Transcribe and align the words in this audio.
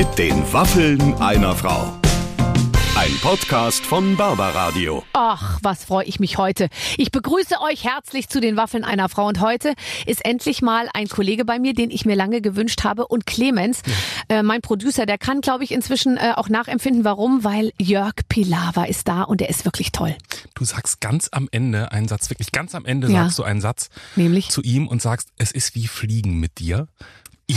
Mit 0.00 0.18
den 0.18 0.50
Waffeln 0.50 1.12
einer 1.16 1.54
Frau. 1.54 1.92
Ein 2.96 3.12
Podcast 3.20 3.84
von 3.84 4.16
Barbaradio. 4.16 5.04
Ach, 5.12 5.58
was 5.62 5.84
freue 5.84 6.06
ich 6.06 6.18
mich 6.18 6.38
heute. 6.38 6.68
Ich 6.96 7.10
begrüße 7.10 7.56
euch 7.60 7.84
herzlich 7.84 8.30
zu 8.30 8.40
den 8.40 8.56
Waffeln 8.56 8.82
einer 8.82 9.10
Frau. 9.10 9.26
Und 9.26 9.40
heute 9.40 9.74
ist 10.06 10.24
endlich 10.24 10.62
mal 10.62 10.88
ein 10.94 11.08
Kollege 11.08 11.44
bei 11.44 11.58
mir, 11.58 11.74
den 11.74 11.90
ich 11.90 12.06
mir 12.06 12.16
lange 12.16 12.40
gewünscht 12.40 12.82
habe. 12.82 13.08
Und 13.08 13.26
Clemens, 13.26 13.82
äh, 14.30 14.42
mein 14.42 14.62
Producer, 14.62 15.04
der 15.04 15.18
kann, 15.18 15.42
glaube 15.42 15.64
ich, 15.64 15.70
inzwischen 15.70 16.16
äh, 16.16 16.32
auch 16.34 16.48
nachempfinden. 16.48 17.04
Warum? 17.04 17.44
Weil 17.44 17.72
Jörg 17.78 18.14
Pilawa 18.30 18.84
ist 18.84 19.06
da 19.06 19.24
und 19.24 19.42
der 19.42 19.50
ist 19.50 19.66
wirklich 19.66 19.92
toll. 19.92 20.16
Du 20.54 20.64
sagst 20.64 21.02
ganz 21.02 21.28
am 21.30 21.46
Ende 21.52 21.92
einen 21.92 22.08
Satz, 22.08 22.30
wirklich 22.30 22.52
ganz 22.52 22.74
am 22.74 22.86
Ende 22.86 23.08
Ja. 23.08 23.24
sagst 23.24 23.38
du 23.38 23.42
einen 23.42 23.60
Satz 23.60 23.90
Nämlich? 24.16 24.48
zu 24.48 24.62
ihm 24.62 24.88
und 24.88 25.02
sagst, 25.02 25.28
es 25.36 25.52
ist 25.52 25.74
wie 25.74 25.86
Fliegen 25.88 26.40
mit 26.40 26.58
dir. 26.58 26.88
Ihr, 27.50 27.56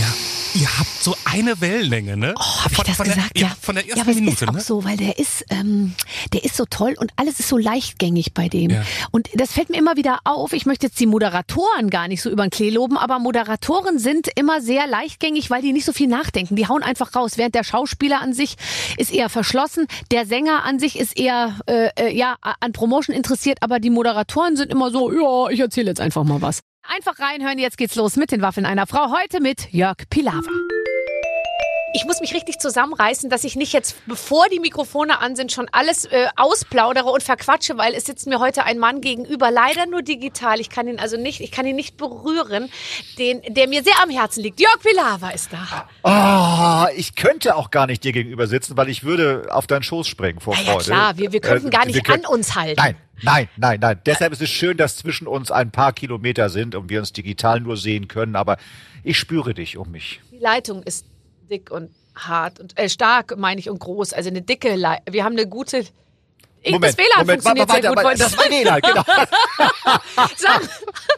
ihr 0.56 0.80
habt 0.80 0.90
so 1.04 1.16
eine 1.24 1.62
Wellenlänge, 1.62 2.18
ne? 2.18 2.34
Oh, 2.36 2.64
hab 2.64 2.72
ich 2.72 2.80
das 2.80 2.98
von 2.98 3.06
gesagt? 3.06 3.36
Der, 3.36 3.44
ja. 3.44 3.56
Von 3.62 3.76
der 3.76 3.84
ersten 3.84 4.00
ja, 4.00 4.04
aber 4.06 4.16
Minute, 4.16 4.46
ist 4.46 4.50
auch 4.50 4.54
ne? 4.54 4.60
so, 4.60 4.84
weil 4.84 4.98
der 4.98 5.20
ist, 5.20 5.46
ähm, 5.52 5.94
der 6.34 6.44
ist 6.44 6.58
so 6.58 6.66
toll 6.68 6.96
und 6.98 7.12
alles 7.16 7.40
ist 7.40 7.48
so 7.48 7.60
leichtgängig 7.60 8.34
bei 8.34 8.50
dem. 8.50 8.72
Ja. 8.72 8.82
Und 9.12 9.30
das 9.36 9.52
fällt 9.52 9.70
mir 9.70 9.78
immer 9.78 9.96
wieder 9.96 10.22
auf. 10.24 10.54
Ich 10.54 10.66
möchte 10.66 10.88
jetzt 10.88 11.00
die 11.00 11.06
Moderatoren 11.06 11.92
gar 11.92 12.08
nicht 12.08 12.24
so 12.24 12.32
über 12.32 12.44
den 12.44 12.50
Klee 12.50 12.72
loben, 12.72 12.98
aber 12.98 13.20
Moderatoren 13.20 14.00
sind 14.00 14.30
immer 14.36 14.62
sehr 14.62 14.88
leichtgängig, 14.88 15.52
weil 15.52 15.62
die 15.62 15.74
nicht 15.74 15.86
so 15.86 15.94
viel 15.94 16.08
nachdenken. 16.08 16.56
Die 16.56 16.68
hauen 16.68 16.82
einfach 16.82 17.14
raus. 17.14 17.34
Während 17.38 17.54
der 17.54 17.64
Schauspieler 17.64 18.20
an 18.20 18.34
sich 18.34 18.56
ist 18.98 19.14
eher 19.14 19.30
verschlossen, 19.30 19.86
der 20.10 20.26
Sänger 20.26 20.64
an 20.64 20.80
sich 20.80 20.98
ist 20.98 21.16
eher 21.16 21.60
äh, 21.68 21.90
äh, 22.00 22.18
ja 22.18 22.38
an 22.42 22.74
Promotion 22.74 23.16
interessiert, 23.16 23.60
aber 23.62 23.80
die 23.80 23.92
Moderatoren 23.92 24.56
sind 24.56 24.72
immer 24.72 24.90
so, 24.90 25.12
ja, 25.12 25.52
ich 25.52 25.60
erzähle 25.60 25.92
jetzt 25.92 26.02
einfach 26.02 26.24
mal 26.24 26.42
was. 26.42 26.62
Einfach 26.84 27.20
reinhören, 27.20 27.60
jetzt 27.60 27.78
geht's 27.78 27.96
los 27.96 28.18
mit 28.18 28.32
den 28.32 28.42
Waffeln 28.42 28.66
einer 28.66 28.88
Frau. 28.88 29.12
Heute 29.12 29.42
mit 29.42 29.72
Jörg 29.72 29.98
Pilawa. 30.10 30.42
Ich 31.96 32.06
muss 32.06 32.22
mich 32.22 32.34
richtig 32.34 32.58
zusammenreißen, 32.60 33.30
dass 33.30 33.44
ich 33.44 33.56
nicht 33.56 33.72
jetzt, 33.72 33.96
bevor 34.08 34.48
die 34.50 34.60
Mikrofone 34.60 35.20
an 35.20 35.36
sind, 35.36 35.52
schon 35.52 35.68
alles 35.72 36.06
äh, 36.06 36.26
ausplaudere 36.36 37.06
und 37.12 37.22
verquatsche, 37.22 37.78
weil 37.78 37.94
es 37.94 38.06
sitzt 38.06 38.26
mir 38.26 38.40
heute 38.40 38.64
ein 38.64 38.80
Mann 38.80 39.00
gegenüber, 39.00 39.52
leider 39.52 39.86
nur 39.86 40.02
digital. 40.02 40.60
Ich 40.60 40.70
kann 40.72 40.88
ihn 40.88 41.00
also 41.00 41.18
nicht, 41.18 41.40
ich 41.40 41.52
kann 41.52 41.68
ihn 41.68 41.76
nicht 41.76 41.96
berühren, 41.98 42.70
den, 43.20 43.42
der 43.54 43.68
mir 43.68 43.84
sehr 43.84 43.94
am 44.02 44.10
Herzen 44.10 44.42
liegt. 44.42 44.60
Jörg 44.60 44.80
Pilawa 44.82 45.30
ist 45.30 45.50
da. 45.54 45.88
Ah, 46.02 46.88
ich 46.96 47.16
könnte 47.16 47.56
auch 47.56 47.70
gar 47.70 47.86
nicht 47.86 48.04
dir 48.04 48.12
gegenüber 48.12 48.48
sitzen, 48.48 48.76
weil 48.76 48.90
ich 48.90 49.04
würde 49.04 49.48
auf 49.52 49.68
deinen 49.68 49.84
Schoß 49.84 50.08
springen 50.08 50.40
vor 50.40 50.56
Ja, 50.56 50.62
ja 50.64 50.72
Freude. 50.72 50.86
klar, 50.86 51.18
wir, 51.18 51.32
wir 51.32 51.42
könnten 51.42 51.68
Äh, 51.68 51.72
gar 51.72 51.86
nicht 51.86 52.04
können- 52.04 52.26
an 52.26 52.32
uns 52.34 52.56
halten. 52.56 52.76
Nein, 52.82 52.96
nein, 53.22 53.50
nein, 53.56 53.80
nein. 53.80 54.02
Deshalb 54.08 54.34
ist 54.34 54.42
es 54.42 54.50
schön, 54.50 54.78
dass 54.78 54.98
zwischen 54.98 55.28
uns 55.28 55.52
ein 55.52 55.70
paar 55.70 55.94
Kilometer 55.94 56.50
sind 56.50 56.74
und 56.74 56.90
wir 56.90 57.00
uns 57.00 57.14
digital 57.14 57.60
nur 57.60 57.78
sehen 57.78 58.08
können, 58.08 58.36
aber 58.36 58.58
ich 59.04 59.20
spüre 59.20 59.54
dich 59.54 59.78
um 59.78 59.92
mich. 59.92 60.22
Die 60.32 60.40
Leitung 60.40 60.82
ist 60.82 61.06
dick 61.54 61.72
und 61.72 61.90
hart 62.16 62.60
und 62.60 62.78
äh, 62.78 62.90
stark, 62.90 63.38
meine 63.38 63.60
ich, 63.60 63.70
und 63.70 63.80
groß. 63.80 64.14
Also 64.14 64.30
eine 64.30 64.42
dicke 64.42 64.76
Leitung. 64.76 65.14
Wir 65.14 65.24
haben 65.24 65.34
eine 65.34 65.48
gute. 65.48 65.86
Ich, 66.66 66.80
das 66.80 66.98
WLAN 66.98 67.28
funktioniert 67.28 67.68
warte, 67.70 67.82
sehr 67.82 67.92
gut. 67.94 68.04
warte, 68.04 68.20
das 68.20 68.38
war 68.38 68.46
WLAN, 68.50 68.80
genau. 68.82 69.04
Sag, 70.38 70.62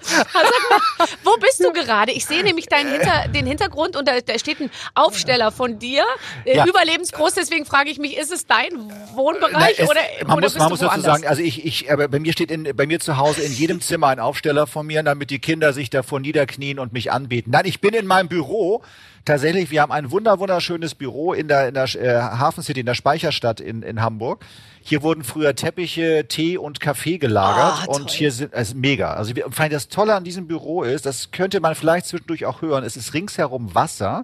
sag 0.02 0.34
mal, 0.34 1.08
wo 1.24 1.38
bist 1.38 1.64
du 1.64 1.72
gerade? 1.72 2.12
Ich 2.12 2.26
sehe 2.26 2.44
nämlich 2.44 2.66
deinen 2.68 2.92
Hinter, 2.92 3.28
den 3.28 3.46
Hintergrund 3.46 3.96
und 3.96 4.08
da, 4.08 4.20
da 4.22 4.40
steht 4.40 4.60
ein 4.60 4.72
Aufsteller 4.96 5.52
von 5.52 5.78
dir, 5.80 6.04
äh, 6.46 6.56
Ja. 6.58 6.66
überlebensgroß. 6.66 7.34
Deswegen 7.36 7.66
frage 7.66 7.90
ich 7.90 8.00
mich, 8.00 8.18
ist 8.18 8.32
es 8.32 8.46
dein 8.48 8.72
Wohnbereich 9.14 9.54
Nein, 9.54 9.74
es- 9.78 9.90
oder, 9.90 10.00
man 10.26 10.38
oder 10.38 10.42
muss, 10.48 10.58
man 10.58 10.70
muss 10.70 10.80
dazu 10.80 11.02
sagen, 11.02 11.28
also 11.28 11.42
ich, 11.42 11.64
ich, 11.66 11.92
aber 11.92 12.08
bei 12.08 12.20
mir 12.20 12.32
steht 12.34 12.50
in, 12.52 12.76
bei 12.76 12.88
mir 12.88 13.00
zu 13.00 13.18
Hause 13.18 13.42
in 13.42 13.54
jedem 13.54 13.82
Zimmer 13.82 14.08
ein 14.08 14.20
Aufsteller 14.20 14.66
von 14.68 14.88
mir, 14.88 15.04
damit 15.04 15.30
die 15.30 15.40
Kinder 15.40 15.74
sich 15.74 15.90
davor 15.90 16.20
niederknien 16.20 16.80
und 16.80 16.92
mich 16.94 17.12
anbeten. 17.12 17.52
Nein, 17.52 17.66
ich 17.66 17.82
bin 17.82 17.94
in 17.94 18.08
meinem 18.08 18.28
Büro. 18.30 18.82
Tatsächlich, 19.26 19.72
wir 19.72 19.82
haben 19.82 19.92
ein 19.92 20.12
wunder, 20.12 20.38
wunderschönes 20.40 20.94
Büro 20.94 21.34
in 21.34 21.48
der, 21.48 21.70
in 21.70 21.74
der 21.74 21.86
äh, 21.96 22.22
Hafen 22.22 22.62
City, 22.62 22.82
in 22.82 22.86
der 22.86 22.94
Speicherstadt 22.94 23.60
in, 23.60 23.82
in 23.82 24.02
Hamburg. 24.02 24.46
Hier 24.88 25.02
wurden 25.02 25.24
früher 25.24 25.56
Teppiche, 25.56 26.28
Tee 26.28 26.60
und 26.60 26.80
Kaffee 26.80 27.18
gelagert 27.18 27.86
toll. 27.86 28.02
und 28.02 28.12
hier 28.12 28.32
sind, 28.32 28.54
es 28.54 28.68
ist 28.68 28.76
mega. 28.76 29.16
Also 29.16 29.34
allem 29.34 29.72
das 29.72 29.88
Tolle 29.88 30.14
an 30.14 30.24
diesem 30.24 30.46
Büro 30.46 30.84
ist, 30.84 31.08
das 31.08 31.32
könnte 31.32 31.60
man 31.60 31.74
vielleicht 31.74 32.06
zwischendurch 32.06 32.46
auch 32.46 32.62
hören, 32.62 32.84
es 32.84 32.96
ist 32.96 33.16
ringsherum 33.16 33.74
Wasser. 33.74 34.24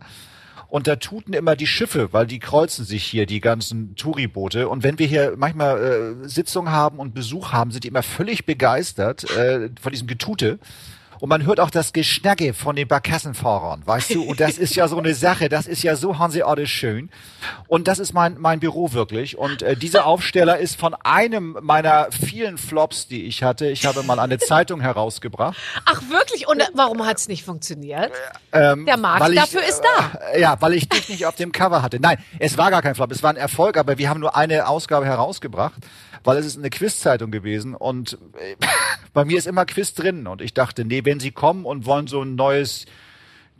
Und 0.67 0.85
da 0.85 0.97
tuten 0.97 1.33
immer 1.33 1.55
die 1.55 1.65
Schiffe, 1.65 2.13
weil 2.13 2.27
die 2.27 2.37
kreuzen 2.37 2.85
sich 2.85 3.03
hier, 3.03 3.25
die 3.25 3.41
ganzen 3.41 3.95
Touriboote. 3.95 4.69
Und 4.69 4.83
wenn 4.83 4.99
wir 4.99 5.07
hier 5.07 5.33
manchmal 5.35 5.81
äh, 6.23 6.27
Sitzungen 6.29 6.71
haben 6.71 6.99
und 6.99 7.15
Besuch 7.15 7.51
haben, 7.51 7.71
sind 7.71 7.83
die 7.83 7.87
immer 7.87 8.03
völlig 8.03 8.45
begeistert 8.45 9.29
äh, 9.31 9.71
von 9.81 9.91
diesem 9.91 10.05
Getute. 10.05 10.59
Und 11.21 11.29
man 11.29 11.45
hört 11.45 11.59
auch 11.59 11.69
das 11.69 11.93
Geschnacke 11.93 12.55
von 12.55 12.75
den 12.75 12.87
Barkassenfahrern, 12.87 13.83
weißt 13.85 14.15
du? 14.15 14.23
Und 14.23 14.39
das 14.39 14.57
ist 14.57 14.73
ja 14.73 14.87
so 14.87 14.97
eine 14.97 15.13
Sache, 15.13 15.49
das 15.49 15.67
ist 15.67 15.83
ja 15.83 15.95
so 15.95 16.17
hanseatisch 16.17 16.73
schön. 16.73 17.11
Und 17.67 17.87
das 17.87 17.99
ist 17.99 18.11
mein, 18.13 18.37
mein 18.39 18.59
Büro 18.59 18.91
wirklich. 18.93 19.37
Und 19.37 19.61
äh, 19.61 19.75
dieser 19.75 20.07
Aufsteller 20.07 20.57
ist 20.57 20.79
von 20.79 20.95
einem 20.95 21.59
meiner 21.61 22.07
vielen 22.11 22.57
Flops, 22.57 23.07
die 23.07 23.25
ich 23.25 23.43
hatte. 23.43 23.67
Ich 23.67 23.85
habe 23.85 24.01
mal 24.01 24.19
eine 24.19 24.39
Zeitung 24.39 24.81
herausgebracht. 24.81 25.55
Ach 25.85 26.01
wirklich? 26.09 26.47
Und 26.47 26.63
warum 26.73 27.05
hat 27.05 27.17
es 27.17 27.27
nicht 27.27 27.45
funktioniert? 27.45 28.11
Ähm, 28.51 28.87
Der 28.87 28.97
Markt 28.97 29.29
ich, 29.29 29.35
dafür 29.35 29.61
ist 29.61 29.81
da. 29.81 30.17
Äh, 30.33 30.41
ja, 30.41 30.57
weil 30.59 30.73
ich 30.73 30.89
dich 30.89 31.07
nicht 31.07 31.27
auf 31.27 31.35
dem 31.35 31.51
Cover 31.51 31.83
hatte. 31.83 31.99
Nein, 31.99 32.17
es 32.39 32.57
war 32.57 32.71
gar 32.71 32.81
kein 32.81 32.95
Flop, 32.95 33.11
es 33.11 33.21
war 33.21 33.29
ein 33.29 33.37
Erfolg, 33.37 33.77
aber 33.77 33.99
wir 33.99 34.09
haben 34.09 34.21
nur 34.21 34.35
eine 34.35 34.67
Ausgabe 34.67 35.05
herausgebracht, 35.05 35.83
weil 36.23 36.37
es 36.37 36.45
ist 36.45 36.57
eine 36.57 36.69
Quizzeitung 36.69 37.31
gewesen 37.31 37.75
und 37.75 38.17
äh, 38.39 38.55
bei 39.13 39.25
mir 39.25 39.37
ist 39.37 39.47
immer 39.47 39.65
Quiz 39.65 39.93
drin 39.93 40.27
und 40.27 40.41
ich 40.41 40.53
dachte, 40.53 40.85
nee, 40.85 41.05
wenn 41.05 41.19
sie 41.19 41.31
kommen 41.31 41.65
und 41.65 41.85
wollen 41.85 42.07
so 42.07 42.21
ein 42.21 42.35
neues 42.35 42.85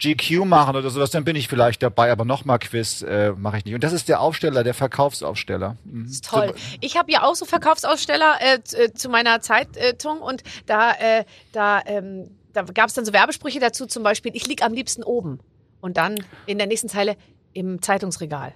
GQ 0.01 0.45
machen 0.45 0.75
oder 0.75 0.89
sowas, 0.89 1.11
dann 1.11 1.23
bin 1.23 1.35
ich 1.35 1.47
vielleicht 1.47 1.83
dabei, 1.83 2.11
aber 2.11 2.25
nochmal 2.25 2.59
Quiz 2.59 3.03
äh, 3.03 3.33
mache 3.33 3.59
ich 3.59 3.65
nicht. 3.65 3.75
Und 3.75 3.83
das 3.83 3.93
ist 3.93 4.09
der 4.09 4.19
Aufsteller, 4.19 4.63
der 4.63 4.73
Verkaufsaufsteller. 4.73 5.77
Mhm. 5.83 6.05
ist 6.05 6.25
toll. 6.25 6.55
Ich 6.79 6.97
habe 6.97 7.11
ja 7.11 7.23
auch 7.23 7.35
so 7.35 7.45
Verkaufsaussteller 7.45 8.37
äh, 8.39 8.63
zu, 8.63 8.85
äh, 8.85 8.93
zu 8.93 9.09
meiner 9.09 9.41
Zeitung 9.41 10.19
und 10.21 10.43
da, 10.65 10.91
äh, 10.93 11.25
da, 11.51 11.81
ähm, 11.85 12.31
da 12.51 12.63
gab 12.63 12.87
es 12.87 12.95
dann 12.95 13.05
so 13.05 13.13
Werbesprüche 13.13 13.59
dazu, 13.59 13.85
zum 13.85 14.03
Beispiel, 14.03 14.31
ich 14.35 14.47
lieg 14.47 14.63
am 14.63 14.73
liebsten 14.73 15.03
oben. 15.03 15.39
Und 15.81 15.97
dann 15.97 16.23
in 16.45 16.57
der 16.57 16.67
nächsten 16.67 16.89
Zeile 16.89 17.15
im 17.53 17.81
Zeitungsregal. 17.81 18.53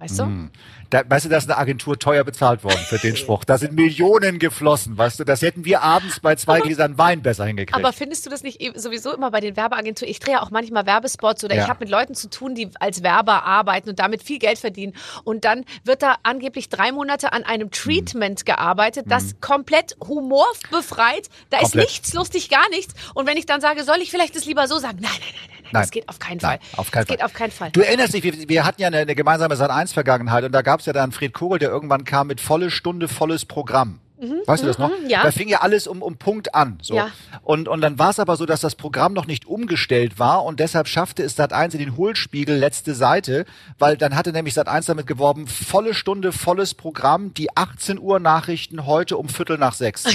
Weißt 0.00 0.18
du? 0.20 0.48
Da, 0.90 1.02
weißt 1.08 1.24
du, 1.24 1.28
da 1.28 1.38
ist 1.38 1.48
eine 1.50 1.58
Agentur 1.58 1.98
teuer 1.98 2.22
bezahlt 2.22 2.62
worden 2.62 2.78
für 2.88 2.98
den 2.98 3.16
Spruch. 3.16 3.42
Da 3.44 3.58
sind 3.58 3.72
Millionen 3.74 4.38
geflossen, 4.38 4.96
weißt 4.96 5.18
du. 5.18 5.24
Das 5.24 5.42
hätten 5.42 5.64
wir 5.64 5.82
abends 5.82 6.20
bei 6.20 6.36
zwei 6.36 6.60
Gläsern 6.60 6.96
Wein 6.98 7.20
besser 7.20 7.44
hingekriegt. 7.46 7.74
Aber 7.76 7.92
findest 7.92 8.24
du 8.24 8.30
das 8.30 8.44
nicht 8.44 8.60
eh- 8.62 8.72
sowieso 8.78 9.12
immer 9.12 9.30
bei 9.32 9.40
den 9.40 9.56
Werbeagenturen? 9.56 10.08
Ich 10.10 10.20
drehe 10.20 10.34
ja 10.34 10.42
auch 10.42 10.50
manchmal 10.52 10.86
Werbespots 10.86 11.42
oder 11.42 11.56
Ja. 11.56 11.64
ich 11.64 11.68
habe 11.68 11.80
mit 11.80 11.88
Leuten 11.90 12.14
zu 12.14 12.30
tun, 12.30 12.54
die 12.54 12.70
als 12.78 13.02
Werber 13.02 13.42
arbeiten 13.44 13.88
und 13.90 13.98
damit 13.98 14.22
viel 14.22 14.38
Geld 14.38 14.58
verdienen. 14.60 14.94
Und 15.24 15.44
dann 15.44 15.64
wird 15.84 16.02
da 16.02 16.16
angeblich 16.22 16.68
drei 16.68 16.92
Monate 16.92 17.32
an 17.32 17.42
einem 17.42 17.72
Treatment 17.72 18.46
gearbeitet, 18.46 19.06
das 19.08 19.40
komplett 19.40 19.96
humorbefreit. 20.06 21.28
Da 21.50 21.56
ist 21.58 21.62
Komplett. 21.72 21.86
nichts 21.88 22.14
lustig, 22.14 22.48
gar 22.50 22.68
nichts. 22.70 22.94
Und 23.14 23.26
wenn 23.26 23.36
ich 23.36 23.46
dann 23.46 23.60
sage, 23.60 23.82
soll 23.84 23.98
ich 24.00 24.10
vielleicht 24.10 24.36
das 24.36 24.44
lieber 24.44 24.68
so 24.68 24.78
sagen? 24.78 24.98
Nein, 25.00 25.10
nein, 25.18 25.34
nein, 25.34 25.48
nein, 25.54 25.57
nein. 25.72 25.82
Das 25.82 25.90
geht 25.90 26.08
auf 26.08 26.18
keinen 26.18 26.38
Nein, 26.38 26.58
Fall. 26.60 26.78
auf 26.78 26.90
keinen 26.90 27.02
das 27.02 27.08
geht 27.08 27.18
Fall. 27.20 27.26
auf 27.26 27.32
keinen 27.32 27.50
Fall. 27.50 27.70
Du 27.72 27.80
erinnerst 27.80 28.14
dich, 28.14 28.22
wir, 28.22 28.48
wir 28.48 28.64
hatten 28.64 28.80
ja 28.80 28.88
eine, 28.88 28.98
eine 28.98 29.14
gemeinsame 29.14 29.54
Sat1-Vergangenheit 29.54 30.44
und 30.44 30.52
da 30.52 30.62
gab 30.62 30.80
es 30.80 30.86
ja 30.86 30.92
dann 30.92 31.12
Fred 31.12 31.32
Kogel, 31.32 31.58
der 31.58 31.70
irgendwann 31.70 32.04
kam 32.04 32.26
mit 32.28 32.40
volle 32.40 32.70
Stunde, 32.70 33.08
volles 33.08 33.44
Programm. 33.44 34.00
weißt 34.46 34.62
du 34.64 34.66
das 34.66 34.78
noch? 34.78 34.88
mhm, 34.90 35.08
ja. 35.08 35.22
Da 35.22 35.30
fing 35.30 35.48
ja 35.48 35.60
alles 35.60 35.86
um, 35.86 36.02
um 36.02 36.16
Punkt 36.16 36.54
an. 36.54 36.78
So. 36.82 36.96
Ja. 36.96 37.10
Und, 37.42 37.68
und 37.68 37.80
dann 37.80 37.98
war 37.98 38.10
es 38.10 38.18
aber 38.18 38.36
so, 38.36 38.46
dass 38.46 38.60
das 38.60 38.74
Programm 38.74 39.12
noch 39.12 39.26
nicht 39.26 39.46
umgestellt 39.46 40.18
war 40.18 40.44
und 40.44 40.58
deshalb 40.58 40.88
schaffte 40.88 41.22
es 41.22 41.38
Sat1 41.38 41.74
in 41.74 41.78
den 41.78 41.96
Hohlspiegel 41.96 42.56
letzte 42.56 42.94
Seite, 42.94 43.44
weil 43.78 43.96
dann 43.96 44.16
hatte 44.16 44.32
nämlich 44.32 44.54
Sat1 44.54 44.86
damit 44.86 45.06
geworben, 45.06 45.46
volle 45.46 45.94
Stunde, 45.94 46.32
volles 46.32 46.74
Programm, 46.74 47.32
die 47.34 47.56
18 47.56 47.98
Uhr 48.00 48.18
Nachrichten 48.18 48.86
heute 48.86 49.16
um 49.16 49.28
Viertel 49.28 49.58
nach 49.58 49.74
sechs. 49.74 50.04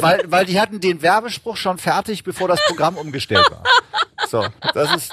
weil, 0.00 0.22
weil 0.30 0.44
die 0.46 0.60
hatten 0.60 0.80
den 0.80 1.02
Werbespruch 1.02 1.56
schon 1.56 1.78
fertig, 1.78 2.24
bevor 2.24 2.48
das 2.48 2.60
Programm 2.66 2.96
umgestellt 2.96 3.46
war. 3.50 3.62
So, 4.28 4.46
das 4.74 4.94
ist, 4.94 5.12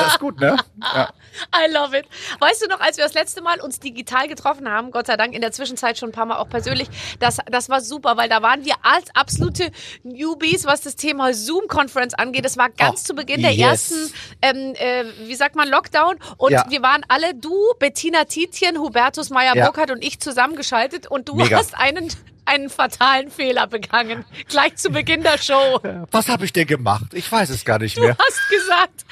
das 0.00 0.12
ist 0.14 0.18
gut, 0.18 0.40
ne? 0.40 0.56
Ja. 0.94 1.10
I 1.54 1.72
love 1.72 1.96
it. 1.96 2.06
Weißt 2.40 2.62
du 2.62 2.66
noch, 2.68 2.80
als 2.80 2.96
wir 2.96 3.04
das 3.04 3.14
letzte 3.14 3.40
Mal 3.40 3.60
uns 3.60 3.78
digital 3.78 4.26
getroffen 4.26 4.68
haben, 4.68 4.90
Gott 4.90 5.06
sei 5.06 5.16
Dank 5.16 5.32
in 5.32 5.40
der 5.40 5.52
Zwischenzeit 5.52 5.96
schon 5.96 6.08
ein 6.08 6.12
paar 6.12 6.26
Mal 6.26 6.36
auch 6.38 6.48
persönlich, 6.48 6.88
das, 7.20 7.38
das 7.46 7.68
war 7.68 7.80
super, 7.80 8.16
weil 8.16 8.28
da 8.28 8.42
waren 8.42 8.64
wir 8.64 8.74
als 8.82 9.04
absolute 9.14 9.70
Newbies, 10.02 10.66
was 10.66 10.80
das 10.80 10.96
Thema 10.96 11.32
Zoom-Conference 11.32 12.14
angeht. 12.14 12.44
Das 12.44 12.56
war 12.56 12.68
ganz 12.70 13.02
Oh, 13.02 13.06
zu 13.08 13.14
Beginn 13.14 13.42
der 13.42 13.52
yes. 13.54 13.90
ersten, 13.92 14.14
ähm, 14.42 14.74
äh, 14.74 15.04
wie 15.28 15.34
sagt 15.36 15.54
man, 15.54 15.68
Lockdown. 15.68 16.16
Und 16.36 16.50
Ja. 16.52 16.64
wir 16.68 16.82
waren 16.82 17.04
alle, 17.08 17.34
du, 17.34 17.54
Bettina 17.78 18.24
Tietjen, 18.24 18.78
Hubertus 18.78 19.30
Meyer-Burkhardt 19.30 19.92
und 19.92 20.04
ich 20.04 20.18
zusammengeschaltet 20.20 21.06
und 21.06 21.28
du 21.28 21.36
Mega. 21.36 21.58
hast 21.58 21.76
einen 21.78 22.10
einen 22.48 22.70
fatalen 22.70 23.30
Fehler 23.30 23.66
begangen. 23.66 24.24
Gleich 24.48 24.76
zu 24.76 24.90
Beginn 24.90 25.22
der 25.22 25.38
Show. 25.38 25.80
Was 26.10 26.28
habe 26.28 26.44
ich 26.44 26.52
denn 26.52 26.66
gemacht? 26.66 27.06
Ich 27.12 27.30
weiß 27.30 27.50
es 27.50 27.64
gar 27.64 27.78
nicht 27.78 27.96
Du 27.96 28.00
mehr. 28.02 28.16
hast 28.18 28.48
gesagt, 28.50 29.04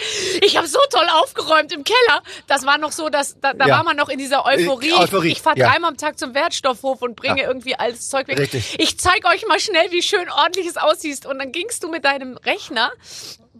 ich 0.43 0.57
habe 0.57 0.67
so 0.67 0.79
toll 0.91 1.07
aufgeräumt 1.23 1.73
im 1.73 1.85
Keller. 1.85 2.23
Das 2.47 2.67
war 2.67 2.79
noch 2.79 2.93
so, 2.93 3.09
dass 3.09 3.39
da, 3.41 3.53
da 3.53 3.67
Ja. 3.67 3.77
war 3.77 3.85
man 3.85 3.97
noch 3.97 4.09
in 4.09 4.19
dieser 4.19 4.45
Euphorie. 4.47 4.91
Äh, 4.91 4.95
Euphorie, 4.95 5.33
Ich 5.33 5.43
fahre 5.43 5.59
ja. 5.59 5.71
dreimal 5.71 5.91
am 5.91 5.97
Tag 5.97 6.19
zum 6.19 6.35
Wertstoffhof 6.35 7.03
und 7.03 7.15
bringe 7.17 7.43
Ja. 7.43 7.49
irgendwie 7.49 7.77
alles 7.77 8.09
Zeug 8.09 8.29
weg. 8.29 8.39
Richtig. 8.39 8.77
Ich 8.79 8.99
zeige 8.99 9.29
euch 9.29 9.47
mal 9.47 9.61
schnell, 9.61 9.91
wie 9.93 10.03
schön 10.03 10.29
ordentlich 10.31 10.67
es 10.67 10.77
aussieht. 10.77 11.27
Und 11.27 11.39
dann 11.39 11.53
gingst 11.53 11.85
du 11.85 11.89
mit 11.89 12.05
deinem 12.05 12.37
Rechner 12.39 12.91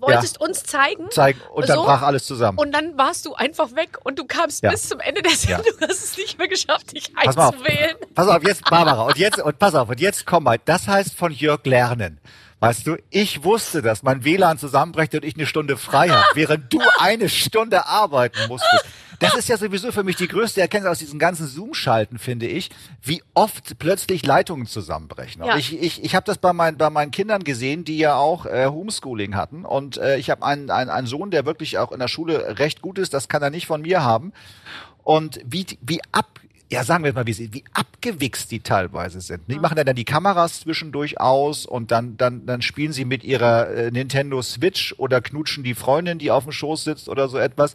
wolltest 0.01 0.41
uns 0.41 0.63
zeigen. 0.63 1.11
Zeigen 1.11 1.41
und 1.55 1.69
dann 1.69 1.77
So. 1.79 1.85
brach 1.85 2.03
alles 2.03 2.25
zusammen. 2.27 2.59
Und 2.59 2.73
dann 2.73 2.97
warst 2.99 3.27
du 3.27 3.35
einfach 3.35 3.75
weg 3.77 3.99
und 4.05 4.19
du 4.19 4.25
kamst 4.25 4.63
Ja. 4.63 4.71
bis 4.71 4.89
zum 4.89 5.01
Ende 5.01 5.23
der 5.23 5.33
Sendung, 5.33 5.73
hast 5.81 6.05
es 6.05 6.17
nicht 6.17 6.39
mehr 6.39 6.49
geschafft, 6.49 6.93
dich 6.93 7.13
Pass 7.15 7.37
mal 7.37 7.49
auf. 7.49 7.55
einzuwählen. 7.55 7.97
Pass 8.15 8.29
auf, 8.29 8.43
jetzt 8.47 8.65
Barbara. 8.65 9.03
Und 9.03 9.17
jetzt, 9.19 9.39
und 9.41 9.59
pass 9.59 9.75
auf, 9.75 9.89
und 9.89 10.01
jetzt 10.01 10.27
komm 10.27 10.45
mal. 10.45 10.59
Das 10.65 10.87
heißt 10.89 11.15
von 11.17 11.33
Jörg 11.33 11.65
lernen. 11.65 12.21
Weißt 12.59 12.87
du, 12.87 12.97
ich 13.11 13.45
wusste, 13.45 13.83
dass 13.83 14.03
mein 14.03 14.25
WLAN 14.25 14.57
zusammenbricht 14.59 15.15
und 15.15 15.25
ich 15.27 15.35
eine 15.37 15.45
Stunde 15.47 15.77
frei 15.77 16.09
habe, 16.09 16.25
während 16.35 16.73
du 16.73 16.81
eine 16.99 17.29
Stunde 17.29 17.87
arbeiten 17.87 18.49
musstest. 18.49 18.85
Das 19.19 19.35
ist 19.35 19.49
ja 19.49 19.57
sowieso 19.57 19.93
für 19.93 20.03
mich 20.03 20.17
die 20.17 20.29
größte 20.29 20.61
Erkenntnis 20.61 20.91
aus 20.93 20.99
diesen 20.99 21.19
ganzen 21.19 21.47
Zoom-Schalten, 21.47 22.19
finde 22.19 22.47
ich, 22.47 22.71
wie 23.03 23.23
oft 23.35 23.79
plötzlich 23.79 24.25
Leitungen 24.27 24.67
zusammenbrechen. 24.67 25.45
Ja. 25.45 25.57
Ich, 25.57 25.81
ich, 25.81 26.05
ich 26.05 26.15
habe 26.15 26.27
das 26.27 26.39
bei, 26.39 26.53
meinen 26.53 26.77
bei 26.77 26.91
meinen 26.91 27.11
Kindern 27.11 27.43
gesehen, 27.45 27.85
die 27.85 27.99
ja 27.99 28.17
auch 28.17 28.47
äh, 28.47 28.67
Homeschooling 28.67 29.35
hatten. 29.37 29.65
Und 29.65 29.97
äh, 29.97 30.17
ich 30.19 30.31
habe 30.31 30.45
einen, 30.45 30.71
einen, 30.71 30.91
einen 30.91 31.07
Sohn, 31.07 31.31
der 31.31 31.47
wirklich 31.47 31.79
auch 31.79 31.93
in 31.93 31.99
der 32.01 32.09
Schule 32.09 32.59
recht 32.59 32.83
gut 32.83 32.99
ist. 32.99 33.15
Das 33.15 33.29
kann 33.29 33.43
er 33.43 33.51
nicht 33.51 33.67
von 33.67 33.83
mir 33.83 34.03
haben. 34.05 34.33
Und 35.03 35.41
wie, 35.47 35.67
wie 35.81 36.01
ab, 36.13 36.41
ja, 36.71 36.83
sagen 36.85 37.05
wir 37.05 37.13
mal, 37.13 37.27
wie, 37.27 37.33
sie- 37.33 37.55
wie 37.55 37.65
abgewichst 37.73 38.51
die 38.51 38.61
teilweise 38.61 39.21
sind. 39.21 39.43
Die 39.49 39.59
machen 39.59 39.79
ja 39.79 39.85
dann 39.85 39.97
die 39.97 40.05
Kameras 40.05 40.61
zwischendurch 40.61 41.21
aus 41.21 41.65
und 41.65 41.91
dann, 41.93 42.17
dann, 42.17 42.45
dann 42.45 42.61
spielen 42.61 42.93
sie 42.93 43.05
mit 43.05 43.23
ihrer 43.25 43.69
äh, 43.71 43.91
Nintendo 43.93 44.43
Switch 44.43 44.95
oder 44.99 45.21
knutschen 45.21 45.63
die 45.63 45.75
Freundin, 45.75 46.19
die 46.19 46.31
auf 46.33 46.43
dem 46.45 46.53
Schoß 46.53 46.85
sitzt 46.85 47.09
oder 47.09 47.29
so 47.29 47.39
etwas. 47.39 47.75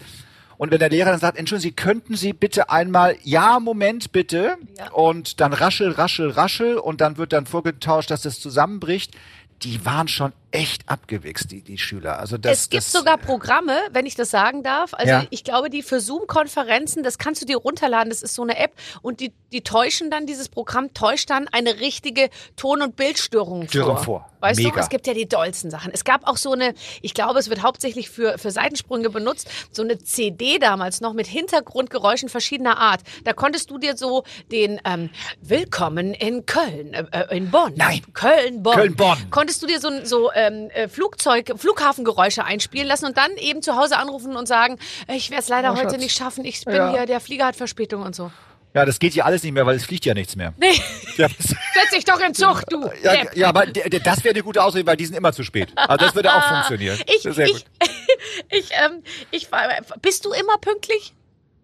Und 0.62 0.70
wenn 0.70 0.78
der 0.78 0.90
Lehrer 0.92 1.10
dann 1.10 1.20
sagt, 1.20 1.40
Entschuldigen 1.40 1.70
Sie, 1.72 1.76
könnten 1.76 2.16
Sie 2.16 2.34
bitte 2.34 2.70
einmal, 2.70 3.18
ja, 3.24 3.60
Moment 3.60 4.12
bitte, 4.12 4.58
Ja. 4.78 4.92
und 4.92 5.42
dann 5.42 5.54
raschel, 5.54 5.90
raschel, 5.90 6.30
raschel 6.30 6.78
und 6.78 7.02
dann 7.02 7.18
wird 7.18 7.34
dann 7.34 7.48
vorgetauscht, 7.48 8.12
dass 8.12 8.22
das 8.22 8.40
zusammenbricht. 8.40 9.16
Die 9.64 9.84
waren 9.88 10.08
schon 10.08 10.34
echt 10.52 10.88
abgewichst, 10.90 11.52
die, 11.52 11.62
die 11.62 11.78
Schüler. 11.78 12.20
Also 12.20 12.38
das, 12.38 12.60
es 12.64 12.70
gibt 12.70 12.84
das, 12.84 12.92
sogar 12.92 13.18
Programme, 13.18 13.78
wenn 13.92 14.06
ich 14.06 14.16
das 14.16 14.30
sagen 14.32 14.64
darf. 14.64 14.94
Also 14.94 15.10
Ja. 15.12 15.26
ich 15.30 15.44
glaube, 15.44 15.70
die 15.70 15.82
für 15.82 16.00
Zoom-Konferenzen, 16.00 17.04
das 17.04 17.18
kannst 17.18 17.42
du 17.42 17.46
dir 17.46 17.58
runterladen. 17.58 18.10
Das 18.10 18.22
ist 18.22 18.36
so 18.36 18.44
eine 18.44 18.58
App 18.58 18.74
und 19.02 19.20
die, 19.20 19.34
die 19.52 19.62
täuschen 19.62 20.10
dann, 20.12 20.26
dieses 20.26 20.50
Programm 20.50 20.94
täuscht 20.94 21.30
dann 21.30 21.48
eine 21.50 21.80
richtige 21.80 22.30
Ton- 22.56 22.82
und 22.82 22.96
Bildstörung 22.96 23.68
Störung 23.68 23.98
vor. 23.98 24.04
vor. 24.04 24.28
Weißt 24.42 24.60
du, 24.60 24.64
Mega. 24.64 24.80
es 24.82 24.90
gibt 24.90 25.06
ja 25.06 25.14
die 25.14 25.28
dollsten 25.30 25.70
Sachen. 25.70 25.92
Es 25.94 26.04
gab 26.04 26.28
auch 26.28 26.38
so 26.38 26.52
eine, 26.54 26.74
ich 27.04 27.14
glaube, 27.14 27.38
es 27.40 27.50
wird 27.50 27.62
hauptsächlich 27.62 28.10
für, 28.10 28.40
für 28.40 28.50
Seitensprünge 28.50 29.12
benutzt, 29.12 29.48
so 29.72 29.84
eine 29.84 30.00
CD 30.00 30.58
damals 30.58 31.00
noch 31.00 31.14
mit 31.14 31.28
Hintergrundgeräuschen 31.28 32.28
verschiedener 32.28 32.80
Art. 32.80 33.02
Da 33.24 33.34
konntest 33.34 33.70
du 33.70 33.78
dir 33.78 33.96
so 33.96 34.24
den 34.52 34.82
ähm, 34.84 35.12
Willkommen 35.42 36.14
in 36.16 36.46
Köln, 36.48 36.94
äh, 36.94 37.06
äh, 37.12 37.38
in 37.38 37.52
Bonn. 37.52 37.74
Nein. 37.76 38.02
Köln, 38.14 38.64
Bonn. 38.64 38.76
Köln, 38.76 38.96
Bonn. 38.96 39.18
Konntest 39.30 39.62
du 39.62 39.68
dir 39.68 39.80
so, 39.80 39.90
so 40.04 40.32
ähm, 40.48 40.70
äh, 40.72 40.88
Flugzeug, 40.88 41.52
Flughafengeräusche 41.58 42.44
einspielen 42.44 42.88
lassen 42.88 43.06
und 43.06 43.18
dann 43.18 43.32
eben 43.38 43.62
zu 43.62 43.76
Hause 43.76 43.98
anrufen 43.98 44.36
und 44.36 44.48
sagen, 44.48 44.78
äh, 45.08 45.16
ich 45.16 45.30
werde 45.30 45.44
es 45.44 45.50
leider 45.50 45.74
Oh, 45.74 45.76
heute 45.78 45.92
Schatz. 45.92 45.98
nicht 46.02 46.18
schaffen, 46.18 46.46
ich 46.46 46.64
bin 46.66 46.76
Ja. 46.76 46.92
hier, 46.92 47.06
der 47.06 47.20
Flieger 47.20 47.46
hat 47.46 47.56
Verspätung 47.56 48.04
und 48.04 48.16
so. 48.16 48.32
ja, 48.74 48.86
das 48.86 49.00
geht 49.00 49.14
ja 49.16 49.26
alles 49.26 49.44
nicht 49.44 49.52
mehr, 49.54 49.66
weil 49.66 49.76
es 49.76 49.84
fliegt 49.86 50.06
ja 50.06 50.14
nichts 50.14 50.36
mehr. 50.38 50.54
Nee, 50.58 50.72
Ja, 51.18 51.28
das- 51.38 51.48
setz 51.50 51.90
dich 51.94 52.06
doch 52.06 52.20
in 52.22 52.34
Zug, 52.34 52.64
du. 52.70 52.90
Ja, 53.04 53.16
Depp. 53.18 53.36
ja 53.36 53.50
aber 53.50 53.66
das 53.66 54.24
wäre 54.24 54.34
eine 54.34 54.44
gute 54.44 54.64
Ausrede, 54.64 54.86
weil 54.88 54.96
die 54.98 55.06
sind 55.06 55.16
immer 55.18 55.34
zu 55.34 55.44
spät. 55.44 55.70
Also 55.76 56.06
das 56.06 56.16
würde 56.16 56.34
auch 56.34 56.44
funktionieren. 56.50 56.98
Ich, 57.06 57.22
Sehr 57.24 57.46
ich, 57.48 57.54
gut. 57.54 57.64
ich, 58.50 58.70
ähm, 58.72 59.04
ich 59.32 59.52
war, 59.52 59.64
bist 60.02 60.24
du 60.26 60.32
immer 60.32 60.58
pünktlich? 60.58 61.14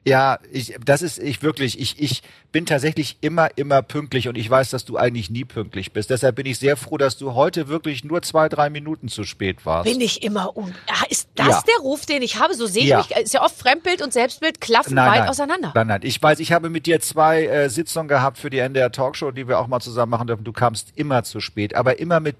Ja, 0.07 0.39
ich, 0.51 0.75
das 0.85 1.01
ist 1.01 1.19
ich 1.19 1.43
wirklich, 1.43 1.79
ich, 1.79 1.99
ich 2.01 2.23
bin 2.53 2.65
tatsächlich 2.65 3.17
immer, 3.19 3.49
immer 3.57 3.81
pünktlich 3.81 4.29
und 4.29 4.37
ich 4.37 4.49
weiß, 4.49 4.69
dass 4.69 4.85
du 4.85 4.95
eigentlich 4.95 5.29
nie 5.29 5.43
pünktlich 5.43 5.91
bist. 5.91 6.09
Deshalb 6.09 6.37
bin 6.37 6.45
ich 6.45 6.59
sehr 6.59 6.77
froh, 6.77 6.97
dass 6.97 7.17
du 7.17 7.33
heute 7.33 7.67
wirklich 7.67 8.05
nur 8.05 8.21
zwei, 8.21 8.47
drei 8.47 8.69
Minuten 8.69 9.09
zu 9.09 9.25
spät 9.25 9.65
warst. 9.65 9.91
Bin 9.91 9.99
ich 9.99 10.23
immer 10.23 10.55
un. 10.55 10.73
Ah, 10.87 11.03
Ist 11.09 11.27
das 11.35 11.47
Ja. 11.47 11.63
der 11.67 11.81
Ruf, 11.83 12.05
den 12.05 12.21
ich 12.21 12.39
habe? 12.39 12.53
So 12.53 12.67
sehe 12.67 12.83
ich 12.83 12.89
Ja. 12.89 12.99
mich. 12.99 13.11
Ist 13.17 13.33
ja 13.33 13.43
oft 13.43 13.57
Fremdbild 13.57 14.01
und 14.01 14.13
Selbstbild 14.13 14.61
klaffen 14.61 14.95
weit 14.95 15.27
auseinander. 15.27 15.73
Nein, 15.75 15.87
nein. 15.87 15.99
Ich 16.03 16.21
weiß, 16.21 16.39
ich 16.39 16.53
habe 16.53 16.69
mit 16.69 16.85
dir 16.85 17.01
zwei 17.01 17.45
äh, 17.45 17.69
Sitzungen 17.69 18.07
gehabt 18.07 18.37
für 18.37 18.49
die 18.49 18.59
NDR 18.59 18.91
Talkshow, 18.93 19.31
die 19.31 19.47
wir 19.49 19.59
auch 19.59 19.67
mal 19.67 19.81
zusammen 19.81 20.11
machen 20.11 20.27
dürfen. 20.27 20.45
Du 20.45 20.53
kamst 20.53 20.93
immer 20.95 21.23
zu 21.23 21.41
spät, 21.41 21.75
aber 21.75 21.99
immer 21.99 22.21
mit 22.21 22.37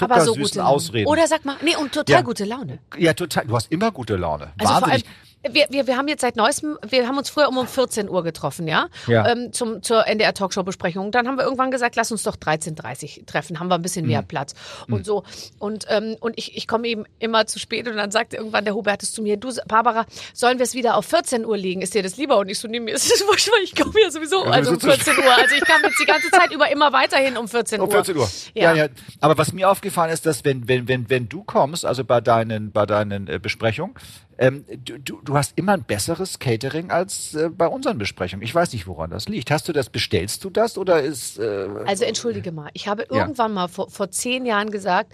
Aber 0.00 0.20
so 0.22 0.32
zuckersüßen 0.32 0.42
gute 0.42 0.64
Ausreden. 0.64 1.06
Oder 1.08 1.26
sag 1.28 1.44
mal, 1.44 1.56
nee, 1.62 1.76
und 1.76 1.92
total 1.92 2.14
Ja. 2.16 2.20
gute 2.22 2.46
Laune. 2.46 2.78
ja, 2.96 3.12
total. 3.12 3.44
Du 3.46 3.54
hast 3.54 3.70
immer 3.70 3.92
gute 3.92 4.16
Laune. 4.16 4.52
Also 4.58 4.72
vor 4.72 4.82
allem, 4.84 4.90
Wahnsinnig. 4.92 5.04
Wir, 5.50 5.66
wir, 5.70 5.86
wir 5.86 5.96
haben 5.96 6.08
jetzt 6.08 6.22
seit 6.22 6.36
neuestem, 6.36 6.78
wir 6.88 7.06
haben 7.06 7.18
uns 7.18 7.30
früher 7.30 7.48
um, 7.48 7.58
um 7.58 7.66
14 7.66 8.08
Uhr 8.08 8.22
getroffen, 8.22 8.66
ja, 8.68 8.88
Ja. 9.06 9.28
Ähm, 9.28 9.52
zum, 9.52 9.82
zur 9.82 10.06
NDR 10.06 10.34
Talkshow 10.34 10.62
Besprechung. 10.62 11.10
Dann 11.10 11.26
haben 11.28 11.36
wir 11.36 11.44
irgendwann 11.44 11.70
gesagt, 11.70 11.96
lass 11.96 12.10
uns 12.12 12.22
doch 12.22 12.36
13.30 12.36 13.20
Uhr 13.20 13.26
treffen, 13.26 13.60
haben 13.60 13.68
wir 13.68 13.74
ein 13.76 13.82
bisschen 13.82 14.04
Mhm. 14.04 14.10
mehr 14.12 14.22
Platz 14.22 14.54
und 14.90 15.04
so. 15.06 15.24
Und, 15.58 15.86
ähm, 15.88 16.16
und 16.20 16.38
ich, 16.38 16.56
ich 16.56 16.66
komme 16.66 16.88
eben 16.88 17.04
immer 17.18 17.46
zu 17.46 17.58
spät 17.58 17.86
und 17.88 17.96
dann 17.96 18.10
sagte 18.10 18.36
irgendwann 18.36 18.64
der 18.64 18.74
Hubertus 18.74 19.12
zu 19.12 19.22
mir, 19.22 19.36
du 19.36 19.52
Barbara, 19.66 20.06
sollen 20.32 20.58
wir 20.58 20.64
es 20.64 20.74
wieder 20.74 20.96
auf 20.96 21.06
14 21.06 21.44
Uhr 21.44 21.56
legen? 21.56 21.82
Ist 21.82 21.94
dir 21.94 22.02
das 22.02 22.16
lieber? 22.16 22.38
Und 22.38 22.48
ich 22.48 22.58
so, 22.58 22.68
nee, 22.68 22.80
mir 22.80 22.94
ist 22.94 23.10
das 23.10 23.26
wurscht, 23.26 23.50
weil 23.52 23.62
ich 23.64 23.74
komme 23.74 23.92
ja 24.02 24.10
sowieso 24.10 24.42
also 24.42 24.70
um 24.72 24.80
so 24.80 24.88
zu 24.88 24.96
14 24.96 25.16
Uhr. 25.24 25.32
Also 25.36 25.54
ich 25.54 25.64
kam 25.64 25.82
jetzt 25.82 26.00
die 26.00 26.06
ganze 26.06 26.30
Zeit 26.30 26.52
über 26.52 26.70
immer 26.70 26.92
weiterhin 26.92 27.36
um 27.36 27.48
14 27.48 27.80
Uhr. 27.80 27.86
Um 27.86 27.90
14 27.92 28.16
Uhr. 28.16 28.28
Ja. 28.54 28.72
Ja. 28.74 28.84
ja, 28.84 28.88
Aber 29.20 29.36
was 29.38 29.52
mir 29.52 29.68
aufgefallen 29.70 30.12
ist, 30.12 30.26
dass 30.26 30.44
wenn, 30.44 30.66
wenn, 30.68 30.88
wenn, 30.88 31.10
wenn 31.10 31.28
du 31.28 31.44
kommst, 31.44 31.84
also 31.84 32.04
bei 32.04 32.20
deinen, 32.20 32.72
bei 32.72 32.86
deinen 32.86 33.28
äh, 33.28 33.38
Besprechungen, 33.38 33.94
ähm, 34.38 34.64
du, 34.84 34.98
du, 34.98 35.20
du 35.22 35.36
hast 35.36 35.52
immer 35.56 35.72
ein 35.72 35.82
besseres 35.84 36.38
Catering 36.38 36.90
als 36.90 37.34
äh, 37.34 37.48
bei 37.50 37.66
unseren 37.66 37.98
Besprechungen. 37.98 38.42
Ich 38.44 38.54
weiß 38.54 38.72
nicht, 38.72 38.86
woran 38.86 39.10
das 39.10 39.28
liegt. 39.28 39.50
Hast 39.50 39.68
du 39.68 39.72
das, 39.72 39.90
bestellst 39.90 40.44
du 40.44 40.50
das 40.50 40.76
oder 40.78 41.02
ist, 41.02 41.38
äh, 41.38 41.68
Also 41.86 42.04
entschuldige 42.04 42.52
mal, 42.52 42.70
ich 42.74 42.88
habe 42.88 43.06
Ja. 43.10 43.20
irgendwann 43.20 43.52
mal 43.52 43.68
vor, 43.68 43.90
vor 43.90 44.10
zehn 44.10 44.46
Jahren 44.46 44.70
gesagt, 44.70 45.12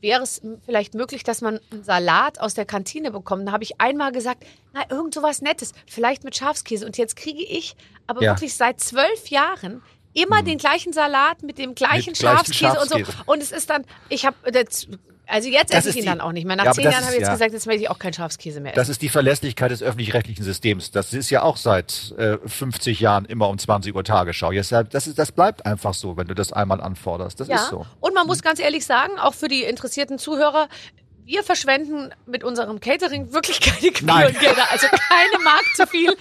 wäre 0.00 0.22
es 0.22 0.42
vielleicht 0.64 0.94
möglich, 0.94 1.22
dass 1.24 1.40
man 1.40 1.58
einen 1.70 1.82
Salat 1.82 2.38
aus 2.40 2.54
der 2.54 2.66
Kantine 2.66 3.10
bekommt. 3.10 3.48
Da 3.48 3.52
habe 3.52 3.64
ich 3.64 3.80
einmal 3.80 4.12
gesagt, 4.12 4.44
na, 4.74 4.82
irgend 4.90 5.14
sowas 5.14 5.40
Nettes, 5.42 5.72
vielleicht 5.86 6.22
mit 6.22 6.36
Schafskäse. 6.36 6.84
Und 6.86 6.98
jetzt 6.98 7.16
kriege 7.16 7.42
ich 7.42 7.74
aber 8.06 8.22
Ja. 8.22 8.32
wirklich 8.34 8.54
seit 8.54 8.78
zwölf 8.80 9.28
Jahren 9.28 9.82
immer 10.12 10.42
den 10.42 10.58
gleichen 10.58 10.92
Salat 10.92 11.42
mit 11.42 11.58
dem 11.58 11.74
gleichen 11.74 12.10
Mit 12.10 12.18
gleichem 12.18 12.52
Schafskäse, 12.52 12.80
und 12.80 12.88
so. 12.88 12.98
Schafskäse. 12.98 13.22
Und 13.26 13.42
es 13.42 13.52
ist 13.52 13.68
dann, 13.70 13.84
ich 14.08 14.24
habe, 14.26 14.36
das- 14.52 14.86
also 15.26 15.48
jetzt 15.48 15.74
esse 15.74 15.90
ich 15.90 15.96
ihn 15.96 16.02
die- 16.02 16.06
dann 16.08 16.20
auch 16.20 16.32
nicht 16.32 16.46
mehr. 16.46 16.56
Nach 16.56 16.64
Ja, 16.66 16.72
zehn 16.72 16.84
Jahren 16.84 16.96
habe 17.04 17.12
ich 17.14 17.18
jetzt 17.18 17.26
ja. 17.28 17.32
gesagt, 17.34 17.52
jetzt 17.52 17.66
möchte 17.66 17.82
ich 17.82 17.90
auch 17.90 17.98
keinen 17.98 18.12
Schafskäse 18.12 18.60
mehr 18.60 18.72
essen. 18.72 18.78
das 18.80 18.88
ist 18.88 19.02
die 19.02 19.08
Verlässlichkeit 19.08 19.70
des 19.70 19.82
öffentlich-rechtlichen 19.82 20.44
Systems. 20.44 20.90
Das 20.90 21.12
ist 21.12 21.30
ja 21.30 21.42
auch 21.42 21.56
seit 21.56 22.14
äh, 22.18 22.38
50 22.46 23.00
Jahren 23.00 23.24
immer 23.24 23.48
um 23.48 23.58
20 23.58 23.94
Uhr 23.94 24.04
Tagesschau. 24.04 24.50
Deshalb, 24.52 24.90
das, 24.90 25.06
ist, 25.06 25.18
das 25.18 25.32
bleibt 25.32 25.66
einfach 25.66 25.94
so, 25.94 26.16
wenn 26.16 26.26
du 26.28 26.34
das 26.34 26.52
einmal 26.52 26.80
anforderst. 26.80 27.40
Das 27.40 27.48
Ja, 27.48 27.56
ist 27.56 27.68
so. 27.70 27.86
und 28.00 28.14
man 28.14 28.26
muss 28.26 28.42
ganz 28.42 28.60
ehrlich 28.60 28.86
sagen, 28.86 29.18
auch 29.18 29.34
für 29.34 29.48
die 29.48 29.62
interessierten 29.64 30.18
Zuhörer, 30.18 30.68
wir 31.26 31.42
verschwenden 31.42 32.12
mit 32.26 32.44
unserem 32.44 32.80
Catering 32.80 33.32
wirklich 33.32 33.60
keine. 33.60 33.92
Gebührengelder. 33.92 34.70
Also 34.70 34.86
keine 34.86 35.42
Mark 35.44 35.64
zu 35.74 35.86
viel 35.86 36.16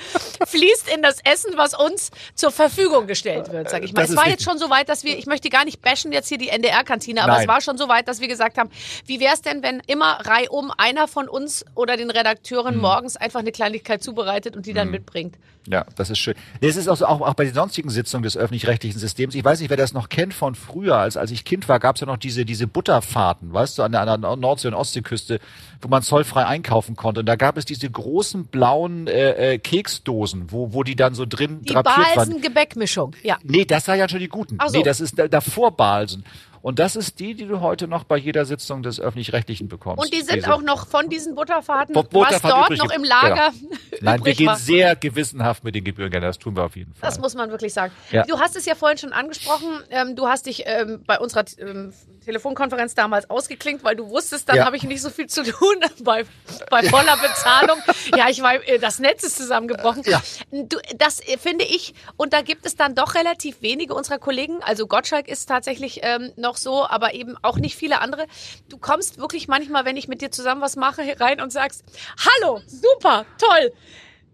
fließt 0.45 0.89
in 0.93 1.01
das 1.01 1.19
Essen, 1.24 1.53
was 1.55 1.77
uns 1.77 2.12
zur 2.33 2.51
Verfügung 2.51 3.07
gestellt 3.07 3.51
wird, 3.51 3.69
sag 3.69 3.83
ich 3.83 3.93
mal. 3.93 4.01
Das 4.01 4.09
es 4.09 4.15
war 4.15 4.25
richtig. 4.25 4.41
jetzt 4.41 4.50
schon 4.50 4.57
so 4.57 4.69
weit, 4.69 4.89
dass 4.89 5.03
wir, 5.03 5.17
ich 5.17 5.27
möchte 5.27 5.50
gar 5.50 5.63
nicht 5.63 5.81
bashen 5.81 6.12
jetzt 6.12 6.27
hier 6.27 6.38
die 6.38 6.50
NDR-Kantine, 6.50 7.21
aber 7.21 7.33
Nein. 7.33 7.41
es 7.43 7.47
war 7.47 7.62
schon 7.62 7.77
so 7.77 7.88
weit, 7.88 8.07
dass 8.07 8.19
wir 8.19 8.27
gesagt 8.27 8.57
haben, 8.57 8.69
wie 9.05 9.19
wäre 9.19 9.33
es 9.35 9.41
denn, 9.41 9.62
wenn 9.62 9.79
immer 9.88 10.19
reihum 10.25 10.71
einer 10.75 11.07
von 11.07 11.29
uns 11.29 11.65
oder 11.75 11.97
den. 11.97 12.15
Redakteuren 12.15 12.77
morgens 12.77 13.17
einfach 13.17 13.41
eine 13.41 13.51
Kleinigkeit 13.51 14.01
zubereitet 14.01 14.55
und 14.55 14.65
die 14.65 14.74
dann 14.74 14.89
mitbringt? 14.89 15.38
Ja, 15.67 15.85
das 15.95 16.09
ist 16.09 16.19
schön. 16.19 16.35
Das 16.62 16.75
ist 16.75 16.88
auch, 16.88 16.95
so, 16.95 17.05
auch, 17.05 17.21
auch 17.21 17.33
bei 17.33 17.45
den 17.45 17.53
sonstigen 17.53 17.89
Sitzungen 17.89 18.24
des 18.24 18.38
öffentlich-rechtlichen 18.38 19.00
Systems. 19.00 19.33
Ich 19.33 19.43
weiß 19.43 19.59
nicht, 19.59 19.69
wer 19.69 19.77
das 19.77 19.93
noch 19.93 20.09
kennt 20.09 20.33
von 20.33 20.53
früher. 20.55 20.97
Als, 20.97 21.17
als 21.17 21.31
ich 21.31 21.43
Kind 21.43 21.67
war, 21.67 21.79
gab 21.79 21.95
es 21.95 22.01
ja 22.01 22.07
noch 22.07 22.17
diese, 22.17 22.45
diese 22.45 22.67
Butterfahrten, 22.67 23.51
weißt 23.51 23.79
du, 23.79 23.83
an 23.83 23.91
der, 23.91 24.01
an 24.01 24.21
der 24.21 24.35
Nordsee- 24.35 24.67
und 24.67 24.75
Ostseeküste, 24.99 25.39
wo 25.81 25.87
man 25.87 26.01
zollfrei 26.01 26.45
einkaufen 26.45 26.95
konnte. 26.95 27.19
Und 27.21 27.25
da 27.25 27.35
gab 27.35 27.57
es 27.57 27.65
diese 27.65 27.89
großen 27.89 28.45
blauen 28.47 29.07
äh, 29.07 29.53
äh, 29.53 29.57
Keksdosen, 29.57 30.51
wo, 30.51 30.73
wo 30.73 30.83
die 30.83 30.95
dann 30.95 31.13
so 31.15 31.25
drin 31.25 31.61
Die 31.61 31.73
drapiert 31.73 31.95
waren. 31.97 32.15
Balsen-Gebäckmischung, 32.15 33.15
ja. 33.23 33.37
Nee, 33.43 33.65
das 33.65 33.87
war 33.87 33.95
ja 33.95 34.07
schon 34.07 34.19
die 34.19 34.27
guten. 34.29 34.55
Ach 34.59 34.69
so. 34.69 34.77
Nee, 34.77 34.83
das 34.83 35.01
ist 35.01 35.19
da, 35.19 35.27
davor 35.27 35.75
Balsen. 35.75 36.23
Und 36.61 36.79
das 36.79 36.95
ist 36.95 37.19
die, 37.19 37.35
die 37.35 37.45
du 37.45 37.59
heute 37.61 37.87
noch 37.87 38.05
bei 38.05 38.17
jeder 38.17 38.43
Sitzung 38.43 38.81
des 38.81 38.99
öffentlich-rechtlichen 38.99 39.67
bekommst. 39.67 40.03
Und 40.03 40.11
die 40.11 40.21
sind 40.23 40.37
Diese- 40.37 40.51
auch 40.51 40.63
noch 40.63 40.87
von 40.87 41.09
diesen 41.09 41.35
Butterfahrten, 41.35 41.93
Bo- 41.93 42.07
was 42.11 42.41
dort 42.41 42.71
übrig 42.71 42.79
noch 42.79 42.89
im 42.91 43.03
Lager 43.03 43.51
Nein, 44.01 44.25
wir 44.25 44.33
gehen 44.33 44.47
war. 44.47 44.55
sehr 44.55 44.95
gewissenhaft 44.95 45.63
mit 45.63 45.75
den 45.75 45.83
Gebührengeldern. 45.83 46.27
Das 46.29 46.39
tun 46.39 46.55
wir 46.55 46.63
auf 46.63 46.75
jeden 46.75 46.95
Fall. 46.95 47.07
Das 47.07 47.19
muss 47.19 47.35
man 47.35 47.51
wirklich 47.51 47.71
sagen. 47.71 47.93
Ja. 48.11 48.23
Du 48.23 48.39
hast 48.39 48.55
es 48.55 48.65
ja 48.65 48.73
vorhin 48.73 48.97
schon 48.97 49.13
angesprochen. 49.13 49.67
Ähm, 49.91 50.15
du 50.15 50.25
hast 50.27 50.47
dich 50.47 50.63
ähm, 50.65 51.03
bei 51.05 51.19
unserer 51.19 51.45
ähm, 51.59 51.93
Telefonkonferenz 52.25 52.94
damals 52.96 53.29
ausgeklingt, 53.29 53.84
weil 53.84 53.96
du 53.96 54.10
wusstest, 54.10 54.50
dann 54.50 54.58
Ja. 54.58 54.65
habe 54.65 54.75
ich 54.77 54.84
nicht 54.84 55.01
so 55.01 55.10
viel 55.10 55.27
zu 55.27 55.44
tun 55.44 55.75
bei, 56.03 56.25
bei 56.70 56.84
voller 56.84 57.17
Bezahlung. 57.17 57.77
ja, 58.15 58.29
ich 58.29 58.41
war, 58.41 58.55
äh, 58.67 58.79
das 58.79 59.00
Netz 59.00 59.24
ist 59.24 59.38
zusammengebrochen. 59.38 60.03
Ja. 60.05 60.22
Du, 60.51 60.77
das 60.98 61.20
äh, 61.22 61.38
finde 61.38 61.65
ich, 61.65 61.94
und 62.17 62.34
da 62.34 62.41
gibt 62.41 62.65
es 62.65 62.75
dann 62.75 62.96
doch 62.96 63.15
relativ 63.15 63.62
wenige 63.62 63.94
unserer 63.94 64.20
Kollegen. 64.20 64.62
Also 64.63 64.88
Gottschalk 64.88 65.27
ist 65.27 65.46
tatsächlich 65.48 66.00
ähm, 66.03 66.32
noch 66.36 66.58
so, 66.58 66.86
aber 66.88 67.13
eben 67.13 67.36
auch 67.41 67.58
nicht 67.58 67.75
viele 67.75 68.01
andere. 68.01 68.25
Du 68.70 68.77
kommst 68.77 69.17
wirklich 69.17 69.48
manchmal, 69.48 69.86
wenn 69.86 69.98
ich 69.98 70.08
mit 70.08 70.22
dir 70.22 70.32
zusammen 70.32 70.62
was 70.62 70.75
mache, 70.75 71.01
rein 71.20 71.39
und 71.41 71.51
sagst, 71.51 71.84
hallo, 72.41 72.62
super, 72.67 73.25
toll. 73.38 73.72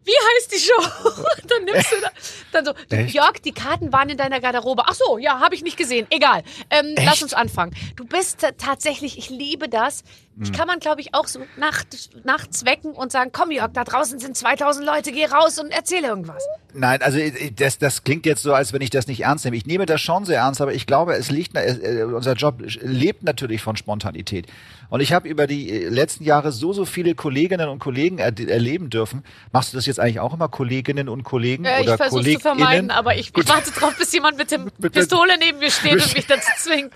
Wie 0.03 0.11
heißt 0.11 0.51
die 0.51 0.59
Show? 0.59 1.21
dann 1.47 1.65
nimmst 1.65 1.91
du 1.91 2.01
da, 2.01 2.11
dann 2.51 2.65
so, 2.65 2.73
du? 2.89 3.01
Jörg, 3.01 3.39
die 3.43 3.51
Karten 3.51 3.91
waren 3.93 4.09
in 4.09 4.17
deiner 4.17 4.39
Garderobe. 4.39 4.83
Ach 4.85 4.95
so, 4.95 5.17
ja, 5.17 5.39
habe 5.39 5.55
ich 5.55 5.61
nicht 5.61 5.77
gesehen. 5.77 6.07
Egal. 6.09 6.43
Ähm, 6.69 6.95
lass 6.97 7.21
uns 7.21 7.33
anfangen. 7.33 7.75
Du 7.95 8.05
bist 8.05 8.45
tatsächlich, 8.57 9.17
ich 9.17 9.29
liebe 9.29 9.69
das. 9.69 10.03
Hm. 10.35 10.43
Ich 10.43 10.53
kann 10.53 10.67
man, 10.67 10.79
glaube 10.79 11.01
ich, 11.01 11.13
auch 11.13 11.27
so 11.27 11.39
nacht, 11.57 12.09
nachts 12.23 12.65
wecken 12.65 12.91
und 12.91 13.11
sagen, 13.11 13.31
komm 13.33 13.51
Jörg, 13.51 13.71
da 13.73 13.83
draußen 13.83 14.19
sind 14.19 14.35
2000 14.37 14.85
Leute, 14.85 15.11
geh 15.11 15.25
raus 15.25 15.59
und 15.59 15.71
erzähl 15.71 16.03
irgendwas. 16.03 16.43
Nein, 16.73 17.01
also 17.01 17.17
äh, 17.19 17.51
das, 17.51 17.77
das 17.77 18.03
klingt 18.03 18.25
jetzt 18.25 18.41
so, 18.43 18.53
als 18.53 18.71
wenn 18.73 18.81
ich 18.81 18.89
das 18.89 19.07
nicht 19.07 19.21
ernst 19.21 19.43
nehme. 19.45 19.57
Ich 19.57 19.65
nehme 19.65 19.85
das 19.85 19.99
schon 20.01 20.25
sehr 20.25 20.39
ernst, 20.39 20.61
aber 20.61 20.73
ich 20.73 20.87
glaube, 20.87 21.15
es 21.15 21.29
liegt, 21.29 21.55
äh, 21.57 22.03
unser 22.03 22.33
Job 22.33 22.61
lebt 22.81 23.23
natürlich 23.23 23.61
von 23.61 23.75
Spontanität. 23.75 24.47
Und 24.89 24.99
ich 25.01 25.13
habe 25.13 25.27
über 25.27 25.47
die 25.47 25.69
äh, 25.69 25.89
letzten 25.89 26.23
Jahre 26.23 26.51
so, 26.51 26.71
so 26.73 26.85
viele 26.85 27.13
Kolleginnen 27.15 27.67
und 27.69 27.79
Kollegen 27.79 28.17
er, 28.19 28.37
erleben 28.39 28.89
dürfen. 28.89 29.23
Machst 29.51 29.71
du 29.73 29.77
das 29.77 29.85
jetzt 29.85 29.99
eigentlich 29.99 30.19
auch 30.21 30.33
immer, 30.33 30.47
Kolleginnen 30.49 31.09
und 31.09 31.23
Kollegen 31.23 31.65
Äh, 31.65 31.81
oder 31.81 31.91
ich 31.93 31.97
versuche 31.97 32.09
zu 32.09 32.15
KollegInnen? 32.15 32.41
vermeiden, 32.41 32.91
aber 32.91 33.15
ich, 33.15 33.31
ich 33.35 33.47
warte 33.49 33.71
drauf, 33.71 33.95
bis 33.97 34.11
jemand 34.13 34.37
mit 34.37 34.51
dem 34.51 34.65
Mit 34.77 34.95
der- 34.95 35.01
Pistole 35.01 35.33
neben 35.39 35.59
mir 35.59 35.71
steht 35.71 35.93
und 35.93 36.13
mich 36.15 36.25
dazu 36.27 36.49
zwingt. 36.57 36.91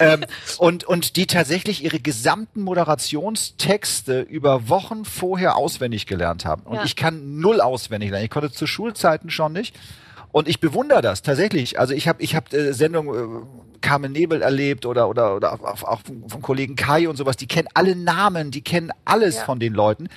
ähm, 0.00 0.24
und, 0.58 0.84
und 0.84 1.16
die 1.16 1.26
tatsächlich 1.26 1.82
ihre 1.84 1.98
gesamten 2.00 2.57
Moderationstexte 2.62 4.20
über 4.20 4.68
Wochen 4.68 5.04
vorher 5.04 5.56
auswendig 5.56 6.06
gelernt 6.06 6.44
haben. 6.44 6.62
Und 6.62 6.76
Ja. 6.76 6.84
ich 6.84 6.96
kann 6.96 7.38
null 7.38 7.60
auswendig 7.60 8.10
lernen. 8.10 8.24
Ich 8.24 8.30
konnte 8.30 8.50
zu 8.50 8.66
Schulzeiten 8.66 9.30
schon 9.30 9.52
nicht. 9.52 9.76
Und 10.30 10.46
ich 10.48 10.60
bewundere 10.60 11.00
das 11.00 11.22
tatsächlich. 11.22 11.78
Also 11.78 11.94
ich 11.94 12.06
habe 12.06 12.22
ich 12.22 12.34
hab, 12.36 12.52
äh, 12.52 12.72
Sendung 12.72 13.14
äh, 13.14 13.46
Carmen 13.80 14.12
Nebel 14.12 14.42
erlebt 14.42 14.84
oder 14.86 15.08
oder 15.08 15.36
oder 15.36 15.52
auch, 15.54 15.82
auch 15.84 16.00
vom, 16.04 16.28
vom 16.28 16.42
Kollegen 16.42 16.76
Kai 16.76 17.08
und 17.08 17.16
sowas. 17.16 17.36
Die 17.36 17.46
kennen 17.46 17.68
alle 17.74 17.96
Namen, 17.96 18.50
die 18.50 18.60
kennen 18.60 18.90
alles 19.04 19.36
Ja. 19.36 19.44
von 19.44 19.58
den 19.58 19.72
Leuten. 19.72 20.08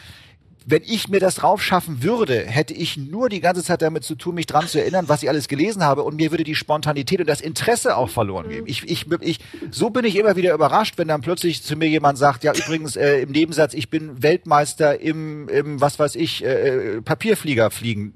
Wenn 0.66 0.84
ich 0.84 1.08
mir 1.10 1.20
das 1.20 1.36
drauf 1.36 1.62
schaffen 1.62 2.04
würde, 2.04 2.40
hätte 2.46 2.74
ich 2.74 2.96
nur 2.98 3.30
die 3.30 3.40
ganze 3.42 3.64
Zeit 3.64 3.82
damit 3.82 4.04
zu 4.04 4.16
tun, 4.16 4.36
mich 4.36 4.46
dran 4.46 4.68
zu 4.68 4.80
erinnern, 4.80 5.10
was 5.10 5.24
ich 5.24 5.30
alles 5.30 5.48
gelesen 5.48 5.84
habe 5.84 6.04
und 6.04 6.16
mir 6.18 6.32
würde 6.32 6.44
die 6.44 6.56
Spontanität 6.56 7.20
und 7.20 7.28
das 7.28 7.42
Interesse 7.42 7.98
auch 7.98 8.10
verloren 8.10 8.50
gehen. 8.50 8.66
Ich, 8.68 8.84
ich, 8.90 9.06
ich, 9.22 9.40
so 9.72 9.90
bin 9.90 10.06
ich 10.06 10.16
immer 10.16 10.36
wieder 10.36 10.54
überrascht, 10.54 10.98
wenn 10.98 11.08
dann 11.08 11.22
plötzlich 11.22 11.64
zu 11.64 11.76
mir 11.76 11.88
jemand 11.90 12.18
sagt, 12.18 12.44
ja 12.44 12.54
übrigens 12.54 12.96
äh, 12.96 13.22
im 13.22 13.32
Nebensatz, 13.32 13.74
ich 13.74 13.90
bin 13.90 14.22
Weltmeister 14.22 15.00
im, 15.00 15.50
im 15.50 15.82
was 15.82 15.98
weiß 15.98 16.16
ich, 16.16 16.44
äh, 16.44 17.02
Papierflieger 17.02 17.72
fliegen. 17.72 18.14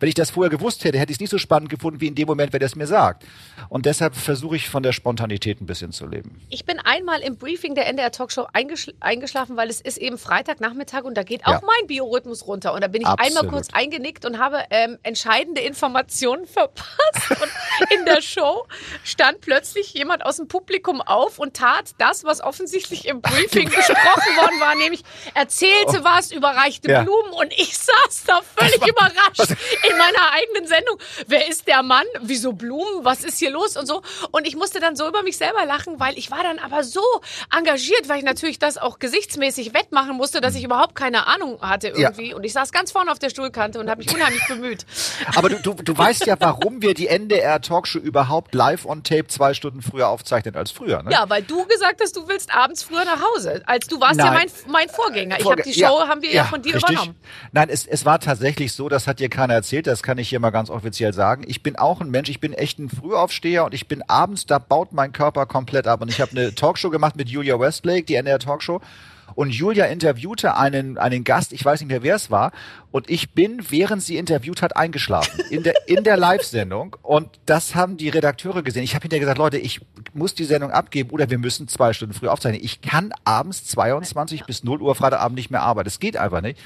Wenn 0.00 0.08
ich 0.08 0.14
das 0.14 0.30
vorher 0.30 0.50
gewusst 0.50 0.84
hätte, 0.84 0.98
hätte 0.98 1.12
ich 1.12 1.16
es 1.16 1.20
nicht 1.20 1.30
so 1.30 1.38
spannend 1.38 1.68
gefunden 1.70 2.00
wie 2.00 2.08
in 2.08 2.14
dem 2.14 2.26
Moment, 2.26 2.52
wenn 2.52 2.60
er 2.60 2.66
es 2.66 2.74
mir 2.74 2.86
sagt. 2.88 3.24
Und 3.68 3.86
deshalb 3.86 4.16
versuche 4.16 4.56
ich 4.56 4.68
von 4.68 4.82
der 4.82 4.92
Spontanität 4.92 5.60
ein 5.60 5.66
bisschen 5.66 5.92
zu 5.92 6.06
leben. 6.06 6.40
Ich 6.48 6.64
bin 6.64 6.78
einmal 6.80 7.20
im 7.20 7.36
Briefing 7.36 7.74
der 7.74 7.86
NDR 7.86 8.10
Talkshow 8.10 8.46
eingeschl 8.52 8.94
eingeschlafen, 9.00 9.56
weil 9.56 9.68
es 9.70 9.80
ist 9.80 9.98
eben 9.98 10.18
Freitagnachmittag 10.18 11.04
und 11.04 11.16
da 11.16 11.22
geht 11.22 11.46
auch 11.46 11.52
Ja. 11.52 11.60
mein 11.64 11.81
Biorhythmus 11.86 12.46
runter. 12.46 12.72
Und 12.72 12.82
da 12.82 12.88
bin 12.88 13.02
ich 13.02 13.08
einmal 13.08 13.26
Absolut. 13.26 13.52
kurz 13.52 13.68
eingenickt 13.72 14.24
und 14.24 14.38
habe 14.38 14.64
ähm, 14.70 14.98
entscheidende 15.02 15.60
Informationen 15.60 16.46
verpasst. 16.52 17.30
Und 17.30 17.90
in 17.90 18.04
der 18.04 18.22
Show 18.22 18.66
stand 19.04 19.40
plötzlich 19.40 19.92
jemand 19.94 20.24
aus 20.24 20.36
dem 20.36 20.48
Publikum 20.48 21.00
auf 21.00 21.38
und 21.38 21.54
tat 21.56 21.90
das, 21.98 22.24
was 22.24 22.40
offensichtlich 22.40 23.06
im 23.06 23.20
Briefing 23.20 23.68
besprochen 23.74 24.36
worden 24.36 24.60
war, 24.60 24.74
nämlich 24.74 25.02
erzählte 25.34 26.04
was, 26.04 26.32
überreichte 26.32 26.90
Ja. 26.90 27.02
Blumen 27.02 27.32
und 27.32 27.52
ich 27.52 27.76
saß 27.76 28.24
da 28.26 28.40
völlig 28.56 28.86
überrascht 28.86 29.50
in 29.88 29.96
meiner 29.98 30.32
eigenen 30.32 30.66
Sendung. 30.66 30.98
Wer 31.26 31.48
ist 31.48 31.66
der 31.66 31.82
Mann? 31.82 32.06
Wieso 32.20 32.52
Blumen? 32.52 33.04
Was 33.04 33.24
ist 33.24 33.38
hier 33.38 33.50
los? 33.50 33.76
Und 33.76 33.86
so. 33.86 34.02
Und 34.30 34.46
ich 34.46 34.56
musste 34.56 34.80
dann 34.80 34.96
so 34.96 35.08
über 35.08 35.22
mich 35.22 35.36
selber 35.36 35.64
lachen, 35.64 35.98
weil 36.00 36.18
ich 36.18 36.30
war 36.30 36.42
dann 36.42 36.58
aber 36.58 36.84
so 36.84 37.02
engagiert, 37.56 38.08
weil 38.08 38.18
ich 38.18 38.24
natürlich 38.24 38.58
das 38.58 38.78
auch 38.78 38.98
gesichtsmäßig 38.98 39.74
wettmachen 39.74 40.16
musste, 40.16 40.40
dass 40.40 40.54
ich 40.54 40.64
überhaupt 40.64 40.94
keine 40.94 41.26
Ahnung 41.26 41.60
hatte 41.60 41.71
irgendwie. 41.80 42.34
Und 42.34 42.44
ich 42.44 42.52
saß 42.52 42.72
ganz 42.72 42.92
vorne 42.92 43.10
auf 43.10 43.18
der 43.18 43.30
Stuhlkante 43.30 43.80
und 43.80 43.88
habe 43.88 44.02
mich 44.02 44.14
unheimlich 44.14 44.46
bemüht. 44.46 44.86
Aber 45.36 45.48
du, 45.48 45.56
du, 45.60 45.74
du 45.74 45.96
weißt 45.96 46.26
ja, 46.26 46.36
warum 46.38 46.82
wir 46.82 46.94
die 46.94 47.08
NDR 47.08 47.60
Talkshow 47.60 47.98
überhaupt 47.98 48.54
live 48.54 48.86
on 48.86 49.02
tape 49.02 49.26
zwei 49.28 49.54
Stunden 49.54 49.82
früher 49.82 50.08
aufzeichnen 50.08 50.56
als 50.56 50.70
früher. 50.70 51.02
Ne? 51.02 51.10
Ja, 51.10 51.28
weil 51.28 51.42
du 51.42 51.64
gesagt 51.66 52.00
hast, 52.02 52.16
du 52.16 52.28
willst 52.28 52.54
abends 52.54 52.82
früher 52.82 53.04
nach 53.04 53.20
Hause. 53.22 53.62
Als 53.66 53.86
du 53.86 54.00
warst 54.00 54.18
ja 54.18 54.26
Nein. 54.30 54.48
mein, 54.66 54.72
mein 54.72 54.88
Vorgänger. 54.88 55.38
Ich 55.38 55.50
habe 55.50 55.62
die 55.62 55.74
Show, 55.74 56.00
haben 56.06 56.22
wir 56.22 56.32
ja, 56.32 56.44
von 56.44 56.62
dir 56.62 56.74
richtig. 56.74 56.90
übernommen. 56.90 57.16
Nein, 57.52 57.68
es, 57.70 57.86
es 57.86 58.04
war 58.04 58.20
tatsächlich 58.20 58.72
so, 58.72 58.88
das 58.88 59.06
hat 59.06 59.18
dir 59.18 59.28
keiner 59.28 59.54
erzählt, 59.54 59.86
das 59.86 60.02
kann 60.02 60.18
ich 60.18 60.28
hier 60.28 60.40
mal 60.40 60.50
ganz 60.50 60.70
offiziell 60.70 61.12
sagen. 61.12 61.44
Ich 61.46 61.62
bin 61.62 61.76
auch 61.76 62.00
ein 62.00 62.10
Mensch, 62.10 62.28
ich 62.28 62.40
bin 62.40 62.52
echt 62.52 62.78
ein 62.78 62.88
Frühaufsteher 62.88 63.64
und 63.64 63.74
ich 63.74 63.88
bin 63.88 64.02
abends, 64.08 64.46
da 64.46 64.58
baut 64.58 64.92
mein 64.92 65.12
Körper 65.12 65.46
komplett 65.46 65.86
ab. 65.86 66.02
Und 66.02 66.08
ich 66.08 66.20
habe 66.20 66.32
eine 66.32 66.54
Talkshow 66.54 66.90
gemacht 66.90 67.16
mit 67.16 67.28
Julia 67.28 67.58
Westlake, 67.58 68.04
die 68.04 68.14
NDR 68.14 68.38
Talkshow. 68.38 68.80
Und 69.34 69.50
Julia 69.50 69.86
interviewte 69.86 70.56
einen, 70.56 70.98
einen 70.98 71.24
Gast, 71.24 71.52
ich 71.52 71.64
weiß 71.64 71.80
nicht 71.80 71.88
mehr, 71.88 72.02
wer 72.02 72.16
es 72.16 72.30
war. 72.30 72.52
Und 72.90 73.08
ich 73.08 73.32
bin, 73.32 73.64
während 73.70 74.02
sie 74.02 74.18
interviewt 74.18 74.60
hat, 74.60 74.76
eingeschlafen. 74.76 75.40
In 75.50 75.62
der, 75.62 75.74
in 75.88 76.04
der 76.04 76.16
Live-Sendung. 76.16 76.96
Und 77.02 77.40
das 77.46 77.74
haben 77.74 77.96
die 77.96 78.10
Redakteure 78.10 78.62
gesehen. 78.62 78.82
Ich 78.82 78.94
habe 78.94 79.02
hinterher 79.02 79.20
gesagt, 79.20 79.38
Leute, 79.38 79.58
ich 79.58 79.80
muss 80.12 80.34
die 80.34 80.44
Sendung 80.44 80.70
abgeben 80.70 81.10
oder 81.10 81.30
wir 81.30 81.38
müssen 81.38 81.68
zwei 81.68 81.92
Stunden 81.94 82.14
früh 82.14 82.28
aufzeichnen. 82.28 82.62
Ich 82.62 82.82
kann 82.82 83.12
abends 83.24 83.64
22 83.66 84.44
bis 84.44 84.62
0 84.62 84.82
Uhr 84.82 84.94
Freitagabend 84.94 85.36
nicht 85.36 85.50
mehr 85.50 85.62
arbeiten. 85.62 85.86
Das 85.86 86.00
geht 86.00 86.18
einfach 86.18 86.42
nicht. 86.42 86.58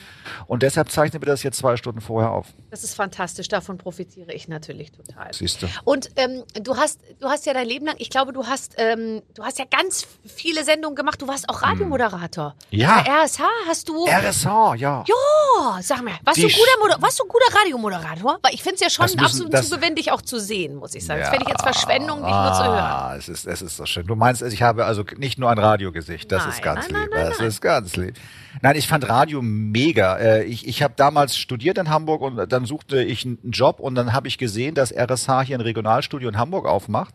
Und 0.46 0.62
deshalb 0.62 0.90
zeichnen 0.90 1.22
wir 1.22 1.26
das 1.26 1.44
jetzt 1.44 1.58
zwei 1.58 1.76
Stunden 1.76 2.00
vorher 2.00 2.32
auf. 2.32 2.48
Das 2.70 2.82
ist 2.82 2.94
fantastisch. 2.94 3.46
Davon 3.48 3.78
profitiere 3.78 4.32
ich 4.32 4.48
natürlich 4.48 4.90
total. 4.90 5.32
Siehst 5.32 5.62
du. 5.62 5.68
Und 5.84 6.10
ähm, 6.16 6.42
du 6.60 6.76
hast, 6.76 7.00
du 7.20 7.28
hast 7.28 7.46
ja 7.46 7.54
dein 7.54 7.68
Leben 7.68 7.86
lang, 7.86 7.96
ich 7.98 8.10
glaube, 8.10 8.32
du 8.32 8.46
hast, 8.46 8.74
ähm, 8.78 9.22
du 9.34 9.44
hast 9.44 9.58
ja 9.58 9.64
ganz 9.64 10.06
viele 10.24 10.64
Sendungen 10.64 10.96
gemacht. 10.96 11.22
Du 11.22 11.28
warst 11.28 11.48
auch 11.48 11.62
Radiomoderator. 11.62 12.55
Ja. 12.70 13.02
Bei 13.02 13.24
RSH 13.24 13.42
hast 13.68 13.88
du. 13.88 14.06
RSH, 14.06 14.74
ja. 14.76 15.04
Ja, 15.06 15.78
sag 15.82 16.02
mal, 16.02 16.14
warst 16.24 16.38
du, 16.38 16.42
guter 16.42 16.54
Sch- 16.54 16.82
Moder 16.82 16.96
warst 17.00 17.18
du 17.20 17.24
ein 17.24 17.28
guter 17.28 17.58
Radiomoderator? 17.60 18.38
Weil 18.42 18.54
ich 18.54 18.62
finde 18.62 18.74
es 18.74 18.80
ja 18.80 18.90
schon 18.90 19.04
müssen- 19.20 19.50
Zugewinn, 19.62 19.94
dich 19.94 20.10
auch 20.10 20.20
zu 20.20 20.40
sehen, 20.40 20.74
muss 20.76 20.94
ich 20.94 21.06
sagen. 21.06 21.20
Das 21.20 21.28
fände 21.30 21.44
ich 21.44 21.48
jetzt 21.50 21.62
Verschwendung, 21.62 22.18
dich 22.22 22.30
nur 22.34 22.52
zu 22.52 22.64
hören. 22.64 22.78
Ah, 22.78 23.14
es 23.16 23.28
ist, 23.28 23.46
es 23.46 23.62
ist 23.62 23.76
so 23.76 23.86
schön. 23.86 24.06
Du 24.06 24.16
meinst, 24.16 24.42
ich 24.42 24.62
habe 24.62 24.84
also 24.84 25.04
nicht 25.16 25.38
nur 25.38 25.48
ein 25.50 25.58
Radiogesicht. 25.58 26.30
Das 26.32 26.42
Nein, 26.42 26.50
ist 26.52 26.62
ganz 26.62 26.88
nein, 26.90 27.02
lieb. 27.02 27.10
nein, 27.14 27.26
das 27.28 27.40
ist 27.40 27.60
ganz 27.60 27.96
lieb. 27.96 28.14
Nein, 28.62 28.76
ich 28.76 28.88
fand 28.88 29.08
Radio 29.08 29.42
mega. 29.42 30.16
Äh, 30.18 30.44
Ich, 30.44 30.66
ich 30.66 30.82
habe 30.82 30.94
damals 30.96 31.36
studiert 31.36 31.78
in 31.78 31.88
Hamburg 31.88 32.20
und 32.22 32.50
dann 32.52 32.64
suchte 32.66 33.02
ich 33.02 33.24
einen 33.24 33.38
Job 33.44 33.78
und 33.80 33.94
dann 33.94 34.12
habe 34.12 34.26
ich 34.28 34.38
gesehen, 34.38 34.74
dass 34.74 34.92
RSH 34.92 35.42
hier 35.44 35.56
ein 35.56 35.60
Regionalstudio 35.62 36.28
in 36.28 36.36
Hamburg 36.36 36.66
aufmacht. 36.66 37.14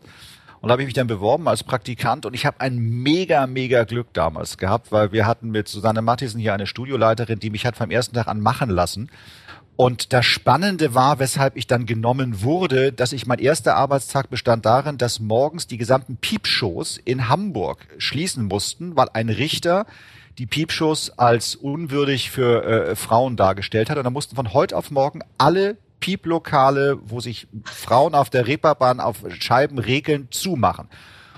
Und 0.62 0.68
da 0.68 0.74
habe 0.74 0.82
ich 0.82 0.86
mich 0.86 0.94
dann 0.94 1.08
beworben 1.08 1.48
als 1.48 1.64
Praktikant 1.64 2.24
und 2.24 2.34
ich 2.34 2.46
habe 2.46 2.60
ein 2.60 2.78
mega, 2.78 3.48
mega 3.48 3.82
Glück 3.82 4.12
damals 4.12 4.58
gehabt, 4.58 4.92
weil 4.92 5.10
wir 5.10 5.26
hatten 5.26 5.50
mit 5.50 5.66
Susanne 5.66 6.02
Mattisen 6.02 6.40
hier 6.40 6.54
eine 6.54 6.68
Studioleiterin, 6.68 7.40
die 7.40 7.50
mich 7.50 7.66
hat 7.66 7.76
vom 7.76 7.90
ersten 7.90 8.14
Tag 8.14 8.28
an 8.28 8.40
machen 8.40 8.70
lassen. 8.70 9.10
Und 9.74 10.12
das 10.12 10.24
Spannende 10.24 10.94
war, 10.94 11.18
weshalb 11.18 11.56
ich 11.56 11.66
dann 11.66 11.84
genommen 11.84 12.42
wurde, 12.42 12.92
dass 12.92 13.12
ich 13.12 13.26
mein 13.26 13.40
erster 13.40 13.74
Arbeitstag 13.74 14.30
bestand 14.30 14.64
darin, 14.64 14.98
dass 14.98 15.18
morgens 15.18 15.66
die 15.66 15.78
gesamten 15.78 16.16
Piepshows 16.16 16.96
in 17.04 17.28
Hamburg 17.28 17.88
schließen 17.98 18.44
mussten, 18.44 18.96
weil 18.96 19.08
ein 19.14 19.30
Richter 19.30 19.84
die 20.38 20.46
Piepshows 20.46 21.18
als 21.18 21.56
unwürdig 21.56 22.30
für 22.30 22.64
äh, 22.64 22.94
Frauen 22.94 23.36
dargestellt 23.36 23.90
hat. 23.90 23.98
Und 23.98 24.04
da 24.04 24.10
mussten 24.10 24.36
von 24.36 24.52
heute 24.52 24.76
auf 24.76 24.92
morgen 24.92 25.22
alle 25.38 25.76
Pieplokale, 26.02 26.98
wo 27.04 27.20
sich 27.20 27.46
Frauen 27.64 28.14
auf 28.14 28.28
der 28.28 28.46
Reeperbahn 28.46 29.00
auf 29.00 29.18
Scheiben 29.38 29.78
regeln, 29.78 30.28
zumachen. 30.30 30.88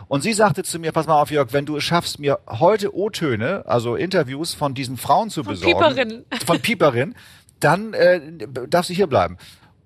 Und 0.08 0.22
sie 0.22 0.32
sagte 0.32 0.64
zu 0.64 0.78
mir, 0.78 0.92
pass 0.92 1.06
mal 1.06 1.20
auf, 1.20 1.30
Jörg, 1.30 1.52
wenn 1.52 1.66
du 1.66 1.76
es 1.76 1.84
schaffst, 1.84 2.18
mir 2.18 2.38
heute 2.48 2.96
O-Töne, 2.96 3.64
also 3.66 3.94
Interviews 3.94 4.54
von 4.54 4.74
diesen 4.74 4.96
Frauen 4.96 5.28
zu 5.28 5.44
Von 5.44 5.52
besorgen. 5.52 5.78
Pieperinnen. 5.78 6.24
Von 6.46 6.60
Pieperinnen, 6.60 7.14
dann 7.60 7.92
äh, 7.92 8.20
darfst 8.68 8.90
du 8.90 8.94
hier 8.94 9.06
bleiben. 9.06 9.36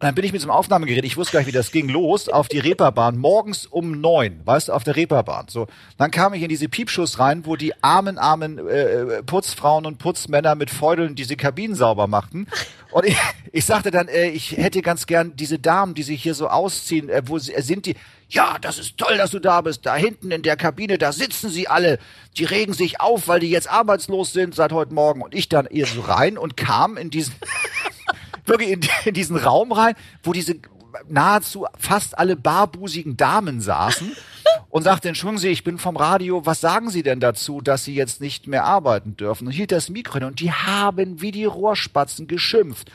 Dann 0.00 0.14
bin 0.14 0.24
ich 0.24 0.32
mit 0.32 0.40
so 0.40 0.46
einem 0.46 0.56
Aufnahmegerät, 0.56 1.04
ich 1.04 1.16
wusste 1.16 1.32
gar 1.32 1.40
nicht, 1.40 1.48
wie 1.48 1.52
das 1.52 1.72
ging, 1.72 1.88
los 1.88 2.28
auf 2.28 2.46
die 2.46 2.60
Reeperbahn, 2.60 3.18
morgens 3.18 3.66
um 3.66 4.00
neun, 4.00 4.40
weißt 4.44 4.68
du, 4.68 4.72
auf 4.72 4.84
der 4.84 4.94
Reeperbahn. 4.94 5.46
So, 5.48 5.66
dann 5.96 6.12
kam 6.12 6.34
ich 6.34 6.42
in 6.42 6.48
diese 6.48 6.68
Piepschuss 6.68 7.18
rein, 7.18 7.46
wo 7.46 7.56
die 7.56 7.72
armen, 7.82 8.16
armen 8.16 8.58
äh, 8.68 9.22
Putzfrauen 9.24 9.86
und 9.86 9.98
Putzmänner 9.98 10.54
mit 10.54 10.70
Feudeln 10.70 11.16
diese 11.16 11.36
Kabinen 11.36 11.74
sauber 11.74 12.06
machten. 12.06 12.46
Und 12.92 13.06
ich, 13.06 13.16
ich 13.52 13.64
sagte 13.64 13.90
dann, 13.90 14.06
äh, 14.06 14.28
ich 14.28 14.52
hätte 14.52 14.82
ganz 14.82 15.06
gern 15.06 15.34
diese 15.34 15.58
Damen, 15.58 15.94
die 15.94 16.04
sich 16.04 16.22
hier 16.22 16.34
so 16.34 16.48
ausziehen, 16.48 17.08
äh, 17.08 17.22
wo 17.26 17.36
äh, 17.36 17.60
sind 17.60 17.86
die? 17.86 17.96
Ja, 18.30 18.58
das 18.60 18.78
ist 18.78 18.98
toll, 18.98 19.16
dass 19.16 19.30
du 19.32 19.40
da 19.40 19.62
bist. 19.62 19.84
Da 19.84 19.96
hinten 19.96 20.30
in 20.30 20.42
der 20.42 20.56
Kabine, 20.56 20.98
da 20.98 21.12
sitzen 21.12 21.48
sie 21.48 21.66
alle. 21.66 21.98
Die 22.36 22.44
regen 22.44 22.74
sich 22.74 23.00
auf, 23.00 23.26
weil 23.26 23.40
die 23.40 23.50
jetzt 23.50 23.70
arbeitslos 23.70 24.32
sind 24.32 24.54
seit 24.54 24.70
heute 24.72 24.94
Morgen. 24.94 25.22
Und 25.22 25.34
ich 25.34 25.48
dann 25.48 25.66
ihr 25.70 25.86
so 25.86 26.02
rein 26.02 26.38
und 26.38 26.56
kam 26.56 26.96
in 26.96 27.10
diesen 27.10 27.34
wirklich 28.48 28.70
in, 28.70 28.80
in 29.04 29.14
diesen 29.14 29.36
Raum 29.36 29.72
rein, 29.72 29.94
wo 30.22 30.32
diese 30.32 30.56
nahezu 31.08 31.66
fast 31.78 32.18
alle 32.18 32.36
barbusigen 32.36 33.16
Damen 33.16 33.60
saßen 33.60 34.16
und 34.70 34.82
sagte, 34.82 35.08
entschuldigen 35.08 35.38
Sie, 35.38 35.48
ich 35.48 35.64
bin 35.64 35.78
vom 35.78 35.96
Radio, 35.96 36.44
was 36.46 36.60
sagen 36.60 36.90
Sie 36.90 37.02
denn 37.02 37.20
dazu, 37.20 37.60
dass 37.60 37.84
Sie 37.84 37.94
jetzt 37.94 38.20
nicht 38.20 38.46
mehr 38.46 38.64
arbeiten 38.64 39.16
dürfen? 39.16 39.46
Und 39.46 39.52
hielt 39.52 39.72
das 39.72 39.88
Mikro 39.88 40.14
hin 40.14 40.24
und 40.24 40.40
die 40.40 40.52
haben 40.52 41.20
wie 41.20 41.30
die 41.30 41.44
Rohrspatzen 41.44 42.26
geschimpft. 42.26 42.90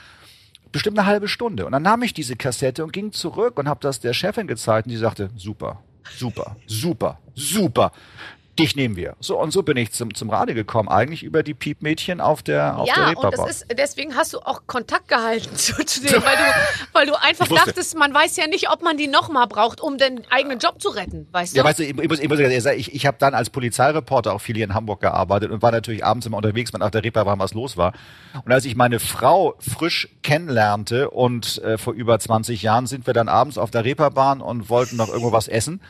Bestimmt 0.71 0.97
eine 0.97 1.07
halbe 1.07 1.27
Stunde. 1.27 1.65
Und 1.65 1.71
dann 1.71 1.83
nahm 1.83 2.01
ich 2.01 2.13
diese 2.13 2.35
Kassette 2.35 2.83
und 2.83 2.93
ging 2.93 3.11
zurück 3.11 3.59
und 3.59 3.67
habe 3.67 3.79
das 3.81 3.99
der 3.99 4.13
Chefin 4.13 4.47
gezeigt 4.47 4.87
und 4.87 4.91
die 4.91 4.97
sagte, 4.97 5.29
super, 5.35 5.79
super, 6.17 6.55
super, 6.65 7.19
super. 7.35 7.91
Dich 8.59 8.75
nehmen 8.75 8.95
wir. 8.95 9.15
So, 9.19 9.39
und 9.39 9.51
so 9.51 9.63
bin 9.63 9.77
ich 9.77 9.91
zum, 9.91 10.13
zum 10.13 10.29
Radio 10.29 10.55
gekommen, 10.55 10.89
eigentlich 10.89 11.23
über 11.23 11.43
die 11.43 11.53
Piepmädchen 11.53 12.21
auf 12.21 12.43
der, 12.43 12.77
auf 12.77 12.85
der 12.85 12.95
Ja, 12.95 13.03
und 13.09 13.09
Reeperbahn. 13.17 13.47
das 13.47 13.61
ist, 13.61 13.65
deswegen 13.77 14.15
hast 14.15 14.33
du 14.33 14.39
auch 14.39 14.61
Kontakt 14.67 15.07
gehalten 15.07 15.55
zu, 15.55 15.83
zu 15.85 16.01
denen, 16.03 16.23
weil 16.23 16.35
du, 16.35 16.43
weil 16.93 17.07
du 17.07 17.21
einfach 17.21 17.47
dachtest, 17.47 17.97
man 17.97 18.13
weiß 18.13 18.37
ja 18.37 18.47
nicht, 18.47 18.69
ob 18.69 18.83
man 18.83 18.97
die 18.97 19.07
nochmal 19.07 19.47
braucht, 19.47 19.81
um 19.81 19.97
den 19.97 20.21
eigenen 20.29 20.59
Job 20.59 20.81
zu 20.81 20.89
retten, 20.89 21.27
weißt 21.31 21.53
du? 21.53 21.57
Ja, 21.57 21.63
weißt 21.63 21.79
du, 21.79 21.83
ich, 21.83 21.97
ich 21.97 22.09
muss, 22.09 22.19
ich, 22.19 22.29
muss 22.29 22.39
ich, 22.39 22.93
ich 22.93 23.05
habe 23.05 23.17
dann 23.19 23.33
als 23.33 23.49
Polizeireporter 23.49 24.33
auch 24.33 24.41
viel 24.41 24.55
hier 24.55 24.65
in 24.65 24.73
Hamburg 24.73 25.01
gearbeitet 25.01 25.51
und 25.51 25.61
war 25.61 25.71
natürlich 25.71 26.05
abends 26.05 26.25
immer 26.25 26.37
unterwegs, 26.37 26.73
wenn 26.73 26.81
auf 26.81 26.91
der 26.91 27.03
Reeperbahn 27.03 27.39
was 27.39 27.53
los 27.53 27.77
war. 27.77 27.93
Und 28.45 28.51
als 28.51 28.65
ich 28.65 28.75
meine 28.75 28.99
Frau 28.99 29.55
frisch 29.59 30.09
kennenlernte 30.21 31.09
und 31.09 31.61
äh, 31.63 31.77
vor 31.77 31.93
über 31.93 32.19
20 32.19 32.61
Jahren 32.61 32.87
sind 32.87 33.07
wir 33.07 33.13
dann 33.13 33.29
abends 33.29 33.57
auf 33.57 33.71
der 33.71 33.83
Reeperbahn 33.83 34.41
und 34.41 34.69
wollten 34.69 34.97
noch 34.97 35.09
irgendwo 35.09 35.31
was 35.31 35.47
essen. 35.47 35.81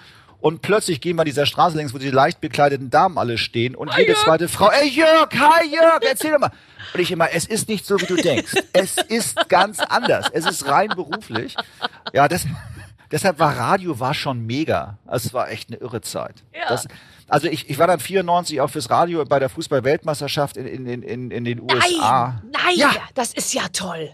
Und 0.43 0.61
plötzlich 0.61 0.99
gehen 0.99 1.15
wir 1.15 1.21
an 1.21 1.25
dieser 1.25 1.45
Straße 1.45 1.77
längs, 1.77 1.93
wo 1.93 1.97
die 1.99 2.09
leicht 2.09 2.41
bekleideten 2.41 2.89
Damen 2.89 3.17
alle 3.17 3.37
stehen 3.37 3.75
und 3.75 3.95
jede 3.97 4.13
zweite 4.15 4.49
Frau, 4.49 4.69
ey 4.71 4.89
Jörg, 4.89 5.29
hi 5.31 5.73
Jörg, 5.73 6.01
erzähl 6.01 6.31
doch 6.31 6.39
mal. 6.39 6.51
Und 6.93 6.99
ich 6.99 7.09
immer, 7.11 7.31
es 7.31 7.45
ist 7.45 7.69
nicht 7.69 7.85
so, 7.85 7.97
wie 8.01 8.07
du 8.07 8.17
denkst. 8.17 8.53
Es 8.73 8.97
ist 8.97 9.47
ganz 9.47 9.79
anders. 9.79 10.29
Es 10.33 10.45
ist 10.45 10.67
rein 10.67 10.89
beruflich. 10.89 11.55
Ja, 12.11 12.27
das, 12.27 12.45
deshalb 13.11 13.39
war 13.39 13.57
Radio 13.57 14.01
war 14.01 14.13
schon 14.13 14.45
mega. 14.45 14.97
Also 15.07 15.27
es 15.27 15.33
war 15.33 15.49
echt 15.49 15.69
eine 15.69 15.77
irre 15.77 16.01
Zeit. 16.01 16.43
Ja. 16.53 16.67
Das, 16.67 16.89
also 17.29 17.47
ich, 17.47 17.69
ich 17.69 17.77
war 17.79 17.87
dann 17.87 18.01
94 18.01 18.59
auch 18.59 18.69
fürs 18.69 18.89
Radio 18.89 19.23
bei 19.23 19.39
der 19.39 19.47
Fußball-Weltmeisterschaft 19.47 20.57
in, 20.57 20.67
in, 20.67 20.85
in, 20.85 21.03
in, 21.03 21.31
in 21.31 21.45
den 21.45 21.61
USA. 21.61 22.41
Nein, 22.43 22.51
nein, 22.65 22.75
Ja. 22.75 22.91
das 23.13 23.33
ist 23.33 23.53
ja 23.53 23.69
toll. 23.71 24.11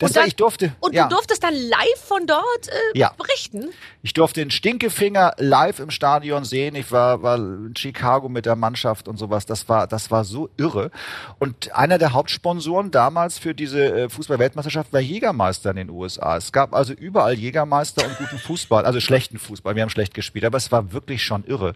Das 0.00 0.10
und 0.10 0.16
war, 0.16 0.22
dann- 0.22 0.28
ich 0.28 0.36
durfte. 0.36 0.72
Und 0.80 0.94
ja. 0.94 1.04
du 1.06 1.14
durftest 1.14 1.42
dann 1.44 1.54
live 1.54 2.00
von 2.04 2.26
dort 2.26 2.68
äh, 2.68 2.98
Ja. 2.98 3.12
berichten? 3.16 3.68
Ich 4.02 4.12
durfte 4.14 4.40
den 4.40 4.50
Stinkefinger 4.50 5.34
live 5.38 5.78
im 5.78 5.90
Stadion 5.90 6.44
sehen. 6.44 6.74
Ich 6.74 6.90
war, 6.90 7.22
war 7.22 7.36
in 7.36 7.74
Chicago 7.76 8.28
mit 8.28 8.46
der 8.46 8.56
Mannschaft 8.56 9.06
und 9.08 9.18
sowas. 9.18 9.46
Das 9.46 9.68
war, 9.68 9.86
das 9.86 10.10
war 10.10 10.24
so 10.24 10.48
irre. 10.56 10.90
Und 11.38 11.72
einer 11.76 11.98
der 11.98 12.12
Hauptsponsoren 12.14 12.90
damals 12.90 13.38
für 13.38 13.54
diese 13.54 13.84
äh, 13.84 14.08
Fußball-Weltmeisterschaft 14.08 14.92
war 14.92 15.00
Jägermeister 15.00 15.70
in 15.70 15.76
den 15.76 15.90
USA. 15.90 16.36
Es 16.38 16.50
gab 16.50 16.74
also 16.74 16.92
überall 16.94 17.34
Jägermeister 17.34 18.04
und 18.06 18.16
guten 18.18 18.38
Fußball, 18.38 18.86
also 18.86 19.00
schlechten 19.00 19.38
Fußball. 19.38 19.76
Wir 19.76 19.82
haben 19.82 19.90
schlecht 19.90 20.14
gespielt, 20.14 20.44
aber 20.46 20.56
es 20.56 20.72
war 20.72 20.92
wirklich 20.92 21.22
schon 21.22 21.44
irre. 21.44 21.74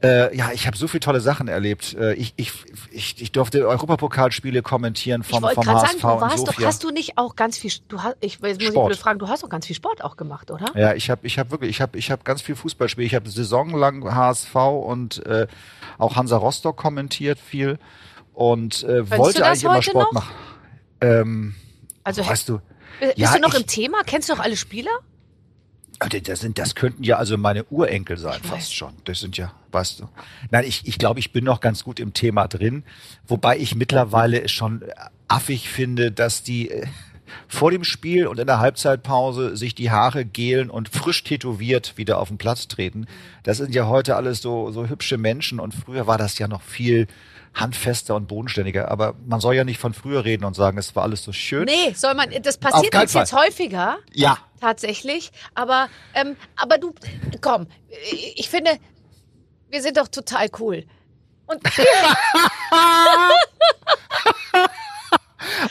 Äh, 0.00 0.36
ja, 0.36 0.52
ich 0.52 0.66
habe 0.68 0.76
so 0.76 0.86
viele 0.86 1.00
tolle 1.00 1.20
Sachen 1.20 1.48
erlebt. 1.48 1.94
Äh, 1.94 2.14
ich, 2.14 2.32
ich, 2.36 2.52
ich, 2.92 3.20
ich 3.20 3.32
durfte 3.32 3.66
Europapokalspiele 3.66 4.62
kommentieren 4.62 5.24
vom, 5.24 5.44
ich 5.44 5.54
vom 5.54 5.66
HSV 5.66 6.00
sagen, 6.00 6.00
du 6.00 6.20
warst 6.20 6.46
doch, 6.48 6.60
hast 6.62 6.84
du 6.84 6.90
nicht 6.90 7.18
auch 7.18 7.34
ganz 7.34 7.58
viel, 7.58 7.72
du 7.88 8.00
hast, 8.02 8.16
ich, 8.20 8.34
jetzt 8.34 8.42
muss 8.42 8.56
ich 8.60 8.68
Sport. 8.68 8.86
blöd 8.90 8.98
fragen, 8.98 9.18
du 9.18 9.26
hast 9.28 9.42
doch 9.42 9.48
ganz 9.48 9.66
viel 9.66 9.74
Sport 9.74 10.04
auch 10.04 10.16
gemacht, 10.16 10.52
oder? 10.52 10.66
Ja, 10.76 10.94
ich 10.94 11.10
habe 11.10 11.26
ich 11.26 11.36
hab 11.38 11.50
wirklich, 11.50 11.70
ich 11.70 11.80
habe 11.80 11.98
ich 11.98 12.12
hab 12.12 12.24
ganz 12.24 12.42
viel 12.42 12.54
Fußball 12.54 12.86
gespielt. 12.86 13.08
Ich 13.08 13.14
habe 13.16 13.28
saisonlang 13.28 14.04
HSV 14.14 14.54
und 14.54 15.26
äh, 15.26 15.48
auch 15.98 16.14
Hansa 16.14 16.36
Rostock 16.36 16.76
kommentiert 16.76 17.40
viel 17.40 17.78
und 18.34 18.84
äh, 18.84 19.10
wollte 19.10 19.44
eigentlich 19.44 19.64
immer 19.64 19.82
Sport 19.82 20.12
noch? 20.12 20.12
machen. 20.12 20.34
Ähm, 21.00 21.54
Also 22.04 22.24
weißt 22.24 22.48
du, 22.48 22.60
bist 23.00 23.18
ja, 23.18 23.32
du 23.34 23.40
noch 23.40 23.54
ich- 23.54 23.60
im 23.60 23.66
Thema? 23.66 23.98
Kennst 24.06 24.28
du 24.28 24.34
noch 24.34 24.40
alle 24.44 24.56
Spieler? 24.56 24.90
Äh, 26.00 26.20
das, 26.20 26.40
sind, 26.40 26.58
das 26.58 26.74
könnten 26.74 27.02
ja 27.02 27.16
also 27.16 27.36
meine 27.36 27.64
Urenkel 27.64 28.16
sein, 28.16 28.40
fast 28.42 28.74
schon. 28.74 28.92
Das 29.04 29.20
sind 29.20 29.36
ja, 29.36 29.52
weißt 29.72 30.00
du. 30.00 30.08
Nein, 30.50 30.64
ich, 30.66 30.86
ich 30.86 30.98
glaube, 30.98 31.20
ich 31.20 31.32
bin 31.32 31.44
noch 31.44 31.60
ganz 31.60 31.84
gut 31.84 32.00
im 32.00 32.14
Thema 32.14 32.48
drin, 32.48 32.84
wobei 33.26 33.58
ich 33.58 33.74
mittlerweile 33.74 34.48
schon 34.48 34.84
affig 35.28 35.68
finde, 35.68 36.10
dass 36.10 36.42
die 36.42 36.70
äh, 36.70 36.86
vor 37.46 37.70
dem 37.70 37.84
Spiel 37.84 38.26
und 38.26 38.38
in 38.38 38.46
der 38.46 38.60
Halbzeitpause 38.60 39.56
sich 39.56 39.74
die 39.74 39.90
Haare 39.90 40.24
gelen 40.24 40.70
und 40.70 40.88
frisch 40.88 41.24
tätowiert 41.24 41.96
wieder 41.96 42.18
auf 42.18 42.28
den 42.28 42.38
Platz 42.38 42.68
treten. 42.68 43.06
Das 43.42 43.58
sind 43.58 43.74
ja 43.74 43.86
heute 43.86 44.16
alles 44.16 44.40
so, 44.40 44.70
so 44.70 44.88
hübsche 44.88 45.18
Menschen 45.18 45.60
und 45.60 45.74
früher 45.74 46.06
war 46.06 46.18
das 46.18 46.38
ja 46.38 46.48
noch 46.48 46.62
viel 46.62 47.06
handfester 47.54 48.14
und 48.14 48.28
bodenständiger. 48.28 48.90
Aber 48.90 49.14
man 49.26 49.40
soll 49.40 49.54
ja 49.54 49.64
nicht 49.64 49.78
von 49.78 49.94
früher 49.94 50.24
reden 50.24 50.44
und 50.44 50.54
sagen, 50.54 50.78
es 50.78 50.94
war 50.94 51.02
alles 51.02 51.22
so 51.22 51.32
schön. 51.32 51.64
Nee, 51.64 51.92
soll 51.94 52.14
man, 52.14 52.30
das 52.42 52.58
passiert 52.58 52.94
uns 52.94 53.12
jetzt 53.12 53.32
häufiger. 53.32 53.98
Ja, 54.12 54.38
Tatsächlich. 54.60 55.30
Aber, 55.54 55.88
ähm, 56.14 56.36
aber 56.56 56.78
du, 56.78 56.94
komm, 57.40 57.66
ich 58.34 58.48
finde, 58.48 58.78
wir 59.68 59.82
sind 59.82 59.96
doch 59.96 60.08
total 60.08 60.48
cool. 60.58 60.84
Und 61.46 61.62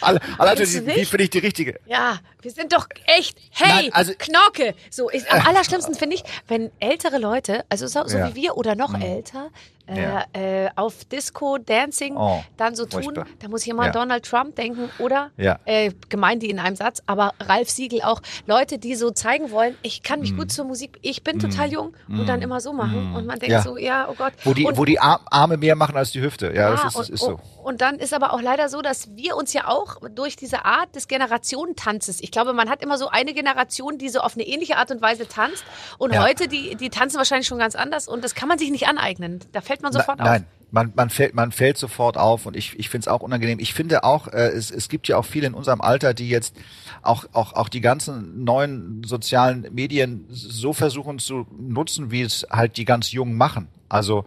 alle, 0.01 0.19
alle 0.37 0.59
wie 0.59 0.81
nicht? 0.81 1.09
finde 1.09 1.23
ich 1.23 1.29
die 1.29 1.39
richtige? 1.39 1.79
ja, 1.85 2.19
wir 2.47 2.53
sind 2.53 2.71
doch 2.71 2.87
echt, 3.17 3.37
hey, 3.51 3.83
Nein, 3.83 3.89
also- 3.93 4.13
Knorke. 4.17 4.73
So, 4.89 5.09
ich, 5.11 5.29
am 5.29 5.45
allerschlimmsten 5.45 5.95
finde 5.95 6.15
ich, 6.15 6.23
wenn 6.47 6.71
ältere 6.79 7.17
Leute, 7.17 7.65
also 7.67 7.87
so, 7.87 8.07
so 8.07 8.17
Ja. 8.17 8.29
wie 8.29 8.35
wir 8.35 8.55
oder 8.55 8.73
noch 8.75 8.97
älter, 8.97 9.49
äh, 9.85 10.01
Ja. 10.01 10.25
äh, 10.33 10.69
auf 10.75 11.03
Disco, 11.05 11.57
Dancing 11.57 12.15
Oh, 12.17 12.41
dann 12.57 12.75
so 12.75 12.85
tun, 12.85 13.03
furchtbar. 13.03 13.25
da 13.39 13.47
muss 13.49 13.61
ich 13.63 13.69
immer 13.69 13.85
Ja. 13.87 13.91
Donald 13.91 14.25
Trump 14.25 14.55
denken 14.55 14.89
oder 14.99 15.31
Ja. 15.37 15.59
äh, 15.65 15.91
gemein 16.09 16.39
die 16.39 16.49
in 16.49 16.59
einem 16.59 16.75
Satz, 16.77 17.01
aber 17.05 17.33
Ralf 17.41 17.69
Siegel 17.69 18.01
auch. 18.01 18.21
Leute, 18.45 18.77
die 18.79 18.95
so 18.95 19.11
zeigen 19.11 19.51
wollen, 19.51 19.77
ich 19.81 20.03
kann 20.03 20.19
mich 20.21 20.31
Mhm. 20.33 20.37
gut 20.37 20.51
zur 20.53 20.65
Musik, 20.65 20.97
ich 21.01 21.23
bin 21.23 21.39
total 21.39 21.69
jung 21.71 21.93
und 22.09 22.27
dann 22.27 22.41
immer 22.41 22.59
so 22.61 22.71
machen. 22.73 23.13
Und 23.15 23.25
man 23.25 23.39
denkt 23.39 23.51
Ja. 23.53 23.61
so, 23.61 23.77
ja, 23.77 24.07
oh 24.09 24.13
Gott. 24.17 24.33
Wo 24.43 24.53
die, 24.53 24.65
und, 24.65 24.77
wo 24.77 24.83
die 24.85 24.99
Ar- 24.99 25.21
Arme 25.31 25.55
mehr 25.57 25.75
machen 25.75 25.95
als 25.97 26.11
die 26.11 26.21
Hüfte. 26.21 26.53
Ja, 26.53 26.71
das 26.71 26.83
ist, 26.85 26.95
und, 26.95 27.09
ist 27.09 27.19
so. 27.21 27.39
Und 27.63 27.81
dann 27.81 27.99
ist 27.99 28.13
aber 28.13 28.31
auch 28.33 28.41
leider 28.41 28.67
so, 28.69 28.81
dass 28.81 29.15
wir 29.15 29.35
uns 29.37 29.51
ja 29.53 29.67
auch 29.67 29.97
durch 30.13 30.35
diese 30.37 30.63
Art 30.65 30.95
des 30.95 31.07
Generationentanzes, 31.07 32.19
ich 32.21 32.31
glaube, 32.37 32.53
man 32.53 32.69
hat 32.69 32.83
immer 32.83 32.99
so 32.99 33.09
eine 33.09 33.33
Generation, 33.33 33.97
die 33.97 34.09
so 34.09 34.19
auf 34.19 34.35
eine 34.35 34.45
ähnliche 34.45 34.77
Art 34.77 34.91
und 34.91 35.01
Weise 35.01 35.27
tanzt. 35.27 35.63
Und 35.97 36.13
Ja. 36.13 36.23
heute, 36.23 36.47
die, 36.47 36.75
die 36.75 36.91
tanzen 36.91 37.17
wahrscheinlich 37.17 37.47
schon 37.47 37.57
ganz 37.57 37.73
anders 37.73 38.07
und 38.07 38.23
das 38.23 38.35
kann 38.35 38.47
man 38.47 38.59
sich 38.59 38.69
nicht 38.69 38.87
aneignen. 38.87 39.39
Da 39.53 39.61
fällt 39.61 39.81
man 39.81 39.91
sofort 39.91 40.19
Na, 40.19 40.23
auf. 40.25 40.29
Nein, 40.29 40.45
man, 40.69 40.93
man, 40.95 41.09
fällt, 41.09 41.33
man 41.33 41.51
fällt 41.51 41.79
sofort 41.79 42.15
auf 42.15 42.45
und 42.45 42.55
ich, 42.55 42.77
ich 42.77 42.89
finde 42.89 43.05
es 43.05 43.07
auch 43.07 43.21
unangenehm. 43.21 43.57
Ich 43.59 43.73
finde 43.73 44.03
auch, 44.03 44.27
äh, 44.27 44.49
es, 44.49 44.69
es 44.69 44.87
gibt 44.87 45.07
ja 45.07 45.17
auch 45.17 45.25
viele 45.25 45.47
in 45.47 45.55
unserem 45.55 45.81
Alter, 45.81 46.13
die 46.13 46.29
jetzt 46.29 46.55
auch, 47.01 47.25
auch, 47.33 47.53
auch 47.53 47.69
die 47.69 47.81
ganzen 47.81 48.43
neuen 48.43 49.01
sozialen 49.03 49.67
Medien 49.73 50.25
so 50.29 50.73
versuchen 50.73 51.17
zu 51.17 51.47
nutzen, 51.57 52.11
wie 52.11 52.21
es 52.21 52.45
halt 52.51 52.77
die 52.77 52.85
ganz 52.85 53.11
Jungen 53.11 53.35
machen. 53.35 53.67
Also 53.89 54.25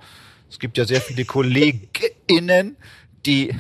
es 0.49 0.59
gibt 0.59 0.79
ja 0.79 0.85
sehr 0.85 1.01
viele 1.01 1.25
KollegInnen, 1.27 2.77
die 3.25 3.55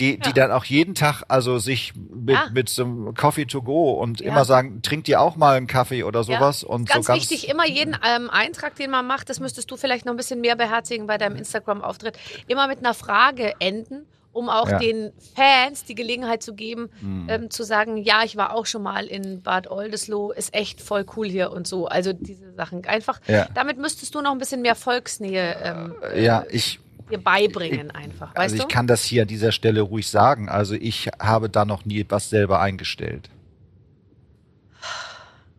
die, 0.00 0.18
die 0.18 0.28
Ja. 0.28 0.32
dann 0.32 0.50
auch 0.52 0.64
jeden 0.64 0.94
Tag 0.94 1.22
also 1.28 1.58
sich 1.58 1.92
mit, 1.94 2.34
Ja. 2.34 2.48
mit 2.52 2.68
so 2.68 2.82
einem 2.84 3.14
Coffee 3.14 3.44
to 3.44 3.62
go 3.62 3.92
und 3.92 4.20
Ja. 4.20 4.28
immer 4.28 4.44
sagen, 4.44 4.82
trinkt 4.82 5.08
ihr 5.08 5.20
auch 5.20 5.36
mal 5.36 5.56
einen 5.56 5.66
Kaffee 5.66 6.02
oder 6.04 6.24
sowas 6.24 6.64
und 6.64 6.88
ganz, 6.88 7.06
so 7.06 7.12
ganz 7.12 7.30
wichtig, 7.30 7.48
immer 7.48 7.66
jeden 7.68 7.96
ähm, 8.04 8.30
Eintrag, 8.30 8.74
den 8.76 8.90
man 8.90 9.06
macht, 9.06 9.28
das 9.28 9.38
müsstest 9.40 9.70
du 9.70 9.76
vielleicht 9.76 10.06
noch 10.06 10.12
ein 10.14 10.16
bisschen 10.16 10.40
mehr 10.40 10.56
beherzigen 10.56 11.06
bei 11.06 11.18
deinem 11.18 11.36
Instagram-Auftritt, 11.36 12.18
immer 12.48 12.66
mit 12.66 12.78
einer 12.78 12.94
Frage 12.94 13.52
enden, 13.60 14.06
um 14.32 14.48
auch 14.48 14.68
Ja. 14.68 14.76
Mhm. 14.76 14.80
den 14.80 15.12
Fans 15.34 15.84
die 15.84 15.94
Gelegenheit 15.96 16.42
zu 16.42 16.54
geben, 16.54 16.88
ähm, 17.28 17.50
zu 17.50 17.64
sagen, 17.64 17.96
ja, 17.96 18.22
ich 18.24 18.36
war 18.36 18.54
auch 18.54 18.64
schon 18.64 18.82
mal 18.82 19.06
in 19.06 19.42
Bad 19.42 19.68
Oldesloe, 19.70 20.32
ist 20.34 20.54
echt 20.54 20.80
voll 20.80 21.04
cool 21.16 21.28
hier 21.28 21.50
und 21.50 21.66
so. 21.66 21.86
Also 21.88 22.12
diese 22.12 22.52
Sachen. 22.52 22.84
Einfach, 22.86 23.20
Ja. 23.26 23.48
damit 23.54 23.78
müsstest 23.78 24.14
du 24.14 24.20
noch 24.22 24.30
ein 24.32 24.38
bisschen 24.38 24.62
mehr 24.62 24.76
Volksnähe 24.76 25.56
ähm, 25.62 25.94
ja, 26.16 26.44
ich 26.48 26.78
dir 27.10 27.18
beibringen 27.18 27.90
einfach, 27.90 28.34
also 28.34 28.56
ich 28.56 28.62
du? 28.62 28.68
kann 28.68 28.86
das 28.86 29.04
hier 29.04 29.22
an 29.22 29.28
dieser 29.28 29.52
Stelle 29.52 29.82
ruhig 29.82 30.08
sagen. 30.08 30.48
Also 30.48 30.74
ich 30.74 31.08
habe 31.20 31.48
da 31.48 31.64
noch 31.64 31.84
nie 31.84 32.04
was 32.08 32.30
selber 32.30 32.60
eingestellt. 32.60 33.30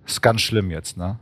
Ist 0.06 0.22
ganz 0.22 0.42
schlimm 0.42 0.72
jetzt, 0.72 0.98
ne? 0.98 1.20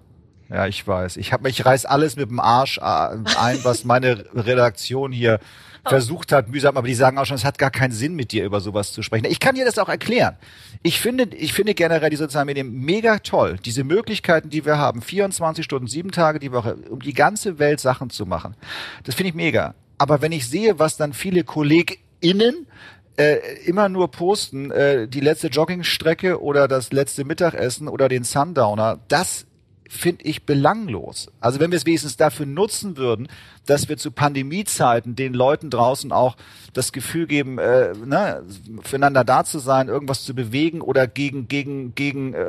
Ja, 0.50 0.66
ich 0.66 0.88
weiß. 0.88 1.18
Ich 1.18 1.32
hab, 1.32 1.46
ich 1.46 1.64
reiß 1.64 1.86
alles 1.86 2.16
mit 2.16 2.30
dem 2.30 2.40
Arsch 2.40 2.80
äh, 2.80 2.82
ein, 2.82 3.60
was 3.64 3.86
meine 3.86 4.26
Redaktion 4.34 5.12
hier 5.12 5.40
versucht 5.88 6.32
hat, 6.32 6.50
mühsam, 6.50 6.76
aber 6.76 6.88
die 6.88 6.96
sagen 6.96 7.18
auch 7.18 7.26
schon, 7.26 7.36
es 7.36 7.46
hat 7.46 7.58
gar 7.58 7.72
keinen 7.72 7.92
Sinn, 7.92 8.16
mit 8.16 8.32
dir 8.32 8.46
über 8.46 8.60
sowas 8.60 8.92
zu 8.92 9.02
sprechen. 9.02 9.26
Ich 9.26 9.40
kann 9.40 9.56
dir 9.56 9.66
das 9.66 9.78
auch 9.78 9.90
erklären. 9.90 10.38
Ich 10.82 11.00
finde, 11.00 11.36
ich 11.36 11.54
finde 11.54 11.74
generell 11.74 12.10
die 12.10 12.16
sozialen 12.16 12.48
Medien 12.48 12.72
mega 12.72 13.20
toll. 13.20 13.58
Diese 13.64 13.84
Möglichkeiten, 13.84 14.50
die 14.50 14.66
wir 14.66 14.78
haben, 14.78 15.02
24 15.02 15.64
Stunden, 15.64 15.88
sieben 15.88 16.12
Tage 16.12 16.40
die 16.40 16.52
Woche, 16.52 16.76
um 16.90 17.00
die 17.00 17.14
ganze 17.14 17.60
Welt 17.60 17.80
Sachen 17.80 18.10
zu 18.10 18.26
machen. 18.26 18.56
Das 19.04 19.16
finde 19.16 19.30
ich 19.30 19.36
mega. 19.36 19.76
Aber 20.00 20.22
wenn 20.22 20.32
ich 20.32 20.48
sehe, 20.48 20.80
was 20.80 20.98
dann 20.98 21.14
viele 21.14 21.44
KollegInnen 21.44 22.66
äh, 23.18 23.38
immer 23.66 23.90
nur 23.90 24.10
posten, 24.10 24.72
äh, 24.72 25.08
die 25.08 25.20
letzte 25.20 25.48
Joggingstrecke 25.48 26.42
oder 26.42 26.68
das 26.68 26.92
letzte 26.92 27.26
Mittagessen 27.26 27.88
oder 27.90 28.08
den 28.08 28.24
Sundowner, 28.24 29.00
das 29.10 29.46
finde 29.90 30.24
ich 30.26 30.46
belanglos. 30.46 31.32
Also 31.40 31.60
wenn 31.60 31.72
wir 31.72 31.78
es 31.78 31.86
wenigstens 31.86 32.16
dafür 32.16 32.46
nutzen 32.46 32.96
würden, 32.96 33.28
dass 33.66 33.90
wir 33.90 33.98
zu 33.98 34.12
Pandemiezeiten 34.12 35.16
den 35.16 35.34
Leuten 35.34 35.70
draußen 35.70 36.12
auch 36.12 36.38
das 36.74 36.92
Gefühl 36.92 37.26
geben, 37.26 37.58
äh, 37.58 37.94
ne, 37.94 38.44
füreinander 38.84 39.24
da 39.24 39.44
zu 39.44 39.58
sein, 39.60 39.88
irgendwas 39.88 40.24
zu 40.24 40.36
bewegen 40.36 40.82
oder 40.82 41.08
gegen 41.08 41.48
gegen 41.48 41.96
gegen 41.96 42.34
äh, 42.34 42.46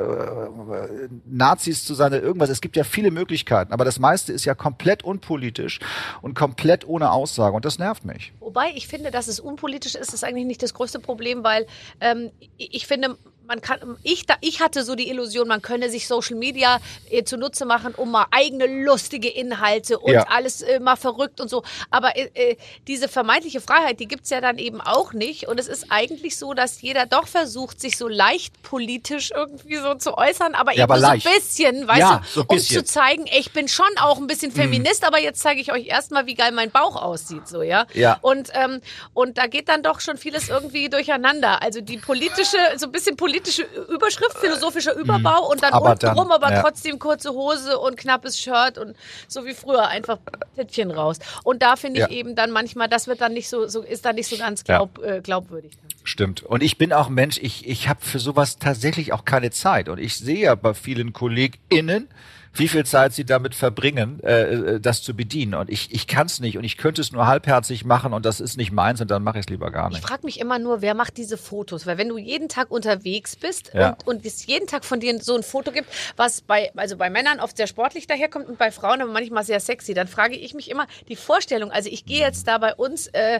Nazis 1.25 1.83
zu 1.83 1.95
sein 1.95 2.13
oder 2.13 2.21
irgendwas. 2.21 2.49
Es 2.49 2.61
gibt 2.61 2.77
ja 2.77 2.83
viele 2.83 3.09
Möglichkeiten, 3.09 3.73
aber 3.73 3.85
das 3.85 3.99
meiste 3.99 4.31
ist 4.31 4.45
ja 4.45 4.53
komplett 4.53 5.03
unpolitisch 5.03 5.79
und 6.21 6.35
komplett 6.35 6.87
ohne 6.87 7.11
Aussage 7.11 7.55
und 7.55 7.65
das 7.65 7.79
nervt 7.79 8.05
mich. 8.05 8.33
Wobei 8.39 8.71
ich 8.75 8.87
finde, 8.87 9.09
dass 9.09 9.27
es 9.27 9.39
unpolitisch 9.39 9.95
ist, 9.95 10.13
ist 10.13 10.23
eigentlich 10.23 10.45
nicht 10.45 10.61
das 10.61 10.75
größte 10.75 10.99
Problem, 10.99 11.43
weil 11.43 11.65
ähm, 11.99 12.29
ich 12.57 12.81
ich 12.81 12.87
finde, 12.87 13.17
man 13.51 13.59
kann, 13.59 13.97
ich, 14.01 14.25
da, 14.25 14.35
ich 14.39 14.61
hatte 14.61 14.85
so 14.85 14.95
die 14.95 15.09
Illusion, 15.09 15.45
man 15.45 15.61
könne 15.61 15.89
sich 15.89 16.07
Social 16.07 16.37
Media 16.37 16.79
äh, 17.09 17.25
zunutze 17.25 17.65
machen, 17.65 17.93
um 17.95 18.09
mal 18.09 18.27
eigene 18.31 18.65
lustige 18.65 19.27
Inhalte 19.27 19.99
und 19.99 20.13
Ja. 20.13 20.23
alles 20.29 20.61
äh, 20.61 20.79
mal 20.79 20.95
verrückt 20.95 21.41
und 21.41 21.49
so. 21.49 21.61
Aber 21.89 22.15
äh, 22.15 22.29
äh, 22.33 22.55
diese 22.87 23.09
vermeintliche 23.09 23.59
Freiheit, 23.59 23.99
die 23.99 24.07
gibt's 24.07 24.29
ja 24.29 24.39
dann 24.39 24.57
eben 24.57 24.79
auch 24.79 25.11
nicht. 25.11 25.49
Und 25.49 25.59
es 25.59 25.67
ist 25.67 25.87
eigentlich 25.89 26.37
so, 26.37 26.53
dass 26.53 26.81
jeder 26.81 27.05
doch 27.07 27.27
versucht, 27.27 27.81
sich 27.81 27.97
so 27.97 28.07
leicht 28.07 28.53
politisch 28.63 29.31
irgendwie 29.35 29.75
so 29.75 29.95
zu 29.95 30.17
äußern, 30.17 30.55
aber 30.55 30.71
Ja, 30.71 30.83
eben 30.85 30.91
aber 30.93 31.01
so 31.01 31.07
leicht. 31.07 31.27
ein 31.27 31.33
bisschen, 31.35 31.87
weißt 31.89 31.99
Ja, 31.99 32.17
du, 32.19 32.27
so 32.31 32.41
um 32.47 32.55
bisschen. 32.55 32.77
Mhm. 32.77 32.85
zu 32.85 32.93
zeigen, 32.93 33.25
ich 33.37 33.51
bin 33.51 33.67
schon 33.67 33.85
auch 33.99 34.17
ein 34.17 34.27
bisschen 34.27 34.53
Feminist, 34.53 35.03
aber 35.03 35.19
jetzt 35.19 35.41
zeige 35.41 35.59
ich 35.59 35.73
euch 35.73 35.87
erstmal, 35.87 36.25
wie 36.25 36.35
geil 36.35 36.53
mein 36.53 36.71
Bauch 36.71 36.95
aussieht, 36.95 37.49
so, 37.49 37.63
ja. 37.63 37.85
Ja. 37.93 38.17
Und, 38.21 38.49
ähm, 38.53 38.79
und 39.13 39.37
da 39.37 39.47
geht 39.47 39.67
dann 39.67 39.83
doch 39.83 39.99
schon 39.99 40.15
vieles 40.17 40.47
irgendwie 40.47 40.87
durcheinander. 40.87 41.61
Also 41.61 41.81
die 41.81 41.97
politische, 41.97 42.57
so 42.77 42.85
ein 42.85 42.91
bisschen 42.93 43.17
politische 43.41 43.63
Überschrift, 43.93 44.37
philosophischer 44.37 44.95
Überbau 44.95 45.49
und 45.49 45.63
dann. 45.63 45.73
Aber 45.73 45.91
untenrum 45.91 46.29
dann, 46.29 46.43
aber 46.43 46.51
ja. 46.53 46.61
trotzdem 46.61 46.99
kurze 46.99 47.31
Hose 47.31 47.77
und 47.79 47.97
knappes 47.97 48.39
Shirt 48.39 48.77
und 48.77 48.95
so 49.27 49.45
wie 49.45 49.53
früher 49.53 49.87
einfach 49.87 50.19
Tittchen 50.55 50.91
raus. 50.91 51.17
Und 51.43 51.61
da 51.61 51.75
finde 51.75 52.01
ich 52.01 52.07
Ja. 52.07 52.11
eben 52.11 52.35
dann 52.35 52.51
manchmal, 52.51 52.87
das 52.87 53.07
wird 53.07 53.21
dann 53.21 53.33
nicht 53.33 53.49
so, 53.49 53.67
so 53.67 53.81
ist 53.81 54.05
dann 54.05 54.15
nicht 54.15 54.27
so 54.27 54.37
ganz 54.37 54.63
Ja. 54.67 54.77
glaub, 54.77 55.03
äh, 55.03 55.21
glaubwürdig. 55.21 55.71
Stimmt. 56.03 56.43
Und 56.43 56.63
ich 56.63 56.77
bin 56.77 56.93
auch 56.93 57.07
ein 57.07 57.13
Mensch, 57.13 57.37
ich, 57.41 57.67
ich 57.67 57.87
habe 57.87 58.01
für 58.01 58.19
sowas 58.19 58.57
tatsächlich 58.57 59.13
auch 59.13 59.25
keine 59.25 59.51
Zeit. 59.51 59.89
Und 59.89 59.99
ich 59.99 60.17
sehe 60.17 60.39
ja 60.45 60.55
bei 60.55 60.73
vielen 60.73 61.13
KollegInnen, 61.13 62.07
wie 62.53 62.67
viel 62.67 62.85
Zeit 62.85 63.13
sie 63.13 63.23
damit 63.25 63.55
verbringen, 63.55 64.19
äh, 64.23 64.41
äh, 64.75 64.79
das 64.79 65.01
zu 65.03 65.15
bedienen. 65.15 65.53
Und 65.53 65.69
ich, 65.69 65.93
ich 65.93 66.05
kann 66.07 66.27
es 66.27 66.39
nicht 66.41 66.57
und 66.57 66.63
ich 66.65 66.77
könnte 66.77 67.01
es 67.01 67.11
nur 67.11 67.25
halbherzig 67.27 67.85
machen 67.85 68.11
und 68.13 68.25
das 68.25 68.39
ist 68.41 68.57
nicht 68.57 68.71
meins 68.71 68.99
und 68.99 69.09
dann 69.09 69.23
mache 69.23 69.39
ich 69.39 69.45
es 69.45 69.49
lieber 69.49 69.71
gar 69.71 69.87
Ich 69.89 69.95
nicht. 69.97 70.07
frage 70.07 70.25
mich 70.25 70.39
immer 70.39 70.59
nur, 70.59 70.81
wer 70.81 70.93
macht 70.93 71.15
diese 71.17 71.37
Fotos? 71.37 71.85
Weil 71.85 71.97
wenn 71.97 72.09
du 72.09 72.17
jeden 72.17 72.49
Tag 72.49 72.69
unterwegs 72.69 73.35
bist 73.37 73.71
Ja. 73.73 73.91
und, 73.91 74.07
und 74.07 74.25
es 74.25 74.45
jeden 74.47 74.67
Tag 74.67 74.83
von 74.83 74.99
dir 74.99 75.17
so 75.21 75.35
ein 75.35 75.43
Foto 75.43 75.71
gibt, 75.71 75.87
was 76.17 76.41
bei, 76.41 76.71
also 76.75 76.97
bei 76.97 77.09
Männern 77.09 77.39
oft 77.39 77.55
sehr 77.55 77.67
sportlich 77.67 78.05
daherkommt 78.07 78.47
und 78.49 78.57
bei 78.57 78.71
Frauen 78.71 79.01
aber 79.01 79.11
manchmal 79.11 79.43
sehr 79.45 79.59
sexy, 79.59 79.93
dann 79.93 80.07
frage 80.07 80.35
ich 80.35 80.53
mich 80.53 80.69
immer 80.69 80.87
die 81.07 81.15
Vorstellung. 81.15 81.71
Also 81.71 81.89
ich 81.89 82.05
gehe 82.05 82.19
jetzt 82.19 82.47
da 82.47 82.57
bei 82.57 82.75
uns 82.75 83.07
äh, 83.07 83.39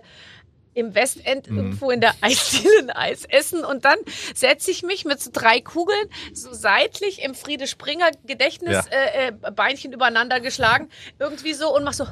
im 0.74 0.96
Westend 0.96 1.48
irgendwo 1.48 1.92
in 1.92 2.00
der 2.02 2.14
Eisdiele 2.22 2.80
ein 2.80 2.90
Eis 2.92 3.26
essen 3.26 3.66
und 3.66 3.84
dann 3.84 3.98
setze 4.34 4.72
ich 4.72 4.84
mich 4.84 5.04
mit 5.06 5.22
so 5.22 5.30
drei 5.34 5.60
Kugeln 5.60 6.08
so 6.34 6.54
seitlich 6.54 7.22
im 7.22 7.36
Friede 7.36 7.68
Springer 7.68 8.12
Gedächtnis 8.26 8.86
Ja. 8.90 8.98
äh, 8.98 9.28
äh, 9.28 9.52
Beinchen 9.52 9.92
übereinander 9.92 10.40
geschlagen 10.40 10.90
irgendwie 11.20 11.54
so 11.54 11.76
und 11.76 11.84
mach 11.84 11.92
so 11.94 12.06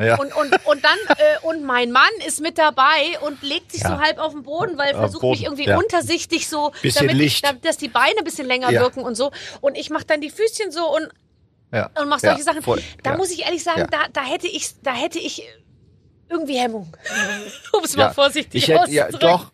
Ja. 0.00 0.16
und, 0.20 0.32
und, 0.36 0.54
und 0.66 0.84
dann, 0.84 0.98
äh, 1.16 1.44
und 1.46 1.64
mein 1.64 1.90
Mann 1.90 2.08
ist 2.24 2.40
mit 2.40 2.56
dabei 2.58 3.18
und 3.22 3.42
legt 3.42 3.72
sich 3.72 3.80
Ja. 3.82 3.96
so 3.96 3.98
halb 4.00 4.18
auf 4.18 4.32
den 4.32 4.44
Boden, 4.44 4.78
weil 4.78 4.90
er 4.92 4.98
versucht 4.98 5.22
Boden, 5.22 5.32
mich 5.32 5.42
irgendwie 5.44 5.66
ja. 5.66 5.76
untersichtig 5.76 6.46
so, 6.48 6.70
Bisschen 6.82 7.08
damit. 7.08 7.20
Ich, 7.24 7.42
da- 7.42 7.52
dass 7.54 7.76
die 7.78 7.88
Beine 7.88 8.18
ein 8.18 8.24
bisschen 8.24 8.46
länger 8.46 8.70
wirken 8.70 9.02
und 9.02 9.16
so. 9.16 9.32
Und 9.60 9.76
ich 9.76 9.90
mache 9.90 10.04
dann 10.04 10.20
die 10.20 10.30
Füßchen 10.30 10.70
so 10.70 10.86
und, 10.94 11.08
ja. 11.72 11.90
und 12.00 12.08
mach 12.08 12.20
solche 12.20 12.44
Sachen. 12.44 12.62
voll. 12.62 12.80
Da 13.02 13.16
muss 13.16 13.32
ich 13.32 13.42
ehrlich 13.44 13.64
sagen, 13.64 13.88
da, 13.90 14.06
da 14.12 14.22
hätte 14.22 14.46
ich, 14.46 14.80
da 14.84 14.92
hätte 14.94 15.18
ich 15.18 15.42
irgendwie 16.28 16.58
Hemmung. 16.58 16.92
um 17.72 17.84
es 17.84 17.94
Ja, 17.94 18.06
mal 18.06 18.12
vorsichtig 18.12 18.62
ich 18.62 18.68
hätte, 18.68 18.90
ja, 18.90 19.06
auszudrücken. 19.06 19.28
doch, 19.28 19.52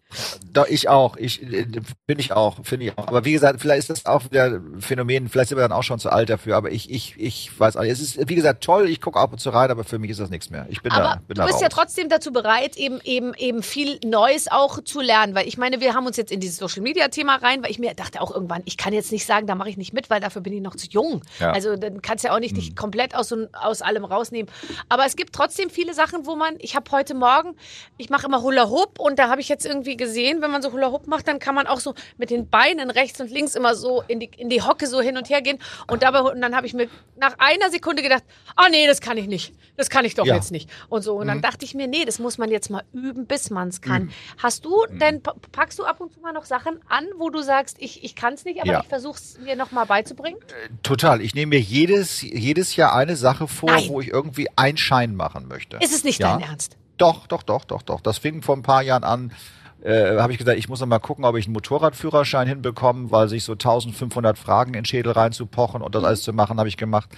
doch, 0.52 0.66
ich 0.66 0.88
auch. 0.88 1.16
Ich 1.16 1.42
äh, 1.42 1.66
bin 2.06 2.18
ich 2.18 2.32
auch, 2.32 2.56
finde 2.64 2.86
ich 2.86 2.98
auch. 2.98 3.08
Aber 3.08 3.24
wie 3.24 3.32
gesagt, 3.32 3.60
vielleicht 3.60 3.80
ist 3.80 3.90
das 3.90 4.06
auch 4.06 4.24
wieder 4.30 4.44
ein 4.46 4.80
Phänomen, 4.80 5.28
vielleicht 5.28 5.48
sind 5.50 5.58
wir 5.58 5.62
dann 5.62 5.72
auch 5.72 5.82
schon 5.82 5.98
zu 5.98 6.10
alt 6.10 6.30
dafür, 6.30 6.56
aber 6.56 6.70
ich, 6.70 6.90
ich, 6.90 7.14
ich 7.18 7.58
weiß 7.58 7.76
auch 7.76 7.82
nicht. 7.82 7.92
Es 7.92 8.00
ist, 8.00 8.28
wie 8.28 8.34
gesagt, 8.34 8.64
toll, 8.64 8.88
ich 8.88 9.00
gucke 9.00 9.18
ab 9.18 9.32
und 9.32 9.38
zu 9.38 9.50
rein, 9.50 9.70
aber 9.70 9.84
für 9.84 9.98
mich 9.98 10.10
ist 10.10 10.20
das 10.20 10.30
nichts 10.30 10.50
mehr. 10.50 10.66
Ich 10.70 10.82
bin 10.82 10.90
da, 10.90 10.96
Aber 10.96 11.16
bin 11.26 11.28
du 11.28 11.34
da 11.34 11.44
bist 11.44 11.54
raus. 11.56 11.62
ja 11.62 11.68
trotzdem 11.68 12.08
dazu 12.08 12.32
bereit, 12.32 12.76
eben, 12.76 13.00
eben, 13.04 13.34
eben 13.34 13.62
viel 13.62 13.98
Neues 14.04 14.50
auch 14.50 14.82
zu 14.82 15.00
lernen. 15.00 15.34
Weil 15.34 15.46
ich 15.48 15.58
meine, 15.58 15.80
wir 15.80 15.94
haben 15.94 16.06
uns 16.06 16.16
jetzt 16.16 16.30
in 16.32 16.40
dieses 16.40 16.56
Social 16.58 16.82
Media 16.82 17.08
Thema 17.08 17.36
rein, 17.36 17.62
weil 17.62 17.70
ich 17.70 17.78
mir 17.78 17.94
dachte 17.94 18.20
auch 18.20 18.30
irgendwann, 18.34 18.62
ich 18.64 18.76
kann 18.76 18.92
jetzt 18.92 19.12
nicht 19.12 19.26
sagen, 19.26 19.46
da 19.46 19.54
mache 19.54 19.70
ich 19.70 19.76
nicht 19.76 19.92
mit, 19.92 20.10
weil 20.10 20.20
dafür 20.20 20.42
bin 20.42 20.52
ich 20.52 20.60
noch 20.60 20.76
zu 20.76 20.86
jung. 20.88 21.22
Ja. 21.40 21.48
Hm. 21.48 21.54
Also 21.54 21.76
dann 21.76 22.02
kannst 22.02 22.24
du 22.24 22.28
ja 22.28 22.34
auch 22.34 22.40
nicht 22.40 22.56
dich 22.56 22.76
komplett 22.76 23.14
aus, 23.14 23.28
so- 23.28 23.46
aus 23.52 23.82
allem 23.82 24.04
rausnehmen. 24.04 24.50
Aber 24.88 25.04
es 25.06 25.16
gibt 25.16 25.34
trotzdem 25.34 25.70
viele 25.70 25.94
Sachen, 25.94 26.26
wo 26.26 26.36
man, 26.36 26.54
ich 26.58 26.76
habe 26.76 26.90
heute 26.90 27.14
Morgen, 27.14 27.56
ich 27.96 28.10
mache 28.10 28.26
immer 28.26 28.42
Hula 28.42 28.68
Hoop 28.68 28.98
und 28.98 29.18
da 29.18 29.28
habe 29.28 29.40
ich 29.40 29.48
jetzt 29.48 29.64
irgendwie 29.66 29.96
gesehen, 30.04 30.42
wenn 30.42 30.50
man 30.50 30.62
so 30.62 30.72
Hula 30.72 30.90
Hoop 30.90 31.06
macht, 31.06 31.26
dann 31.28 31.38
kann 31.38 31.54
man 31.54 31.66
auch 31.66 31.80
so 31.80 31.94
mit 32.18 32.30
den 32.30 32.48
Beinen 32.48 32.90
rechts 32.90 33.20
und 33.20 33.30
links 33.30 33.54
immer 33.54 33.74
so 33.74 34.02
in 34.08 34.20
die, 34.20 34.30
in 34.36 34.48
die 34.50 34.60
Hocke 34.62 34.86
so 34.86 35.00
hin 35.00 35.16
und 35.16 35.28
her 35.30 35.40
gehen. 35.42 35.58
Und 35.86 36.02
dabei, 36.02 36.20
und 36.20 36.40
dann 36.40 36.54
habe 36.54 36.66
ich 36.66 36.74
mir 36.74 36.88
nach 37.16 37.34
einer 37.38 37.70
Sekunde 37.70 38.02
gedacht, 38.02 38.22
ah 38.56 38.68
nee, 38.70 38.86
das 38.86 39.00
kann 39.00 39.16
ich 39.16 39.26
nicht. 39.26 39.54
Das 39.76 39.88
kann 39.90 40.04
ich 40.04 40.14
doch 40.14 40.26
Ja. 40.26 40.34
jetzt 40.34 40.50
nicht. 40.52 40.68
Und 40.88 41.02
so. 41.02 41.14
Und 41.16 41.26
dann 41.28 41.40
dachte 41.42 41.64
ich 41.64 41.74
mir, 41.74 41.86
nee, 41.88 42.04
das 42.04 42.18
muss 42.18 42.38
man 42.38 42.50
jetzt 42.50 42.70
mal 42.70 42.82
üben, 42.92 43.26
bis 43.26 43.50
man 43.50 43.68
es 43.68 43.80
kann. 43.80 44.02
Üben. 44.02 44.12
Hast 44.38 44.64
du 44.64 44.84
denn, 45.00 45.22
pa- 45.22 45.34
packst 45.52 45.78
du 45.78 45.84
ab 45.84 46.00
und 46.00 46.12
zu 46.12 46.20
mal 46.20 46.32
noch 46.32 46.44
Sachen 46.44 46.80
an, 46.88 47.06
wo 47.18 47.30
du 47.30 47.42
sagst, 47.42 47.76
ich, 47.80 48.04
ich 48.04 48.14
kann 48.14 48.34
es 48.34 48.44
nicht, 48.44 48.60
aber 48.60 48.72
Ja. 48.72 48.80
ich 48.82 48.88
versuche 48.88 49.16
es 49.18 49.38
mir 49.38 49.56
noch 49.56 49.72
mal 49.72 49.84
beizubringen? 49.86 50.38
Total. 50.82 51.20
Ich 51.20 51.34
nehme 51.34 51.50
mir 51.56 51.60
jedes, 51.60 52.22
jedes 52.22 52.76
Jahr 52.76 52.94
eine 52.94 53.16
Sache 53.16 53.48
vor, 53.48 53.70
Nein. 53.70 53.88
wo 53.88 54.00
ich 54.00 54.08
irgendwie 54.08 54.48
einen 54.56 54.76
Schein 54.76 55.14
machen 55.16 55.48
möchte. 55.48 55.78
Ist 55.78 55.94
es 55.94 56.04
nicht 56.04 56.20
ja? 56.20 56.36
dein 56.36 56.48
Ernst? 56.48 56.76
Doch, 56.96 57.26
doch, 57.26 57.42
doch, 57.42 57.64
doch, 57.64 57.82
doch. 57.82 58.00
Das 58.00 58.18
fing 58.18 58.42
vor 58.42 58.56
ein 58.56 58.62
paar 58.62 58.82
Jahren 58.82 59.02
an. 59.04 59.32
Äh, 59.84 60.16
habe 60.18 60.32
ich 60.32 60.38
gesagt, 60.38 60.58
ich 60.58 60.68
muss 60.68 60.80
noch 60.80 60.86
mal 60.86 60.98
gucken, 60.98 61.24
ob 61.26 61.36
ich 61.36 61.44
einen 61.46 61.52
Motorradführerschein 61.52 62.48
hinbekomme, 62.48 63.10
weil 63.10 63.28
sich 63.28 63.44
so 63.44 63.52
1500 63.52 64.38
Fragen 64.38 64.70
in 64.74 64.80
den 64.80 64.84
Schädel 64.86 65.12
reinzupochen 65.12 65.82
und 65.82 65.94
das 65.94 66.00
Mhm. 66.02 66.06
alles 66.06 66.22
zu 66.22 66.32
machen, 66.32 66.58
habe 66.58 66.68
ich 66.68 66.76
gemacht. 66.76 67.10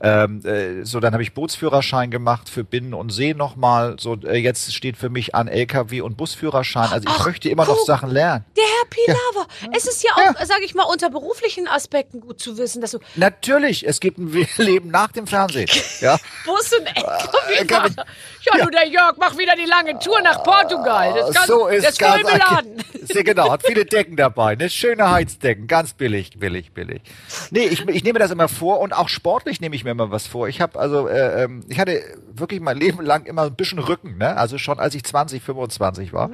Ähm, 0.00 0.44
äh, 0.44 0.84
so, 0.84 1.00
dann 1.00 1.12
habe 1.12 1.22
ich 1.22 1.32
Bootsführerschein 1.34 2.10
gemacht 2.10 2.48
für 2.48 2.64
Binnen 2.64 2.92
und 2.92 3.10
See 3.12 3.34
nochmal. 3.34 3.96
So, 4.00 4.16
äh, 4.24 4.36
jetzt 4.38 4.74
steht 4.74 4.96
für 4.96 5.10
mich 5.10 5.34
an 5.34 5.48
LKW 5.48 6.00
und 6.00 6.16
Busführerschein. 6.16 6.90
Also 6.90 7.08
ich 7.08 7.14
Ach, 7.16 7.26
möchte 7.26 7.48
immer 7.48 7.64
noch 7.66 7.76
guck. 7.76 7.86
Sachen 7.86 8.10
lernen. 8.10 8.44
Der 8.56 8.64
Herr 8.64 8.88
Pilawa, 8.90 9.46
es 9.76 9.86
ist 9.86 10.02
ja 10.02 10.10
auch, 10.16 10.44
sage 10.44 10.64
ich 10.64 10.74
mal, 10.74 10.84
unter 10.84 11.08
beruflichen 11.10 11.68
Aspekten 11.68 12.20
gut 12.20 12.40
zu 12.40 12.58
wissen, 12.58 12.80
dass 12.80 12.92
du 12.92 12.98
Natürlich, 13.16 13.86
es 13.86 14.00
gibt 14.00 14.18
ein 14.18 14.32
Leben 14.58 14.90
nach 14.90 15.12
dem 15.12 15.26
Fernsehen. 15.26 15.68
Ja. 16.00 16.18
Bus 16.44 16.72
und 16.72 16.86
LKW 16.86 17.54
LKW. 17.58 17.94
fahren. 17.94 18.06
Ja, 18.42 18.64
du, 18.64 18.70
der 18.70 18.88
Jörg 18.88 19.16
macht 19.18 19.38
wieder 19.38 19.54
die 19.54 19.66
lange 19.66 19.96
Tour 20.00 20.20
nach 20.22 20.42
Portugal. 20.42 21.14
Das 21.14 21.32
ganz, 21.34 21.46
so 21.46 21.68
ist 21.68 21.86
das 21.86 21.96
ganz- 22.02 22.32
beladen. 22.32 22.72
Sehr 23.02 23.24
genau, 23.24 23.50
hat 23.50 23.64
viele 23.66 23.84
Decken 23.84 24.16
dabei, 24.16 24.54
ne? 24.54 24.70
Schöne 24.70 25.10
Heizdecken, 25.10 25.66
ganz 25.66 25.92
billig, 25.94 26.38
billig, 26.38 26.72
billig. 26.72 27.02
Nee, 27.50 27.64
ich, 27.66 27.86
ich 27.88 28.04
nehme 28.04 28.18
das 28.18 28.30
immer 28.30 28.48
vor 28.48 28.80
und 28.80 28.92
auch 28.92 29.08
sportlich 29.08 29.60
nehme 29.60 29.74
ich 29.74 29.84
mir 29.84 29.90
immer 29.90 30.10
was 30.10 30.26
vor. 30.26 30.48
Ich 30.48 30.60
habe 30.60 30.78
also, 30.78 31.08
äh, 31.08 31.44
ähm, 31.44 31.64
ich 31.68 31.78
hatte 31.80 32.00
wirklich 32.32 32.60
mein 32.60 32.76
Leben 32.78 33.02
lang 33.04 33.26
immer 33.26 33.42
ein 33.42 33.54
bisschen 33.56 33.78
Rücken, 33.78 34.18
ne? 34.18 34.36
Also 34.36 34.58
schon 34.58 34.78
als 34.78 34.94
ich 34.94 35.04
20, 35.04 35.42
25 35.42 36.12
war. 36.12 36.30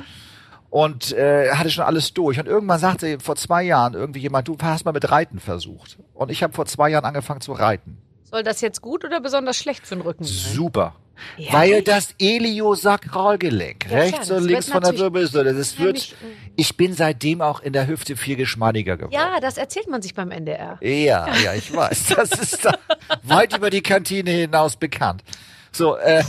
Und 0.71 1.13
äh, 1.13 1.51
hatte 1.53 1.71
schon 1.71 1.85
alles 1.85 2.13
durch. 2.13 2.39
Und 2.39 2.47
irgendwann 2.47 2.79
sagte 2.79 3.19
vor 3.21 3.37
zwei 3.37 3.63
Jahren 3.63 3.95
irgendwie 3.95 4.21
jemand, 4.21 4.49
du 4.49 4.57
hast 4.61 4.85
mal 4.85 4.93
mit 4.93 5.11
Reiten 5.11 5.41
versucht. 5.41 5.99
Und 6.13 6.31
ich 6.31 6.43
habe 6.43 6.53
vor 6.53 6.67
zwei 6.67 6.91
Jahren 6.91 7.07
angefangen 7.07 7.41
zu 7.41 7.53
reiten. 7.53 7.97
Soll 8.31 8.43
das 8.43 8.61
jetzt 8.61 8.83
gut 8.83 9.05
oder 9.05 9.21
besonders 9.21 9.57
schlecht 9.57 9.87
für 9.87 9.97
den 9.97 10.03
Rücken 10.03 10.25
sein? 10.25 10.55
Super. 10.55 10.95
Ja. 11.37 11.53
Weil 11.53 11.83
das 11.83 12.15
Iliosakralgelenk, 12.19 13.91
Ja, 13.91 13.99
rechts 13.99 14.31
und 14.31 14.45
links 14.45 14.69
von 14.69 14.83
der 14.83 14.97
Wirbelsäule, 14.99 15.53
das 15.55 15.79
wird, 15.79 15.87
nämlich, 15.87 16.15
ich 16.57 16.77
bin 16.77 16.95
seitdem 16.95 17.41
auch 17.41 17.61
in 17.61 17.73
der 17.73 17.87
Hüfte 17.89 18.17
viel 18.17 18.37
geschmeidiger 18.37 18.97
geworden. 18.97 19.15
Ja, 19.15 19.41
das 19.41 19.57
erzählt 19.59 19.89
man 19.89 20.01
sich 20.01 20.15
beim 20.15 20.31
NDR. 20.31 20.79
Ja, 20.81 21.35
ja, 21.43 21.55
ich 21.55 21.75
weiß. 21.75 22.15
Das 22.17 22.31
ist 22.31 22.65
da 22.65 22.73
weit 23.25 23.57
über 23.57 23.71
die 23.71 23.83
Kantine 23.83 24.31
hinaus 24.31 24.77
bekannt. 24.77 25.25
So, 25.73 25.97
äh, 25.97 26.23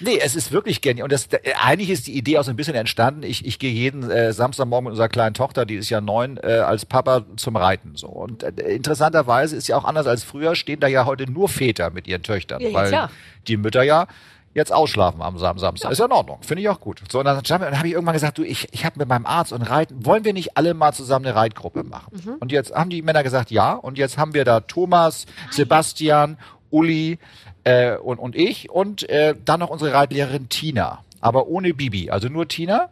nee, 0.00 0.18
es 0.22 0.34
ist 0.36 0.52
wirklich 0.52 0.80
genial. 0.80 1.04
Und 1.04 1.12
das, 1.12 1.28
eigentlich 1.60 1.90
ist 1.90 2.06
die 2.06 2.16
Idee 2.16 2.38
auch 2.38 2.44
so 2.44 2.50
ein 2.50 2.56
bisschen 2.56 2.74
entstanden. 2.74 3.22
Ich, 3.22 3.44
ich 3.44 3.58
gehe 3.58 3.72
jeden 3.72 4.10
äh, 4.10 4.32
Samstagmorgen 4.32 4.84
mit 4.84 4.90
unserer 4.92 5.08
kleinen 5.08 5.34
Tochter, 5.34 5.66
die 5.66 5.76
ist 5.76 5.90
ja 5.90 6.00
neun, 6.00 6.38
äh, 6.42 6.58
als 6.58 6.86
Papa 6.86 7.24
zum 7.36 7.56
Reiten. 7.56 7.96
So. 7.96 8.08
Und 8.08 8.42
äh, 8.42 8.50
interessanterweise 8.74 9.56
ist 9.56 9.68
ja 9.68 9.76
auch 9.76 9.84
anders 9.84 10.06
als 10.06 10.24
früher, 10.24 10.54
stehen 10.54 10.80
da 10.80 10.86
ja 10.86 11.06
heute 11.06 11.30
nur 11.30 11.48
Väter 11.48 11.90
mit 11.90 12.06
ihren 12.06 12.22
Töchtern. 12.22 12.60
Ja, 12.60 12.68
ja, 12.68 12.74
weil 12.74 12.88
klar. 12.88 13.10
die 13.46 13.56
Mütter 13.56 13.82
ja 13.82 14.06
jetzt 14.56 14.72
ausschlafen 14.72 15.20
am 15.20 15.36
Sam 15.38 15.58
Samstag. 15.58 15.92
Ist 15.92 15.98
ja 15.98 16.06
in 16.06 16.12
Ordnung. 16.12 16.38
Finde 16.40 16.62
ich 16.62 16.68
auch 16.70 16.80
gut. 16.80 17.02
So, 17.12 17.18
und 17.18 17.26
dann, 17.26 17.42
dann 17.42 17.78
habe 17.78 17.88
ich 17.88 17.92
irgendwann 17.92 18.14
gesagt, 18.14 18.38
du, 18.38 18.42
ich, 18.42 18.68
ich 18.72 18.86
habe 18.86 18.98
mit 18.98 19.06
meinem 19.06 19.26
Arzt 19.26 19.52
und 19.52 19.60
Reiten, 19.60 20.06
wollen 20.06 20.24
wir 20.24 20.32
nicht 20.32 20.56
alle 20.56 20.72
mal 20.72 20.92
zusammen 20.92 21.26
eine 21.26 21.36
Reitgruppe 21.36 21.84
machen? 21.84 22.22
Mhm. 22.24 22.36
Und 22.40 22.52
jetzt 22.52 22.74
haben 22.74 22.88
die 22.88 23.02
Männer 23.02 23.22
gesagt, 23.22 23.50
ja. 23.50 23.74
Und 23.74 23.98
jetzt 23.98 24.16
haben 24.16 24.32
wir 24.32 24.46
da 24.46 24.60
Thomas, 24.60 25.26
Sebastian, 25.50 26.38
Uli 26.70 27.18
äh, 27.66 27.96
und, 27.96 28.18
und 28.18 28.36
ich 28.36 28.70
und 28.70 29.08
äh, 29.10 29.34
dann 29.44 29.60
noch 29.60 29.70
unsere 29.70 29.92
Reitlehrerin 29.92 30.48
Tina. 30.48 31.00
Aber 31.20 31.48
ohne 31.48 31.74
Bibi, 31.74 32.10
also 32.10 32.28
nur 32.28 32.46
Tina 32.46 32.88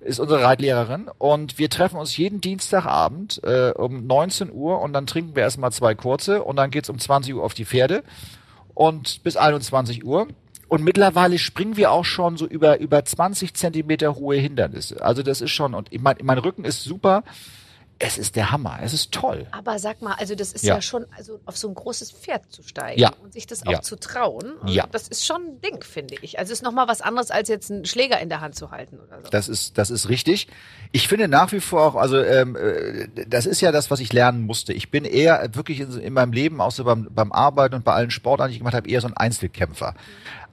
ist 0.00 0.20
unsere 0.20 0.42
Reitlehrerin 0.42 1.10
und 1.18 1.58
wir 1.58 1.68
treffen 1.68 1.98
uns 1.98 2.16
jeden 2.16 2.40
Dienstagabend 2.40 3.42
äh, 3.44 3.72
um 3.72 4.06
19 4.06 4.52
Uhr 4.52 4.80
und 4.80 4.94
dann 4.94 5.06
trinken 5.06 5.36
wir 5.36 5.42
erstmal 5.42 5.72
zwei 5.72 5.94
kurze 5.94 6.42
und 6.42 6.56
dann 6.56 6.70
geht's 6.70 6.88
um 6.88 6.98
20 6.98 7.34
Uhr 7.34 7.44
auf 7.44 7.52
die 7.52 7.66
Pferde 7.66 8.04
und 8.74 9.22
bis 9.22 9.36
21 9.36 10.04
Uhr. 10.04 10.28
Und 10.68 10.82
mittlerweile 10.82 11.38
springen 11.38 11.76
wir 11.76 11.92
auch 11.92 12.04
schon 12.04 12.36
so 12.36 12.46
über, 12.46 12.80
über 12.80 13.04
20 13.04 13.54
Zentimeter 13.54 14.16
hohe 14.16 14.36
Hindernisse. 14.36 15.04
Also 15.04 15.22
das 15.22 15.40
ist 15.40 15.52
schon, 15.52 15.74
und 15.74 15.90
mein, 16.02 16.16
mein 16.22 16.38
Rücken 16.38 16.64
ist 16.64 16.82
super. 16.82 17.22
Es 17.98 18.18
ist 18.18 18.36
der 18.36 18.50
Hammer. 18.52 18.78
Es 18.82 18.92
ist 18.92 19.10
toll. 19.12 19.46
Aber 19.52 19.78
sag 19.78 20.02
mal, 20.02 20.12
also 20.14 20.34
das 20.34 20.52
ist 20.52 20.64
ja, 20.64 20.74
Ja. 20.76 20.82
schon, 20.82 21.06
also 21.16 21.40
auf 21.46 21.56
so 21.56 21.66
ein 21.68 21.74
großes 21.74 22.12
Pferd 22.12 22.42
zu 22.52 22.62
steigen 22.62 23.00
Ja. 23.00 23.12
und 23.22 23.32
sich 23.32 23.46
das 23.46 23.62
Ja. 23.64 23.78
auch 23.78 23.80
zu 23.80 23.96
trauen, 23.96 24.52
Ja. 24.66 24.86
das 24.92 25.08
ist 25.08 25.24
schon 25.24 25.42
ein 25.42 25.60
Ding, 25.62 25.82
finde 25.82 26.16
ich. 26.20 26.38
Also 26.38 26.52
es 26.52 26.58
ist 26.58 26.62
nochmal 26.62 26.88
was 26.88 27.00
anderes, 27.00 27.30
als 27.30 27.48
jetzt 27.48 27.70
einen 27.70 27.86
Schläger 27.86 28.20
in 28.20 28.28
der 28.28 28.40
Hand 28.42 28.54
zu 28.54 28.70
halten 28.70 28.98
oder 29.00 29.22
so. 29.22 29.30
Das 29.30 29.48
ist, 29.48 29.78
das 29.78 29.88
ist 29.90 30.08
richtig. 30.10 30.48
Ich 30.92 31.08
finde 31.08 31.26
nach 31.28 31.52
wie 31.52 31.60
vor 31.60 31.82
auch, 31.82 31.94
also 31.94 32.18
ähm, 32.22 32.54
äh, 32.56 33.08
das 33.26 33.46
ist 33.46 33.62
ja 33.62 33.72
das, 33.72 33.90
was 33.90 34.00
ich 34.00 34.12
lernen 34.12 34.42
musste. 34.42 34.74
Ich 34.74 34.90
bin 34.90 35.04
eher 35.06 35.48
wirklich 35.54 35.80
in, 35.80 35.98
in 35.98 36.12
meinem 36.12 36.32
Leben, 36.32 36.60
auch 36.60 36.72
so 36.72 36.84
beim, 36.84 37.08
beim 37.10 37.32
Arbeiten 37.32 37.74
und 37.76 37.84
bei 37.84 37.94
allen 37.94 38.10
Sportarten, 38.10 38.50
die 38.50 38.56
ich 38.56 38.60
gemacht 38.60 38.74
habe, 38.74 38.88
eher 38.90 39.00
so 39.00 39.08
ein 39.08 39.16
Einzelkämpfer. 39.16 39.94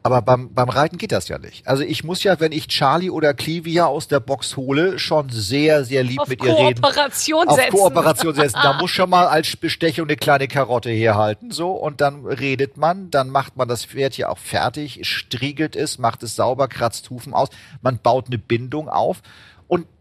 Aber 0.06 0.22
beim, 0.22 0.54
beim 0.54 0.68
Reiten 0.68 0.98
geht 0.98 1.14
das 1.14 1.30
ja 1.30 1.40
nicht. 1.40 1.66
Also 1.66 1.84
ich 1.84 2.04
muss 2.04 2.24
ja, 2.24 2.38
wenn 2.42 2.52
ich 2.52 2.68
Charlie 2.68 3.10
oder 3.10 3.34
Clivia 3.34 3.86
aus 3.86 4.10
der 4.10 4.20
Box 4.20 4.58
hole, 4.58 5.00
schon 5.00 5.30
sehr, 5.30 5.86
sehr 5.86 6.04
lieb 6.04 6.20
auf 6.20 6.28
mit 6.28 6.44
ihr 6.44 6.58
reden. 6.58 6.82
Kooperation 6.82 7.48
Auf 7.48 7.56
setzen. 7.56 7.78
Kooperation 7.78 8.36
setzen. 8.36 8.60
Da 8.62 8.74
muss 8.82 8.92
schon 8.92 9.10
mal 9.10 9.28
als 9.28 9.56
Bestechung 9.56 10.08
eine 10.08 10.18
kleine 10.18 10.50
Karotte 10.50 10.90
herhalten, 10.90 11.52
so. 11.52 11.72
Und 11.72 12.02
dann 12.02 12.26
redet 12.26 12.76
man, 12.76 13.12
dann 13.12 13.30
macht 13.30 13.56
man 13.56 13.70
das 13.70 13.86
Pferd 13.86 14.18
ja 14.18 14.28
auch 14.28 14.40
fertig, 14.40 15.00
striegelt 15.04 15.78
es, 15.78 15.98
macht 15.98 16.22
es 16.24 16.36
sauber, 16.36 16.68
kratzt 16.68 17.10
Hufen 17.10 17.34
aus. 17.34 17.48
Man 17.82 17.98
baut 17.98 18.28
eine 18.28 18.38
Bindung 18.38 18.90
auf. 18.90 19.22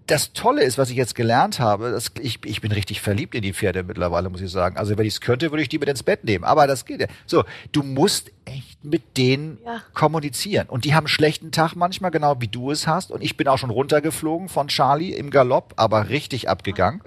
Das 0.07 0.33
Tolle 0.33 0.63
ist, 0.65 0.79
was 0.79 0.91
ich 0.91 0.97
jetzt 0.97 1.15
gelernt 1.15 1.61
habe, 1.61 1.93
dass 1.93 2.11
ich, 2.21 2.41
ich 2.45 2.61
bin 2.61 2.73
richtig 2.73 3.01
verliebt 3.01 3.35
in 3.35 3.43
die 3.43 3.53
Pferde 3.53 3.83
mittlerweile, 3.85 4.29
muss 4.31 4.41
ich 4.41 4.51
sagen. 4.51 4.77
Also 4.77 4.99
wenn 4.99 5.07
ich 5.07 5.15
es 5.15 5.21
könnte, 5.21 5.51
würde 5.51 5.63
ich 5.63 5.69
die 5.69 5.79
mit 5.79 5.89
ins 5.89 6.03
Bett 6.03 6.25
nehmen. 6.25 6.45
Aber 6.45 6.67
das 6.67 6.85
geht 6.85 7.01
ja. 7.01 7.07
So, 7.27 7.45
du 7.71 7.83
musst 7.83 8.33
echt 8.45 8.85
mit 8.85 9.17
denen 9.17 9.59
Ja. 9.65 9.83
kommunizieren. 9.95 10.69
Und 10.69 10.85
die 10.85 10.95
haben 10.95 11.05
einen 11.05 11.09
schlechten 11.09 11.53
Tag 11.53 11.75
manchmal, 11.77 12.11
genau 12.11 12.41
wie 12.41 12.49
du 12.49 12.71
es 12.71 12.87
hast. 12.87 13.11
Und 13.11 13.23
ich 13.23 13.37
bin 13.37 13.47
auch 13.49 13.59
schon 13.59 13.71
runtergeflogen 13.71 14.49
von 14.49 14.69
Charlie 14.69 15.13
im 15.13 15.31
Galopp, 15.31 15.75
aber 15.77 16.09
richtig 16.09 16.49
abgegangen. 16.49 17.03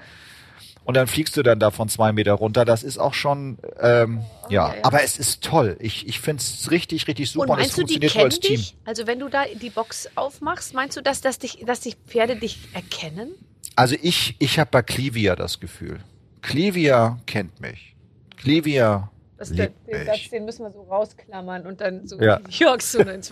Und 0.86 0.96
dann 0.96 1.08
fliegst 1.08 1.36
du 1.36 1.44
dann 1.44 1.60
da 1.60 1.72
von 1.72 1.90
zwei 1.90 2.12
Meter 2.14 2.34
runter. 2.34 2.64
Das 2.64 2.84
ist 2.84 3.00
auch 3.00 3.14
schon, 3.16 3.58
ähm, 3.80 4.22
ja. 4.50 4.70
ja, 4.70 4.76
ja. 4.76 4.84
Aber 4.84 5.04
es 5.04 5.18
ist 5.18 5.44
toll. 5.44 5.76
Ich, 5.80 6.08
ich 6.08 6.20
finde 6.20 6.42
es 6.42 6.70
richtig, 6.72 7.08
richtig 7.08 7.32
super. 7.32 7.46
Und 7.46 7.50
und 7.50 7.60
es 7.60 7.76
meinst 7.76 7.78
du, 7.80 7.84
die 7.84 8.08
funktioniert 8.10 8.14
nur 8.16 8.22
kennen 8.22 8.26
als 8.26 8.40
Team. 8.40 8.56
dich? 8.56 8.78
Also 8.86 9.08
wenn 9.08 9.20
du 9.20 9.28
da 9.28 9.46
die 9.46 9.72
Box 9.72 10.08
aufmachst, 10.16 10.74
meinst 10.76 10.96
du, 10.96 11.02
dass, 11.02 11.22
dass, 11.22 11.40
dich, 11.40 11.64
dass 11.66 11.80
die 11.82 11.96
Pferde 12.08 12.36
dich 12.36 12.60
erkennen? 12.74 13.32
Also 13.76 13.96
ich, 14.02 14.36
ich 14.40 14.60
habe 14.60 14.70
bei 14.72 14.84
Clivia 14.84 15.36
das 15.36 15.60
Gefühl. 15.60 16.00
Clivia 16.42 17.20
kennt 17.26 17.60
mich. 17.60 17.96
Clivia 18.38 19.10
Das, 19.38 19.50
liebt 19.50 19.74
den, 19.88 19.98
mich. 19.98 20.06
Satz, 20.06 20.30
den 20.30 20.46
müssen 20.46 20.64
wir 20.64 20.72
so 20.72 20.84
rausklammern 20.84 21.66
und 21.66 21.82
dann 21.82 22.08
so 22.08 22.20
Ja. 22.22 22.40
Jörg 22.50 22.82
so 22.82 23.00
ins 23.00 23.32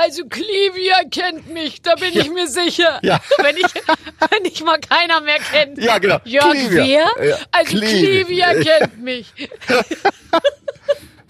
Also 0.00 0.26
Clivia 0.26 1.02
kennt 1.10 1.52
mich, 1.52 1.82
da 1.82 1.96
bin 1.96 2.16
ich 2.16 2.30
mir 2.30 2.46
sicher. 2.46 3.00
Ja. 3.02 3.20
Wenn, 3.38 3.56
ich, 3.56 3.64
wenn 3.64 4.44
ich 4.44 4.62
mal 4.62 4.78
keiner 4.78 5.20
mehr 5.20 5.38
kennt. 5.40 5.76
Ja, 5.78 5.98
genau. 5.98 6.20
Jörg, 6.24 6.52
Clivia. 6.52 7.10
wer? 7.16 7.28
Ja, 7.28 7.36
Also 7.50 7.76
Clivia. 7.76 8.52
Clivia 8.54 8.78
kennt 8.78 8.98
mich. 9.02 9.26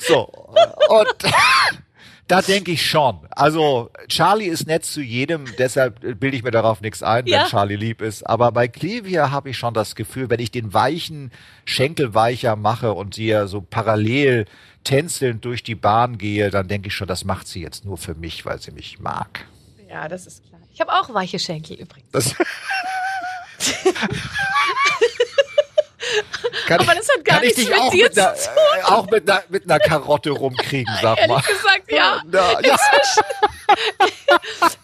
So. 0.01 0.21
Und 0.89 1.09
da 2.29 2.41
denke 2.43 2.71
ich 2.73 2.87
schon. 2.89 3.19
Also 3.31 3.91
Charlie 4.09 4.47
ist 4.47 4.67
nett 4.67 4.85
zu 4.85 5.01
jedem, 5.01 5.45
deshalb 5.59 6.01
bilde 6.21 6.37
ich 6.37 6.43
mir 6.43 6.51
darauf 6.51 6.81
nichts 6.81 7.03
ein, 7.03 7.27
Ja. 7.27 7.41
wenn 7.41 7.47
Charlie 7.49 7.77
lieb 7.77 8.01
ist. 8.03 8.23
Aber 8.25 8.53
bei 8.53 8.69
Clivia 8.69 9.31
habe 9.31 9.51
ich 9.51 9.59
schon 9.59 9.75
das 9.75 9.95
Gefühl, 9.97 10.31
wenn 10.31 10.39
ich 10.41 10.51
den 10.51 10.73
weichen 10.75 11.33
Schenkel 11.65 12.15
weicher 12.15 12.55
mache 12.57 12.93
und 12.93 13.15
sie 13.15 13.27
ja 13.27 13.47
so 13.47 13.61
parallel 13.61 14.45
tänzelnd 14.85 15.45
durch 15.45 15.63
die 15.63 15.75
Bahn 15.75 16.19
gehe, 16.19 16.51
dann 16.51 16.69
denke 16.69 16.89
ich 16.89 16.95
schon, 16.95 17.09
das 17.09 17.25
macht 17.25 17.49
sie 17.49 17.61
jetzt 17.63 17.85
nur 17.85 17.99
für 17.99 18.15
mich, 18.15 18.47
weil 18.47 18.61
sie 18.61 18.71
mich 18.71 19.01
mag. 19.01 19.47
Ja, 19.89 20.07
das 20.09 20.27
ist 20.27 20.47
klar. 20.49 20.61
Ich 20.73 20.81
habe 20.81 20.93
auch 20.93 21.13
weiche 21.13 21.39
Schenkel 21.39 21.77
übrigens. 21.77 22.11
Das 22.13 22.35
kann 26.67 26.81
Aber 26.81 26.95
das 26.95 27.09
hat 27.09 27.25
gar 27.25 27.41
nichts 27.41 27.59
mit 27.59 27.79
auch 27.79 27.91
dir 27.91 28.05
mit 28.05 28.19
einer, 28.19 28.35
zu 28.35 28.49
äh, 28.51 28.83
auch 28.85 29.11
mit 29.11 29.31
einer, 29.31 29.43
mit 29.49 29.65
einer 29.65 29.79
Karotte 29.79 30.31
rumkriegen, 30.31 30.95
sag 31.03 31.17
mal. 31.29 31.35
Ehrlich 31.35 31.47
gesagt, 31.47 31.93
ja. 31.93 32.23
Ja, 32.33 32.61
ja. 32.61 32.77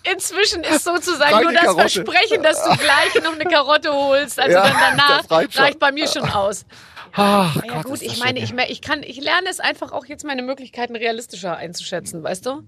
Inzwischen 0.12 0.62
ist 0.64 0.84
sozusagen 0.84 1.32
Reine 1.34 1.44
nur 1.44 1.52
das 1.52 1.62
Karotte. 1.62 1.80
Versprechen, 1.80 2.42
dass 2.42 2.62
du 2.64 2.70
gleich 2.76 3.14
noch 3.22 3.32
eine 3.34 3.44
Karotte 3.44 3.92
holst. 3.92 4.38
Also 4.38 4.52
Ja, 4.52 4.62
dann 4.62 4.76
danach 4.96 5.30
reicht 5.30 5.58
reicht, 5.58 5.78
bei 5.78 5.92
mir 5.92 6.06
schon 6.08 6.28
aus. 6.28 6.64
Ach, 7.12 7.54
Ja 7.56 7.74
Gott, 7.74 7.84
gut, 7.84 8.02
ich 8.02 8.18
meine, 8.18 8.40
ich, 8.40 8.52
ich 8.52 8.82
kann, 8.82 9.02
ich 9.02 9.20
lerne 9.20 9.48
es 9.48 9.60
einfach 9.60 9.92
auch 9.92 10.04
jetzt 10.06 10.24
meine 10.24 10.42
Möglichkeiten 10.42 10.96
realistischer 10.96 11.56
einzuschätzen, 11.56 12.22
weißt 12.22 12.44
du? 12.46 12.62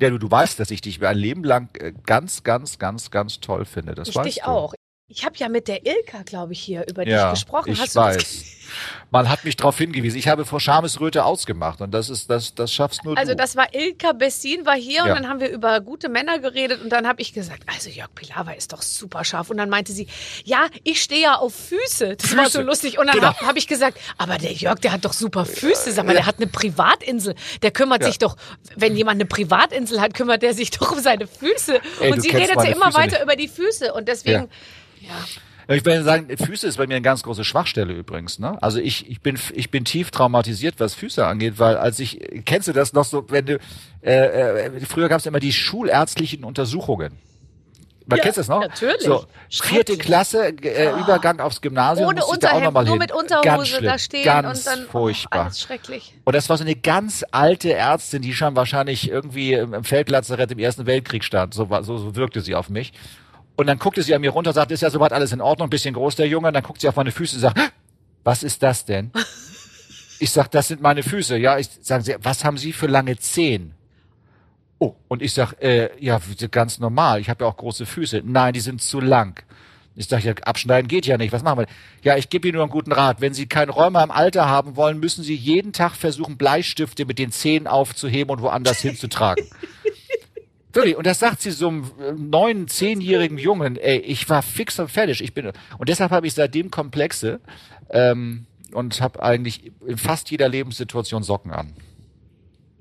Ja, 0.00 0.10
du, 0.10 0.18
du 0.18 0.30
weißt, 0.30 0.58
dass 0.60 0.70
ich 0.70 0.80
dich 0.80 1.04
ein 1.04 1.16
Leben 1.16 1.44
lang 1.44 1.68
äh, 1.74 1.92
ganz, 2.06 2.44
ganz, 2.44 2.78
ganz, 2.78 3.10
ganz 3.10 3.40
toll 3.40 3.64
finde. 3.64 3.94
Das 3.94 4.08
Ich 4.08 4.14
weißt 4.16 4.26
dich 4.26 4.36
du. 4.42 4.48
auch. 4.48 4.74
Ich 5.10 5.24
habe 5.24 5.34
ja 5.38 5.48
mit 5.48 5.68
der 5.68 5.86
Ilka, 5.86 6.20
glaube 6.22 6.52
ich, 6.52 6.60
hier 6.60 6.86
über 6.86 7.06
Ja, 7.08 7.30
dich 7.30 7.40
gesprochen. 7.40 7.72
ich 7.72 7.80
Hast 7.80 7.96
weiß. 7.96 8.44
Man 9.10 9.30
hat 9.30 9.44
mich 9.46 9.56
darauf 9.56 9.78
hingewiesen. 9.78 10.18
Ich 10.18 10.28
habe 10.28 10.44
vor 10.44 10.60
Schamesröte 10.60 11.24
ausgemacht 11.24 11.80
und 11.80 11.92
das 11.94 12.10
ist, 12.10 12.28
das, 12.28 12.54
das 12.54 12.70
schaffst 12.70 13.02
nur 13.06 13.16
Also 13.16 13.32
du. 13.32 13.36
das 13.36 13.56
war 13.56 13.74
Ilka 13.74 14.12
Bessin, 14.12 14.66
war 14.66 14.74
hier 14.76 14.96
Ja. 14.96 15.04
und 15.04 15.08
dann 15.14 15.26
haben 15.26 15.40
wir 15.40 15.48
über 15.48 15.80
gute 15.80 16.10
Männer 16.10 16.38
geredet 16.40 16.82
und 16.82 16.90
dann 16.90 17.08
habe 17.08 17.22
ich 17.22 17.32
gesagt, 17.32 17.62
also 17.74 17.88
Jörg 17.88 18.14
Pilawa 18.14 18.50
ist 18.50 18.74
doch 18.74 18.82
super 18.82 19.24
scharf. 19.24 19.48
Und 19.48 19.56
dann 19.56 19.70
meinte 19.70 19.92
sie, 19.92 20.08
ja, 20.44 20.66
ich 20.84 21.00
stehe 21.02 21.22
ja 21.22 21.36
auf 21.36 21.54
Füße. 21.54 22.16
Das 22.16 22.36
war 22.36 22.44
so 22.44 22.58
Füße. 22.58 22.62
lustig. 22.64 22.98
Und 22.98 23.06
dann 23.06 23.14
Genau. 23.16 23.28
habe 23.28 23.46
hab 23.46 23.56
ich 23.56 23.66
gesagt, 23.66 23.96
aber 24.18 24.36
der 24.36 24.52
Jörg, 24.52 24.78
der 24.80 24.92
hat 24.92 25.06
doch 25.06 25.14
super 25.14 25.46
Füße. 25.46 25.90
Sag 25.92 26.04
mal, 26.04 26.12
der 26.12 26.26
hat 26.26 26.36
eine 26.36 26.48
Privatinsel. 26.48 27.34
Der 27.62 27.70
kümmert 27.70 28.02
Ja. 28.02 28.08
sich 28.08 28.18
doch, 28.18 28.36
wenn 28.76 28.94
jemand 28.94 29.14
eine 29.16 29.24
Privatinsel 29.24 30.02
hat, 30.02 30.12
kümmert 30.12 30.42
der 30.42 30.52
sich 30.52 30.70
doch 30.70 30.92
um 30.92 30.98
seine 31.00 31.26
Füße. 31.26 31.80
Ey, 32.02 32.12
und 32.12 32.20
sie 32.20 32.28
redet 32.28 32.56
ja 32.56 32.62
immer 32.64 32.86
Füße 32.86 32.98
weiter 32.98 33.12
nicht. 33.12 33.22
über 33.22 33.36
die 33.36 33.48
Füße. 33.48 33.94
Und 33.94 34.06
deswegen, 34.08 34.50
ja. 35.08 35.14
Ich 35.70 35.84
will 35.84 36.02
sagen, 36.02 36.34
Füße 36.34 36.66
ist 36.66 36.78
bei 36.78 36.86
mir 36.86 36.94
eine 36.94 37.02
ganz 37.02 37.22
große 37.22 37.44
Schwachstelle 37.44 37.92
übrigens. 37.92 38.38
Ne? 38.38 38.56
Also 38.62 38.78
ich, 38.80 39.10
ich 39.10 39.20
bin 39.20 39.38
ich 39.52 39.70
bin 39.70 39.84
tief 39.84 40.10
traumatisiert, 40.10 40.76
was 40.78 40.94
Füße 40.94 41.26
angeht, 41.26 41.58
weil 41.58 41.76
als 41.76 42.00
ich 42.00 42.18
kennst 42.46 42.68
du 42.68 42.72
das 42.72 42.94
noch 42.94 43.04
so, 43.04 43.26
wenn 43.28 43.44
du 43.44 43.58
äh, 44.00 44.66
äh, 44.66 44.80
früher 44.86 45.10
gab 45.10 45.20
es 45.20 45.26
immer 45.26 45.40
die 45.40 45.52
schulärztlichen 45.52 46.42
Untersuchungen. 46.44 47.18
Man 48.06 48.16
Ja, 48.16 48.22
kennst 48.22 48.38
das 48.38 48.48
noch? 48.48 48.60
natürlich. 48.60 49.02
So, 49.02 49.26
vierte. 49.50 49.98
Klasse, 49.98 50.46
äh, 50.62 50.98
Übergang 50.98 51.40
aufs 51.40 51.60
Gymnasium. 51.60 52.08
Ohne 52.08 52.24
Unterhemd, 52.24 52.72
mal 52.72 52.84
nur 52.84 52.94
hin. 52.94 53.00
mit 53.00 53.12
Unterhose 53.12 53.42
ganz 53.44 53.68
schlimm, 53.68 53.84
da 53.84 53.98
stehen 53.98 54.24
ganz 54.24 54.60
und 54.60 54.66
dann 54.66 54.84
oh, 54.86 54.90
furchtbar. 54.90 55.42
alles 55.42 55.60
schrecklich. 55.60 56.14
Und 56.24 56.34
das 56.34 56.48
war 56.48 56.56
so 56.56 56.64
eine 56.64 56.76
ganz 56.76 57.22
alte 57.30 57.74
Ärztin, 57.74 58.22
die 58.22 58.32
schon 58.32 58.56
wahrscheinlich 58.56 59.10
irgendwie 59.10 59.52
im 59.52 59.74
im 59.74 59.84
Feldlazarett 59.84 60.50
im 60.50 60.58
Ersten 60.58 60.86
Weltkrieg 60.86 61.22
stand. 61.22 61.52
So, 61.52 61.68
so, 61.82 61.98
so 61.98 62.16
wirkte 62.16 62.40
sie 62.40 62.54
auf 62.54 62.70
mich. 62.70 62.94
Und 63.58 63.66
dann 63.66 63.80
guckte 63.80 64.04
sie 64.04 64.14
an 64.14 64.20
mir 64.20 64.30
runter 64.30 64.50
und 64.50 64.54
sagte, 64.54 64.72
ist 64.72 64.82
ja 64.82 64.90
soweit 64.90 65.12
alles 65.12 65.32
in 65.32 65.40
Ordnung, 65.40 65.66
ein 65.66 65.70
bisschen 65.70 65.92
groß 65.92 66.14
der 66.14 66.28
Junge. 66.28 66.46
Und 66.46 66.54
dann 66.54 66.62
guckt 66.62 66.80
sie 66.80 66.88
auf 66.88 66.94
meine 66.94 67.10
Füße 67.10 67.34
und 67.34 67.40
sagt, 67.40 67.58
was 68.22 68.44
ist 68.44 68.62
das 68.62 68.84
denn? 68.84 69.10
Ich 70.20 70.32
sag, 70.32 70.50
das 70.50 70.66
sind 70.66 70.82
meine 70.82 71.04
Füße. 71.04 71.38
Ja, 71.38 71.58
ich 71.58 71.68
sagen 71.80 72.02
sie, 72.02 72.16
was 72.20 72.44
haben 72.44 72.58
Sie 72.58 72.72
für 72.72 72.88
lange 72.88 73.16
Zehen? 73.18 73.74
Oh, 74.80 74.96
und 75.06 75.22
ich 75.22 75.32
sag, 75.32 75.52
äh, 75.62 75.90
ja, 76.00 76.20
ganz 76.50 76.80
normal. 76.80 77.20
Ich 77.20 77.30
habe 77.30 77.44
ja 77.44 77.48
auch 77.48 77.56
große 77.56 77.86
Füße. 77.86 78.22
Nein, 78.24 78.52
die 78.52 78.58
sind 78.58 78.82
zu 78.82 78.98
lang. 78.98 79.40
Ich 79.94 80.08
sag, 80.08 80.24
ja, 80.24 80.32
abschneiden 80.42 80.88
geht 80.88 81.06
ja 81.06 81.18
nicht. 81.18 81.32
Was 81.32 81.44
machen 81.44 81.60
wir? 81.60 81.66
Ja, 82.02 82.16
ich 82.16 82.30
gebe 82.30 82.48
Ihnen 82.48 82.56
nur 82.56 82.64
einen 82.64 82.72
guten 82.72 82.90
Rat. 82.90 83.20
Wenn 83.20 83.32
Sie 83.32 83.46
kein 83.46 83.70
Rheuma 83.70 84.02
im 84.02 84.10
Alter 84.10 84.48
haben 84.48 84.74
wollen, 84.74 84.98
müssen 84.98 85.22
Sie 85.22 85.36
jeden 85.36 85.72
Tag 85.72 85.94
versuchen, 85.94 86.36
Bleistifte 86.36 87.04
mit 87.04 87.20
den 87.20 87.30
Zähnen 87.30 87.68
aufzuheben 87.68 88.32
und 88.32 88.42
woanders 88.42 88.78
hinzutragen. 88.80 89.46
Wirklich, 90.78 90.96
und 90.96 91.08
das 91.08 91.18
sagt 91.18 91.42
sie 91.42 91.50
so 91.50 91.66
einem 91.66 91.90
äh, 92.00 92.12
neun, 92.12 92.68
zehnjährigen 92.68 93.36
Jungen, 93.36 93.76
ey, 93.76 93.98
ich 93.98 94.30
war 94.30 94.42
fix 94.42 94.78
und 94.78 94.88
fertig. 94.88 95.20
Ich 95.24 95.34
bin, 95.34 95.50
und 95.76 95.88
deshalb 95.88 96.12
habe 96.12 96.28
ich 96.28 96.34
seitdem 96.34 96.70
Komplexe 96.70 97.40
ähm, 97.90 98.46
und 98.72 99.00
habe 99.00 99.20
eigentlich 99.20 99.72
in 99.84 99.98
fast 99.98 100.30
jeder 100.30 100.48
Lebenssituation 100.48 101.24
Socken 101.24 101.50
an. 101.50 101.74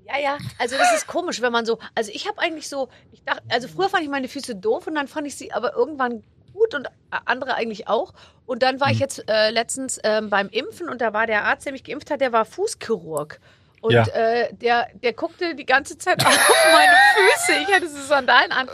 Ja, 0.05 0.19
ja, 0.21 0.37
also 0.59 0.77
das 0.77 0.95
ist 0.95 1.07
komisch, 1.07 1.41
wenn 1.41 1.51
man 1.51 1.65
so, 1.65 1.79
also 1.95 2.11
ich 2.13 2.27
habe 2.27 2.37
eigentlich 2.37 2.69
so, 2.69 2.87
ich 3.11 3.23
dachte, 3.23 3.41
also 3.49 3.67
früher 3.67 3.89
fand 3.89 4.03
ich 4.03 4.09
meine 4.09 4.27
Füße 4.27 4.53
doof 4.53 4.85
und 4.85 4.93
dann 4.93 5.07
fand 5.07 5.25
ich 5.25 5.35
sie 5.35 5.51
aber 5.51 5.73
irgendwann 5.73 6.21
gut 6.53 6.75
und 6.75 6.87
andere 7.25 7.55
eigentlich 7.55 7.87
auch. 7.87 8.13
Und 8.45 8.61
dann 8.61 8.79
war 8.79 8.91
ich 8.91 8.99
jetzt 8.99 9.27
äh, 9.27 9.49
letztens 9.49 9.99
ähm, 10.03 10.29
beim 10.29 10.49
Impfen 10.49 10.87
und 10.87 11.01
da 11.01 11.13
war 11.13 11.25
der 11.25 11.45
Arzt, 11.45 11.65
der 11.65 11.73
mich 11.73 11.83
geimpft 11.83 12.11
hat, 12.11 12.21
der 12.21 12.31
war 12.31 12.45
Fußchirurg. 12.45 13.39
Und 13.87 13.93
Ja. 13.93 14.03
äh, 14.07 14.53
der, 14.53 14.87
der 15.01 15.13
guckte 15.13 15.55
die 15.55 15.65
ganze 15.65 15.97
Zeit 15.97 16.19
auf 16.25 16.65
meine 16.73 16.91
Füße. 17.15 17.59
Ich 17.61 17.73
hatte 17.73 17.87
so 17.89 18.01
Sandalen 18.01 18.51
an. 18.51 18.67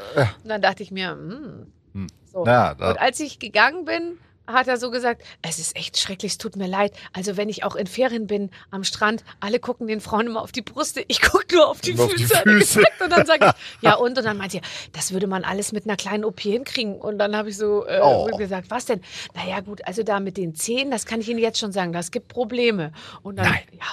Und 0.43 0.49
dann 0.49 0.61
dachte 0.61 0.81
ich 0.83 0.91
mir, 0.91 1.11
hm. 1.11 1.71
Hm. 1.93 2.07
So. 2.31 2.45
Ja, 2.45 2.71
und 2.71 2.99
als 2.99 3.19
ich 3.19 3.37
gegangen 3.39 3.85
bin, 3.85 4.17
hat 4.45 4.67
er 4.67 4.75
so 4.75 4.91
gesagt, 4.91 5.21
es 5.41 5.57
ist 5.57 5.73
echt 5.77 5.97
schrecklich, 5.97 6.33
es 6.33 6.37
tut 6.37 6.57
mir 6.57 6.67
leid. 6.67 6.91
Also 7.13 7.37
wenn 7.37 7.47
ich 7.47 7.63
auch 7.63 7.75
in 7.75 7.87
Ferien 7.87 8.27
bin 8.27 8.49
am 8.71 8.83
Strand, 8.83 9.23
alle 9.39 9.57
gucken 9.59 9.87
den 9.87 10.01
Frauen 10.01 10.25
immer 10.27 10.41
auf 10.41 10.51
die 10.51 10.61
Brüste, 10.63 11.01
ich 11.07 11.21
gucke 11.21 11.55
nur 11.55 11.69
auf 11.69 11.79
die 11.79 11.93
Nur 11.93 12.07
auf 12.07 12.13
die 12.15 12.23
Füße. 12.25 12.41
Füße. 12.43 12.79
gesagt. 12.79 13.01
Und 13.01 13.09
dann 13.11 13.25
sage 13.25 13.45
ich, 13.45 13.53
ja 13.81 13.93
und? 13.93 14.17
Und 14.17 14.23
dann 14.25 14.35
meinte 14.37 14.57
er, 14.57 14.63
das 14.91 15.13
würde 15.13 15.27
man 15.27 15.45
alles 15.45 15.71
mit 15.71 15.85
einer 15.85 15.95
kleinen 15.95 16.25
OP 16.25 16.41
hinkriegen. 16.41 16.95
Und 16.99 17.19
dann 17.19 17.37
habe 17.37 17.49
ich 17.51 17.57
so 17.57 17.85
äh, 17.85 17.99
Oh. 18.03 18.25
gesagt, 18.35 18.69
was 18.69 18.85
denn? 18.85 19.01
Naja 19.33 19.61
gut, 19.61 19.85
also 19.87 20.03
da 20.03 20.19
mit 20.19 20.35
den 20.35 20.55
Zähnen, 20.55 20.91
das 20.91 21.05
kann 21.05 21.21
ich 21.21 21.29
Ihnen 21.29 21.39
jetzt 21.39 21.59
schon 21.59 21.71
sagen, 21.71 21.93
das 21.93 22.11
gibt 22.11 22.27
Probleme. 22.27 22.91
Und 23.21 23.37
dann, 23.37 23.45
Nein. 23.45 23.61
ja, 23.71 23.85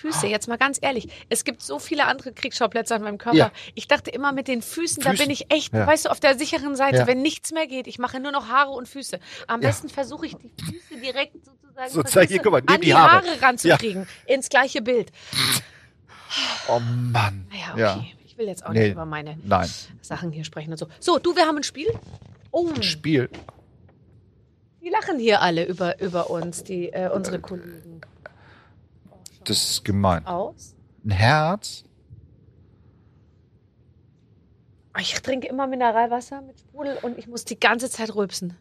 Füße, 0.00 0.26
jetzt 0.28 0.48
mal 0.48 0.56
ganz 0.56 0.78
ehrlich. 0.80 1.08
Es 1.28 1.44
gibt 1.44 1.60
so 1.62 1.78
viele 1.78 2.06
andere 2.06 2.32
Kriegsschauplätze 2.32 2.94
an 2.94 3.02
meinem 3.02 3.18
Körper. 3.18 3.36
Ja. 3.36 3.52
Ich 3.74 3.86
dachte 3.86 4.10
immer 4.10 4.32
mit 4.32 4.48
den 4.48 4.62
Füßen, 4.62 5.02
da 5.02 5.10
Füßen. 5.10 5.26
bin 5.26 5.30
ich 5.32 5.52
echt, 5.52 5.74
Ja. 5.74 5.86
weißt 5.86 6.06
du, 6.06 6.08
auf 6.10 6.20
der 6.20 6.38
sicheren 6.38 6.74
Seite, 6.74 6.98
Ja. 6.98 7.06
wenn 7.06 7.20
nichts 7.22 7.52
mehr 7.52 7.66
geht. 7.66 7.86
Ich 7.86 7.98
mache 7.98 8.18
nur 8.18 8.32
noch 8.32 8.48
Haare 8.48 8.70
und 8.70 8.88
Füße. 8.88 9.20
Am 9.46 9.60
besten 9.60 9.88
versuche 9.90 10.26
ich 10.26 10.36
die 10.36 10.62
Füße 10.64 11.00
direkt 11.02 11.34
sozusagen 11.44 11.90
So, 11.90 12.02
zeig 12.02 12.12
versuchst 12.12 12.28
hier, 12.32 12.42
guck 12.42 12.52
mal, 12.52 12.62
an 12.66 12.80
die 12.80 12.86
die 12.86 12.94
Haare. 12.94 13.12
Haare, 13.26 13.42
ranzukriegen. 13.42 14.06
Ins 14.26 14.48
gleiche 14.48 14.80
Bild. 14.80 15.12
Oh 16.68 16.80
Mann. 16.80 17.46
Naja, 17.50 17.72
okay. 17.72 17.80
Ja. 17.80 18.04
Ich 18.24 18.38
will 18.38 18.46
jetzt 18.46 18.64
auch 18.64 18.70
Nee. 18.72 18.80
nicht 18.84 18.92
über 18.92 19.04
meine 19.04 19.36
Nein. 19.44 19.68
Sachen 20.00 20.30
hier 20.32 20.44
sprechen 20.44 20.70
und 20.72 20.78
so. 20.78 20.86
So, 20.98 21.18
du, 21.18 21.36
wir 21.36 21.44
haben 21.46 21.56
ein 21.58 21.62
Spiel. 21.62 21.88
Oh, 22.52 22.70
Spiel. 22.80 23.28
die 24.82 24.88
lachen 24.88 25.18
hier 25.18 25.42
alle 25.42 25.64
über, 25.66 26.00
über 26.00 26.30
uns, 26.30 26.64
die, 26.64 26.88
äh, 26.88 27.10
unsere 27.10 27.38
Kollegen. 27.38 28.00
Das 29.44 29.70
ist 29.70 29.84
gemein. 29.84 30.26
Aus. 30.26 30.74
Ein 31.04 31.10
Herz. 31.10 31.84
Ich 34.98 35.14
trinke 35.22 35.46
immer 35.46 35.66
Mineralwasser 35.66 36.42
mit 36.42 36.58
Sprudel 36.58 36.98
und 37.02 37.18
ich 37.18 37.26
muss 37.26 37.44
die 37.44 37.58
ganze 37.58 37.88
Zeit 37.88 38.14
rülpsen. 38.14 38.56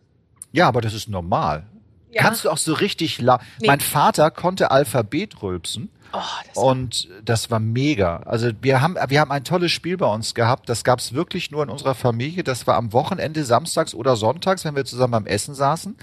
Ja, 0.51 0.67
aber 0.67 0.81
das 0.81 0.93
ist 0.93 1.09
normal. 1.09 1.65
Ja. 2.11 2.21
Kannst 2.21 2.45
du 2.45 2.49
auch 2.49 2.57
so 2.57 2.73
richtig 2.73 3.19
la 3.19 3.39
Nee. 3.59 3.67
Mein 3.67 3.81
Vater 3.81 4.31
konnte 4.31 4.71
Alphabet 4.71 5.41
rülpsen 5.41 5.89
Oh, 6.11 6.19
das 6.47 6.63
und 6.63 7.07
das 7.23 7.51
war 7.51 7.59
mega. 7.59 8.17
Also 8.25 8.49
wir 8.61 8.81
haben 8.81 8.95
wir 9.07 9.19
haben 9.19 9.31
ein 9.31 9.43
tolles 9.43 9.71
Spiel 9.71 9.97
bei 9.97 10.07
uns 10.07 10.33
gehabt. 10.33 10.67
Das 10.67 10.83
gab's 10.83 11.13
wirklich 11.13 11.51
nur 11.51 11.63
in 11.63 11.69
unserer 11.69 11.93
Familie. 11.93 12.43
Das 12.43 12.65
war 12.65 12.75
am 12.75 12.93
Wochenende 12.93 13.43
samstags 13.43 13.93
oder 13.93 14.15
sonntags, 14.15 14.65
wenn 14.65 14.75
wir 14.75 14.85
zusammen 14.85 15.13
am 15.13 15.27
Essen 15.27 15.53
saßen. 15.53 15.95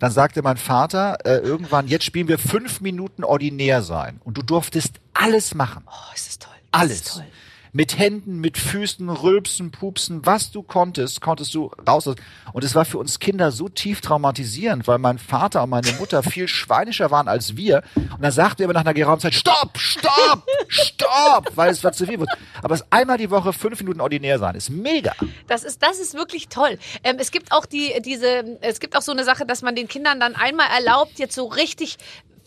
Dann 0.00 0.10
sagte 0.10 0.42
mein 0.42 0.56
Vater 0.56 1.18
äh, 1.24 1.36
irgendwann: 1.36 1.86
Jetzt 1.86 2.04
spielen 2.04 2.26
wir 2.26 2.38
fünf 2.38 2.80
Minuten 2.80 3.22
ordinär 3.22 3.82
sein 3.82 4.20
und 4.24 4.36
du 4.36 4.42
durftest 4.42 4.94
alles 5.14 5.54
machen. 5.54 5.84
oh, 5.86 6.14
ist 6.14 6.26
das 6.26 6.38
toll. 6.40 6.54
Das 6.72 6.80
Alles. 6.80 6.92
Ist 7.02 7.14
toll. 7.14 7.24
Mit 7.72 7.98
Händen, 7.98 8.40
mit 8.40 8.58
Füßen, 8.58 9.08
Rülpsen, 9.08 9.70
Pupsen, 9.70 10.26
was 10.26 10.50
du 10.50 10.62
konntest, 10.62 11.20
konntest 11.20 11.54
du 11.54 11.70
raus. 11.86 12.06
Und 12.06 12.64
es 12.64 12.74
war 12.74 12.84
für 12.84 12.98
uns 12.98 13.18
Kinder 13.18 13.52
so 13.52 13.68
tief 13.68 14.00
traumatisierend, 14.00 14.88
weil 14.88 14.98
mein 14.98 15.18
Vater 15.18 15.62
und 15.62 15.70
meine 15.70 15.92
Mutter 15.92 16.22
viel 16.22 16.48
schweinischer 16.60 17.10
waren 17.10 17.28
als 17.28 17.56
wir. 17.56 17.82
Und 17.94 18.22
dann 18.22 18.32
sagte 18.32 18.62
er 18.62 18.64
immer 18.64 18.74
nach 18.74 18.80
einer 18.80 18.94
geraumen 18.94 19.20
Zeit, 19.20 19.34
stopp, 19.34 19.78
stopp, 19.78 20.44
stopp, 20.68 21.50
weil 21.54 21.70
es 21.70 21.84
war 21.84 21.92
zu 21.92 22.06
viel. 22.06 22.24
Aber 22.62 22.74
es 22.74 22.84
einmal 22.90 23.18
die 23.18 23.30
Woche 23.30 23.52
fünf 23.52 23.80
Minuten 23.80 24.00
ordinär 24.00 24.38
sein, 24.38 24.54
ist 24.54 24.70
mega. 24.70 25.14
Das 25.46 25.64
ist, 25.64 25.82
das 25.82 26.00
ist 26.00 26.14
wirklich 26.14 26.48
toll. 26.48 26.78
Ähm, 27.04 27.16
es 27.18 27.30
gibt 27.30 27.52
auch 27.52 27.66
die, 27.66 27.92
diese, 28.04 28.58
es 28.60 28.80
gibt 28.80 28.96
auch 28.96 29.02
so 29.02 29.12
eine 29.12 29.24
Sache, 29.24 29.46
dass 29.46 29.62
man 29.62 29.74
den 29.74 29.88
Kindern 29.88 30.20
dann 30.20 30.34
einmal 30.34 30.66
erlaubt, 30.76 31.18
jetzt 31.18 31.34
so 31.34 31.46
richtig 31.46 31.98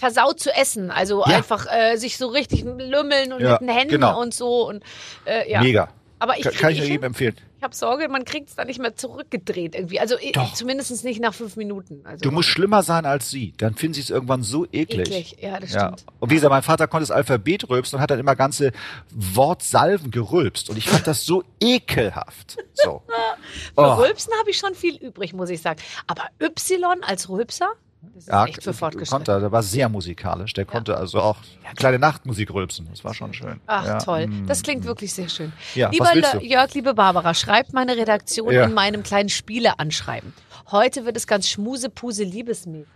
versaut 0.04 0.40
zu 0.40 0.52
essen. 0.54 0.92
Also 0.92 1.20
Ja. 1.26 1.38
einfach 1.38 1.66
äh, 1.72 1.96
sich 1.96 2.18
so 2.18 2.28
richtig 2.28 2.64
lümmeln 2.64 3.32
und 3.34 3.42
Ja, 3.42 3.54
mit 3.54 3.62
den 3.62 3.70
Händen 3.70 3.90
genau. 3.92 4.22
und 4.22 4.34
so. 4.34 4.68
Und, 4.68 4.84
äh, 5.26 5.50
ja. 5.52 5.62
Mega. 5.62 5.90
Aber 6.20 6.38
ich, 6.38 6.44
Kann, 6.44 6.72
ich 6.72 6.80
ich, 6.80 6.88
jedem 6.88 7.04
empfehlen. 7.04 7.36
ich 7.58 7.64
habe 7.64 7.76
Sorge, 7.76 8.08
man 8.08 8.24
kriegt 8.24 8.48
es 8.48 8.56
dann 8.56 8.68
nicht 8.68 8.80
mehr 8.80 8.96
zurückgedreht 8.96 9.76
irgendwie. 9.76 10.00
Also 10.00 10.16
Doch. 10.32 10.54
zumindest 10.54 11.04
nicht 11.04 11.20
nach 11.20 11.34
fünf 11.34 11.58
Minuten. 11.58 12.02
Also, 12.06 12.22
Du 12.24 12.32
musst 12.32 12.48
schlimmer 12.48 12.82
sein 12.82 13.06
als 13.06 13.30
sie. 13.30 13.54
Dann 13.58 13.76
finden 13.76 13.96
sie 13.96 14.02
es 14.02 14.10
irgendwann 14.10 14.42
so 14.42 14.66
eklig. 14.72 15.10
eklig. 15.12 15.36
Ja, 15.42 15.60
das 15.60 15.74
Ja. 15.74 15.88
stimmt. 15.88 16.06
Und 16.22 16.30
wie 16.30 16.36
gesagt, 16.36 16.50
mein 16.52 16.64
Vater 16.64 16.88
konnte 16.88 17.04
das 17.04 17.12
Alphabet 17.12 17.70
rülpsen 17.70 17.98
und 17.98 18.02
hat 18.02 18.10
dann 18.10 18.20
immer 18.20 18.38
ganze 18.38 18.72
Wortsalven 19.12 20.12
gerülpst. 20.12 20.70
Und 20.70 20.78
ich 20.78 20.88
fand 20.88 21.08
das 21.08 21.26
so 21.26 21.44
ekelhaft. 21.60 22.58
So. 22.74 23.02
Für 23.76 23.82
Oh. 23.82 23.94
Rülpsen 23.96 24.32
habe 24.40 24.50
ich 24.50 24.58
schon 24.58 24.76
viel 24.76 24.96
übrig, 24.96 25.34
muss 25.34 25.50
ich 25.50 25.62
sagen. 25.62 25.82
Aber 26.08 26.24
Y 26.42 27.04
als 27.04 27.28
Rülpser, 27.30 27.68
das 28.14 28.24
ist 28.24 28.30
Ja, 28.30 28.46
echt 28.46 28.64
für 28.64 28.74
Fortgeschrittene. 28.74 29.18
konnte, 29.20 29.32
er. 29.32 29.40
der 29.40 29.52
war 29.52 29.64
sehr 29.64 29.90
musikalisch. 29.90 30.54
Der 30.54 30.66
konnte 30.66 30.98
also 30.98 31.20
auch 31.20 31.38
kleine 31.76 32.00
Nachtmusik 32.00 32.54
rülpsen. 32.54 32.88
Das 32.90 33.04
war 33.04 33.14
schon 33.14 33.34
schön. 33.34 33.60
Ach, 33.68 33.86
ja. 33.86 33.98
toll. 34.00 34.28
mm. 34.28 34.48
Das 34.48 34.62
klingt 34.64 34.84
wirklich 34.86 35.14
sehr 35.14 35.30
schön. 35.30 35.54
Ja, 35.76 35.90
lieber? 35.90 36.12
Jörg, 36.44 36.74
liebe 36.74 36.94
Barbara, 36.94 37.34
schreibt 37.34 37.74
meine 37.74 37.96
Redaktion 37.98 38.52
Ja. 38.52 38.66
in 38.66 38.74
meinem 38.74 39.04
kleinen 39.04 39.30
Spiele 39.30 39.80
anschreiben. 39.80 40.34
Heute 40.72 41.06
wird 41.06 41.18
es 41.18 41.28
ganz 41.28 41.48
schmusepuse 41.48 42.24
liebesmäßig. 42.24 42.88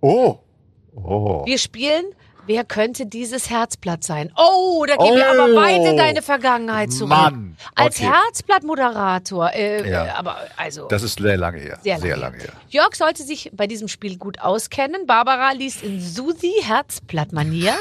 Oh. 0.00 0.38
Oh. 0.94 1.44
Wir 1.46 1.58
spielen, 1.58 2.04
wer 2.46 2.64
könnte 2.64 3.06
dieses 3.06 3.50
Herzblatt 3.50 4.04
sein? 4.04 4.32
Oh, 4.36 4.84
da 4.86 4.96
gehen 4.96 5.14
wir 5.16 5.26
Oh. 5.38 5.42
aber 5.42 5.54
beide 5.54 5.96
deine 5.96 6.22
Vergangenheit 6.22 6.92
zurück. 6.92 7.08
Mann. 7.10 7.56
Als 7.74 7.96
Okay. 8.00 8.10
Herzblattmoderator. 8.12 9.52
Äh, 9.52 9.88
Ja. 9.90 10.06
äh, 10.06 10.08
aber 10.10 10.36
also. 10.56 10.88
Das 10.88 11.02
ist 11.02 11.18
sehr 11.18 11.36
lange 11.36 11.58
her. 11.58 11.78
Sehr 11.82 11.98
lange, 11.98 12.14
lange 12.16 12.36
her. 12.38 12.52
Jörg 12.68 12.94
sollte 12.94 13.22
sich 13.22 13.50
bei 13.54 13.66
diesem 13.66 13.88
Spiel 13.88 14.16
gut 14.18 14.40
auskennen. 14.40 15.06
Barbara 15.06 15.52
liest 15.52 15.82
in 15.82 16.00
Susi 16.00 16.52
Herzblatt-Manier. 16.62 17.74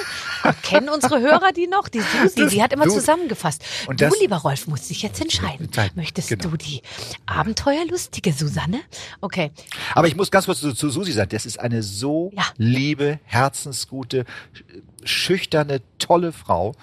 Kennen 0.63 0.89
unsere 0.89 1.19
Hörer 1.19 1.51
die 1.51 1.67
noch? 1.67 1.87
Die 1.87 2.01
Susi, 2.01 2.47
die 2.47 2.61
hat 2.63 2.73
immer 2.73 2.85
du- 2.85 2.91
zusammengefasst. 2.91 3.63
Und 3.87 4.01
du, 4.01 4.05
das- 4.09 4.19
lieber 4.19 4.37
Rolf, 4.37 4.67
musst 4.67 4.89
dich 4.89 5.01
jetzt 5.01 5.21
entscheiden. 5.21 5.69
Möchtest 5.95 6.29
genau. 6.29 6.49
du 6.49 6.57
die 6.57 6.81
abenteuerlustige 7.25 8.33
Susanne? 8.33 8.81
Okay. 9.21 9.51
Aber 9.95 10.07
ich 10.07 10.15
muss 10.15 10.31
ganz 10.31 10.45
kurz 10.45 10.59
zu, 10.59 10.73
zu 10.73 10.89
Susi 10.89 11.11
sagen, 11.11 11.29
das 11.29 11.45
ist 11.45 11.59
eine 11.59 11.81
so 11.83 12.31
Ja. 12.35 12.43
liebe, 12.57 13.19
herzensgute, 13.25 14.25
schüchterne, 15.03 15.81
tolle 15.99 16.31
Frau. 16.31 16.73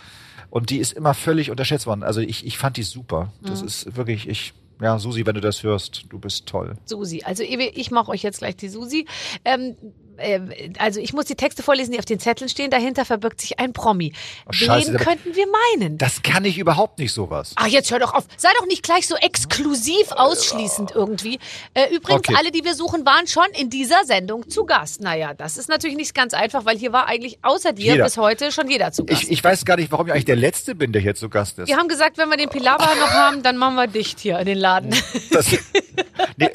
Und 0.50 0.70
die 0.70 0.78
ist 0.78 0.92
immer 0.92 1.14
völlig 1.14 1.50
unterschätzt 1.50 1.86
worden. 1.86 2.02
Also 2.02 2.20
ich, 2.20 2.46
ich 2.46 2.56
fand 2.58 2.76
die 2.76 2.82
super. 2.82 3.32
Mhm. 3.40 3.46
Das 3.46 3.62
ist 3.62 3.96
wirklich, 3.96 4.28
ich, 4.28 4.54
ja, 4.80 4.98
Susi, 4.98 5.26
wenn 5.26 5.34
du 5.34 5.40
das 5.40 5.62
hörst, 5.62 6.04
du 6.08 6.18
bist 6.18 6.46
toll. 6.46 6.76
Susi. 6.86 7.22
Also 7.24 7.42
ich 7.42 7.58
ich 7.58 7.90
mache 7.90 8.10
euch 8.10 8.22
jetzt 8.22 8.38
gleich 8.38 8.56
die 8.56 8.68
Susi. 8.68 9.06
Ähm, 9.44 9.76
äh, 10.18 10.70
also 10.78 11.00
ich 11.00 11.12
muss 11.12 11.24
die 11.26 11.34
Texte 11.34 11.62
vorlesen, 11.62 11.92
die 11.92 11.98
auf 11.98 12.04
den 12.04 12.18
Zetteln 12.20 12.48
stehen. 12.48 12.70
Dahinter 12.70 13.04
verbirgt 13.04 13.40
sich 13.40 13.58
ein 13.58 13.72
Promi. 13.72 14.12
Oh, 14.46 14.52
scheiße, 14.52 14.92
Wen 14.92 14.98
könnten 14.98 15.34
wir 15.34 15.46
meinen? 15.74 15.98
Das 15.98 16.22
kann 16.22 16.44
ich 16.44 16.58
überhaupt 16.58 16.98
nicht 16.98 17.12
sowas. 17.12 17.52
Ach, 17.56 17.66
jetzt 17.66 17.90
hör 17.90 17.98
doch 17.98 18.14
auf. 18.14 18.24
Sei 18.36 18.48
doch 18.58 18.66
nicht 18.66 18.82
gleich 18.82 19.06
so 19.06 19.16
exklusiv 19.16 20.10
ausschließend 20.10 20.92
irgendwie. 20.94 21.38
Äh, 21.74 21.94
übrigens, 21.94 22.18
Okay. 22.18 22.34
alle, 22.36 22.50
die 22.50 22.64
wir 22.64 22.74
suchen, 22.74 23.06
waren 23.06 23.26
schon 23.26 23.46
in 23.58 23.70
dieser 23.70 24.04
Sendung 24.04 24.48
zu 24.50 24.64
Gast. 24.64 25.00
Naja, 25.00 25.34
das 25.34 25.56
ist 25.56 25.68
natürlich 25.68 25.96
nicht 25.96 26.14
ganz 26.14 26.34
einfach, 26.34 26.64
weil 26.64 26.76
hier 26.76 26.92
war 26.92 27.06
eigentlich 27.06 27.38
außer 27.42 27.72
dir 27.72 27.92
Jeder. 27.92 28.04
bis 28.04 28.16
heute 28.16 28.50
schon 28.52 28.68
jeder 28.68 28.90
zu 28.92 29.04
Gast. 29.04 29.22
Ich, 29.24 29.30
ich 29.30 29.44
weiß 29.44 29.64
gar 29.64 29.76
nicht, 29.76 29.92
warum 29.92 30.06
ich 30.08 30.12
eigentlich 30.12 30.24
der 30.24 30.36
Letzte 30.36 30.74
bin, 30.74 30.92
der 30.92 31.00
hier 31.00 31.14
zu 31.14 31.28
Gast 31.28 31.58
ist. 31.58 31.68
wir 31.68 31.76
haben 31.76 31.88
gesagt, 31.88 32.18
wenn 32.18 32.28
wir 32.28 32.36
den 32.36 32.48
Pilaba 32.48 32.94
noch 32.96 33.10
haben, 33.10 33.42
dann 33.42 33.56
machen 33.56 33.76
wir 33.76 33.86
dicht 33.86 34.18
hier 34.20 34.38
in 34.40 34.46
den 34.46 34.58
Laden. 34.58 34.94
Das, 35.30 35.46
nee, 36.36 36.50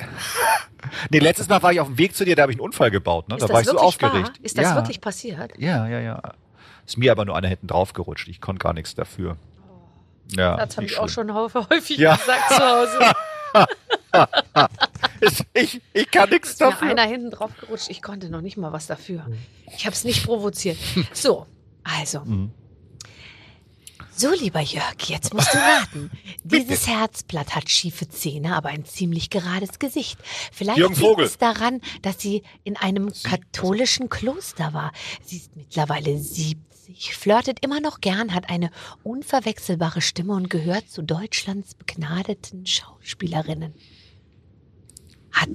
nee, 1.09 1.19
letztes 1.19 1.47
Mal 1.49 1.61
war 1.63 1.71
ich 1.71 1.79
auf 1.79 1.87
dem 1.87 1.97
Weg 1.97 2.15
zu 2.15 2.25
dir, 2.25 2.35
da 2.35 2.43
habe 2.43 2.51
ich 2.51 2.57
einen 2.57 2.65
Unfall 2.65 2.91
gebaut. 2.91 3.29
Ne? 3.29 3.35
Ist 3.35 3.43
da 3.47 3.53
war 3.53 3.61
ich 3.61 3.67
so 3.67 3.77
aufgeregt. 3.77 4.27
wahr? 4.29 4.33
Ist 4.41 4.57
das 4.57 4.65
ja, 4.65 4.75
wirklich 4.75 5.01
passiert? 5.01 5.53
Ja, 5.57 5.87
ja, 5.87 5.99
ja. 5.99 6.21
Ist 6.85 6.97
mir 6.97 7.11
aber 7.11 7.25
nur 7.25 7.35
einer 7.37 7.47
hinten 7.47 7.67
drauf 7.67 7.93
gerutscht. 7.93 8.27
Ich 8.27 8.41
konnte 8.41 8.59
gar 8.61 8.73
nichts 8.73 8.93
dafür. 8.95 9.37
Ja, 10.35 10.57
Das 10.57 10.75
habe 10.77 10.85
ich 10.85 10.97
auch 10.97 11.09
schon 11.09 11.33
häufig 11.33 11.97
Ja. 11.97 12.15
gesagt 12.15 12.49
zu 12.49 12.59
Hause. 12.59 13.13
Ich, 15.53 15.81
ich 15.93 16.11
kann 16.11 16.29
nichts 16.29 16.51
Ist 16.51 16.59
mir 16.59 16.67
dafür. 16.69 16.89
einer 16.89 17.03
hinten 17.03 17.31
drauf 17.31 17.51
gerutscht. 17.59 17.89
Ich 17.89 18.01
konnte 18.01 18.29
noch 18.29 18.41
nicht 18.41 18.57
mal 18.57 18.71
was 18.73 18.87
dafür. 18.87 19.25
Ich 19.75 19.85
habe 19.85 19.93
es 19.95 20.03
nicht 20.03 20.25
provoziert. 20.25 20.77
So, 21.13 21.47
also. 21.83 22.21
Mhm. 22.21 22.51
So, 24.15 24.31
lieber 24.31 24.61
Jörg, 24.61 24.95
jetzt 25.07 25.33
musst 25.33 25.53
du 25.53 25.57
raten. 25.57 26.11
Dieses 26.43 26.87
Herzblatt 26.87 27.55
hat 27.55 27.69
schiefe 27.69 28.07
Zähne, 28.07 28.55
aber 28.55 28.69
ein 28.69 28.85
ziemlich 28.85 29.29
gerades 29.29 29.79
Gesicht. 29.79 30.19
Vielleicht 30.51 30.77
liegt 30.79 31.19
es 31.19 31.37
daran, 31.37 31.81
dass 32.01 32.21
sie 32.21 32.43
in 32.63 32.77
einem 32.77 33.11
katholischen 33.23 34.09
Kloster 34.09 34.73
war. 34.73 34.91
Sie 35.23 35.37
ist 35.37 35.55
mittlerweile 35.55 36.17
70, 36.17 37.15
flirtet 37.15 37.59
immer 37.65 37.79
noch 37.79 38.01
gern, 38.01 38.35
hat 38.35 38.49
eine 38.49 38.69
unverwechselbare 39.01 40.01
Stimme 40.01 40.33
und 40.33 40.49
gehört 40.49 40.89
zu 40.89 41.01
Deutschlands 41.01 41.73
begnadeten 41.73 42.67
Schauspielerinnen. 42.67 43.73
Hat, 45.31 45.49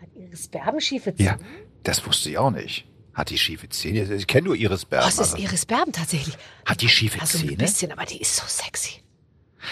hat 0.00 0.08
Iris 0.14 0.48
Berben 0.48 0.80
schiefe 0.80 1.14
Zähne? 1.16 1.28
Ja, 1.30 1.38
das 1.82 2.06
wusste 2.06 2.30
ich 2.30 2.38
auch 2.38 2.50
nicht. 2.50 2.86
Hat 3.14 3.30
die 3.30 3.38
schiefe 3.38 3.68
Zähne? 3.68 4.12
Ich 4.14 4.26
kenne 4.26 4.46
nur 4.48 4.56
Iris 4.56 4.84
Berben. 4.84 5.08
Es 5.08 5.18
ist 5.18 5.32
aber- 5.34 5.40
Iris 5.42 5.66
Berben 5.66 5.92
tatsächlich. 5.92 6.36
Hat 6.66 6.80
die 6.80 6.88
schiefe 6.88 7.20
Also 7.20 7.38
ein 7.38 7.44
Zähne? 7.48 7.56
bisschen, 7.56 7.92
aber 7.92 8.04
die 8.04 8.20
ist 8.20 8.36
so 8.36 8.42
sexy. 8.46 9.02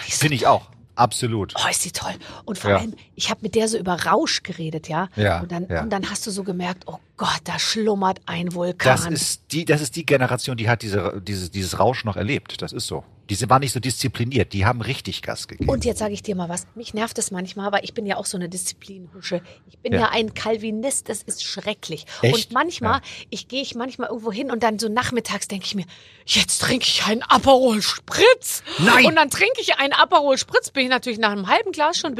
Ist 0.07 0.13
so 0.19 0.21
Finde 0.21 0.35
ich 0.35 0.47
auch. 0.47 0.69
Absolut. 0.95 1.53
Oh, 1.57 1.67
ist 1.69 1.83
die 1.85 1.91
toll. 1.91 2.13
Und 2.45 2.59
vor 2.59 2.69
Ja. 2.69 2.77
allem, 2.77 2.93
ich 3.15 3.29
habe 3.31 3.39
mit 3.41 3.55
der 3.55 3.67
so 3.67 3.77
über 3.79 3.99
Rausch 4.03 4.43
geredet, 4.43 4.87
ja. 4.87 5.09
Ja, 5.15 5.41
Und 5.41 5.51
dann, 5.51 5.67
ja. 5.67 5.81
und 5.81 5.89
dann 5.89 6.07
hast 6.09 6.25
du 6.27 6.31
so 6.31 6.43
gemerkt, 6.43 6.83
oh 6.85 6.97
Gott, 7.17 7.41
da 7.45 7.57
schlummert 7.57 8.21
ein 8.27 8.53
Vulkan. 8.53 8.95
Das 8.95 9.07
ist 9.07 9.41
die, 9.51 9.65
das 9.65 9.81
ist 9.81 9.95
die 9.95 10.05
Generation, 10.05 10.55
die 10.55 10.69
hat 10.69 10.83
diese, 10.83 11.19
dieses, 11.25 11.49
dieses 11.49 11.79
Rausch 11.79 12.05
noch 12.05 12.15
erlebt. 12.15 12.61
Das 12.61 12.71
ist 12.73 12.85
so. 12.85 13.03
Diese 13.29 13.49
waren 13.49 13.61
nicht 13.61 13.71
so 13.71 13.79
diszipliniert. 13.79 14.51
Die 14.53 14.65
haben 14.65 14.81
richtig 14.81 15.21
Gas 15.21 15.47
gegeben. 15.47 15.69
und 15.69 15.85
jetzt 15.85 15.99
sage 15.99 16.13
ich 16.13 16.21
dir 16.23 16.35
mal 16.35 16.49
was. 16.49 16.67
Mich 16.75 16.93
nervt 16.93 17.17
es 17.17 17.31
manchmal, 17.31 17.71
weil 17.71 17.83
ich 17.83 17.93
bin 17.93 18.05
ja 18.05 18.17
auch 18.17 18.25
so 18.25 18.37
eine 18.37 18.49
Disziplinhusche. 18.49 19.41
Ich 19.69 19.77
bin 19.79 19.93
ja, 19.93 19.99
Ja. 20.01 20.09
ein 20.11 20.33
Calvinist, 20.33 21.07
das 21.09 21.23
ist 21.23 21.43
schrecklich. 21.43 22.05
Echt? 22.21 22.33
Und 22.35 22.51
manchmal, 22.51 22.95
Ja. 22.95 23.01
ich 23.29 23.47
gehe 23.47 23.61
ich 23.61 23.75
manchmal 23.75 24.09
irgendwo 24.09 24.31
hin 24.31 24.51
und 24.51 24.61
dann 24.63 24.77
so 24.77 24.89
nachmittags 24.89 25.47
denke 25.47 25.65
ich 25.65 25.75
mir, 25.75 25.85
jetzt 26.25 26.59
trinke 26.61 26.85
ich 26.85 27.05
einen 27.05 27.23
Aperol 27.23 27.81
Spritz. 27.81 28.61
Nein. 28.79 29.05
Und 29.05 29.15
dann 29.15 29.29
trinke 29.29 29.59
ich 29.61 29.75
einen 29.77 29.93
Aperol 29.93 30.37
Spritz, 30.37 30.69
bin 30.71 30.83
ich 30.83 30.89
natürlich 30.89 31.19
nach 31.19 31.31
einem 31.31 31.47
halben 31.47 31.71
Glas 31.71 31.97
schon 31.97 32.15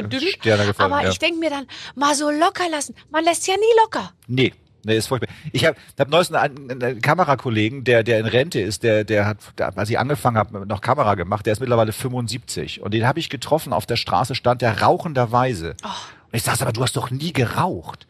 gefallen, 0.66 0.92
Aber 0.92 1.02
ja. 1.04 1.10
ich 1.10 1.18
denke 1.18 1.38
mir 1.38 1.50
dann, 1.50 1.66
mal 1.94 2.14
so 2.14 2.30
locker 2.30 2.68
lassen. 2.70 2.94
Man 3.10 3.24
lässt 3.24 3.46
ja 3.46 3.54
nie 3.54 3.80
locker. 3.84 4.12
Nee. 4.26 4.52
Nee, 4.84 4.96
ist 4.96 5.06
furchtbar. 5.06 5.32
Ich 5.52 5.64
habe 5.64 5.76
hab 5.98 6.08
neulich 6.08 6.34
einen, 6.34 6.70
einen 6.70 7.00
Kamerakollegen, 7.00 7.84
der, 7.84 8.02
der 8.02 8.20
in 8.20 8.26
Rente 8.26 8.60
ist, 8.60 8.82
der, 8.82 9.04
der 9.04 9.26
hat, 9.26 9.38
der, 9.58 9.76
als 9.76 9.90
ich 9.90 9.98
angefangen 9.98 10.36
habe, 10.36 10.66
noch 10.66 10.80
Kamera 10.80 11.14
gemacht, 11.14 11.46
der 11.46 11.54
ist 11.54 11.60
mittlerweile 11.60 11.92
75. 11.92 12.80
Und 12.80 12.94
den 12.94 13.06
habe 13.06 13.18
ich 13.18 13.30
getroffen, 13.30 13.72
auf 13.72 13.86
der 13.86 13.96
Straße 13.96 14.34
stand 14.34 14.62
der 14.62 14.82
rauchenderweise. 14.82 15.74
Oh. 15.84 15.88
Und 15.88 16.36
ich 16.36 16.42
sag, 16.42 16.60
aber 16.60 16.72
du 16.72 16.82
hast 16.82 16.96
doch 16.96 17.10
nie 17.10 17.32
geraucht. 17.32 18.06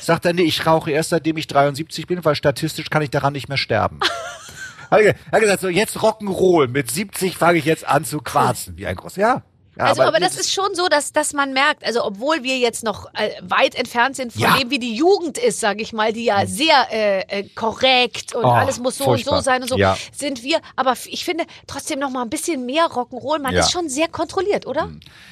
Sagt 0.00 0.24
er, 0.24 0.32
nee, 0.32 0.42
ich 0.42 0.66
rauche 0.66 0.90
erst 0.90 1.10
seitdem 1.10 1.36
ich 1.36 1.46
73 1.46 2.06
bin, 2.06 2.24
weil 2.24 2.34
statistisch 2.34 2.90
kann 2.90 3.02
ich 3.02 3.10
daran 3.10 3.32
nicht 3.32 3.48
mehr 3.48 3.58
sterben. 3.58 4.00
Hat 4.90 5.02
er 5.02 5.14
hat 5.30 5.40
gesagt, 5.40 5.60
so 5.60 5.68
jetzt 5.68 5.98
Rock'n'Roll. 5.98 6.68
Mit 6.68 6.90
70 6.90 7.36
fange 7.36 7.58
ich 7.58 7.66
jetzt 7.66 7.86
an 7.86 8.06
zu 8.06 8.20
quarzen. 8.20 8.78
Wie 8.78 8.86
ein 8.86 8.96
groß, 8.96 9.16
ja. 9.16 9.42
Also, 9.78 10.02
aber, 10.02 10.18
das 10.20 10.36
ist 10.36 10.52
schon 10.52 10.74
so, 10.74 10.88
dass, 10.88 11.12
dass 11.12 11.32
man 11.32 11.52
merkt, 11.52 11.84
also 11.84 12.04
obwohl 12.04 12.42
wir 12.42 12.58
jetzt 12.58 12.82
noch 12.84 13.06
äh, 13.14 13.30
weit 13.42 13.74
entfernt 13.74 14.16
sind 14.16 14.32
von 14.32 14.42
Ja. 14.42 14.56
dem, 14.58 14.70
wie 14.70 14.78
die 14.78 14.94
Jugend 14.94 15.38
ist, 15.38 15.60
sage 15.60 15.82
ich 15.82 15.92
mal, 15.92 16.12
die 16.12 16.24
ja 16.24 16.46
sehr 16.46 16.88
äh, 16.90 17.20
äh, 17.40 17.48
korrekt 17.54 18.34
und 18.34 18.44
Oh, 18.44 18.48
alles 18.50 18.78
muss 18.78 18.98
so 18.98 19.04
und 19.04 19.10
furchtbar. 19.10 19.36
so 19.38 19.42
sein 19.44 19.62
und 19.62 19.68
so, 19.68 19.78
Ja. 19.78 19.96
sind 20.12 20.42
wir. 20.42 20.60
Aber 20.76 20.94
ich 21.06 21.24
finde 21.24 21.44
trotzdem 21.66 21.98
noch 22.00 22.10
mal 22.10 22.22
ein 22.22 22.30
bisschen 22.30 22.66
mehr 22.66 22.86
Rock'n'Roll. 22.86 23.40
Man 23.40 23.54
Ja. 23.54 23.60
ist 23.60 23.70
schon 23.70 23.88
sehr 23.88 24.08
kontrolliert, 24.08 24.66
oder? 24.66 24.88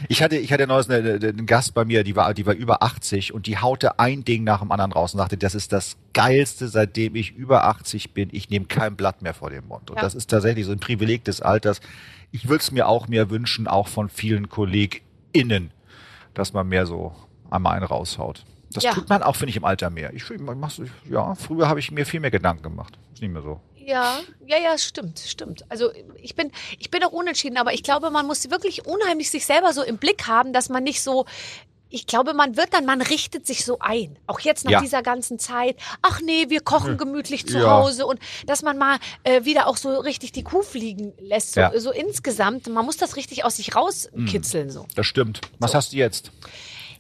Ich 0.09 0.23
hatte, 0.23 0.37
ich 0.37 0.53
hatte 0.53 0.67
neulich 0.67 0.89
eine, 0.91 1.15
eine, 1.15 1.29
einen 1.29 1.47
Gast 1.47 1.75
bei 1.75 1.85
mir, 1.85 2.05
die 2.05 2.15
war, 2.17 2.33
die 2.33 2.47
war 2.47 2.55
über 2.55 2.83
80 2.83 3.35
und 3.35 3.47
die 3.47 3.59
haute 3.59 3.99
ein 3.99 4.25
Ding 4.25 4.45
nach 4.45 4.61
dem 4.61 4.71
anderen 4.71 4.93
raus 4.93 5.13
und 5.15 5.19
sagte, 5.19 5.37
das 5.37 5.55
ist 5.55 5.73
das 5.73 5.97
geilste, 6.13 6.69
seitdem 6.69 7.15
ich 7.15 7.33
über 7.33 7.65
80 7.65 8.13
bin. 8.15 8.29
Ich 8.33 8.49
nehme 8.49 8.67
kein 8.67 8.97
Blatt 8.97 9.23
mehr 9.23 9.35
vor 9.35 9.51
den 9.51 9.67
Mund. 9.67 9.91
Und 9.91 10.01
das 10.01 10.15
ist 10.15 10.31
tatsächlich 10.31 10.65
so 10.67 10.73
ein 10.73 10.79
Privileg 10.81 11.25
des 11.25 11.41
Alters. 11.43 11.81
Ich 12.33 12.49
würde 12.49 12.63
es 12.63 12.71
mir 12.73 12.89
auch 12.89 13.07
mehr 13.09 13.31
wünschen, 13.31 13.67
auch 13.69 13.87
von 13.89 14.09
vielen 14.09 14.36
KollegInnen, 14.49 15.71
dass 16.35 16.53
man 16.53 16.69
mehr 16.69 16.87
so 16.87 17.15
einmal 17.51 17.77
einen 17.77 17.87
raushaut. 17.87 18.45
Das 18.73 18.83
Ja. 18.85 18.93
tut 18.93 19.09
man 19.09 19.23
auch, 19.23 19.37
finde 19.37 19.51
ich, 19.51 19.57
im 19.57 19.65
Alter 19.65 19.91
mehr. 19.91 20.13
Ich, 20.13 20.25
mach's- 20.39 20.81
ja, 21.09 21.35
früher 21.35 21.69
habe 21.69 21.81
ich 21.81 21.91
mir 21.91 22.05
viel 22.05 22.21
mehr 22.21 22.31
Gedanken 22.31 22.63
gemacht. 22.63 22.99
Ist 23.15 23.23
nicht 23.23 23.33
mehr 23.33 23.43
so. 23.43 23.61
Ja, 23.77 24.19
ja, 24.45 24.59
ja, 24.59 24.77
stimmt, 24.77 25.21
stimmt. 25.21 25.65
Also 25.71 25.91
ich 26.21 26.35
bin, 26.35 26.51
ich 26.79 26.91
bin 26.91 27.05
auch 27.05 27.13
unentschieden, 27.13 27.57
aber 27.57 27.73
ich 27.73 27.85
glaube, 27.85 28.11
man 28.11 28.27
muss 28.27 28.51
wirklich 28.51 28.85
unheimlich 28.85 29.31
sich 29.31 29.47
selber 29.47 29.73
so 29.73 29.83
im 29.83 29.97
Blick 29.99 30.27
haben, 30.27 30.53
dass 30.53 30.69
man 30.69 30.83
nicht 30.83 31.01
so. 31.03 31.25
Ich 31.97 32.07
glaube, 32.07 32.35
man 32.35 32.59
wird 32.59 32.75
dann, 32.75 32.85
man 32.85 33.01
richtet 33.01 33.47
sich 33.47 33.65
so 33.65 33.79
ein. 33.81 34.19
Auch 34.27 34.39
jetzt 34.41 34.67
nach 34.67 34.71
Ja. 34.73 34.81
dieser 34.83 35.03
ganzen 35.03 35.39
Zeit. 35.39 35.77
Ach 36.03 36.21
nee, 36.21 36.51
wir 36.51 36.61
kochen 36.61 36.99
gemütlich 36.99 37.47
zu 37.47 37.57
Ja. 37.59 37.71
Hause 37.71 38.05
und 38.07 38.21
dass 38.47 38.61
man 38.61 38.77
mal 38.77 38.99
äh, 39.25 39.45
wieder 39.47 39.67
auch 39.67 39.79
so 39.79 39.99
richtig 40.01 40.33
die 40.33 40.45
Kuh 40.45 40.61
fliegen 40.61 41.15
lässt. 41.19 41.55
So, 41.55 41.61
Ja. 41.61 41.81
so 41.81 41.91
insgesamt. 41.93 42.69
Man 42.69 42.85
muss 42.85 42.99
das 42.99 43.17
richtig 43.17 43.45
aus 43.47 43.57
sich 43.57 43.75
rauskitzeln. 43.75 44.69
So. 44.69 44.87
Das 44.95 45.07
stimmt. 45.07 45.41
Was 45.59 45.75
hast 45.75 45.95
du 45.95 45.97
jetzt? 45.97 46.31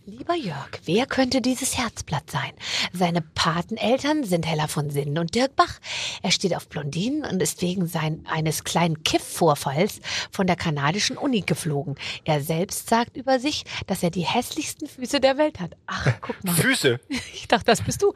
Lieber 0.09 0.36
Jörg, 0.36 0.68
wer 0.84 1.04
könnte 1.04 1.40
dieses 1.40 1.76
Herzblatt 1.76 2.30
sein? 2.30 2.52
Seine 2.92 3.22
Pateneltern 3.22 4.22
sind 4.22 4.46
Hella 4.46 4.68
von 4.68 4.88
Sinnen 4.88 5.18
und 5.18 5.34
Dirk 5.34 5.57
Bach. 5.57 5.80
Er 6.22 6.30
steht 6.30 6.54
auf 6.54 6.68
Blondinen 6.68 7.24
und 7.24 7.42
ist 7.42 7.61
wegen 7.61 7.88
sein, 7.88 8.24
eines 8.30 8.62
kleinen 8.62 9.02
Kiff-Vorfalls 9.02 9.98
von 10.30 10.46
der 10.46 10.54
kanadischen 10.54 11.16
Uni 11.16 11.40
geflogen. 11.40 11.96
Er 12.24 12.40
selbst 12.40 12.88
sagt 12.88 13.16
über 13.16 13.40
sich, 13.40 13.64
dass 13.88 14.04
er 14.04 14.11
die 14.11 14.24
hässlichsten 14.24 14.86
Füße 14.86 15.18
der 15.18 15.38
Welt 15.38 15.59
hat. 15.59 15.72
Ach, 15.86 16.14
guck 16.20 16.44
mal. 16.44 16.54
Füße. 16.54 17.00
Ich 17.34 17.48
dachte, 17.48 17.66
das 17.66 17.82
bist 17.82 18.02
du. 18.02 18.12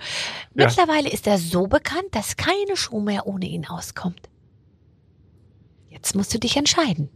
Ja. 0.55 0.67
Mittlerweile 0.67 1.11
ist 1.11 1.27
er 1.27 1.39
so 1.39 1.67
bekannt, 1.67 2.09
dass 2.13 2.37
keine 2.37 2.77
Show 2.77 3.01
mehr 3.01 3.27
ohne 3.27 3.47
ihn 3.47 3.67
auskommt. 3.67 4.29
Jetzt 5.89 6.15
musst 6.15 6.33
du 6.33 6.39
dich 6.39 6.57
entscheiden. 6.57 7.11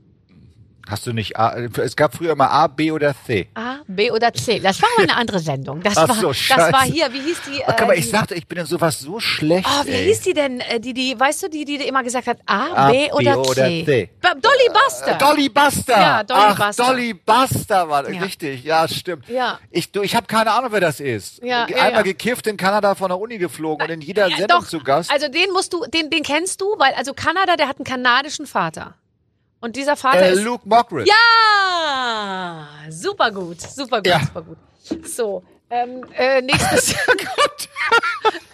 Hast 0.88 1.06
du 1.06 1.12
nicht 1.14 1.38
A, 1.38 1.56
es 1.56 1.96
gab 1.96 2.14
früher 2.14 2.34
mal 2.36 2.48
A, 2.48 2.66
B 2.66 2.90
oder 2.92 3.14
C. 3.26 3.48
A, 3.54 3.76
B 3.86 4.10
oder 4.10 4.32
C. 4.34 4.60
Das 4.60 4.82
war 4.82 4.88
mal 4.98 5.04
eine 5.04 5.16
andere 5.16 5.38
Sendung. 5.38 5.80
Das, 5.82 5.96
Ach 5.96 6.08
war, 6.08 6.14
so, 6.16 6.28
das 6.32 6.50
war 6.50 6.70
scheiße. 6.80 6.92
hier, 6.92 7.12
wie 7.12 7.20
hieß 7.20 7.40
die? 7.46 7.62
Guck 7.66 7.86
mal, 7.86 7.96
ich 7.96 8.10
sagte, 8.10 8.34
ich 8.34 8.46
bin 8.46 8.58
in 8.58 8.66
sowas 8.66 9.00
so 9.00 9.18
schlecht. 9.18 9.66
Oh, 9.66 9.86
wie 9.86 9.90
ey. 9.92 10.04
hieß 10.06 10.20
die 10.20 10.34
denn? 10.34 10.60
äh, 10.60 10.78
Die, 10.80 10.92
die, 10.92 11.18
weißt 11.18 11.44
du, 11.44 11.48
die, 11.48 11.64
die 11.64 11.76
immer 11.76 12.02
gesagt 12.02 12.26
hat, 12.26 12.38
A, 12.44 12.88
A, 12.88 12.90
B 12.90 13.10
oder 13.12 13.32
B 13.32 13.38
oder 13.38 13.54
C? 13.54 13.84
C. 13.86 14.10
Dolly 14.22 14.68
Buster. 14.72 15.12
Äh, 15.14 15.18
Dolly 15.18 15.48
Buster. 15.48 15.92
Ja, 16.00 16.22
Dolly 16.22 16.40
Ach, 16.44 16.66
Buster. 16.66 16.86
Dolly 16.86 17.14
Buster 17.14 17.88
war 17.88 18.10
Ja. 18.10 18.20
richtig. 18.22 18.64
Ja, 18.64 18.86
stimmt. 18.86 19.28
Ja. 19.28 19.58
Ich, 19.70 19.90
du, 19.90 20.02
ich 20.02 20.14
habe 20.14 20.26
keine 20.26 20.52
Ahnung, 20.52 20.70
wer 20.72 20.80
das 20.80 21.00
ist. 21.00 21.42
Ja, 21.42 21.64
Einmal 21.64 21.92
ja. 21.92 22.02
gekifft 22.02 22.46
in 22.46 22.56
Kanada 22.58 22.94
von 22.94 23.08
der 23.08 23.18
Uni 23.18 23.38
geflogen 23.38 23.86
und 23.86 23.90
in 23.92 24.00
jeder 24.02 24.28
Sendung 24.28 24.60
doch, 24.60 24.66
zu 24.66 24.80
Gast. 24.80 25.10
Also 25.10 25.28
den 25.28 25.50
musst 25.52 25.72
du, 25.72 25.84
den, 25.86 26.10
den 26.10 26.22
kennst 26.22 26.60
du, 26.60 26.66
weil 26.78 26.92
also 26.94 27.14
Kanada, 27.14 27.56
der 27.56 27.68
hat 27.68 27.78
einen 27.78 27.84
kanadischen 27.86 28.46
Vater. 28.46 28.94
Und 29.64 29.76
dieser 29.76 29.96
Vater 29.96 30.26
äh, 30.26 30.32
ist. 30.34 30.42
Luke 30.42 30.68
Mockridge. 30.68 31.10
Ja! 31.10 32.66
Super 32.90 33.30
gut, 33.30 33.62
super 33.62 33.96
gut, 33.96 34.06
Ja. 34.06 34.20
super 34.20 34.42
gut. 34.42 34.58
So, 35.06 35.42
ähm, 35.70 36.04
äh, 36.12 36.42
nächstes. 36.42 36.94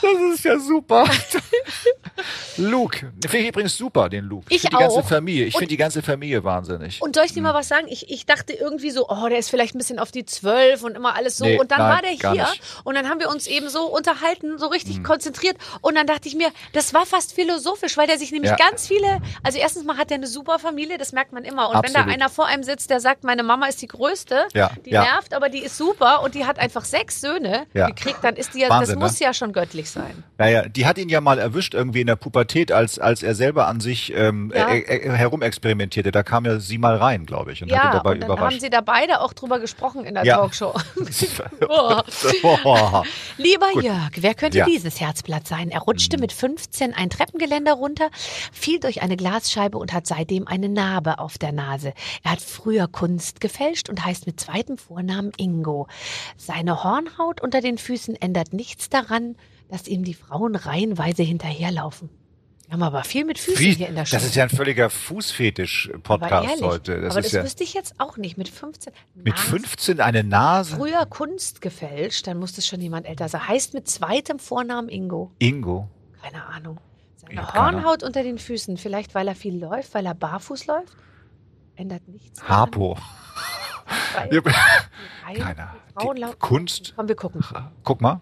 Das 0.00 0.34
ist 0.34 0.44
ja 0.44 0.58
super. 0.58 1.04
Luke. 2.56 2.98
Finde 3.22 3.38
ich 3.38 3.48
übrigens 3.48 3.76
super, 3.76 4.08
den 4.08 4.24
Luke. 4.24 4.46
Ich 4.48 4.62
find 4.62 4.72
die 4.72 4.78
ganze. 4.78 5.02
Familie. 5.02 5.46
Ich 5.46 5.54
finde 5.54 5.68
die 5.68 5.76
ganze 5.76 6.02
Familie 6.02 6.44
wahnsinnig. 6.44 7.00
Und 7.02 7.14
soll 7.16 7.24
ich 7.24 7.32
dir 7.32 7.42
mal 7.42 7.54
was 7.54 7.68
sagen? 7.68 7.86
Ich, 7.88 8.10
ich 8.10 8.26
dachte 8.26 8.52
irgendwie 8.52 8.90
so, 8.90 9.08
oh, 9.08 9.28
der 9.28 9.38
ist 9.38 9.50
vielleicht 9.50 9.74
ein 9.74 9.78
bisschen 9.78 9.98
auf 9.98 10.10
die 10.10 10.24
Zwölf 10.24 10.82
und 10.82 10.96
immer 10.96 11.14
alles 11.14 11.38
so. 11.38 11.44
Nee, 11.44 11.58
und 11.58 11.70
dann 11.70 11.78
nein, 11.80 11.90
war 11.90 12.02
der 12.02 12.10
hier 12.10 12.30
nicht. 12.42 12.62
Mhm. 12.62 12.80
und 12.84 12.94
dann 12.94 13.08
haben 13.08 13.20
wir 13.20 13.28
uns 13.30 13.46
eben 13.46 13.68
so 13.68 13.84
unterhalten, 13.86 14.58
so 14.58 14.66
richtig 14.66 15.02
konzentriert. 15.02 15.56
Und 15.80 15.94
dann 15.96 16.06
dachte 16.06 16.28
ich 16.28 16.34
mir, 16.34 16.50
das 16.72 16.94
war 16.94 17.06
fast 17.06 17.32
philosophisch, 17.34 17.96
weil 17.96 18.06
der 18.06 18.18
sich 18.18 18.32
nämlich 18.32 18.50
Ja. 18.50 18.56
ganz 18.56 18.86
viele, 18.86 19.20
also 19.42 19.58
erstens 19.58 19.84
mal 19.84 19.96
hat 19.96 20.10
er 20.10 20.16
eine 20.16 20.26
super 20.26 20.58
Familie, 20.58 20.98
das 20.98 21.12
merkt 21.12 21.32
man 21.32 21.44
immer. 21.44 21.68
Und 21.70 21.76
wenn 21.82 21.92
da 21.92 22.00
Absolut. 22.00 22.14
einer 22.14 22.28
vor 22.28 22.46
einem 22.46 22.62
sitzt, 22.62 22.90
der 22.90 23.00
sagt, 23.00 23.24
meine 23.24 23.42
Mama 23.42 23.66
ist 23.66 23.80
die 23.82 23.88
Größte, 23.88 24.46
Ja, 24.54 24.70
die 24.84 24.90
ja. 24.90 25.02
nervt, 25.02 25.34
aber 25.34 25.48
die 25.48 25.60
ist 25.62 25.76
super 25.76 26.22
und 26.22 26.34
die 26.34 26.44
hat 26.46 26.58
einfach 26.58 26.84
sechs 26.84 27.20
Söhne 27.20 27.66
gekriegt, 27.72 28.18
dann 28.22 28.36
ist 28.36 28.54
die 28.54 28.60
ja, 28.60 28.68
Wahnsinn, 28.70 29.00
das 29.00 29.10
muss 29.10 29.20
ne? 29.20 29.26
ja 29.26 29.34
schon 29.34 29.51
göttlich 29.52 29.90
sein. 29.90 30.24
Naja, 30.38 30.68
die 30.68 30.86
hat 30.86 30.98
ihn 30.98 31.08
ja 31.08 31.20
mal 31.20 31.38
erwischt 31.38 31.74
irgendwie 31.74 32.00
in 32.00 32.06
der 32.06 32.16
Pubertät, 32.16 32.72
als, 32.72 32.98
als 32.98 33.22
er 33.22 33.34
selber 33.34 33.66
an 33.68 33.80
sich 33.80 34.12
ähm, 34.14 34.52
Ja. 34.54 34.68
äh, 34.70 34.78
äh, 34.80 35.10
herumexperimentierte. 35.10 36.10
Da 36.12 36.22
kam 36.22 36.44
ja 36.44 36.58
sie 36.60 36.78
mal 36.78 36.96
rein, 36.96 37.26
glaube 37.26 37.52
ich, 37.52 37.62
und 37.62 37.70
hat 37.72 37.78
ihn 37.78 37.86
Ja, 37.86 37.92
dabei 37.92 38.12
und 38.12 38.20
dann 38.20 38.30
haben 38.30 38.38
überrascht. 38.38 38.60
sie 38.60 38.70
da 38.70 38.80
beide 38.80 39.20
auch 39.20 39.32
drüber 39.32 39.58
gesprochen 39.60 40.04
in 40.04 40.14
der 40.14 40.24
Ja. 40.24 40.36
Talkshow. 40.36 40.74
Oh. 41.68 43.02
Lieber 43.36 43.80
Jörg, 43.80 44.10
wer 44.18 44.34
könnte 44.34 44.58
Ja. 44.58 44.64
dieses 44.66 45.00
Herzblatt 45.00 45.46
sein? 45.46 45.70
Er 45.70 45.80
rutschte 45.80 46.18
mit 46.18 46.32
15 46.32 46.94
ein 46.94 47.10
Treppengeländer 47.10 47.72
runter, 47.74 48.08
fiel 48.52 48.80
durch 48.80 49.02
eine 49.02 49.16
Glasscheibe 49.16 49.78
und 49.78 49.92
hat 49.92 50.06
seitdem 50.06 50.46
eine 50.46 50.68
Narbe 50.68 51.18
auf 51.18 51.38
der 51.38 51.52
Nase. 51.52 51.92
Er 52.22 52.32
hat 52.32 52.40
früher 52.40 52.88
Kunst 52.88 53.40
gefälscht 53.40 53.88
und 53.88 54.04
heißt 54.04 54.26
mit 54.26 54.40
zweitem 54.40 54.78
Vornamen 54.78 55.32
Ingo. 55.36 55.86
Seine 56.36 56.84
Hornhaut 56.84 57.40
unter 57.40 57.60
den 57.60 57.78
Füßen 57.78 58.16
ändert 58.16 58.52
nichts 58.52 58.88
daran, 58.88 59.36
dass 59.72 59.88
ihm 59.88 60.04
die 60.04 60.12
Frauen 60.14 60.54
reihenweise 60.54 61.22
hinterherlaufen. 61.22 62.10
Wir 62.66 62.74
haben 62.74 62.82
aber 62.82 63.04
viel 63.04 63.24
mit 63.24 63.38
Füßen 63.38 63.58
Wie, 63.58 63.72
hier 63.74 63.88
in 63.88 63.94
der 63.96 64.04
Show. 64.06 64.16
das 64.16 64.24
ist 64.24 64.34
ja 64.34 64.44
ein 64.44 64.50
völliger 64.50 64.88
Fußfetisch-Podcast 64.90 66.62
heute. 66.62 67.00
Das 67.00 67.12
aber 67.12 67.20
ist 67.20 67.26
das 67.26 67.32
ja 67.32 67.44
wüsste 67.44 67.64
ich 67.64 67.74
jetzt 67.74 67.94
auch 67.98 68.16
nicht. 68.18 68.36
Mit 68.38 68.48
15. 68.48 68.92
mit 69.14 69.34
Nase- 69.34 69.42
15 69.48 70.00
eine 70.00 70.24
Nase. 70.24 70.76
früher 70.76 71.04
Kunst 71.06 71.60
gefälscht, 71.60 72.26
dann 72.26 72.38
muss 72.38 72.56
es 72.58 72.66
schon 72.66 72.80
jemand 72.80 73.06
älter 73.06 73.28
sein. 73.28 73.46
Heißt 73.48 73.74
mit 73.74 73.88
zweitem 73.88 74.38
Vornamen 74.38 74.88
Ingo. 74.88 75.32
Ingo. 75.38 75.88
Keine 76.22 76.44
Ahnung. 76.46 76.78
Seine 77.16 77.42
keine 77.42 77.52
Hornhaut 77.82 78.02
unter 78.02 78.22
den 78.22 78.38
Füßen, 78.38 78.76
vielleicht 78.76 79.14
weil 79.14 79.26
er 79.28 79.34
viel 79.34 79.58
läuft, 79.58 79.94
weil 79.94 80.06
er 80.06 80.14
barfuß 80.14 80.66
läuft, 80.66 80.96
ändert 81.76 82.06
nichts. 82.08 82.40
daran. 82.40 82.56
Harpo. 82.56 82.98
Keiner. 84.14 85.74
die 85.88 85.92
Frauen 85.94 86.38
Kunst. 86.38 86.92
Komm, 86.96 87.08
wir 87.08 87.16
gucken. 87.16 87.42
Guck 87.84 88.00
mal. 88.00 88.20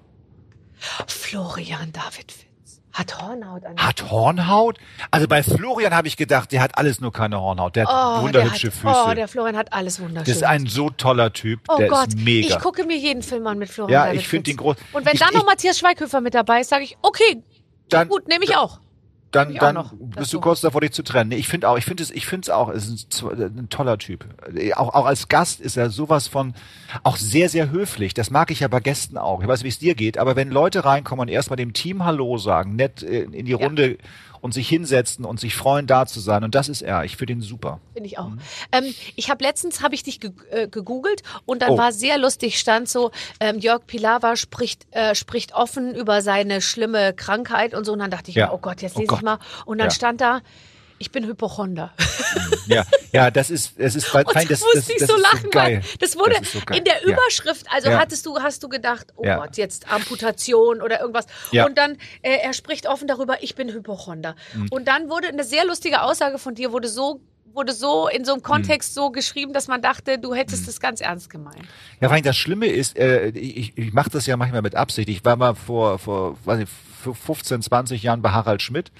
Florian 1.06 1.92
David 1.92 2.32
Fitz 2.32 2.80
hat 2.92 3.20
Hornhaut 3.22 3.64
an. 3.64 3.76
Hat 3.76 4.10
Hornhaut? 4.10 4.78
Also 5.12 5.28
bei 5.28 5.42
Florian 5.44 5.94
habe 5.94 6.08
ich 6.08 6.16
gedacht, 6.16 6.50
der 6.50 6.60
hat 6.60 6.76
alles 6.76 7.00
nur 7.00 7.12
keine 7.12 7.40
Hornhaut. 7.40 7.76
Der 7.76 7.86
hat 7.86 8.18
oh, 8.18 8.22
wunderhübsche 8.22 8.68
der 8.70 8.90
hat, 8.90 8.96
Füße. 8.96 9.10
Oh, 9.10 9.14
der 9.14 9.28
Florian 9.28 9.56
hat 9.56 9.72
alles 9.72 10.00
wunderschön. 10.00 10.24
das 10.24 10.36
ist 10.36 10.42
ein 10.44 10.66
so 10.66 10.90
toller 10.90 11.32
Typ. 11.32 11.60
Oh 11.68 11.76
der 11.76 11.88
Gott, 11.88 12.08
ist 12.08 12.18
mega. 12.18 12.48
ich 12.48 12.58
gucke 12.58 12.84
mir 12.84 12.96
jeden 12.96 13.22
Film 13.22 13.46
an 13.46 13.58
mit 13.58 13.70
Florian 13.70 13.92
Ja, 13.92 14.06
David 14.06 14.20
ich 14.20 14.28
find 14.28 14.46
Fitz. 14.46 14.54
ihn 14.54 14.56
groß. 14.58 14.76
Und 14.92 15.06
wenn 15.06 15.14
Ich- 15.14 15.20
dann 15.20 15.32
noch 15.34 15.40
ich- 15.42 15.46
Matthias 15.46 15.78
Schweighöfer 15.78 16.20
mit 16.20 16.34
dabei 16.34 16.60
ist, 16.62 16.70
sage 16.70 16.82
ich, 16.84 16.96
okay, 17.02 17.42
dann, 17.88 18.08
gut, 18.08 18.26
nehme 18.28 18.44
ich 18.44 18.56
auch. 18.56 18.80
Dann, 19.30 19.54
dann 19.54 19.74
noch 19.74 19.92
bist 19.96 20.32
du 20.32 20.40
kurz 20.40 20.60
davor, 20.60 20.80
dich 20.80 20.92
zu 20.92 21.02
trennen. 21.02 21.32
Ich 21.32 21.48
finde 21.48 21.68
auch, 21.68 21.78
ich 21.78 21.84
finde 21.84 22.02
es, 22.02 22.10
ich 22.10 22.26
finde 22.26 22.46
es 22.46 22.50
auch, 22.50 22.68
es 22.68 22.88
ist 22.88 23.22
ein, 23.22 23.58
ein 23.58 23.68
toller 23.68 23.96
Typ. 23.98 24.24
Auch, 24.74 24.94
auch 24.94 25.06
als 25.06 25.28
Gast 25.28 25.60
ist 25.60 25.76
er 25.76 25.90
sowas 25.90 26.26
von, 26.26 26.54
auch 27.04 27.16
sehr, 27.16 27.48
sehr 27.48 27.70
höflich. 27.70 28.12
Das 28.14 28.30
mag 28.30 28.50
ich 28.50 28.60
ja 28.60 28.68
bei 28.68 28.80
Gästen 28.80 29.18
auch. 29.18 29.40
Ich 29.42 29.48
weiß, 29.48 29.60
nicht, 29.60 29.64
wie 29.64 29.68
es 29.68 29.78
dir 29.78 29.94
geht, 29.94 30.18
aber 30.18 30.34
wenn 30.36 30.50
Leute 30.50 30.84
reinkommen 30.84 31.22
und 31.22 31.28
erstmal 31.28 31.56
dem 31.56 31.72
Team 31.72 32.04
Hallo 32.04 32.38
sagen, 32.38 32.76
nett 32.76 33.02
äh, 33.02 33.22
in 33.22 33.44
die 33.44 33.52
Ja. 33.52 34.06
Und 34.42 34.54
sich 34.54 34.68
hinsetzen 34.68 35.26
und 35.26 35.38
sich 35.38 35.54
freuen, 35.54 35.86
da 35.86 36.06
zu 36.06 36.18
sein. 36.18 36.44
Und 36.44 36.54
das 36.54 36.70
ist 36.70 36.80
er. 36.80 37.04
Ich 37.04 37.16
finde 37.18 37.34
ihn 37.34 37.42
super. 37.42 37.78
Finde 37.92 38.06
ich 38.06 38.18
auch. 38.18 38.28
Mhm. 38.28 38.40
Ähm, 38.72 38.94
ich 39.16 39.28
habe 39.28 39.44
letztens 39.44 39.82
habe 39.82 39.94
ich 39.94 40.02
dich 40.02 40.18
ge 40.18 40.30
äh, 40.50 40.66
gegoogelt 40.66 41.22
und 41.44 41.60
dann 41.60 41.72
Oh. 41.72 41.78
war 41.78 41.92
sehr 41.92 42.16
lustig, 42.16 42.58
stand 42.58 42.88
so, 42.88 43.10
ähm, 43.40 43.58
Jörg 43.58 43.86
Pilawa 43.86 44.36
spricht, 44.36 44.86
äh, 44.92 45.14
spricht 45.14 45.52
offen 45.54 45.94
über 45.94 46.22
seine 46.22 46.62
schlimme 46.62 47.12
Krankheit 47.12 47.74
und 47.74 47.84
so. 47.84 47.92
Und 47.92 47.98
dann 47.98 48.10
dachte 48.10 48.30
ich 48.30 48.36
Ja. 48.36 48.46
mir, 48.46 48.54
oh 48.54 48.58
Gott, 48.58 48.80
jetzt 48.80 48.96
Oh 48.96 49.00
lese 49.00 49.12
ich 49.12 49.18
Gott. 49.18 49.22
mal. 49.22 49.38
Und 49.66 49.76
dann 49.78 49.88
Ja. 49.88 49.94
stand 49.94 50.20
da, 50.22 50.40
ich 51.00 51.10
bin 51.10 51.26
Hypochonder. 51.26 51.92
Ja, 52.66 52.84
ja, 53.10 53.30
das 53.30 53.50
ist, 53.50 53.72
es 53.80 53.96
ist, 53.96 54.06
fein, 54.06 54.24
das, 54.26 54.60
musste 54.60 54.76
das, 54.76 54.88
ich 54.90 54.96
das 54.98 55.08
so 55.08 55.16
lachen, 55.16 55.48
so 55.52 55.58
weil 55.58 55.82
das 55.98 56.16
wurde 56.16 56.36
Das 56.38 56.52
so 56.52 56.58
in 56.72 56.84
der. 56.84 57.02
Überschrift, 57.04 57.66
also 57.72 57.90
Ja. 57.90 57.98
hattest 57.98 58.26
du, 58.26 58.38
hast 58.38 58.62
du 58.62 58.68
gedacht, 58.68 59.06
oh 59.16 59.24
Ja. 59.24 59.38
Gott, 59.38 59.56
jetzt 59.56 59.90
Amputation 59.90 60.82
oder 60.82 61.00
irgendwas. 61.00 61.26
Ja. 61.50 61.64
Und 61.66 61.78
dann, 61.78 61.96
äh, 62.22 62.36
er 62.42 62.52
spricht 62.52 62.86
offen 62.86 63.08
darüber, 63.08 63.42
ich 63.42 63.54
bin 63.54 63.70
Hypochonder. 63.72 64.36
Mhm. 64.54 64.68
Und 64.70 64.86
dann 64.88 65.08
wurde 65.08 65.28
eine 65.28 65.42
sehr 65.42 65.64
lustige 65.64 66.02
Aussage 66.02 66.38
von 66.38 66.54
dir, 66.54 66.70
wurde 66.70 66.86
so 66.88 67.20
wurde 67.52 67.72
so 67.72 68.06
in 68.06 68.24
so 68.24 68.32
einem 68.34 68.42
Mhm. 68.42 68.44
Kontext 68.44 68.94
so 68.94 69.10
geschrieben, 69.10 69.52
dass 69.52 69.66
man 69.66 69.82
dachte, 69.82 70.18
du 70.18 70.34
hättest 70.34 70.68
es 70.68 70.78
ganz 70.78 71.00
ernst 71.00 71.30
gemeint. 71.30 71.58
Ja, 72.00 72.08
allem 72.08 72.22
das 72.22 72.36
Schlimme 72.36 72.66
ist, 72.66 72.96
äh, 72.96 73.30
ich, 73.30 73.76
ich 73.76 73.92
mache 73.92 74.08
das 74.10 74.26
ja 74.26 74.36
manchmal 74.36 74.62
mit 74.62 74.76
Absicht. 74.76 75.08
Ich 75.08 75.24
war 75.24 75.34
mal 75.34 75.56
vor, 75.56 75.98
vor 75.98 76.36
weiß 76.44 76.58
nicht, 76.60 76.70
vor 77.02 77.12
15, 77.16 77.62
20 77.62 78.04
Jahren 78.04 78.22
bei 78.22 78.30
Harald 78.30 78.62
Schmidt 78.62 78.92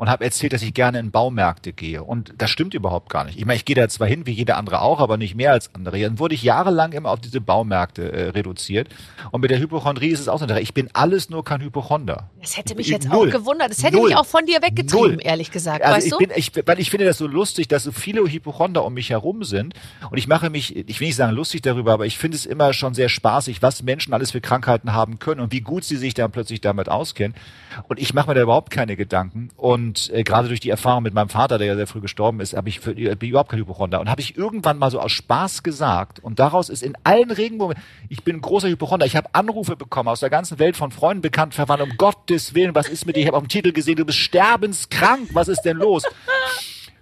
und 0.00 0.08
habe 0.08 0.24
erzählt, 0.24 0.54
dass 0.54 0.62
ich 0.62 0.72
gerne 0.72 0.98
in 0.98 1.10
Baumärkte 1.10 1.74
gehe. 1.74 2.02
Und 2.02 2.32
das 2.38 2.48
stimmt 2.48 2.72
überhaupt 2.72 3.10
gar 3.10 3.24
nicht. 3.24 3.38
Ich 3.38 3.44
meine, 3.44 3.56
ich 3.56 3.66
gehe 3.66 3.76
da 3.76 3.86
zwar 3.86 4.08
hin, 4.08 4.24
wie 4.24 4.30
jeder 4.32 4.56
andere 4.56 4.80
auch, 4.80 4.98
aber 4.98 5.18
nicht 5.18 5.34
mehr 5.34 5.52
als 5.52 5.74
andere. 5.74 6.00
Dann 6.00 6.18
wurde 6.18 6.34
ich 6.34 6.42
jahrelang 6.42 6.92
immer 6.92 7.10
auf 7.10 7.20
diese 7.20 7.42
Baumärkte 7.42 8.10
äh, 8.10 8.28
reduziert. 8.30 8.88
Und 9.30 9.42
mit 9.42 9.50
der 9.50 9.58
Hypochondrie 9.58 10.08
ist 10.08 10.20
es 10.20 10.28
auch 10.28 10.38
so. 10.38 10.44
eine 10.46 10.54
Sache. 10.54 10.62
Ich 10.62 10.72
bin 10.72 10.88
alles 10.94 11.28
nur 11.28 11.44
kein 11.44 11.60
Hypochonder. 11.60 12.30
Das 12.40 12.56
hätte 12.56 12.74
mich 12.76 12.86
Ich- 12.86 12.92
jetzt 12.94 13.10
null. 13.10 13.28
auch 13.28 13.30
gewundert. 13.30 13.68
Das 13.72 13.82
hätte 13.82 13.96
Null. 13.98 14.08
mich 14.08 14.16
auch 14.16 14.24
von 14.24 14.46
dir 14.46 14.62
weggetrieben, 14.62 15.16
Null. 15.16 15.18
ehrlich 15.22 15.50
gesagt. 15.50 15.82
Also 15.84 15.96
weißt 15.96 16.06
ich 16.06 16.12
du? 16.12 16.18
bin, 16.18 16.30
ich, 16.34 16.50
weil 16.64 16.80
ich 16.80 16.88
finde 16.88 17.04
das 17.04 17.18
so 17.18 17.26
lustig, 17.26 17.68
dass 17.68 17.82
so 17.82 17.92
viele 17.92 18.22
Hypochonder 18.26 18.82
um 18.86 18.94
mich 18.94 19.10
herum 19.10 19.44
sind. 19.44 19.74
Und 20.10 20.16
ich 20.16 20.26
mache 20.26 20.48
mich, 20.48 20.74
ich 20.76 20.98
will 21.00 21.08
nicht 21.08 21.16
sagen 21.16 21.36
lustig 21.36 21.60
darüber, 21.60 21.92
aber 21.92 22.06
ich 22.06 22.16
finde 22.16 22.38
es 22.38 22.46
immer 22.46 22.72
schon 22.72 22.94
sehr 22.94 23.10
spaßig, 23.10 23.60
was 23.60 23.82
Menschen 23.82 24.14
alles 24.14 24.30
für 24.30 24.40
Krankheiten 24.40 24.94
haben 24.94 25.18
können 25.18 25.42
und 25.42 25.52
wie 25.52 25.60
gut 25.60 25.84
sie 25.84 25.96
sich 25.96 26.14
dann 26.14 26.30
plötzlich 26.30 26.62
damit 26.62 26.88
auskennen. 26.88 27.36
Und 27.88 28.00
ich 28.00 28.14
mache 28.14 28.28
mir 28.28 28.34
da 28.34 28.40
überhaupt 28.40 28.70
keine 28.70 28.96
Gedanken. 28.96 29.50
Und 29.58 29.89
äh, 30.12 30.22
gerade 30.22 30.48
durch 30.48 30.60
die 30.60 30.70
Erfahrung 30.70 31.02
mit 31.02 31.14
meinem 31.14 31.28
Vater, 31.28 31.58
der 31.58 31.66
ja 31.66 31.76
sehr 31.76 31.86
früh 31.86 32.00
gestorben 32.00 32.40
ist, 32.40 32.54
habe 32.54 32.68
ich 32.68 32.80
für, 32.80 32.94
bin 32.94 33.16
ich 33.20 33.30
überhaupt 33.30 33.50
kein 33.50 33.58
Hypochonder. 33.58 34.00
Und 34.00 34.08
habe 34.08 34.20
ich 34.20 34.36
irgendwann 34.36 34.78
mal 34.78 34.90
so 34.90 35.00
aus 35.00 35.12
Spaß 35.12 35.62
gesagt. 35.62 36.20
Und 36.20 36.38
daraus 36.38 36.68
ist 36.68 36.82
in 36.82 36.96
allen 37.04 37.30
Regenbogen, 37.30 37.76
ich 38.08 38.24
bin 38.24 38.36
ein 38.36 38.40
großer 38.40 38.68
Hypochonder. 38.68 39.06
Ich 39.06 39.16
habe 39.16 39.28
Anrufe 39.32 39.76
bekommen 39.76 40.08
aus 40.08 40.20
der 40.20 40.30
ganzen 40.30 40.58
Welt 40.58 40.76
von 40.76 40.90
Freunden, 40.90 41.22
Bekannten, 41.22 41.54
Verwandten. 41.54 41.90
Um 41.90 41.96
Gottes 41.96 42.54
Willen, 42.54 42.74
was 42.74 42.88
ist 42.88 43.06
mit 43.06 43.16
dir? 43.16 43.20
Ich 43.20 43.26
habe 43.26 43.36
auf 43.36 43.42
dem 43.42 43.48
Titel 43.48 43.72
gesehen, 43.72 43.96
du 43.96 44.04
bist 44.04 44.18
sterbenskrank. 44.18 45.28
Was 45.32 45.48
ist 45.48 45.62
denn 45.62 45.76
los? 45.76 46.04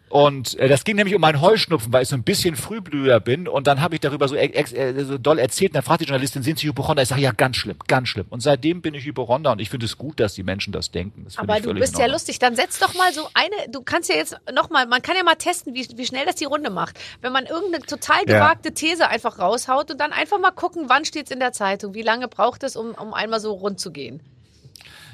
Und 0.09 0.59
äh, 0.59 0.69
das 0.69 0.85
ging 0.85 0.97
nämlich 0.97 1.15
um 1.15 1.21
meinen 1.21 1.41
Heuschnupfen, 1.41 1.93
weil 1.93 2.03
ich 2.03 2.09
so 2.09 2.17
ein 2.17 2.23
bisschen 2.23 2.57
Frühblüher 2.57 3.21
bin. 3.21 3.47
Und 3.49 3.67
dann 3.67 3.81
habe 3.81 3.95
ich 3.95 4.01
darüber 4.01 4.29
so, 4.29 4.37
ex, 4.37 4.73
äh, 4.73 5.05
so 5.05 5.19
doll 5.19 5.39
erzählt. 5.39 5.73
Und 5.73 5.77
dann 5.77 5.83
fragt 5.83 6.01
die 6.01 6.07
Journalistin, 6.07 6.43
sind 6.43 6.59
Sie 6.59 6.67
Hypochonder? 6.69 7.03
Ich 7.03 7.09
sage, 7.09 7.21
ja, 7.21 7.33
ganz 7.33 7.57
schlimm, 7.57 7.77
ganz 7.87 8.09
schlimm. 8.09 8.27
Und 8.31 8.41
seitdem 8.41 8.81
bin 8.81 8.95
ich 8.95 9.05
Hypochonder. 9.05 9.53
Und 9.53 9.61
ich 9.61 9.71
finde 9.71 9.87
es 9.87 9.99
gut, 9.99 10.21
dass 10.21 10.35
die 10.35 10.43
Menschen 10.43 10.73
das 10.73 10.91
denken. 10.91 11.25
Das 11.25 11.39
Aber 11.39 11.61
du 11.61 11.75
bist 11.75 11.95
in 11.95 12.01
ja 12.01 12.07
lustig. 12.07 12.39
Dann 12.39 12.57
setz 12.57 12.79
doch 12.79 12.95
mal 12.95 13.13
so 13.13 13.29
eine, 13.35 13.71
du 13.71 13.83
kannst 13.83 14.09
ja 14.09 14.17
jetzt 14.17 14.37
noch 14.53 14.71
mal, 14.71 14.87
man 14.87 15.03
kann 15.03 15.17
ja 15.17 15.23
mal 15.25 15.35
testen, 15.35 15.75
wie, 15.75 15.87
wie 15.97 16.07
schnell 16.07 16.25
das 16.27 16.37
die 16.37 16.47
Runde 16.47 16.71
macht. 16.71 16.99
Wenn 17.21 17.33
man 17.33 17.47
irgendeine 17.47 17.85
total 17.85 18.19
Ja. 18.27 18.35
gewagte 18.39 18.73
These 18.73 19.09
einfach 19.09 19.39
raushaut 19.39 19.91
und 19.91 19.99
dann 20.01 20.13
einfach 20.13 20.39
mal 20.39 20.51
gucken, 20.51 20.85
wann 20.89 21.05
steht's 21.05 21.31
in 21.31 21.41
der 21.41 21.53
Zeitung, 21.53 21.95
wie 21.95 22.03
lange 22.03 22.29
braucht 22.29 22.63
es, 22.63 22.77
um, 22.77 22.93
um 22.93 23.15
einmal 23.15 23.41
so 23.41 23.53
rund 23.53 23.79
zu 23.81 23.91
gehen. 23.93 24.21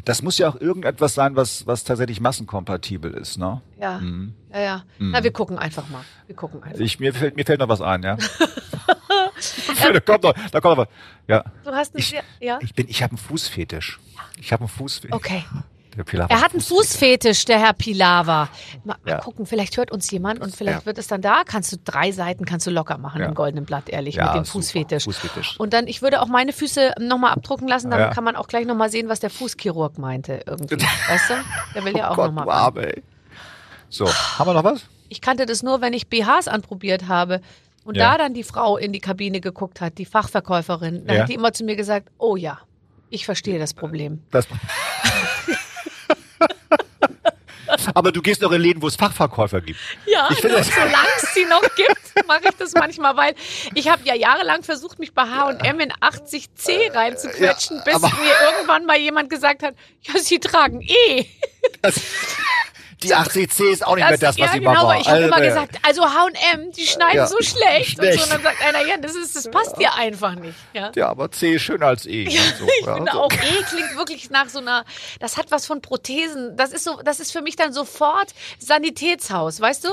Das 0.04 0.20
muss 0.22 0.36
ja 0.38 0.48
auch 0.50 0.60
irgendetwas 0.60 1.14
sein, 1.14 1.34
was, 1.36 1.66
was 1.66 1.84
tatsächlich 1.84 2.20
massenkompatibel 2.20 3.12
ist. 3.14 3.38
Ne? 3.38 3.60
Ja, 3.80 3.98
Mhm. 4.00 4.34
ja, 4.52 4.60
ja. 4.60 4.84
Na, 4.98 5.24
wir 5.24 5.32
gucken 5.32 5.58
einfach 5.58 5.88
mal. 5.88 6.02
Wir 6.26 6.36
gucken 6.36 6.62
einfach. 6.62 6.78
Ich, 6.80 7.00
mir, 7.00 7.14
fällt, 7.14 7.36
mir 7.36 7.44
fällt 7.44 7.60
noch 7.60 7.68
was 7.68 7.80
ein, 7.80 8.02
ja. 8.02 8.16
da 9.92 10.00
kommt 10.00 10.22
noch, 10.24 10.34
da 10.52 10.60
kommt 10.60 10.76
noch 10.76 10.86
was. 10.86 10.88
Ja. 11.26 11.44
Du 11.64 11.70
hast 11.72 11.94
einen 11.94 12.00
Ich, 12.00 12.08
sehr, 12.10 12.22
ja? 12.40 12.58
ich 12.60 12.74
bin, 12.74 12.88
ich 12.88 13.02
habe 13.02 13.12
einen 13.12 13.18
Fußfetisch. 13.18 13.98
Ich 14.38 14.52
habe 14.52 14.60
einen 14.62 14.68
Fußfetisch. 14.68 15.14
Okay. 15.16 15.44
Der 15.96 16.04
Pilar 16.04 16.30
Er 16.30 16.40
hat 16.40 16.52
einen 16.52 16.60
Fußfetisch, 16.60 17.44
der 17.44 17.58
Herr 17.60 17.72
Pilawa. 17.72 18.48
Mal, 18.84 18.96
mal 19.04 19.10
Ja. 19.10 19.18
gucken, 19.20 19.46
vielleicht 19.46 19.76
hört 19.76 19.90
uns 19.92 20.10
jemand 20.10 20.40
und 20.40 20.54
vielleicht 20.54 20.80
Ja. 20.80 20.86
wird 20.86 20.98
es 20.98 21.06
dann 21.06 21.22
da. 21.22 21.42
Kannst 21.44 21.72
du 21.72 21.76
drei 21.84 22.10
Seiten 22.12 22.44
kannst 22.44 22.66
du 22.66 22.70
locker 22.70 22.98
machen 22.98 23.20
Ja. 23.20 23.28
im 23.28 23.34
goldenen 23.34 23.64
Blatt, 23.64 23.88
ehrlich, 23.88 24.16
mit 24.16 24.34
dem. 24.34 24.44
Fußfetisch. 24.44 25.04
Fußfetisch. 25.04 25.58
Und 25.58 25.72
dann, 25.72 25.86
ich 25.86 26.02
würde 26.02 26.20
auch 26.20 26.26
meine 26.28 26.52
Füße 26.52 26.92
nochmal 27.00 27.32
abdrucken 27.32 27.68
lassen, 27.68 27.90
dann 27.90 28.12
kann 28.12 28.24
man 28.24 28.36
auch 28.36 28.48
gleich 28.48 28.66
nochmal 28.66 28.90
sehen, 28.90 29.08
was 29.08 29.20
der 29.20 29.30
Fußchirurg 29.30 29.98
meinte 29.98 30.40
irgendwie. 30.46 30.76
weißt 31.08 31.30
du? 31.30 31.34
Der 31.74 31.84
will 31.84 31.96
ja 31.96 32.10
auch 32.10 32.18
Oh 32.18 32.26
nochmal. 32.26 32.72
ey. 32.78 33.02
So, 33.88 34.06
haben 34.12 34.48
wir 34.48 34.54
noch 34.54 34.64
was? 34.64 34.84
Ich 35.08 35.20
kannte 35.20 35.46
das 35.46 35.62
nur, 35.62 35.80
wenn 35.80 35.92
ich 35.92 36.08
BHs 36.08 36.48
anprobiert 36.48 37.06
habe. 37.08 37.40
Und 37.84 37.98
da 37.98 38.16
dann 38.16 38.32
die 38.32 38.44
Frau 38.44 38.78
in 38.78 38.92
die 38.92 38.98
Kabine 39.00 39.40
geguckt 39.42 39.80
hat, 39.82 39.98
die 39.98 40.06
Fachverkäuferin, 40.06 41.06
dann 41.06 41.18
hat 41.20 41.28
die 41.28 41.34
immer 41.34 41.52
zu 41.52 41.64
mir 41.64 41.76
gesagt, 41.76 42.08
oh 42.18 42.34
ja, 42.34 42.58
ich 43.10 43.26
verstehe 43.26 43.58
das 43.58 43.74
Problem. 43.74 44.22
Das 44.30 44.46
Aber 47.94 48.12
du 48.12 48.22
gehst 48.22 48.42
doch 48.42 48.52
in 48.52 48.60
Läden, 48.60 48.80
wo 48.82 48.86
es 48.88 48.96
Fachverkäufer 48.96 49.60
gibt. 49.60 49.78
Ja, 50.06 50.28
Ich 50.30 50.36
finde 50.40 50.56
nur 50.56 50.58
das- 50.64 50.74
solange 50.74 51.08
es 51.22 51.34
sie 51.34 51.44
noch 51.44 51.62
gibt, 51.74 52.00
mache 52.26 52.40
ich 52.44 52.56
das 52.58 52.72
manchmal, 52.74 53.16
weil 53.16 53.34
ich 53.74 53.88
habe 53.88 54.02
ja 54.04 54.14
jahrelang 54.14 54.62
versucht, 54.62 54.98
mich 54.98 55.12
bei 55.12 55.22
H&M 55.22 55.80
in 55.80 55.92
80C 55.92 56.94
reinzuquetschen, 56.94 57.78
Ja, 57.78 57.82
bis 57.84 58.00
mir 58.02 58.34
irgendwann 58.52 58.86
mal 58.86 58.98
jemand 58.98 59.28
gesagt 59.30 59.62
hat, 59.62 59.74
ja, 60.02 60.18
sie 60.20 60.38
tragen 60.40 60.80
eh. 60.80 61.26
Das, 63.00 63.08
die 63.08 63.14
80C 63.46 63.70
ist 63.72 63.86
auch 63.86 63.96
nicht 63.96 64.08
mehr 64.08 64.18
das, 64.18 64.30
was 64.30 64.36
ja, 64.36 64.52
sie 64.52 64.58
genau, 64.60 64.72
mal 64.72 64.84
war. 64.84 65.00
ich 65.00 65.06
habe 65.06 65.16
Also, 65.16 65.28
immer 65.28 65.40
gesagt, 65.40 65.78
also 65.82 66.02
H&M, 66.04 66.72
die 66.72 66.86
schneiden 66.86 67.16
Ja, 67.16 67.26
so 67.26 67.36
schlecht. 67.40 67.98
Und, 67.98 68.04
schlecht. 68.06 68.18
so, 68.18 68.24
und 68.24 68.32
dann 68.32 68.42
sagt 68.42 68.62
einer, 68.62 68.86
ja, 68.86 68.96
das, 68.98 69.14
ist, 69.14 69.36
das 69.36 69.50
passt 69.50 69.76
dir 69.78 69.94
einfach 69.94 70.34
nicht. 70.34 70.54
Ja. 70.72 70.92
Ja, 70.94 71.08
aber 71.08 71.30
C 71.30 71.54
ist 71.54 71.62
schöner 71.62 71.86
als 71.86 72.06
E. 72.06 72.28
Ja, 72.28 72.40
und 72.42 72.56
so, 72.58 72.66
ich 72.80 72.86
ja, 72.86 72.94
finde 72.94 73.12
so. 73.12 73.20
auch 73.20 73.32
E 73.32 73.62
klingt 73.68 73.96
wirklich 73.96 74.30
nach 74.30 74.48
so 74.48 74.58
einer, 74.58 74.84
das 75.20 75.36
hat 75.36 75.50
was 75.50 75.66
von 75.66 75.80
Prothesen. 75.80 76.56
Das 76.56 76.72
ist 76.72 76.84
so, 76.84 77.00
das 77.04 77.20
ist 77.20 77.32
für 77.32 77.42
mich 77.42 77.56
dann 77.56 77.72
sofort 77.72 78.28
Sanitätshaus, 78.58 79.60
weißt 79.60 79.84
du? 79.84 79.88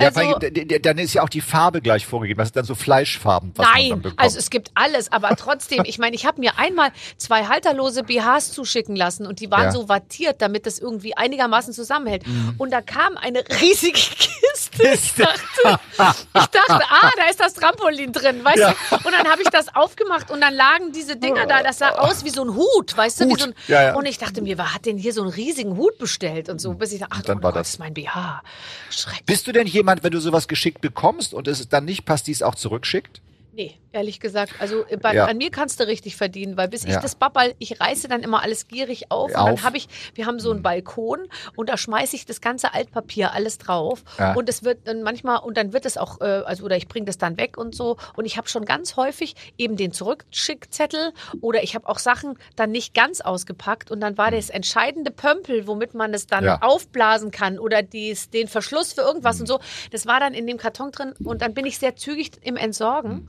Ja, 0.00 0.08
Also- 0.14 0.38
d- 0.38 0.78
dann 0.80 0.98
ist 0.98 1.14
ja 1.14 1.22
auch 1.22 1.28
die 1.28 1.40
Farbe 1.40 1.80
gleich 1.80 2.06
vorgegeben. 2.06 2.38
Das 2.38 2.48
ist 2.48 2.56
dann 2.56 2.64
so 2.64 2.74
Fleischfarben, 2.74 3.52
was 3.56 3.66
Nein, 3.74 4.02
also 4.16 4.38
es 4.38 4.50
gibt 4.50 4.70
alles, 4.74 5.10
aber 5.12 5.34
trotzdem, 5.36 5.82
ich 5.84 5.98
meine, 5.98 6.14
ich 6.14 6.26
habe 6.26 6.40
mir 6.40 6.58
einmal 6.58 6.90
zwei 7.16 7.46
halterlose 7.46 8.02
BHs 8.04 8.52
zuschicken 8.52 8.96
lassen 8.96 9.26
und 9.26 9.40
die 9.40 9.50
waren 9.50 9.64
Ja. 9.64 9.68
Mhm. 9.70 9.72
so 9.74 9.88
wattiert, 9.88 10.40
damit 10.42 10.66
das 10.66 10.78
irgendwie 10.78 11.16
einigermaßen 11.16 11.72
zusammenhält. 11.72 12.24
Und 12.58 12.70
da 12.72 12.80
kam 12.80 13.16
eine 13.16 13.42
riesige 13.60 13.92
Kiste. 13.98 14.88
Ich 14.92 15.14
dachte, 15.14 15.80
ich 15.92 16.46
dachte, 16.46 16.84
ah, 16.90 17.10
da 17.16 17.24
ist 17.30 17.40
das 17.40 17.54
Trampolin 17.54 18.12
drin, 18.12 18.44
weißt 18.44 18.58
Ja. 18.58 18.74
du? 18.90 18.96
Und 18.96 19.12
dann 19.12 19.26
habe 19.28 19.42
ich 19.42 19.48
das 19.48 19.74
aufgemacht 19.74 20.30
und 20.30 20.40
dann 20.40 20.54
lagen 20.54 20.92
diese 20.92 21.16
Dinger 21.16 21.46
da, 21.46 21.62
das 21.62 21.78
sah 21.78 21.90
aus 21.90 22.24
wie 22.24 22.30
so 22.30 22.42
ein 22.42 22.54
Hut, 22.54 22.96
weißt 22.96 23.20
du? 23.20 23.24
Hut. 23.26 23.40
so 23.40 23.46
ein, 23.46 23.54
Ja, 23.66 23.82
ja. 23.82 23.94
Und 23.94 24.06
ich 24.06 24.18
dachte 24.18 24.42
mir, 24.42 24.58
wer 24.58 24.74
hat 24.74 24.86
denn 24.86 24.98
hier 24.98 25.12
so 25.12 25.22
einen 25.22 25.30
riesigen 25.30 25.76
Hut 25.76 25.98
bestellt 25.98 26.48
und 26.48 26.60
so, 26.60 26.74
bis 26.74 26.92
ich 26.92 27.00
dachte, 27.00 27.12
ach, 27.16 27.22
dann 27.22 27.38
oh 27.38 27.42
war 27.42 27.52
Gott, 27.52 27.60
das- 27.60 27.70
ist 27.70 27.78
mein 27.78 27.94
BH. 27.94 28.42
Schrecklich. 28.90 29.24
Bist 29.26 29.46
du 29.46 29.52
denn 29.52 29.66
jemand, 29.66 29.87
wenn 30.02 30.12
du 30.12 30.20
sowas 30.20 30.48
geschickt 30.48 30.80
bekommst 30.80 31.34
und 31.34 31.48
es 31.48 31.68
dann 31.68 31.84
nicht 31.84 32.04
passt, 32.04 32.26
die 32.26 32.32
es 32.32 32.42
auch 32.42 32.54
zurückschickt? 32.54 33.20
Nee, 33.52 33.76
ehrlich 33.92 34.20
gesagt. 34.20 34.54
Also 34.58 34.84
äh, 34.88 34.96
bei, 34.96 35.14
Ja. 35.14 35.26
an 35.26 35.36
mir 35.38 35.50
kannst 35.50 35.80
du 35.80 35.86
richtig 35.86 36.16
verdienen, 36.16 36.56
weil 36.56 36.68
bis 36.68 36.84
ich 36.84 36.92
Ja. 36.92 37.00
das 37.00 37.14
Babbel, 37.14 37.54
ich 37.58 37.80
reiße 37.80 38.08
dann 38.08 38.22
immer 38.22 38.42
alles 38.42 38.68
gierig 38.68 39.10
auf 39.10 39.30
und 39.30 39.36
Auf. 39.36 39.48
dann 39.48 39.62
habe 39.64 39.76
ich, 39.76 39.88
wir 40.14 40.26
haben 40.26 40.38
so 40.40 40.50
einen 40.50 40.62
Balkon 40.62 41.20
und 41.56 41.68
da 41.68 41.76
schmeiße 41.76 42.14
ich 42.16 42.26
das 42.26 42.40
ganze 42.40 42.74
Altpapier 42.74 43.32
alles 43.32 43.58
drauf 43.58 44.02
Ja. 44.18 44.34
und 44.34 44.48
es 44.48 44.62
wird 44.64 44.86
dann 44.86 45.02
manchmal 45.02 45.38
und 45.40 45.56
dann 45.56 45.72
wird 45.72 45.86
es 45.86 45.96
auch, 45.96 46.20
äh, 46.20 46.24
also 46.24 46.64
oder 46.64 46.76
ich 46.76 46.88
bringe 46.88 47.06
das 47.06 47.18
dann 47.18 47.36
weg 47.38 47.56
und 47.56 47.74
so 47.74 47.96
und 48.16 48.24
ich 48.26 48.36
habe 48.36 48.48
schon 48.48 48.64
ganz 48.64 48.96
häufig 48.96 49.34
eben 49.56 49.76
den 49.76 49.92
Zurückschickzettel 49.92 51.12
oder 51.40 51.62
ich 51.62 51.74
habe 51.74 51.88
auch 51.88 51.98
Sachen 51.98 52.38
dann 52.56 52.70
nicht 52.70 52.94
ganz 52.94 53.20
ausgepackt 53.20 53.90
und 53.90 54.00
dann 54.00 54.18
war 54.18 54.30
das 54.30 54.50
entscheidende 54.50 55.10
Pömpel, 55.10 55.66
womit 55.66 55.94
man 55.94 56.14
es 56.14 56.26
dann 56.26 56.46
aufblasen 56.48 57.30
kann 57.30 57.58
oder 57.58 57.82
dies, 57.82 58.30
den 58.30 58.48
Verschluss 58.48 58.92
für 58.92 59.00
irgendwas 59.02 59.40
und 59.40 59.46
so, 59.46 59.60
das 59.92 60.06
war 60.06 60.20
dann 60.20 60.34
in 60.34 60.46
dem 60.46 60.58
Karton 60.58 60.90
drin 60.92 61.14
und 61.24 61.42
dann 61.42 61.54
bin 61.54 61.66
ich 61.66 61.78
sehr 61.78 61.96
zügig 61.96 62.32
im 62.42 62.56
Entsorgen. 62.56 63.28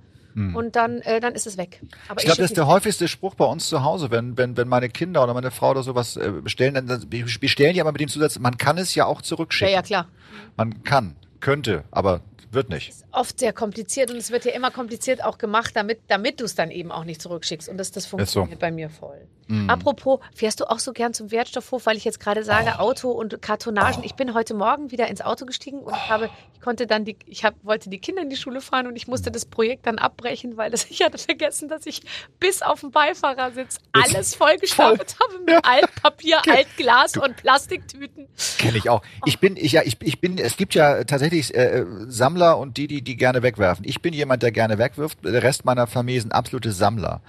Und 0.55 0.75
dann, 0.75 0.99
äh, 1.01 1.19
dann 1.19 1.33
ist 1.33 1.47
es 1.47 1.57
weg. 1.57 1.81
Aber 2.07 2.19
Ich 2.19 2.25
glaube, 2.25 2.35
schick 2.35 2.43
das 2.43 2.51
ist 2.51 2.57
der 2.57 2.67
häufigste 2.67 3.07
Spruch 3.07 3.35
bei 3.35 3.45
uns 3.45 3.67
zu 3.67 3.83
Hause, 3.83 4.09
wenn, 4.11 4.37
wenn, 4.37 4.57
wenn 4.57 4.67
meine 4.67 4.89
Kinder 4.89 5.23
oder 5.23 5.33
meine 5.33 5.51
Frau 5.51 5.71
oder 5.71 5.83
sowas 5.83 6.17
äh, 6.17 6.31
bestellen, 6.31 6.73
dann 6.73 7.09
bestellen 7.09 7.73
die 7.73 7.81
aber 7.81 7.91
mit 7.91 8.01
dem 8.01 8.09
Zusatz, 8.09 8.39
man 8.39 8.57
kann 8.57 8.77
es 8.77 8.95
ja 8.95 9.05
auch 9.05 9.19
ja, 9.19 9.23
zurückschicken. 9.23 9.73
ja, 9.73 9.81
klar. 9.81 10.07
Man 10.55 10.83
kann, 10.83 11.15
könnte, 11.39 11.83
aber 11.91 12.21
wird 12.51 12.69
nicht. 12.69 12.93
Oft 13.11 13.39
sehr 13.39 13.53
kompliziert 13.53 14.09
und 14.11 14.17
es 14.17 14.31
wird 14.31 14.45
ja 14.45 14.51
immer 14.51 14.71
kompliziert 14.71 15.23
auch 15.23 15.37
gemacht, 15.37 15.75
damit, 15.75 15.99
damit 16.07 16.39
du 16.39 16.45
es 16.45 16.55
dann 16.55 16.71
eben 16.71 16.91
auch 16.91 17.03
nicht 17.03 17.21
zurückschickst. 17.21 17.69
Und 17.69 17.77
das, 17.77 17.91
das 17.91 18.05
funktioniert 18.05 18.59
bei 18.59 18.71
mir 18.71 18.89
voll. 18.89 19.27
Apropos, 19.67 20.19
fährst 20.33 20.59
du 20.59 20.69
auch 20.69 20.77
so 20.77 20.93
gern 20.93 21.13
zum 21.13 21.31
Wertstoffhof, 21.31 21.87
weil 21.87 21.97
ich 21.97 22.05
jetzt 22.05 22.19
gerade 22.19 22.43
sage, 22.43 22.79
Auto 22.79 23.09
und 23.09 23.41
Kartonagen. 23.41 24.03
Ich 24.03 24.13
bin 24.13 24.35
heute 24.35 24.53
Morgen 24.53 24.91
wieder 24.91 25.07
ins 25.07 25.21
Auto 25.21 25.45
gestiegen 25.45 25.79
und 25.79 25.95
ich 25.95 26.09
habe, 26.09 26.29
ich 26.53 26.61
konnte 26.61 26.85
dann 26.85 27.03
die, 27.03 27.17
ich 27.25 27.43
hab, 27.43 27.55
wollte 27.63 27.89
die 27.89 27.97
Kinder 27.97 28.21
in 28.21 28.29
die 28.29 28.35
Schule 28.35 28.61
fahren 28.61 28.85
und 28.85 28.95
ich 28.95 29.07
musste 29.07 29.31
das 29.31 29.45
Projekt 29.45 29.87
dann 29.87 29.97
abbrechen, 29.97 30.55
weil 30.55 30.69
das, 30.69 30.85
ich 30.89 31.01
hatte 31.01 31.17
vergessen, 31.17 31.67
dass 31.67 31.87
ich 31.87 32.01
bis 32.39 32.61
auf 32.61 32.81
den 32.81 32.91
Beifahrersitz 32.91 33.79
alles 33.91 34.35
vollgestapelt 34.35 35.15
habe 35.19 35.39
mit 35.39 35.65
Altpapier, 35.65 36.41
Altglas 36.47 37.17
und 37.17 37.35
Plastiktüten. 37.37 38.27
Kenne 38.59 38.77
ich 38.77 38.89
auch. 38.89 39.01
Ich 39.25 39.39
bin, 39.39 39.57
ich, 39.57 39.71
ja, 39.71 39.81
ich, 39.83 39.97
ich 40.01 40.21
bin, 40.21 40.37
es 40.37 40.57
gibt 40.57 40.75
ja 40.75 41.03
tatsächlich 41.05 41.55
äh, 41.55 41.85
Sammler 42.07 42.59
und 42.59 42.77
die, 42.77 42.85
die, 42.85 43.01
die 43.01 43.17
gerne 43.17 43.41
wegwerfen. 43.41 43.83
Ich 43.87 44.01
bin 44.01 44.13
jemand, 44.13 44.43
der 44.43 44.51
gerne 44.51 44.77
wegwirft. 44.77 45.25
Der 45.25 45.41
Rest 45.41 45.65
meiner 45.65 45.87
Familie 45.87 46.21
sind 46.21 46.33
absolute 46.33 46.71
Sammler. 46.71 47.21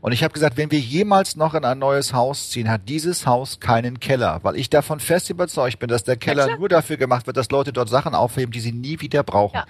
Und 0.00 0.12
ich 0.12 0.22
habe 0.22 0.32
gesagt, 0.32 0.56
wenn 0.56 0.70
wir 0.70 0.78
jemals 0.78 1.36
noch 1.36 1.54
in 1.54 1.64
ein 1.64 1.78
neues 1.78 2.12
Haus 2.12 2.50
ziehen, 2.50 2.70
hat 2.70 2.88
dieses 2.88 3.26
Haus 3.26 3.60
keinen 3.60 4.00
Keller, 4.00 4.40
weil 4.42 4.56
ich 4.56 4.70
davon 4.70 5.00
fest 5.00 5.30
überzeugt 5.30 5.78
bin, 5.78 5.88
dass 5.88 6.04
der 6.04 6.16
Keller 6.16 6.46
klar. 6.46 6.58
nur 6.58 6.68
dafür 6.68 6.96
gemacht 6.96 7.26
wird, 7.26 7.36
dass 7.36 7.50
Leute 7.50 7.72
dort 7.72 7.88
Sachen 7.88 8.14
aufheben, 8.14 8.52
die 8.52 8.60
sie 8.60 8.72
nie 8.72 9.00
wieder 9.00 9.22
brauchen. 9.22 9.56
Ja. 9.56 9.66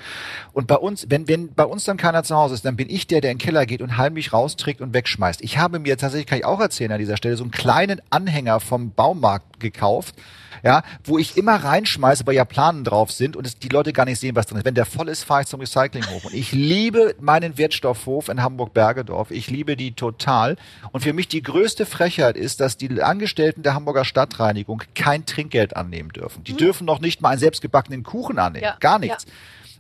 Und 0.53 0.67
bei 0.67 0.77
uns, 0.77 1.07
wenn, 1.09 1.29
wenn 1.29 1.55
bei 1.55 1.65
uns 1.65 1.85
dann 1.85 1.97
keiner 1.97 2.23
zu 2.23 2.37
Hause 2.37 2.55
ist, 2.55 2.65
dann 2.65 2.77
bin 2.77 2.91
ich 2.91 3.07
der, 3.07 3.21
der 3.21 3.31
in 3.31 3.39
den 3.39 3.45
Keller 3.45 3.67
geht 3.67 3.83
und 3.83 3.97
heimlich 3.97 4.33
rausträgt 4.33 4.81
und 4.81 4.95
wegschmeißt. 4.95 5.43
Ich 5.43 5.59
habe 5.59 5.79
mir 5.79 5.97
tatsächlich, 5.97 6.27
kann 6.27 6.39
ich 6.39 6.45
auch 6.45 6.61
erzählen 6.61 6.93
an 6.93 6.99
dieser 6.99 7.17
Stelle, 7.17 7.37
so 7.37 7.45
einen 7.45 7.51
kleinen 7.51 8.01
Anhänger 8.11 8.61
vom 8.61 8.93
Baumarkt 8.93 9.58
gekauft, 9.61 10.15
ja, 10.63 10.83
wo 11.05 11.19
ich 11.19 11.37
immer 11.37 11.57
reinschmeiße, 11.57 12.27
weil 12.27 12.35
ja 12.35 12.45
Planen 12.45 12.85
drauf 12.85 13.11
sind 13.13 13.37
und 13.37 13.47
es, 13.47 13.59
die 13.59 13.69
Leute 13.69 13.93
gar 13.93 14.05
nicht 14.05 14.19
sehen, 14.19 14.35
was 14.35 14.47
drin 14.47 14.59
ist. 14.59 14.65
Wenn 14.65 14.75
der 14.75 14.87
voll 14.87 15.09
ist, 15.09 15.25
fahre 15.25 15.43
ich 15.43 15.47
zum 15.47 15.61
Recyclinghof. 15.61 16.25
Und 16.25 16.35
ich 16.35 16.53
liebe 16.53 17.15
meinen 17.21 17.59
Wertstoffhof 17.59 18.29
in 18.29 18.43
Hamburg-Bergedorf. 18.43 19.31
Ich 19.31 19.51
liebe 19.51 19.77
die 19.77 19.93
total. 19.93 20.57
Und 20.93 21.03
für 21.03 21.13
mich 21.13 21.29
die 21.29 21.43
größte 21.43 21.87
Frechheit 21.87 22.37
ist, 22.37 22.61
dass 22.61 22.77
die 22.77 23.03
Angestellten 23.03 23.63
der 23.63 23.75
Hamburger 23.75 24.05
Stadtreinigung 24.05 24.83
kein 24.95 25.27
Trinkgeld 25.27 25.77
annehmen 25.77 26.11
dürfen. 26.11 26.45
Die 26.45 26.55
dürfen 26.55 26.85
noch 26.85 27.01
nicht 27.01 27.21
mal 27.21 27.31
einen 27.31 27.41
selbstgebackenen 27.41 28.03
Kuchen 28.03 28.39
annehmen. 28.39 28.65
Ja, 28.65 28.77
Gar 28.81 28.99
nichts. 28.99 29.27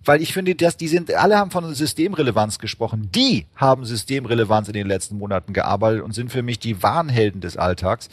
Weil 0.04 0.22
ich 0.22 0.32
finde, 0.32 0.54
dass 0.54 0.76
die 0.76 0.88
sind, 0.88 1.12
alle 1.12 1.36
haben 1.36 1.50
von 1.50 1.74
Systemrelevanz 1.74 2.58
gesprochen. 2.58 3.10
Die 3.14 3.46
haben 3.56 3.84
Systemrelevanz 3.84 4.68
in 4.68 4.74
den 4.74 4.86
letzten 4.86 5.18
Monaten 5.18 5.52
gearbeitet 5.52 6.02
und 6.02 6.12
sind 6.12 6.32
für 6.32 6.42
mich 6.42 6.58
die 6.58 6.82
wahren 6.82 7.08
Helden 7.08 7.40
des 7.40 7.56
Alltags. 7.56 8.08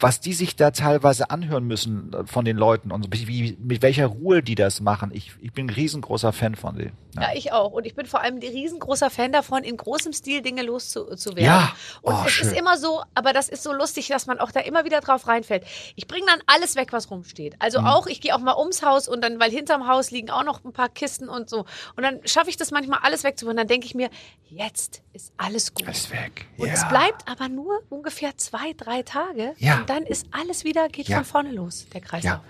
Was 0.00 0.20
die 0.20 0.32
sich 0.32 0.56
da 0.56 0.70
teilweise 0.70 1.30
anhören 1.30 1.66
müssen 1.66 2.12
äh, 2.12 2.26
von 2.26 2.44
den 2.44 2.56
Leuten 2.56 2.90
und 2.90 3.08
wie, 3.12 3.56
mit 3.60 3.82
welcher 3.82 4.06
Ruhe 4.06 4.42
die 4.42 4.54
das 4.54 4.80
machen. 4.80 5.10
Ich, 5.14 5.32
ich 5.40 5.52
bin 5.52 5.66
ein 5.66 5.70
riesengroßer 5.70 6.32
Fan 6.32 6.54
von 6.56 6.76
denen. 6.76 6.96
Ja, 7.16 7.30
ich 7.34 7.52
auch. 7.52 7.72
Und 7.72 7.86
ich 7.86 7.94
bin 7.96 8.06
vor 8.06 8.20
allem 8.20 8.36
ein 8.36 8.42
riesengroßer 8.42 9.10
Fan 9.10 9.32
davon, 9.32 9.64
in 9.64 9.76
großem 9.76 10.12
Stil 10.12 10.42
Dinge 10.42 10.62
loszuwerden. 10.62 11.44
Ja. 11.44 11.72
Und 12.02 12.14
Oh, 12.14 12.22
es 12.24 12.32
schön. 12.32 12.48
ist 12.48 12.56
immer 12.56 12.78
so, 12.78 13.02
aber 13.14 13.32
das 13.32 13.48
ist 13.48 13.62
so 13.64 13.72
lustig, 13.72 14.08
dass 14.08 14.26
man 14.26 14.38
auch 14.38 14.52
da 14.52 14.60
immer 14.60 14.84
wieder 14.84 15.00
drauf 15.00 15.26
reinfällt. 15.26 15.64
Ich 15.96 16.06
bringe 16.06 16.26
dann 16.26 16.40
alles 16.46 16.76
weg, 16.76 16.92
was 16.92 17.10
rumsteht. 17.10 17.56
Also 17.58 17.80
Mhm. 17.80 17.86
auch, 17.88 18.06
ich 18.06 18.20
gehe 18.20 18.34
auch 18.34 18.38
mal 18.40 18.56
ums 18.56 18.82
Haus 18.84 19.08
und 19.08 19.22
dann, 19.22 19.40
weil 19.40 19.50
hinterm 19.50 19.88
Haus 19.88 20.10
liegen 20.12 20.30
auch 20.30 20.44
noch 20.44 20.64
ein 20.64 20.72
paar 20.72 20.88
Kisten 20.88 21.28
und 21.28 21.50
so. 21.50 21.66
Und 21.96 22.02
dann 22.04 22.20
schaffe 22.24 22.48
ich 22.48 22.56
das 22.56 22.70
manchmal 22.70 23.00
alles 23.02 23.24
wegzubringen. 23.24 23.56
Dann 23.58 23.68
denke 23.68 23.86
ich 23.86 23.94
mir, 23.96 24.08
jetzt 24.48 25.02
ist 25.12 25.32
alles 25.36 25.74
gut. 25.74 25.88
Ist 25.88 26.10
weg. 26.12 26.46
Und 26.58 26.68
ja. 26.68 26.74
es 26.74 26.88
bleibt 26.88 27.28
aber 27.28 27.48
nur 27.48 27.80
ungefähr 27.88 28.36
zwei, 28.36 28.72
drei 28.76 29.02
Tage. 29.02 29.54
Ja. 29.58 29.82
Dann 29.90 30.04
ist 30.04 30.28
alles 30.30 30.62
wieder, 30.62 30.88
geht 30.88 31.08
Ja. 31.08 31.16
von 31.16 31.24
vorne 31.24 31.50
los, 31.50 31.86
der 31.92 32.00
Kreislauf. 32.00 32.34
Ja. 32.34 32.42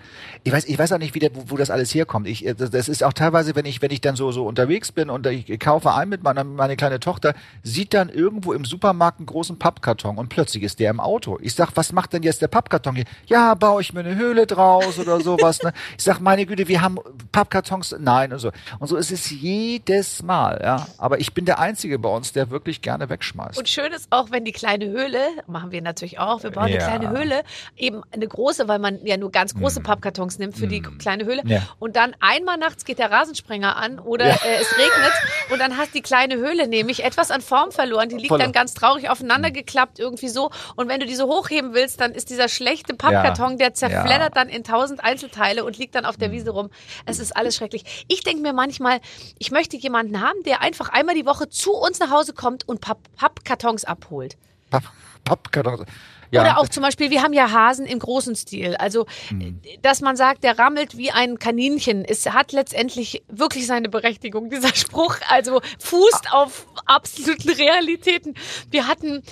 Ich 0.45 0.53
weiß, 0.53 0.67
ich 0.67 0.79
weiß 0.79 0.93
auch 0.93 0.99
nicht, 0.99 1.15
wie 1.15 1.21
der, 1.21 1.35
wo, 1.35 1.45
wo 1.47 1.57
das 1.57 1.71
alles 1.71 1.95
herkommt. 1.95 2.27
Ich, 2.29 2.45
äh, 2.47 2.55
das, 2.55 2.71
das 2.71 2.87
ist 2.91 3.03
auch 3.03 3.15
teilweise, 3.15 3.55
wenn 3.57 3.65
ich, 3.65 3.81
wenn 3.81 3.91
ich 3.91 4.03
dann 4.03 4.15
so, 4.15 4.31
so 4.31 4.45
unterwegs 4.47 4.93
bin 4.93 5.09
und 5.09 5.27
ich 5.27 5.59
kaufe 5.59 5.95
ein 5.95 6.11
mit 6.11 6.23
meiner, 6.23 6.45
meine 6.45 6.77
kleine 6.77 7.01
Tochter, 7.01 7.33
sieht 7.63 7.95
dann 7.95 8.11
irgendwo 8.11 8.53
im 8.53 8.67
Supermarkt 8.67 9.21
einen 9.21 9.27
großen 9.27 9.59
Pappkarton 9.59 10.19
und 10.19 10.29
plötzlich 10.29 10.65
ist 10.65 10.81
der 10.81 10.91
im 10.91 11.01
Auto. 11.01 11.39
Ich 11.41 11.55
sag, 11.55 11.71
was 11.77 11.93
macht 11.93 12.13
denn 12.13 12.23
jetzt 12.23 12.43
der 12.43 12.49
Pappkarton 12.49 12.95
hier? 12.95 13.05
Ja, 13.27 13.55
baue 13.55 13.81
ich 13.81 13.95
mir 13.95 14.01
eine 14.01 14.17
Höhle 14.17 14.47
draus 14.47 14.99
oder 14.99 15.21
sowas, 15.23 15.63
ne? 15.63 15.73
Ich 15.97 16.05
sag, 16.05 16.21
meine 16.21 16.45
Güte, 16.45 16.69
wir 16.69 16.83
haben 16.83 16.99
Pappkartons, 17.33 17.97
nein 17.99 18.33
und 18.35 18.39
so. 18.39 18.51
Und 18.81 18.89
so 18.89 18.97
ist 18.97 19.11
es 19.11 19.31
jedes 19.31 20.23
Mal, 20.23 20.61
ja. 20.63 20.87
Aber 20.99 21.21
ich 21.21 21.33
bin 21.33 21.45
der 21.47 21.59
Einzige 21.59 21.99
bei 21.99 22.09
uns, 22.11 22.33
der 22.33 22.51
wirklich 22.51 22.83
gerne 22.83 23.09
wegschmeißt. 23.09 23.59
Und 23.59 23.69
schön 23.69 23.93
ist 23.93 24.09
auch, 24.11 24.31
wenn 24.31 24.45
die 24.45 24.53
kleine 24.53 24.87
Höhle, 24.89 25.21
machen 25.47 25.71
wir 25.71 25.81
natürlich 25.81 26.19
auch, 26.19 26.43
wir 26.43 26.51
bauen 26.51 26.69
Ja. 26.69 26.87
eine 26.87 26.99
kleine 26.99 27.19
Höhle, 27.19 27.30
eben 27.77 28.03
eine 28.13 28.27
große, 28.27 28.69
weil 28.69 28.79
man 28.79 29.05
ja 29.05 29.17
nur 29.17 29.31
ganz 29.31 29.55
große 29.55 29.81
Pappkartons 29.81 30.39
nimmt 30.39 30.57
für 30.57 30.67
die 30.67 30.83
kleine 30.83 31.25
Höhle. 31.25 31.43
Ja. 31.47 31.63
Und 31.79 31.97
dann 31.97 32.15
einmal 32.21 32.57
nachts 32.57 32.85
geht 32.85 32.99
der 32.99 33.11
Rasensprenger 33.11 33.77
an 33.77 33.99
oder 33.99 34.27
äh, 34.27 34.61
es 34.61 34.71
regnet 34.77 35.13
und 35.51 35.59
dann 35.61 35.77
hast 35.77 35.95
die 35.95 36.03
kleine 36.03 36.37
Höhle 36.37 36.67
nämlich 36.69 37.05
etwas 37.05 37.31
an 37.31 37.41
Form 37.41 37.73
verloren. 37.73 38.09
Die 38.09 38.17
liegt 38.17 38.29
Voll. 38.29 38.39
dann 38.39 38.53
ganz 38.53 38.75
traurig 38.75 39.09
aufeinander 39.09 39.51
geklappt, 39.51 39.99
irgendwie 39.99 40.29
so. 40.29 40.51
Und 40.77 40.89
wenn 40.89 41.01
du 41.01 41.07
die 41.07 41.15
so 41.15 41.27
hochheben 41.27 41.75
willst, 41.75 42.01
dann 42.01 42.13
ist 42.13 42.31
dieser 42.31 42.49
schlechte 42.49 42.95
Pappkarton, 42.95 43.59
der 43.59 43.75
zerfleddert 43.75 44.11
Ja. 44.21 44.29
dann 44.31 44.49
in 44.49 44.65
tausend 44.65 45.03
Einzelteile 45.03 45.65
und 45.65 45.79
liegt 45.79 45.95
dann 45.95 46.05
auf 46.05 46.17
der 46.17 46.31
Wiese 46.33 46.51
rum. 46.51 46.71
Es 47.07 47.19
ist 47.19 47.37
alles 47.37 47.57
schrecklich. 47.57 48.05
Ich 48.09 48.23
denke 48.23 48.43
mir 48.43 48.53
manchmal, 48.53 49.01
ich 49.39 49.51
möchte 49.51 49.77
jemanden 49.77 50.21
haben, 50.21 50.43
der 50.45 50.61
einfach 50.63 50.89
einmal 50.89 51.15
die 51.15 51.27
Woche 51.27 51.49
zu 51.49 51.73
uns 51.73 51.99
nach 51.99 52.11
Hause 52.11 52.33
kommt 52.33 52.67
und 52.69 52.81
Papp 52.81 52.99
Pappkartons 53.17 53.85
abholt. 53.85 54.37
Papp, 54.71 54.85
Pappkartons. 55.25 55.83
Ja. 56.33 56.43
Oder 56.43 56.59
auch 56.59 56.69
zum 56.69 56.85
Beispiel, 56.85 57.11
wir 57.11 57.23
haben 57.23 57.33
ja 57.33 57.51
Hasen 57.51 57.87
im 57.87 57.99
großen 57.99 58.37
Stil. 58.37 58.77
Also, 58.77 59.07
Hm. 59.29 59.61
dass 59.83 60.01
man 60.01 60.17
sagt, 60.17 60.45
der 60.45 60.59
rammelt 60.59 60.97
wie 60.97 61.11
ein 61.11 61.39
Kaninchen. 61.41 62.05
Es 62.05 62.27
hat 62.27 62.53
letztendlich 62.53 63.25
wirklich 63.29 63.67
seine 63.67 63.89
Berechtigung, 63.89 64.49
dieser 64.49 64.75
Spruch. 64.75 65.17
Also 65.29 65.61
fußt 65.81 66.33
auf 66.33 66.67
absoluten 66.87 67.51
Realitäten. 67.51 68.35
Wir 68.71 68.87
hatten 68.87 69.23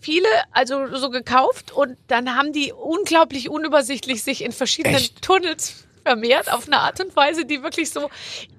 viele, 0.00 0.28
also 0.52 0.94
so 0.96 1.10
gekauft 1.10 1.72
und 1.72 1.98
dann 2.06 2.34
haben 2.36 2.52
die 2.52 2.72
unglaublich 2.72 3.50
unübersichtlich 3.50 4.22
sich 4.22 4.42
in 4.42 4.52
verschiedenen 4.52 4.96
Echt? 4.96 5.20
Tunnels 5.20 5.85
vermehrt 6.06 6.52
auf 6.52 6.68
eine 6.68 6.78
Art 6.78 7.00
und 7.00 7.16
Weise, 7.16 7.44
die 7.44 7.62
wirklich 7.64 7.90
so, 7.90 8.08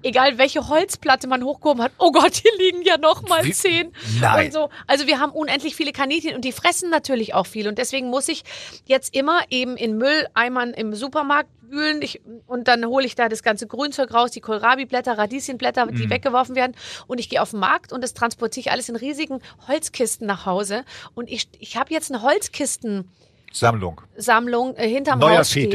egal 0.02 0.36
welche 0.36 0.68
Holzplatte 0.68 1.26
man 1.28 1.42
hochgehoben 1.42 1.82
hat, 1.82 1.92
oh 1.98 2.12
Gott, 2.12 2.34
hier 2.34 2.50
liegen 2.58 2.82
ja 2.82 2.98
noch 2.98 3.26
mal 3.26 3.42
Wie- 3.44 3.52
zehn 3.52 3.90
Nein. 4.20 4.46
und 4.46 4.52
so. 4.52 4.68
Also 4.86 5.06
wir 5.06 5.18
haben 5.18 5.32
unendlich 5.32 5.74
viele 5.74 5.92
Kaninchen 5.92 6.34
und 6.34 6.44
die 6.44 6.52
fressen 6.52 6.90
natürlich 6.90 7.32
auch 7.34 7.46
viel 7.46 7.66
und 7.68 7.78
deswegen 7.78 8.10
muss 8.10 8.28
ich 8.28 8.44
jetzt 8.84 9.14
immer 9.16 9.40
eben 9.48 9.76
in 9.78 9.96
Mülleimern 9.96 10.74
im 10.74 10.94
Supermarkt 10.94 11.48
wühlen 11.70 12.00
ich, 12.02 12.20
und 12.46 12.66
dann 12.68 12.84
hole 12.86 13.04
ich 13.04 13.14
da 13.14 13.28
das 13.28 13.42
ganze 13.42 13.66
Grünzeug 13.66 14.12
raus, 14.14 14.30
die 14.30 14.40
Kohlrabi-Blätter, 14.40 15.18
Radieschenblätter, 15.18 15.86
Mhm. 15.86 15.96
die 15.96 16.10
weggeworfen 16.10 16.54
werden 16.54 16.74
und 17.06 17.18
ich 17.20 17.28
gehe 17.28 17.40
auf 17.42 17.50
den 17.50 17.60
Markt 17.60 17.92
und 17.92 18.02
das 18.02 18.14
transportiere 18.14 18.60
ich 18.66 18.70
alles 18.70 18.88
in 18.88 18.96
riesigen 18.96 19.40
Holzkisten 19.68 20.26
nach 20.26 20.44
Hause 20.46 20.84
und 21.14 21.30
ich, 21.30 21.48
ich 21.58 21.76
habe 21.76 21.92
jetzt 21.92 22.10
eine 22.10 22.22
Holzkistensammlung 22.22 24.00
Sammlung. 24.16 24.76
äh, 24.76 24.88
hinterm 24.88 25.18
Neuer 25.18 25.38
Haus 25.38 25.50
stehen. 25.50 25.70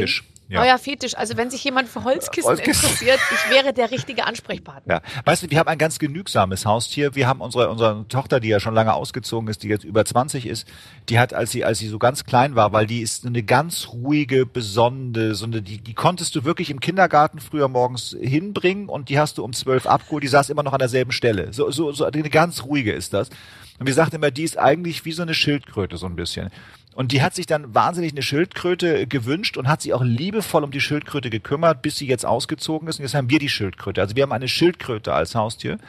Ja. 0.49 0.61
Neuer 0.61 0.77
Fetisch. 0.77 1.15
Also 1.17 1.37
wenn 1.37 1.49
sich 1.49 1.63
jemand 1.63 1.89
für 1.89 2.03
Holzkisten 2.03 2.49
Holzkisten. 2.49 2.89
interessiert, 2.89 3.19
ich 3.31 3.49
wäre 3.49 3.73
der 3.73 3.91
richtige 3.91 4.25
Ansprechpartner. 4.25 4.95
Ja, 4.95 5.01
weißt 5.25 5.43
du, 5.43 5.49
wir 5.49 5.57
haben 5.57 5.67
ein 5.67 5.77
ganz 5.77 5.99
genügsames 5.99 6.65
Haustier. 6.65 7.15
Wir 7.15 7.27
haben 7.27 7.41
unsere, 7.41 7.69
unsere 7.69 8.05
Tochter, 8.07 8.39
die 8.39 8.49
ja 8.49 8.59
schon 8.59 8.73
lange 8.73 8.93
ausgezogen 8.93 9.49
ist, 9.49 9.63
die 9.63 9.69
jetzt 9.69 9.83
über 9.83 10.03
20 10.03 10.45
ist, 10.45 10.67
die 11.09 11.19
hat, 11.19 11.33
als 11.33 11.51
sie, 11.51 11.63
als 11.63 11.79
sie 11.79 11.87
so 11.87 11.97
ganz 11.97 12.25
klein 12.25 12.55
war, 12.55 12.73
weil 12.73 12.85
die 12.85 13.01
ist 13.01 13.25
eine 13.25 13.43
ganz 13.43 13.89
ruhige, 13.93 14.45
besonnene, 14.45 15.33
so 15.33 15.45
eine, 15.45 15.61
die, 15.61 15.77
die 15.79 15.93
konntest 15.93 16.35
du 16.35 16.43
wirklich 16.43 16.69
im 16.69 16.79
Kindergarten 16.79 17.39
früher 17.39 17.67
morgens 17.67 18.15
hinbringen 18.19 18.89
und 18.89 19.09
die 19.09 19.19
hast 19.19 19.37
du 19.37 19.43
um 19.43 19.53
12 19.53 19.87
abgeholt, 19.87 20.23
die 20.23 20.27
saß 20.27 20.49
immer 20.49 20.63
noch 20.63 20.73
an 20.73 20.79
derselben 20.79 21.11
Stelle. 21.11 21.53
So, 21.53 21.71
so, 21.71 21.91
so 21.91 22.05
eine 22.05 22.29
ganz 22.29 22.63
ruhige 22.63 22.91
ist 22.91 23.13
das. 23.13 23.29
Und 23.79 23.87
wir 23.87 23.93
sagten 23.93 24.17
immer, 24.17 24.31
die 24.31 24.43
ist 24.43 24.57
eigentlich 24.57 25.03
wie 25.05 25.11
so 25.11 25.23
eine 25.23 25.33
Schildkröte, 25.33 25.97
so 25.97 26.05
ein 26.05 26.15
bisschen. 26.15 26.51
Und 26.95 27.11
die 27.11 27.21
hat 27.21 27.33
sich 27.33 27.45
dann 27.45 27.73
wahnsinnig 27.73 28.11
eine 28.11 28.21
Schildkröte 28.21 29.07
gewünscht 29.07 29.57
und 29.57 29.67
hat 29.67 29.81
sich 29.81 29.93
auch 29.93 30.03
liebevoll 30.03 30.63
um 30.63 30.71
die 30.71 30.81
Schildkröte 30.81 31.29
gekümmert, 31.29 31.81
bis 31.81 31.97
sie 31.97 32.07
jetzt 32.07 32.25
ausgezogen 32.25 32.87
ist. 32.87 32.99
Und 32.99 33.05
jetzt 33.05 33.15
haben 33.15 33.29
wir 33.29 33.39
die 33.39 33.49
Schildkröte. 33.49 34.01
Also 34.01 34.15
wir 34.15 34.23
haben 34.23 34.31
eine 34.31 34.47
Schildkröte 34.47 35.13
als 35.13 35.33
Haustier. 35.33 35.79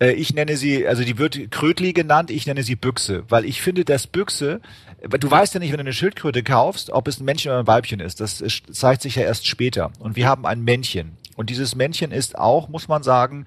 Äh, 0.00 0.12
Ich 0.12 0.32
nenne 0.34 0.56
sie, 0.56 0.86
also 0.86 1.02
die 1.02 1.18
wird 1.18 1.50
Krötli 1.50 1.92
genannt, 1.92 2.30
ich 2.30 2.46
nenne 2.46 2.62
sie 2.62 2.76
Büchse, 2.76 3.24
weil 3.28 3.44
ich 3.44 3.60
finde, 3.62 3.84
dass 3.84 4.06
Büchse, 4.06 4.60
du 5.02 5.30
weißt 5.30 5.54
ja 5.54 5.60
nicht, 5.60 5.70
wenn 5.70 5.78
du 5.78 5.84
eine 5.84 5.92
Schildkröte 5.92 6.42
kaufst, 6.42 6.90
ob 6.90 7.08
es 7.08 7.20
ein 7.20 7.24
Männchen 7.24 7.50
oder 7.50 7.60
ein 7.60 7.66
Weibchen 7.66 8.00
ist. 8.00 8.20
Das 8.20 8.42
zeigt 8.72 9.02
sich 9.02 9.16
ja 9.16 9.22
erst 9.22 9.46
später. 9.46 9.92
Und 9.98 10.16
wir 10.16 10.28
haben 10.28 10.46
ein 10.46 10.62
Männchen. 10.62 11.16
Und 11.36 11.50
dieses 11.50 11.74
Männchen 11.74 12.12
ist 12.12 12.38
auch, 12.38 12.68
muss 12.68 12.88
man 12.88 13.02
sagen, 13.02 13.46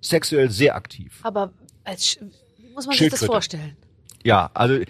sexuell 0.00 0.50
sehr 0.50 0.74
aktiv. 0.76 1.18
Aber 1.22 1.52
als, 1.84 2.18
muss 2.74 2.86
man 2.86 2.96
sich 2.96 3.10
das 3.10 3.24
vorstellen? 3.24 3.76
Ja, 4.22 4.50
also 4.54 4.80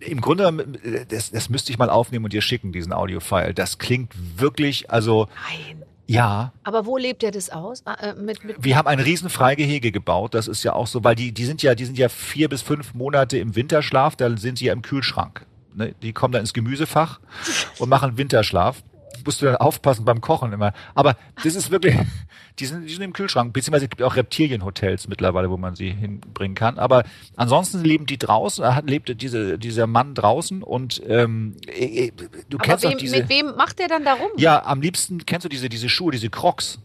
im 0.00 0.20
Grunde, 0.20 0.66
das, 1.08 1.30
das 1.30 1.48
müsste 1.48 1.72
ich 1.72 1.78
mal 1.78 1.90
aufnehmen 1.90 2.24
und 2.24 2.32
dir 2.32 2.42
schicken, 2.42 2.72
diesen 2.72 2.92
Audio-File. 2.92 3.54
Das 3.54 3.78
klingt 3.78 4.12
wirklich, 4.38 4.90
also 4.90 5.28
Nein. 5.48 5.84
ja, 6.06 6.52
Aber 6.62 6.86
wo 6.86 6.96
lebt 6.96 7.22
er 7.22 7.30
das 7.30 7.50
aus? 7.50 7.82
Ah, 7.84 7.94
äh, 7.94 8.14
mit, 8.14 8.44
mit, 8.44 8.56
wir 8.62 8.76
haben 8.76 8.86
ein 8.86 9.00
riesen 9.00 9.30
Freigehege 9.30 9.92
gebaut. 9.92 10.34
Das 10.34 10.48
ist 10.48 10.62
ja 10.62 10.72
auch 10.72 10.86
so, 10.86 11.04
weil 11.04 11.14
die, 11.14 11.32
die 11.32 11.44
sind 11.44 11.62
ja, 11.62 11.74
die 11.74 11.84
sind 11.84 11.98
ja 11.98 12.08
vier 12.08 12.48
bis 12.48 12.62
fünf 12.62 12.94
Monate 12.94 13.38
im 13.38 13.56
Winterschlaf, 13.56 14.16
da 14.16 14.36
sind 14.36 14.58
sie 14.58 14.66
ja 14.66 14.72
im 14.72 14.82
Kühlschrank. 14.82 15.46
Ne? 15.74 15.94
Die 16.02 16.12
kommen 16.12 16.32
dann 16.32 16.42
ins 16.42 16.52
Gemüsefach 16.52 17.20
und 17.78 17.88
machen 17.88 18.18
Winterschlaf. 18.18 18.82
Musst 19.24 19.42
du 19.42 19.46
dann 19.46 19.56
aufpassen 19.56 20.04
beim 20.04 20.20
Kochen 20.20 20.52
immer. 20.52 20.72
Aber 20.94 21.16
das 21.42 21.54
ist 21.54 21.70
wirklich, 21.70 21.96
die 22.58 22.66
sind, 22.66 22.86
die 22.86 22.92
sind 22.92 23.02
im 23.02 23.12
Kühlschrank, 23.12 23.52
beziehungsweise 23.52 23.86
es 23.86 23.90
gibt 23.90 24.02
auch 24.02 24.16
Reptilienhotels 24.16 25.08
mittlerweile, 25.08 25.50
wo 25.50 25.56
man 25.56 25.74
sie 25.74 25.90
hinbringen 25.90 26.54
kann. 26.54 26.78
Aber 26.78 27.04
ansonsten 27.36 27.82
leben 27.82 28.06
die 28.06 28.18
draußen, 28.18 28.62
da 28.62 28.74
hat, 28.74 28.88
lebt 28.88 29.20
diese, 29.20 29.58
dieser 29.58 29.86
Mann 29.86 30.14
draußen 30.14 30.62
und 30.62 31.02
ähm, 31.06 31.56
äh, 31.66 32.06
äh, 32.06 32.12
du 32.48 32.58
kennst 32.58 32.84
wem, 32.84 32.98
diese. 32.98 33.18
mit 33.18 33.28
wem 33.28 33.54
macht 33.56 33.80
er 33.80 33.88
dann 33.88 34.04
da 34.04 34.14
rum? 34.14 34.30
Ja, 34.36 34.64
am 34.64 34.80
liebsten 34.80 35.24
kennst 35.26 35.44
du 35.44 35.48
diese, 35.48 35.68
diese 35.68 35.88
Schuhe, 35.88 36.12
diese 36.12 36.30
Crocs. 36.30 36.78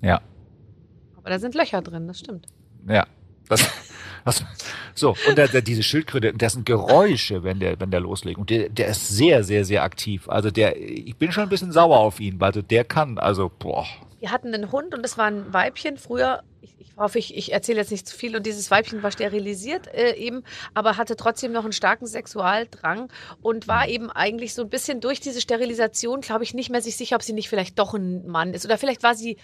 Ja. 0.00 0.20
Aber 1.16 1.30
da 1.30 1.38
sind 1.38 1.54
Löcher 1.54 1.82
drin, 1.82 2.08
das 2.08 2.18
stimmt. 2.18 2.46
Ja. 2.88 3.06
Das, 3.48 3.62
das, 4.24 4.44
so, 4.94 5.16
und 5.28 5.38
der, 5.38 5.48
der, 5.48 5.62
diese 5.62 5.82
Schildkröte, 5.82 6.32
das 6.32 6.54
sind 6.54 6.66
Geräusche, 6.66 7.42
wenn 7.42 7.60
der, 7.60 7.78
wenn 7.80 7.90
der 7.90 8.00
loslegt. 8.00 8.38
Und 8.38 8.50
der, 8.50 8.68
der 8.68 8.88
ist 8.88 9.08
sehr, 9.08 9.44
sehr, 9.44 9.64
sehr 9.64 9.82
aktiv. 9.82 10.28
Also 10.28 10.50
der, 10.50 10.80
ich 10.80 11.16
bin 11.16 11.32
schon 11.32 11.44
ein 11.44 11.48
bisschen 11.48 11.72
sauer 11.72 11.98
auf 11.98 12.20
ihn, 12.20 12.40
weil 12.40 12.52
der 12.52 12.84
kann, 12.84 13.18
also, 13.18 13.50
boah, 13.58 13.86
die 14.22 14.28
hatten 14.28 14.54
einen 14.54 14.70
Hund 14.70 14.94
und 14.94 15.02
das 15.02 15.18
war 15.18 15.26
ein 15.26 15.52
Weibchen. 15.52 15.96
Früher, 15.96 16.44
ich, 16.60 16.76
ich 16.78 16.96
hoffe, 16.96 17.18
ich, 17.18 17.36
ich 17.36 17.52
erzähle 17.52 17.80
jetzt 17.80 17.90
nicht 17.90 18.06
zu 18.06 18.16
viel 18.16 18.36
und 18.36 18.46
dieses 18.46 18.70
Weibchen 18.70 19.02
war 19.02 19.10
sterilisiert 19.10 19.92
äh, 19.92 20.14
eben, 20.14 20.44
aber 20.74 20.96
hatte 20.96 21.16
trotzdem 21.16 21.50
noch 21.50 21.64
einen 21.64 21.72
starken 21.72 22.06
Sexualdrang 22.06 23.08
und 23.42 23.66
war 23.66 23.88
eben 23.88 24.10
eigentlich 24.10 24.54
so 24.54 24.62
ein 24.62 24.70
bisschen 24.70 25.00
durch 25.00 25.18
diese 25.18 25.40
Sterilisation, 25.40 26.20
glaube 26.20 26.44
ich, 26.44 26.54
nicht 26.54 26.70
mehr 26.70 26.80
sich 26.80 26.96
sicher, 26.96 27.16
ob 27.16 27.22
sie 27.24 27.32
nicht 27.32 27.48
vielleicht 27.48 27.80
doch 27.80 27.94
ein 27.94 28.24
Mann 28.28 28.54
ist 28.54 28.64
oder 28.64 28.78
vielleicht 28.78 29.02
war 29.02 29.16
sie 29.16 29.38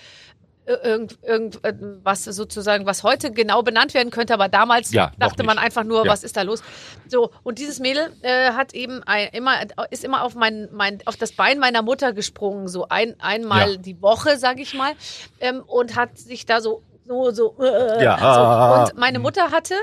irgend, 0.74 1.18
irgendwas 1.22 2.24
sozusagen, 2.24 2.86
was 2.86 3.02
heute 3.02 3.32
genau 3.32 3.62
benannt 3.62 3.94
werden 3.94 4.10
könnte, 4.10 4.34
aber 4.34 4.48
damals 4.48 4.92
Ja, 4.92 5.12
dachte 5.18 5.44
man 5.44 5.58
einfach 5.58 5.84
nur, 5.84 6.04
Ja. 6.04 6.12
was 6.12 6.24
ist 6.24 6.36
da 6.36 6.42
los? 6.42 6.60
So, 7.06 7.30
und 7.42 7.58
dieses 7.58 7.80
Mädel 7.80 8.14
äh, 8.22 8.52
hat 8.52 8.74
eben 8.74 9.02
ein, 9.04 9.28
immer, 9.32 9.54
ist 9.90 10.04
immer 10.04 10.22
auf 10.22 10.34
mein, 10.34 10.68
mein, 10.72 11.02
auf 11.06 11.16
das 11.16 11.32
Bein 11.32 11.58
meiner 11.58 11.82
Mutter 11.82 12.12
gesprungen, 12.12 12.68
so 12.68 12.88
ein, 12.88 13.18
einmal 13.20 13.72
Ja. 13.72 13.76
die 13.78 14.00
Woche, 14.02 14.36
sag 14.38 14.60
ich 14.60 14.74
mal, 14.74 14.92
ähm, 15.40 15.62
und 15.66 15.96
hat 15.96 16.18
sich 16.18 16.46
da 16.46 16.60
so, 16.60 16.82
so, 17.04 17.30
so, 17.30 17.56
äh, 17.62 18.04
Ja, 18.04 18.18
so. 18.18 18.24
ah, 18.24 18.84
und 18.88 18.96
meine 18.98 19.18
Mutter 19.18 19.50
hatte, 19.50 19.74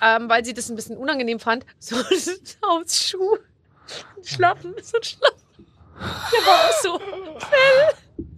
ähm, 0.00 0.28
weil 0.28 0.44
sie 0.44 0.54
das 0.54 0.68
ein 0.68 0.76
bisschen 0.76 0.96
unangenehm 0.96 1.40
fand, 1.40 1.64
so 1.78 1.96
einen 1.96 2.04
einen 2.06 2.86
Schlappen, 4.24 4.74
so 4.82 4.96
ein 4.98 5.02
Schlappen. 5.02 5.42
Der 6.32 6.46
war 6.46 6.64
auch 6.64 6.82
so 6.82 7.00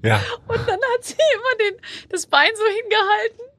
Ja. 0.02 0.22
und 0.48 0.68
dann 0.68 0.80
hat 0.94 1.04
sie 1.04 1.14
immer 1.14 1.70
den, 1.70 1.80
das 2.08 2.26
Bein 2.26 2.50
so 2.54 2.64
hingehalten 2.64 3.49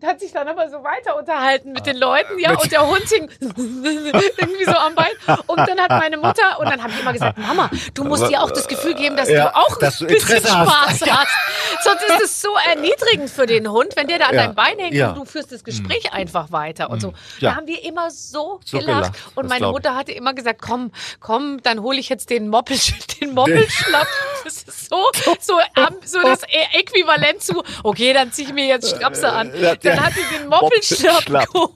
und 0.00 0.08
hat 0.08 0.20
sich 0.20 0.32
dann 0.32 0.48
aber 0.48 0.68
so 0.70 0.82
weiter 0.82 1.16
unterhalten 1.18 1.72
mit 1.72 1.86
den 1.86 1.96
Leuten, 1.96 2.38
ja, 2.38 2.52
und 2.56 2.72
der 2.72 2.86
Hund 2.86 3.02
hing 3.08 3.30
irgendwie 3.40 4.64
so 4.64 4.72
am 4.76 4.94
Bein. 4.94 5.10
Und 5.46 5.58
dann 5.58 5.78
hat 5.80 5.90
meine 5.90 6.16
Mutter, 6.16 6.58
und 6.58 6.66
dann 6.70 6.82
habe 6.82 6.92
ich 6.92 7.00
immer 7.00 7.12
gesagt, 7.12 7.38
Mama, 7.38 7.70
du 7.94 8.04
musst 8.04 8.28
dir 8.28 8.42
auch 8.42 8.50
das 8.50 8.66
Gefühl 8.68 8.94
geben, 8.94 9.16
dass 9.16 9.28
Ja, 9.28 9.48
du 9.50 9.56
auch 9.56 9.76
dass 9.78 9.98
du 9.98 10.04
ein 10.06 10.08
bisschen 10.08 10.36
Interesse 10.36 10.58
hast. 10.58 10.98
Spaß 10.98 11.10
hast. 11.10 11.84
Sonst 11.84 12.02
ist 12.04 12.22
es 12.24 12.40
so 12.42 12.48
erniedrigend 12.68 13.30
für 13.30 13.46
den 13.46 13.70
Hund, 13.70 13.94
wenn 13.96 14.06
der 14.08 14.18
da 14.18 14.26
an 14.26 14.34
Ja. 14.34 14.42
deinem 14.44 14.54
Bein 14.54 14.78
hängt 14.78 14.94
Ja. 14.94 15.10
und 15.10 15.18
du 15.18 15.24
führst 15.24 15.52
das 15.52 15.64
Gespräch 15.64 16.12
einfach 16.12 16.50
weiter 16.52 16.90
und 16.90 17.00
so. 17.00 17.12
Ja. 17.38 17.50
Da 17.50 17.56
haben 17.56 17.66
wir 17.66 17.82
immer 17.84 18.10
so, 18.10 18.60
So 18.64 18.78
gelacht. 18.78 19.12
gelacht, 19.12 19.32
Und 19.36 19.48
meine. 19.48 19.68
Mutter 19.70 19.94
hatte 19.94 20.12
immer 20.12 20.34
gesagt, 20.34 20.60
komm, 20.62 20.90
komm, 21.20 21.62
dann 21.62 21.80
hole 21.82 21.98
ich 21.98 22.08
jetzt 22.08 22.30
den 22.30 22.48
Moppel, 22.48 22.76
den 23.20 23.34
Moppelschlapp. 23.34 24.06
Das 24.44 24.62
ist 24.62 24.88
so, 24.88 25.04
so, 25.40 25.58
so 26.04 26.20
das 26.22 26.42
Ä- 26.44 26.78
Äquivalent 26.78 27.42
zu, 27.42 27.62
okay, 27.84 28.12
dann 28.12 28.32
zieh 28.32 28.42
ich 28.44 28.52
mir 28.52 28.64
jetzt 28.66 28.88
Strapse 28.96 29.30
an. 29.30 29.52
Ja, 29.60 29.74
Dann 29.96 30.04
hat 30.06 30.12
sie 30.14 30.38
den 30.38 30.48
Moppelschlapp 30.48 31.26
geholt 31.26 31.70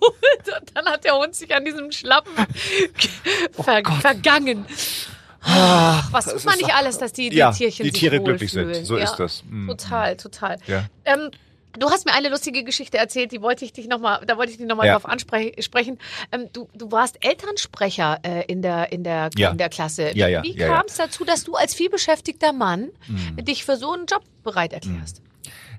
und 0.60 0.70
dann 0.74 0.86
hat 0.86 1.04
der 1.04 1.14
Hund 1.16 1.34
sich 1.34 1.54
an 1.54 1.64
diesem 1.64 1.90
Schlappen 1.92 2.32
ver 3.52 3.82
vergangen. 4.00 4.66
Ach, 5.46 6.10
was 6.12 6.26
tut 6.26 6.44
man 6.44 6.56
nicht 6.56 6.74
alles, 6.74 6.98
dass 6.98 7.12
die, 7.12 7.28
die 7.28 7.36
Ja, 7.36 7.52
Tierchen 7.52 7.84
die 7.84 7.92
Tiere 7.92 8.20
glücklich 8.20 8.50
sind. 8.52 8.66
wohlfühlen. 8.66 8.84
So 8.86 8.96
ja, 8.96 9.04
ist 9.04 9.16
das. 9.16 9.44
Mhm. 9.44 9.68
Total, 9.68 10.16
total. 10.16 10.56
Ja. 10.66 10.86
Ähm, 11.04 11.30
du 11.78 11.90
hast 11.90 12.06
mir 12.06 12.14
eine 12.14 12.30
lustige 12.30 12.64
Geschichte 12.64 12.96
erzählt, 12.96 13.30
die 13.30 13.42
wollte 13.42 13.64
ich 13.66 13.72
dich 13.74 13.86
noch 13.86 13.98
mal, 14.00 14.24
da 14.26 14.38
wollte 14.38 14.52
ich 14.52 14.58
dich 14.58 14.66
nochmal 14.66 14.86
Ja. 14.86 14.94
drauf 14.94 15.04
ansprechen. 15.04 15.98
Ähm, 16.32 16.48
du, 16.54 16.68
du 16.74 16.90
warst 16.90 17.18
Elternsprecher 17.22 18.20
äh, 18.22 18.44
in, 18.46 18.62
der, 18.62 18.90
in, 18.92 19.04
der, 19.04 19.28
in 19.36 19.58
der 19.58 19.68
Klasse. 19.68 20.12
Wie 20.14 20.18
ja. 20.20 20.40
kam 20.66 20.86
es 20.86 20.96
dazu, 20.96 21.24
dass 21.26 21.44
du 21.44 21.54
als 21.56 21.74
vielbeschäftigter 21.74 22.52
Mann 22.54 22.88
dich 23.36 23.64
für 23.66 23.76
so 23.76 23.92
einen 23.92 24.06
Job 24.06 24.22
bereit 24.44 24.72
erklärst? 24.72 25.20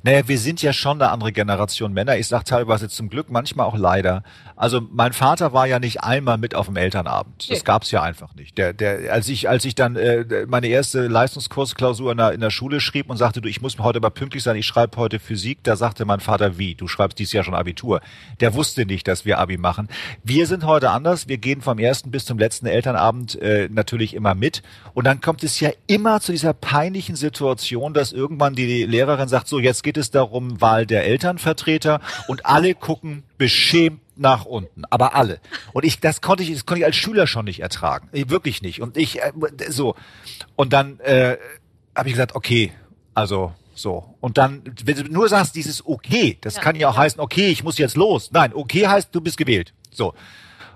Naja, 0.05 0.27
wir 0.27 0.37
sind 0.37 0.61
ja 0.61 0.71
schon 0.71 1.01
eine 1.01 1.09
andere 1.09 1.31
Generation 1.31 1.91
Männer. 1.91 2.15
Ich 2.15 2.27
sage 2.27 2.43
teilweise 2.43 2.87
zum 2.89 3.09
Glück, 3.09 3.31
manchmal 3.31 3.65
auch 3.65 3.75
leider. 3.75 4.21
Also 4.57 4.81
mein 4.91 5.11
Vater 5.13 5.51
war 5.53 5.67
ja 5.67 5.79
nicht 5.79 6.01
einmal 6.03 6.37
mit 6.37 6.55
auf 6.55 6.67
dem 6.67 6.77
Elternabend. 6.77 7.49
Das 7.49 7.59
Nee. 7.59 7.63
gab's 7.65 7.91
ja 7.91 8.01
einfach 8.01 8.35
nicht. 8.35 8.57
Der, 8.57 8.71
der, 8.73 9.11
als 9.11 9.27
ich, 9.27 9.49
als 9.49 9.65
ich 9.65 9.75
dann 9.75 9.95
äh, 9.97 10.45
meine 10.47 10.67
erste 10.67 11.07
Leistungskursklausur 11.07 12.11
in 12.11 12.17
der, 12.17 12.31
in 12.31 12.39
der 12.39 12.51
Schule 12.51 12.79
schrieb 12.79 13.09
und 13.09 13.17
sagte, 13.17 13.41
du, 13.41 13.49
ich 13.49 13.61
muss 13.61 13.77
heute 13.79 13.99
mal 13.99 14.11
pünktlich 14.11 14.43
sein, 14.43 14.55
ich 14.55 14.65
schreibe 14.65 14.95
heute 14.97 15.19
Physik, 15.19 15.59
da 15.63 15.75
sagte 15.75 16.05
mein 16.05 16.21
Vater, 16.21 16.57
wie? 16.57 16.75
Du 16.75 16.87
schreibst 16.87 17.19
dieses 17.19 17.33
Jahr 17.33 17.43
schon 17.43 17.53
Abitur. 17.53 17.99
Der 18.39 18.53
wusste 18.53 18.85
nicht, 18.85 19.07
dass 19.07 19.25
wir 19.25 19.39
Abi 19.39 19.57
machen. 19.57 19.89
Wir 20.23 20.47
sind 20.47 20.63
heute 20.65 20.91
anders. 20.91 21.27
Wir 21.27 21.37
gehen 21.37 21.61
vom 21.61 21.77
ersten 21.77 22.11
bis 22.11 22.23
zum 22.25 22.37
letzten 22.39 22.65
Elternabend 22.65 23.35
äh, 23.41 23.67
natürlich 23.69 24.13
immer 24.13 24.35
mit. 24.35 24.63
Und 24.93 25.05
dann 25.05 25.19
kommt 25.19 25.43
es 25.43 25.59
ja 25.59 25.69
immer 25.87 26.21
zu 26.21 26.31
dieser 26.31 26.53
peinlichen 26.53 27.15
Situation, 27.17 27.93
dass 27.93 28.13
irgendwann 28.13 28.55
die 28.55 28.83
Lehrerin 28.85 29.27
sagt, 29.27 29.47
so, 29.49 29.59
jetzt 29.59 29.83
geht 29.83 29.97
es 29.97 30.11
darum, 30.11 30.61
Wahl 30.61 30.85
der 30.85 31.05
Elternvertreter 31.05 31.99
und 32.27 32.45
alle 32.45 32.73
gucken 32.73 33.23
beschämt 33.37 34.01
nach 34.17 34.45
unten, 34.45 34.83
aber 34.89 35.15
alle. 35.15 35.39
Und 35.73 35.83
ich, 35.85 35.99
das 35.99 36.21
konnte 36.21 36.43
ich, 36.43 36.53
das 36.53 36.65
konnte 36.65 36.79
ich 36.79 36.85
als 36.85 36.95
Schüler 36.95 37.27
schon 37.27 37.45
nicht 37.45 37.59
ertragen, 37.59 38.09
wirklich 38.11 38.61
nicht. 38.61 38.81
Und 38.81 38.97
ich, 38.97 39.21
äh, 39.21 39.31
so. 39.69 39.95
Und 40.55 40.71
dann 40.73 40.99
äh, 41.01 41.37
habe 41.95 42.07
ich 42.09 42.13
gesagt, 42.13 42.35
okay, 42.35 42.71
also 43.13 43.53
so. 43.73 44.15
Und 44.21 44.37
dann, 44.37 44.61
wenn 44.85 44.95
du 44.95 45.03
nur 45.11 45.27
sagst, 45.27 45.55
dieses 45.55 45.85
okay, 45.85 46.37
das 46.41 46.55
Ja. 46.55 46.61
kann 46.61 46.75
ja 46.77 46.89
auch 46.89 46.97
heißen, 46.97 47.19
okay, 47.19 47.49
ich 47.49 47.63
muss 47.63 47.77
jetzt 47.77 47.97
los. 47.97 48.29
Nein, 48.31 48.53
okay 48.53 48.87
heißt, 48.87 49.09
du 49.11 49.19
bist 49.21 49.37
gewählt. 49.37 49.73
So. 49.91 50.13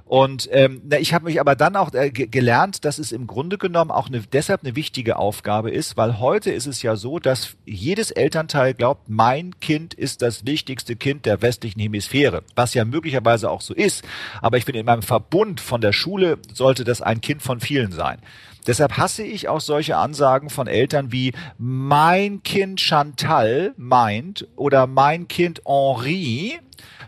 Und 0.10 0.50
ähm, 0.52 0.82
na, 0.90 0.98
ich 0.98 1.14
habe 1.14 1.26
mich 1.26 1.40
aber 1.40 1.56
dann 1.56 1.76
auch 1.76 1.94
äh, 1.94 2.10
ge- 2.10 2.26
gelernt, 2.26 2.84
dass 2.84 2.98
es 2.98 3.12
im 3.12 3.28
Grunde 3.28 3.60
genommen 3.60 3.92
auch 3.92 4.08
eine, 4.08 4.22
deshalb 4.22 4.64
eine 4.64 4.76
wichtige 4.76 5.18
Aufgabe 5.18 5.70
ist, 5.70 5.98
weil 5.98 6.20
heute 6.20 6.50
ist 6.50 6.66
es 6.66 6.82
ja 6.82 6.96
so, 6.96 7.20
dass 7.20 7.56
jedes 7.64 8.10
Elternteil 8.10 8.74
glaubt, 8.74 9.08
mein 9.08 9.60
Kind 9.60 9.94
ist 9.94 10.24
das 10.24 10.48
wichtigste 10.48 10.96
Kind 10.96 11.28
der 11.28 11.44
westlichen 11.44 11.80
Hemisphäre, 11.80 12.42
was 12.56 12.74
ja 12.74 12.86
möglicherweise 12.86 13.52
auch 13.52 13.62
so 13.62 13.76
ist. 13.76 14.04
Aber 14.42 14.58
ich 14.58 14.66
finde, 14.66 14.80
in 14.80 14.88
meinem 14.88 15.04
Verbund 15.04 15.62
von 15.62 15.80
der 15.80 15.94
Schule 15.94 16.40
sollte 16.56 16.86
das 16.86 17.04
ein 17.04 17.22
Kind 17.22 17.44
von 17.44 17.60
vielen 17.60 17.92
sein. 17.92 18.18
Deshalb 18.66 18.98
hasse 18.98 19.22
ich 19.22 19.48
auch 19.48 19.62
solche 19.62 19.98
Ansagen 19.98 20.50
von 20.50 20.66
Eltern 20.66 21.12
wie 21.12 21.34
mein 21.60 22.42
Kind 22.42 22.82
Chantal 22.82 23.76
meint 23.78 24.48
oder 24.56 24.88
mein 24.88 25.28
Kind 25.28 25.62
Henri 25.68 26.60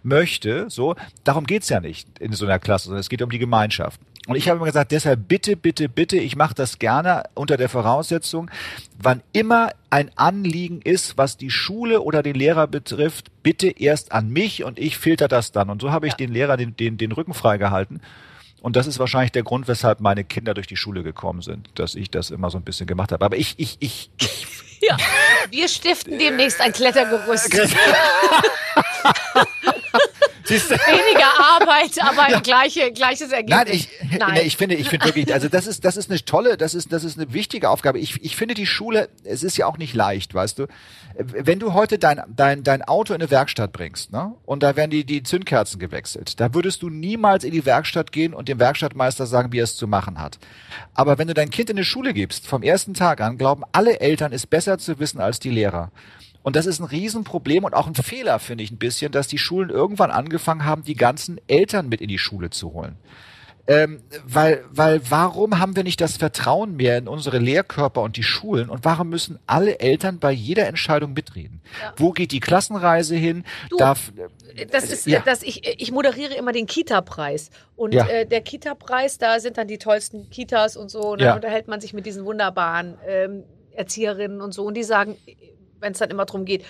möchte, 0.03 0.69
so, 0.69 0.95
darum 1.23 1.45
geht's 1.45 1.69
ja 1.69 1.79
nicht 1.79 2.19
in 2.19 2.33
so 2.33 2.45
einer 2.45 2.59
Klasse, 2.59 2.85
sondern 2.85 3.01
es 3.01 3.09
geht 3.09 3.21
um 3.21 3.29
die 3.29 3.39
Gemeinschaft. 3.39 3.99
Und 4.27 4.35
ich 4.35 4.47
habe 4.47 4.57
immer 4.57 4.67
gesagt, 4.67 4.91
deshalb 4.91 5.27
bitte, 5.27 5.57
bitte, 5.57 5.89
bitte, 5.89 6.17
ich 6.17 6.35
mache 6.35 6.53
das 6.53 6.77
gerne 6.77 7.23
unter 7.33 7.57
der 7.57 7.69
Voraussetzung, 7.69 8.51
wann 9.01 9.23
immer 9.33 9.71
ein 9.89 10.11
Anliegen 10.15 10.81
ist, 10.81 11.17
was 11.17 11.37
die 11.37 11.49
Schule 11.49 12.01
oder 12.01 12.21
den 12.21 12.35
Lehrer 12.35 12.67
betrifft, 12.67 13.31
bitte 13.41 13.67
erst 13.67 14.11
an 14.11 14.29
mich 14.29 14.63
und 14.63 14.77
ich 14.77 14.97
filter 14.97 15.27
das 15.27 15.51
dann. 15.51 15.71
Und 15.71 15.81
so 15.81 15.91
habe 15.91 16.07
ich 16.07 16.13
den 16.13 16.31
Lehrer 16.31 16.55
den, 16.55 16.75
den, 16.77 16.97
den 16.97 17.11
Rücken 17.11 17.33
freigehalten. 17.33 18.01
Und 18.61 18.75
das 18.75 18.85
ist 18.85 18.99
wahrscheinlich 18.99 19.31
der 19.31 19.41
Grund, 19.41 19.67
weshalb 19.67 20.01
meine 20.01 20.23
Kinder 20.23 20.53
durch 20.53 20.67
die 20.67 20.77
Schule 20.77 21.01
gekommen 21.01 21.41
sind, 21.41 21.69
dass 21.75 21.95
ich 21.95 22.11
das 22.11 22.29
immer 22.29 22.51
so 22.51 22.59
ein 22.59 22.63
bisschen 22.63 22.85
gemacht 22.85 23.11
habe. 23.11 23.25
Aber 23.25 23.37
ich, 23.37 23.55
ich, 23.57 23.77
ich, 23.79 24.11
ich 24.21 24.47
Ja, 24.81 24.97
wir 25.49 25.67
stiften 25.67 26.19
demnächst 26.19 26.61
ein 26.61 26.73
Klettergerüst. 26.73 27.51
Weniger 30.49 31.31
Arbeit, 31.61 31.97
aber 32.01 32.41
gleiche, 32.41 32.91
gleiches 32.91 33.31
Ergebnis. 33.31 33.57
Nein, 33.57 33.67
ich, 33.71 33.89
Nee, 34.33 34.41
ich 34.41 34.57
finde, 34.57 34.75
ich 34.75 34.89
finde 34.89 35.05
wirklich, 35.05 35.33
also 35.33 35.47
das 35.47 35.67
ist, 35.67 35.85
das 35.85 35.97
ist 35.97 36.09
eine 36.09 36.23
tolle, 36.23 36.57
das 36.57 36.73
ist, 36.73 36.91
das 36.91 37.03
ist 37.03 37.17
eine 37.17 37.33
wichtige 37.33 37.69
Aufgabe. 37.69 37.99
Ich, 37.99 38.23
ich 38.23 38.35
finde 38.35 38.55
die 38.55 38.65
Schule, 38.65 39.09
es 39.23 39.43
ist 39.43 39.57
ja 39.57 39.65
auch 39.67 39.77
nicht 39.77 39.93
leicht, 39.93 40.33
weißt 40.33 40.59
du. 40.59 40.67
Wenn 41.17 41.59
du 41.59 41.73
heute 41.73 41.97
dein, 41.97 42.21
dein, 42.27 42.63
dein 42.63 42.81
Auto 42.81 43.13
in 43.13 43.21
eine 43.21 43.29
Werkstatt 43.31 43.71
bringst, 43.71 44.11
ne, 44.11 44.33
und 44.45 44.63
da 44.63 44.75
werden 44.75 44.91
die, 44.91 45.05
die 45.05 45.23
Zündkerzen 45.23 45.79
gewechselt, 45.79 46.39
da 46.39 46.53
würdest 46.53 46.81
du 46.81 46.89
niemals 46.89 47.43
in 47.43 47.51
die 47.51 47.65
Werkstatt 47.65 48.11
gehen 48.11 48.33
und 48.33 48.47
dem 48.47 48.59
Werkstattmeister 48.59 49.25
sagen, 49.25 49.51
wie 49.51 49.59
er 49.59 49.65
es 49.65 49.75
zu 49.75 49.87
machen 49.87 50.19
hat. 50.19 50.39
Aber 50.93 51.17
wenn 51.17 51.27
du 51.27 51.33
dein 51.33 51.49
Kind 51.49 51.69
in 51.69 51.77
eine 51.77 51.85
Schule 51.85 52.13
gibst, 52.13 52.47
vom 52.47 52.63
ersten 52.63 52.93
Tag 52.93 53.21
an, 53.21 53.37
glauben 53.37 53.63
alle 53.71 53.99
Eltern, 53.99 54.33
es 54.33 54.47
besser 54.47 54.77
zu 54.77 54.99
wissen 54.99 55.19
als 55.19 55.39
die 55.39 55.51
Lehrer. 55.51 55.91
Und 56.43 56.55
das 56.55 56.65
ist 56.65 56.79
ein 56.79 56.85
Riesenproblem 56.85 57.63
und 57.63 57.73
auch 57.73 57.87
ein 57.87 57.95
Fehler, 57.95 58.39
finde 58.39 58.63
ich 58.63 58.71
ein 58.71 58.77
bisschen, 58.77 59.11
dass 59.11 59.27
die 59.27 59.37
Schulen 59.37 59.69
irgendwann 59.69 60.11
angefangen 60.11 60.65
haben, 60.65 60.83
die 60.83 60.95
ganzen 60.95 61.39
Eltern 61.47 61.87
mit 61.89 62.01
in 62.01 62.07
die 62.07 62.17
Schule 62.17 62.49
zu 62.49 62.73
holen. 62.73 62.97
Ähm, 63.67 64.01
weil, 64.25 64.65
weil 64.71 65.01
warum 65.09 65.59
haben 65.59 65.75
wir 65.75 65.83
nicht 65.83 66.01
das 66.01 66.17
Vertrauen 66.17 66.75
mehr 66.75 66.97
in 66.97 67.07
unsere 67.07 67.37
Lehrkörper 67.37 68.01
und 68.01 68.17
die 68.17 68.23
Schulen 68.23 68.69
und 68.69 68.83
warum 68.83 69.09
müssen 69.09 69.37
alle 69.45 69.79
Eltern 69.79 70.17
bei 70.17 70.31
jeder 70.31 70.67
Entscheidung 70.67 71.13
mitreden? 71.13 71.61
Wo 71.95 72.11
geht 72.11 72.31
die 72.31 72.39
Klassenreise 72.39 73.15
hin? 73.15 73.43
Du, 73.69 73.77
Darf, 73.77 74.11
Das 74.71 74.85
ist, 74.89 75.05
Ja. 75.05 75.19
äh, 75.19 75.23
dass 75.23 75.43
ich, 75.43 75.61
ich 75.79 75.91
moderiere 75.91 76.33
immer 76.33 76.51
den 76.51 76.65
Kita-Preis. 76.65 77.51
Und 77.75 77.93
Ja. 77.93 78.07
äh, 78.07 78.25
der 78.25 78.41
Kita-Preis, 78.41 79.19
da 79.19 79.39
sind 79.39 79.57
dann 79.57 79.67
die 79.67 79.77
tollsten 79.77 80.29
Kitas 80.29 80.75
und 80.75 80.89
so. 80.89 81.11
Und 81.11 81.19
Ja. 81.21 81.27
dann 81.27 81.35
unterhält 81.35 81.67
man 81.67 81.79
sich 81.79 81.93
mit 81.93 82.05
diesen 82.05 82.25
wunderbaren 82.25 82.97
ähm, 83.07 83.43
Erzieherinnen 83.73 84.41
und 84.41 84.53
so. 84.53 84.65
Und 84.65 84.73
die 84.73 84.83
sagen, 84.83 85.17
wenn 85.81 85.91
es 85.93 85.99
dann 85.99 86.09
immer 86.09 86.25
darum 86.25 86.45
geht, 86.45 86.63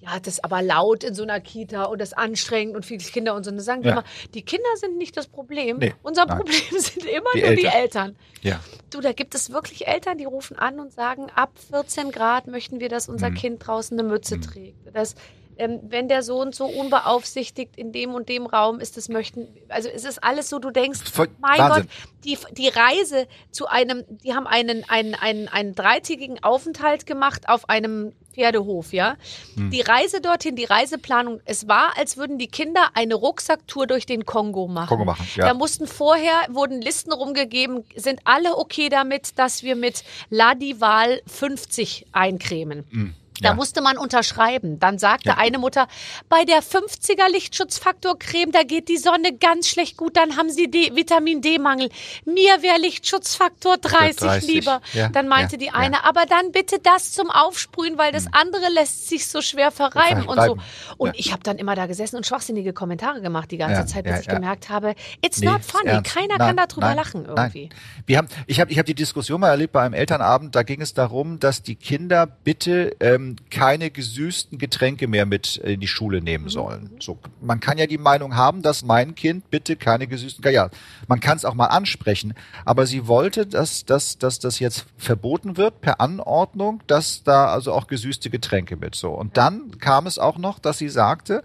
ja, 0.00 0.16
das 0.20 0.34
ist 0.34 0.44
aber 0.44 0.62
laut 0.62 1.02
in 1.02 1.12
so 1.14 1.24
einer 1.24 1.40
Kita 1.40 1.82
und 1.84 2.00
das 2.00 2.10
ist 2.10 2.18
anstrengend 2.18 2.76
und 2.76 2.86
viele 2.86 3.02
Kinder 3.02 3.34
und 3.34 3.42
so. 3.44 3.50
Und 3.50 3.58
sagen 3.58 3.82
Ja. 3.82 3.90
immer, 3.92 4.04
die 4.32 4.42
Kinder 4.42 4.68
sind 4.76 4.96
nicht 4.96 5.16
das 5.16 5.26
Problem. 5.26 5.78
Nee, 5.78 5.92
Unser 6.04 6.26
nein. 6.26 6.36
Problem 6.38 6.60
sind 6.80 7.04
immer 7.04 7.30
Die 7.34 7.40
nur 7.40 7.50
die 7.56 7.64
Eltern. 7.64 7.72
Eltern. 7.74 8.16
ja. 8.42 8.60
Du, 8.90 9.00
da 9.00 9.12
gibt 9.12 9.34
es 9.34 9.50
wirklich 9.50 9.88
Eltern, 9.88 10.16
die 10.16 10.24
rufen 10.24 10.56
an 10.56 10.78
und 10.78 10.92
sagen, 10.92 11.26
ab 11.34 11.50
14 11.70 12.12
Grad 12.12 12.46
möchten 12.46 12.78
wir, 12.78 12.88
dass 12.88 13.08
Mhm. 13.08 13.14
unser 13.14 13.30
Kind 13.32 13.66
draußen 13.66 13.98
eine 13.98 14.08
Mütze 14.08 14.38
trägt. 14.40 14.76
Das, 14.94 15.16
ähm, 15.58 15.80
wenn 15.82 16.08
der 16.08 16.22
Sohn 16.22 16.52
so 16.52 16.66
unbeaufsichtigt 16.66 17.76
in 17.76 17.92
dem 17.92 18.14
und 18.14 18.28
dem 18.28 18.46
Raum 18.46 18.80
ist, 18.80 18.96
das 18.96 19.08
möchten, 19.08 19.48
also 19.68 19.88
es 19.88 20.04
ist 20.04 20.22
alles 20.22 20.48
so, 20.48 20.58
du 20.58 20.70
denkst, 20.70 21.00
Voll- 21.10 21.28
mein 21.38 21.58
Wahnsinn. 21.58 21.84
Gott, 21.84 22.24
die, 22.24 22.38
die 22.54 22.68
Reise 22.68 23.26
zu 23.50 23.66
einem, 23.66 24.04
die 24.08 24.34
haben 24.34 24.46
einen, 24.46 24.88
einen, 24.88 25.14
einen, 25.14 25.48
einen 25.48 25.74
dreitägigen 25.74 26.42
Aufenthalt 26.42 27.06
gemacht 27.06 27.48
auf 27.48 27.68
einem 27.68 28.12
Pferdehof, 28.32 28.92
ja. 28.92 29.16
Hm. 29.54 29.70
Die 29.70 29.80
Reise 29.80 30.20
dorthin, 30.20 30.54
die 30.54 30.64
Reiseplanung, 30.64 31.40
es 31.44 31.66
war, 31.66 31.98
als 31.98 32.16
würden 32.16 32.38
die 32.38 32.46
Kinder 32.46 32.90
eine 32.94 33.16
Rucksacktour 33.16 33.86
durch 33.86 34.06
den 34.06 34.26
Kongo 34.26 34.68
machen. 34.68 34.88
Kongo 34.88 35.04
machen, 35.04 35.26
ja. 35.34 35.46
Da 35.46 35.54
mussten 35.54 35.86
vorher, 35.88 36.34
wurden 36.48 36.80
Listen 36.80 37.12
rumgegeben, 37.12 37.84
sind 37.96 38.20
alle 38.24 38.56
okay 38.56 38.88
damit, 38.88 39.38
dass 39.38 39.64
wir 39.64 39.74
mit 39.74 40.04
Ladival 40.30 41.20
50 41.26 42.06
eincremen. 42.12 42.84
Hm, 42.90 43.14
Da 43.40 43.50
ja. 43.50 43.54
musste 43.54 43.80
man 43.80 43.96
unterschreiben. 43.98 44.78
Dann 44.78 44.98
sagte 44.98 45.36
eine 45.36 45.58
Mutter, 45.58 45.88
bei 46.28 46.44
der 46.44 46.62
50er 46.62 47.30
Lichtschutzfaktor-Creme, 47.30 48.52
da 48.52 48.62
geht 48.62 48.88
die 48.88 48.96
Sonne 48.96 49.36
ganz 49.38 49.68
schlecht 49.68 49.96
gut, 49.96 50.16
dann 50.16 50.36
haben 50.36 50.50
sie 50.50 50.70
D 50.70 50.94
Vitamin 50.94 51.40
D-Mangel. 51.40 51.90
Mir 52.24 52.62
wäre 52.62 52.78
Lichtschutzfaktor 52.78 53.78
30, 53.78 54.16
30, 54.16 54.48
lieber. 54.48 54.80
ja, 54.92 55.08
dann 55.08 55.28
meinte 55.28 55.56
ja, 55.56 55.58
die 55.58 55.66
ja. 55.66 55.74
eine, 55.74 56.04
aber 56.04 56.26
dann 56.26 56.52
bitte 56.52 56.78
das 56.82 57.12
zum 57.12 57.30
Aufsprühen, 57.30 57.98
weil 57.98 58.12
das 58.12 58.26
andere 58.32 58.70
lässt 58.72 59.08
sich 59.08 59.26
so 59.28 59.42
schwer 59.42 59.70
verreiben 59.70 60.26
und 60.26 60.40
so. 60.40 60.56
Und 60.96 61.08
ja. 61.08 61.12
ich 61.16 61.32
habe 61.32 61.42
dann 61.42 61.58
immer 61.58 61.74
da 61.74 61.86
gesessen 61.86 62.16
und 62.16 62.26
schwachsinnige 62.26 62.72
Kommentare 62.72 63.20
gemacht 63.20 63.50
die 63.50 63.58
ganze 63.58 63.80
Ja, 63.80 63.86
Zeit, 63.86 64.04
bis 64.04 64.12
ja, 64.14 64.20
ich 64.20 64.26
ja. 64.26 64.34
gemerkt 64.34 64.68
habe, 64.68 64.94
it's 65.20 65.40
Nee, 65.40 65.46
not 65.46 65.64
funny. 65.64 66.02
Keiner 66.02 66.38
Nein, 66.38 66.56
kann 66.56 66.68
darüber 66.68 66.86
nein, 66.88 66.96
lachen 66.96 67.24
irgendwie. 67.24 67.68
Nein. 67.68 67.78
Wir 68.06 68.18
haben, 68.18 68.28
ich 68.46 68.60
habe 68.60 68.70
ich 68.70 68.78
hab 68.78 68.86
die 68.86 68.94
Diskussion 68.94 69.40
mal 69.40 69.48
erlebt 69.50 69.72
bei 69.72 69.82
einem 69.82 69.94
Elternabend, 69.94 70.54
da 70.54 70.62
ging 70.62 70.80
es 70.80 70.94
darum, 70.94 71.38
dass 71.38 71.62
die 71.62 71.76
Kinder 71.76 72.26
bitte 72.26 72.96
ähm, 73.00 73.27
keine 73.50 73.90
gesüßten 73.90 74.58
Getränke 74.58 75.08
mehr 75.08 75.26
mit 75.26 75.56
in 75.56 75.80
die 75.80 75.88
Schule 75.88 76.20
nehmen 76.20 76.48
sollen. 76.48 76.90
So, 77.00 77.18
man 77.40 77.60
kann 77.60 77.78
ja 77.78 77.86
die 77.86 77.98
Meinung 77.98 78.36
haben, 78.36 78.62
dass 78.62 78.82
mein 78.82 79.14
Kind 79.14 79.50
bitte 79.50 79.76
keine 79.76 80.06
gesüßten, 80.06 80.44
ja, 80.52 80.70
man 81.06 81.20
kann 81.20 81.36
es 81.36 81.44
auch 81.44 81.54
mal 81.54 81.66
ansprechen, 81.66 82.34
aber 82.64 82.86
sie 82.86 83.06
wollte, 83.06 83.46
dass, 83.46 83.84
dass, 83.84 84.18
dass 84.18 84.38
das 84.38 84.58
jetzt 84.58 84.86
verboten 84.96 85.56
wird 85.56 85.80
per 85.80 86.00
Anordnung, 86.00 86.82
dass 86.86 87.22
da 87.22 87.46
also 87.46 87.72
auch 87.72 87.86
gesüßte 87.86 88.30
Getränke 88.30 88.76
mit 88.76 88.94
so. 88.94 89.10
Und 89.10 89.36
dann 89.36 89.78
kam 89.78 90.06
es 90.06 90.18
auch 90.18 90.38
noch, 90.38 90.58
dass 90.58 90.78
sie 90.78 90.88
sagte, 90.88 91.42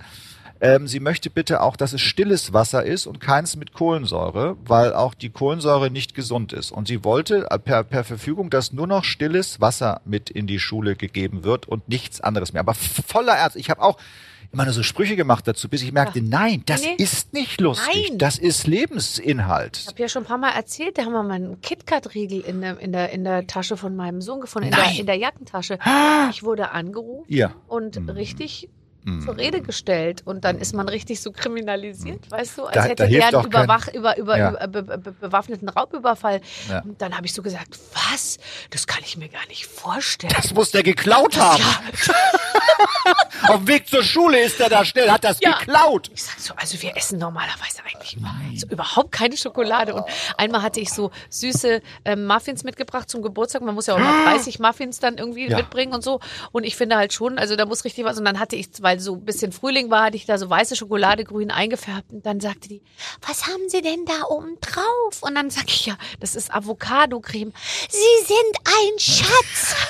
ähm, 0.62 0.88
sie 0.88 1.00
möchte 1.00 1.30
bitte 1.30 1.62
auch, 1.62 1.76
dass 1.76 1.94
es 1.94 2.02
stilles 2.02 2.54
Wasser 2.54 2.84
ist 2.86 3.06
und 3.08 3.20
keins 3.20 3.56
mit 3.56 3.74
Kohlensäure, 3.74 4.56
weil 4.66 4.94
auch 4.94 5.14
die 5.14 5.30
Kohlensäure 5.30 5.92
nicht 5.92 6.16
gesund 6.16 6.54
ist. 6.54 6.72
Und 6.72 6.88
sie 6.88 7.04
wollte 7.04 7.48
äh, 7.52 7.60
per, 7.60 7.84
per 7.84 8.04
Verfügung, 8.04 8.50
dass 8.50 8.72
nur 8.72 8.88
noch 8.88 9.04
stilles 9.04 9.60
Wasser 9.60 10.02
mit 10.06 10.30
in 10.30 10.48
die 10.48 10.60
Schule 10.60 10.96
gegeben 10.96 11.44
wird 11.44 11.68
und 11.68 11.90
nichts 11.90 12.22
anderes 12.22 12.54
mehr. 12.54 12.62
Aber 12.62 12.74
voller 12.74 13.34
Ernst, 13.34 13.58
ich 13.58 13.70
habe 13.70 13.82
auch 13.82 13.98
immer 14.52 14.66
nur 14.66 14.74
so 14.74 14.84
Sprüche 14.84 15.16
gemacht 15.16 15.48
dazu, 15.48 15.68
bis 15.68 15.82
ich 15.82 15.92
merkte, 15.92 16.22
nein, 16.22 16.62
das 16.68 16.84
Nee. 16.84 16.94
ist 17.00 17.34
nicht 17.34 17.60
lustig. 17.60 18.10
Nein. 18.10 18.18
Das 18.20 18.38
ist 18.38 18.68
Lebensinhalt. 18.68 19.78
Ich 19.82 19.88
habe 19.88 20.00
ja 20.00 20.08
schon 20.08 20.24
ein 20.24 20.28
paar 20.28 20.38
Mal 20.38 20.52
erzählt, 20.52 20.98
da 21.00 21.06
haben 21.06 21.14
wir 21.14 21.24
mal 21.24 21.34
einen 21.34 21.60
KitKat-Riegel 21.62 22.42
in 22.42 22.62
der, 22.62 22.78
in, 22.80 22.92
der, 22.92 23.10
in 23.12 23.24
der 23.24 23.48
Tasche 23.48 23.78
von 23.78 23.96
meinem 23.96 24.22
Sohn 24.22 24.42
gefunden, 24.42 24.68
in 24.70 24.76
der, 24.76 25.00
in 25.00 25.06
der 25.08 25.16
Jackentasche. 25.16 25.80
Ich 26.30 26.44
wurde 26.44 26.70
angerufen 26.72 27.26
Ja. 27.28 27.56
und 27.68 27.98
richtig 28.16 28.70
zur 29.26 29.38
Rede 29.38 29.62
gestellt 29.62 30.22
und 30.26 30.46
dann 30.46 30.58
ist 30.60 30.74
man 30.74 30.88
richtig 30.88 31.22
so 31.22 31.32
kriminalisiert, 31.32 32.32
weißt 32.32 32.58
du, 32.58 32.66
als 32.66 32.74
Da- 32.76 32.84
hätte 32.84 32.96
da 33.04 33.10
er 33.10 33.28
einen 33.28 33.36
auch 33.36 33.42
kein- 33.50 33.64
Überwach, 33.64 33.88
über, 33.94 34.18
über, 34.18 34.38
Ja. 34.38 34.52
be, 34.68 34.84
be, 34.84 34.98
bewaffneten 34.98 35.68
Raubüberfall. 35.70 36.40
Ja. 36.70 36.82
Und 36.84 37.02
dann 37.02 37.16
habe 37.18 37.26
ich 37.26 37.34
so 37.34 37.42
gesagt, 37.42 37.78
was? 37.94 38.38
Das 38.70 38.88
kann 38.88 39.02
ich 39.06 39.18
mir 39.18 39.28
gar 39.30 39.46
nicht 39.48 39.66
vorstellen. 39.66 40.34
Das 40.36 40.54
muss 40.54 40.72
der 40.72 40.84
geklaut 40.84 41.38
haben. 41.38 41.62
Auf 43.48 43.58
dem 43.58 43.68
Weg 43.68 43.88
zur 43.88 44.04
Schule 44.04 44.42
ist 44.44 44.60
er 44.60 44.70
da 44.70 44.86
schnell, 44.86 45.10
hat 45.12 45.24
das 45.24 45.38
Ja. 45.42 45.58
geklaut. 45.60 46.10
Ich 46.14 46.24
sag 46.24 46.40
so, 46.40 46.54
also 46.56 46.82
wir 46.82 46.96
essen 46.96 47.20
normalerweise 47.20 47.82
eigentlich 47.84 48.18
so 48.60 48.68
überhaupt 48.68 49.12
keine 49.12 49.36
Schokolade. 49.38 49.94
Und 49.94 50.06
einmal 50.38 50.62
hatte 50.62 50.80
ich 50.80 50.92
so 50.92 51.12
süße 51.30 51.82
ähm, 52.06 52.26
Muffins 52.26 52.64
mitgebracht 52.64 53.10
zum 53.10 53.22
Geburtstag. 53.22 53.62
Man 53.62 53.76
muss 53.76 53.88
ja 53.88 53.96
auch 53.96 54.00
noch 54.00 54.24
30 54.26 54.60
Muffins 54.60 55.00
dann 55.00 55.18
irgendwie 55.18 55.50
Ja. 55.50 55.58
mitbringen 55.58 55.94
und 55.94 56.04
so. 56.04 56.20
Und 56.52 56.64
ich 56.64 56.76
finde 56.76 56.96
halt 56.96 57.14
schon, 57.14 57.38
also 57.38 57.56
da 57.56 57.66
muss 57.66 57.84
richtig 57.86 58.06
was. 58.06 58.18
Und 58.18 58.26
dann 58.26 58.40
hatte 58.40 58.56
ich, 58.56 58.68
weil 58.82 59.00
so 59.00 59.16
ein 59.16 59.26
bisschen 59.26 59.52
Frühling 59.52 59.90
war, 59.90 60.06
hatte 60.06 60.16
ich 60.18 60.26
da 60.26 60.38
so 60.38 60.50
weiße 60.50 60.76
Schokolade 60.76 61.24
grün 61.24 61.52
eingefärbt. 61.52 62.12
Und 62.12 62.26
dann 62.26 62.40
sagte 62.40 62.70
die, 62.70 62.82
was 63.28 63.48
haben 63.48 63.68
Sie 63.68 63.82
denn 63.82 64.06
da 64.06 64.26
oben 64.30 64.58
drauf? 64.62 65.22
Und 65.22 65.36
dann 65.36 65.50
sag 65.50 65.66
ich, 65.68 65.86
ja, 65.86 65.98
das 66.20 66.36
ist 66.36 66.54
Avocado-Creme. 66.54 67.52
Sie 67.90 68.26
sind 68.26 68.58
ein 68.66 69.00
Schatz. 69.00 69.76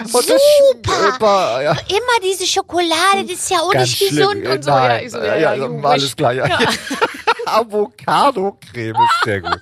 Hat 0.00 0.06
gesagt. 0.06 0.46
Super. 0.72 1.09
Super, 1.12 1.62
ja. 1.62 1.72
Immer 1.72 2.20
diese 2.22 2.46
Schokolade, 2.46 3.22
das 3.22 3.32
ist 3.32 3.50
ja 3.50 3.58
auch 3.58 3.72
Ganz 3.72 3.88
nicht 3.88 4.10
gesund 4.10 4.46
und 4.46 4.64
so. 4.64 4.70
Ja, 4.70 4.88
Nein. 4.88 5.06
ich 5.06 5.12
so, 5.12 5.18
ja, 5.18 5.36
ja, 5.36 5.54
ja, 5.54 5.66
ja, 5.66 5.82
alles 5.82 6.16
klar. 6.16 6.32
Ja. 6.32 6.46
Avocado-Creme 7.46 8.96
ist 8.96 9.24
sehr 9.24 9.40
gut. 9.40 9.60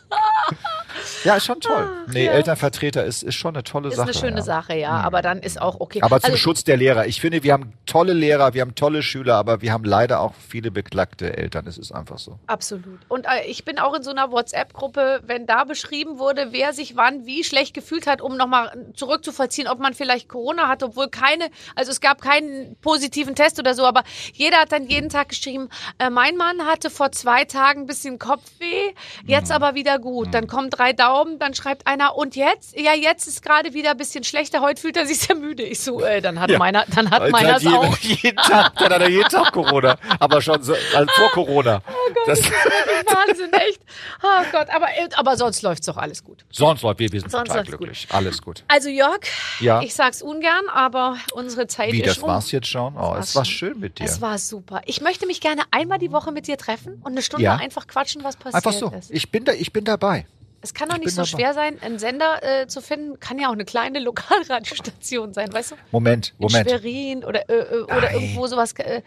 Ja, 1.24 1.36
ist 1.36 1.44
schon 1.46 1.60
toll. 1.60 1.88
Nee, 2.12 2.26
ja. 2.26 2.32
Elternvertreter 2.32 3.04
ist, 3.04 3.22
ist 3.22 3.34
schon 3.34 3.54
eine 3.54 3.64
tolle 3.64 3.88
Ist 3.88 3.96
Sache. 3.96 4.08
eine 4.10 4.14
schöne 4.18 4.36
ja. 4.38 4.42
Sache, 4.42 4.74
ja. 4.76 4.90
Aber 4.90 5.22
dann 5.22 5.40
ist 5.40 5.60
auch 5.60 5.80
okay. 5.80 6.00
Aber 6.02 6.20
zum 6.20 6.30
Also, 6.32 6.36
Schutz 6.38 6.64
der 6.64 6.76
Lehrer. 6.76 7.06
Ich 7.06 7.20
finde, 7.20 7.42
wir 7.42 7.52
haben 7.52 7.72
tolle 7.86 8.12
Lehrer, 8.12 8.54
wir 8.54 8.62
haben 8.62 8.74
tolle 8.74 9.02
Schüler, 9.02 9.36
aber 9.36 9.60
wir 9.62 9.72
haben 9.72 9.84
leider 9.84 10.20
auch 10.20 10.34
viele 10.48 10.70
beklagte 10.70 11.36
Eltern. 11.36 11.66
Es 11.66 11.78
ist 11.78 11.92
einfach 11.92 12.18
so. 12.18 12.38
Absolut. 12.46 13.00
Und 13.08 13.26
äh, 13.26 13.46
ich 13.46 13.64
bin 13.64 13.78
auch 13.78 13.94
in 13.94 14.02
so 14.02 14.10
einer 14.10 14.30
WhatsApp-Gruppe, 14.30 15.20
wenn 15.26 15.46
da 15.46 15.64
beschrieben 15.64 16.18
wurde, 16.18 16.48
wer 16.52 16.72
sich 16.72 16.96
wann 16.96 17.26
wie 17.26 17.44
schlecht 17.44 17.74
gefühlt 17.74 18.06
hat, 18.06 18.20
um 18.20 18.36
nochmal 18.36 18.86
zurückzuvollziehen, 18.94 19.68
ob 19.68 19.78
man 19.80 19.94
vielleicht 19.94 20.28
Corona 20.28 20.68
hat, 20.68 20.82
obwohl 20.82 21.08
keine, 21.08 21.48
also 21.74 21.90
es 21.90 22.00
gab 22.00 22.20
keinen 22.20 22.76
positiven 22.80 23.34
Test 23.34 23.58
oder 23.58 23.74
so, 23.74 23.84
aber 23.84 24.02
jeder 24.32 24.58
hat 24.58 24.72
dann 24.72 24.86
jeden 24.86 25.08
Tag 25.08 25.30
geschrieben, 25.30 25.68
äh, 25.98 26.10
mein 26.10 26.36
Mann 26.36 26.66
hatte 26.66 26.90
vor 26.90 27.12
zwei 27.12 27.44
Tagen 27.44 27.82
ein 27.82 27.86
bisschen 27.86 28.18
Kopfweh, 28.18 28.92
jetzt 29.26 29.50
aber 29.50 29.74
wieder 29.74 29.98
gut. 29.98 30.32
Dann 30.32 30.46
kommen 30.46 30.70
drei 30.70 30.92
Daumen, 30.92 31.07
dann 31.38 31.54
schreibt 31.54 31.86
einer, 31.86 32.16
und 32.16 32.36
jetzt? 32.36 32.78
Ja, 32.78 32.94
jetzt 32.94 33.26
ist 33.26 33.42
gerade 33.42 33.74
wieder 33.74 33.90
ein 33.92 33.96
bisschen 33.96 34.24
schlechter, 34.24 34.60
heute 34.60 34.80
fühlt 34.80 34.96
er 34.96 35.06
sich 35.06 35.18
sehr 35.20 35.36
müde. 35.36 35.62
Ich 35.62 35.80
so, 35.80 36.00
äh, 36.02 36.20
dann 36.20 36.40
hat 36.40 36.50
Ja. 36.50 36.58
meiner, 36.58 36.84
dann 36.94 37.10
hat 37.10 37.30
meiner 37.30 37.56
es 37.56 37.66
auch. 37.66 37.96
jeden, 37.98 38.36
Tag, 38.36 38.74
dann 38.76 38.92
hat 38.92 39.00
er 39.02 39.08
jeden 39.08 39.28
Tag 39.28 39.52
Corona. 39.52 39.96
Aber 40.18 40.40
schon 40.42 40.62
so, 40.62 40.74
also 40.94 41.12
vor 41.14 41.30
Corona. 41.32 41.82
Oh 41.88 42.12
das, 42.26 42.40
Wahnsinn, 42.42 43.52
echt. 43.52 43.80
Oh 44.22 44.44
Gott, 44.52 44.68
aber, 44.70 44.86
aber 45.16 45.36
sonst 45.36 45.62
läuft's 45.62 45.86
doch 45.86 45.96
alles 45.96 46.22
gut. 46.24 46.44
sonst 46.50 46.82
läuft, 46.82 46.98
wir, 46.98 47.12
wir 47.12 47.20
sind 47.20 47.30
Sonst 47.30 47.48
total 47.48 47.64
glücklich. 47.64 48.06
Alles 48.10 48.40
gut. 48.42 48.64
Also 48.68 48.88
Jörg, 48.88 49.20
Ja. 49.60 49.80
ich 49.82 49.94
sag's 49.94 50.22
ungern, 50.22 50.68
aber 50.72 51.16
unsere 51.32 51.66
Zeit 51.66 51.92
Wie, 51.92 52.00
ist 52.02 52.16
das 52.16 52.18
um. 52.18 52.28
war's 52.28 52.50
jetzt 52.52 52.66
schon? 52.68 52.96
Oh, 52.96 53.14
es 53.18 53.34
war 53.34 53.44
schön 53.44 53.78
mit 53.78 53.98
dir. 53.98 54.04
Es 54.04 54.20
war 54.20 54.38
super. 54.38 54.82
Ich 54.86 55.00
möchte 55.00 55.26
mich 55.26 55.40
gerne 55.40 55.62
einmal 55.70 55.98
die 55.98 56.12
Woche 56.12 56.32
mit 56.32 56.46
dir 56.46 56.56
treffen 56.56 57.00
und 57.04 57.12
eine 57.12 57.22
Stunde 57.22 57.44
Ja. 57.44 57.56
einfach 57.56 57.86
quatschen, 57.86 58.24
was 58.24 58.36
passiert 58.36 58.54
Einfach 58.54 58.72
so. 58.72 58.90
ist. 58.90 59.10
Ich 59.10 59.30
bin 59.30 59.44
da, 59.44 59.52
ich 59.52 59.72
bin 59.72 59.84
dabei. 59.84 60.26
Es 60.60 60.74
kann 60.74 60.88
doch 60.88 60.96
ich 60.96 61.04
nicht 61.04 61.14
so 61.14 61.24
schwer 61.24 61.54
sein, 61.54 61.80
einen 61.80 61.98
Sender 62.00 62.42
äh, 62.42 62.66
zu 62.66 62.80
finden. 62.80 63.20
Kann 63.20 63.38
ja 63.38 63.48
auch 63.48 63.52
eine 63.52 63.64
kleine 63.64 64.00
Lokalradiostation 64.00 65.32
sein, 65.32 65.52
weißt 65.52 65.72
du? 65.72 65.76
Moment, 65.92 66.34
In 66.38 66.46
Moment. 66.46 66.68
Schwerin 66.68 67.24
oder, 67.24 67.48
äh, 67.48 67.54
äh, 67.54 67.82
oder 67.82 68.12
irgendwo 68.12 68.46
sowas. 68.46 68.72
Äh, 68.74 69.02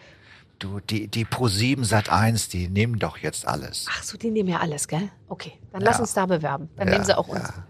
Du, 0.58 0.78
die, 0.78 1.08
die 1.08 1.26
Pro7 1.26 1.84
Sat 1.84 2.08
1, 2.08 2.48
die 2.48 2.68
nehmen 2.68 3.00
doch 3.00 3.18
jetzt 3.18 3.48
alles. 3.48 3.86
ach 3.90 4.04
so, 4.04 4.16
die 4.16 4.30
nehmen 4.30 4.48
ja 4.48 4.60
alles, 4.60 4.86
gell? 4.86 5.08
Okay, 5.28 5.54
dann 5.72 5.82
lass 5.82 5.96
Ja. 5.96 6.02
uns 6.02 6.14
da 6.14 6.26
bewerben. 6.26 6.70
Dann 6.76 6.86
Ja, 6.86 6.92
nehmen 6.94 7.04
sie 7.04 7.18
auch 7.18 7.26
uns. 7.26 7.40
ja. 7.40 7.66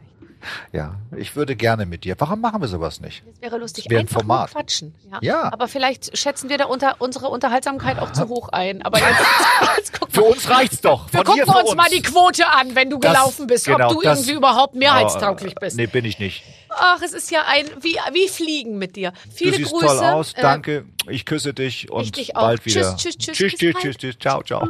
Ja, 0.73 0.97
ich 1.17 1.37
würde 1.37 1.55
gerne 1.57 1.87
mit 1.87 2.05
dir. 2.05 2.17
Warum 2.19 2.41
machen 2.41 2.61
wir 2.61 2.69
sowas 2.69 3.01
nicht? 3.01 3.23
Das 3.27 3.41
wäre 3.43 3.59
lustig. 3.59 3.85
Das 3.85 3.91
wäre 3.91 4.01
ein 4.01 4.07
Einfach 4.07 4.21
Format. 4.21 4.51
quatschen. 4.51 4.95
Ja. 5.11 5.19
Ja. 5.23 5.53
Aber 5.53 5.69
vielleicht 5.69 6.17
schätzen 6.17 6.49
wir 6.49 6.59
da 6.59 6.65
unter 6.65 6.97
unsere 7.01 7.29
Unterhaltsamkeit 7.29 7.99
auch 7.99 8.13
zu 8.13 8.29
hoch 8.29 8.49
ein. 8.51 8.83
Aber 8.83 8.99
jetzt, 8.99 9.11
jetzt 9.77 9.99
guck 10.01 10.11
Für 10.13 10.21
mal. 10.21 10.27
uns 10.29 10.49
reicht's 10.51 10.81
doch. 10.81 11.13
Wir 11.13 11.25
Von 11.25 11.35
hier 11.35 11.45
gucken 11.45 11.61
für 11.63 11.67
uns 11.69 11.77
mal 11.77 11.89
die 11.91 12.03
Quote 12.03 12.47
an, 12.49 12.75
wenn 12.75 12.91
du 12.91 12.99
Das- 12.99 13.13
gelaufen 13.13 13.47
bist, 13.47 13.67
genau, 13.67 13.89
ob 13.91 13.95
du 13.95 14.01
das- 14.03 14.19
irgendwie 14.19 14.37
überhaupt 14.37 14.75
mehrheitstauglich 14.75 15.55
Oh, 15.57 15.61
bist. 15.61 15.77
Nee, 15.77 15.87
bin 15.87 16.05
ich 16.05 16.19
nicht. 16.19 16.43
Ach, 16.71 17.01
es 17.03 17.13
ist 17.13 17.31
ja 17.31 17.43
ein, 17.47 17.67
wie, 17.81 17.97
wie 18.13 18.29
Fliegen 18.29 18.79
mit 18.79 18.97
dir. 18.97 19.13
Viele 19.35 19.53
du 19.53 19.57
siehst 19.59 19.71
Grüße. 19.73 19.87
toll 19.87 19.99
aus. 19.99 20.33
Äh, 20.33 20.41
Danke. 20.43 20.85
Ich 21.09 21.25
küsse 21.27 21.53
dich 21.55 21.91
und 21.91 22.03
ich 22.05 22.13
dich 22.13 22.37
auch. 22.37 22.43
bald 22.43 22.63
Tschüss, 22.63 22.75
wieder. 22.77 22.97
tschüss, 22.97 23.17
tschüss, 23.19 23.37
Tschüss, 23.37 23.55
tschüss, 23.55 23.73
bald. 23.75 23.83
tschüss, 23.85 23.97
tschüss. 23.99 24.19
Ciao, 24.19 24.43
ciao. 24.43 24.67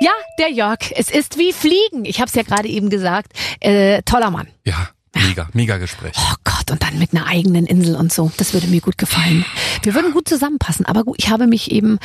Ja, 0.00 0.12
der 0.38 0.50
Jörg. 0.50 0.78
Es 0.94 1.10
ist 1.10 1.38
wie 1.38 1.52
Fliegen. 1.52 2.04
Ich 2.04 2.20
habe 2.20 2.28
es 2.28 2.34
ja 2.34 2.42
gerade 2.42 2.68
eben 2.68 2.88
gesagt. 2.88 3.32
Äh, 3.60 4.02
toller 4.02 4.30
Mann. 4.30 4.46
Ja, 4.64 4.90
mega, 5.14 5.48
mega 5.52 5.78
Gespräch. 5.78 6.12
Oh 6.16 6.34
Gott, 6.44 6.70
und 6.70 6.82
dann 6.82 6.98
mit 6.98 7.12
einer 7.12 7.26
eigenen 7.26 7.66
Insel 7.66 7.96
und 7.96 8.12
so. 8.12 8.30
Das 8.36 8.54
würde 8.54 8.68
mir 8.68 8.80
gut 8.80 8.96
gefallen. 8.96 9.44
Wir 9.82 9.94
würden 9.94 10.12
gut 10.12 10.28
zusammenpassen. 10.28 10.86
Aber 10.86 11.02
gut, 11.04 11.16
ich 11.18 11.30
habe 11.30 11.46
mich 11.48 11.72
eben 11.72 11.98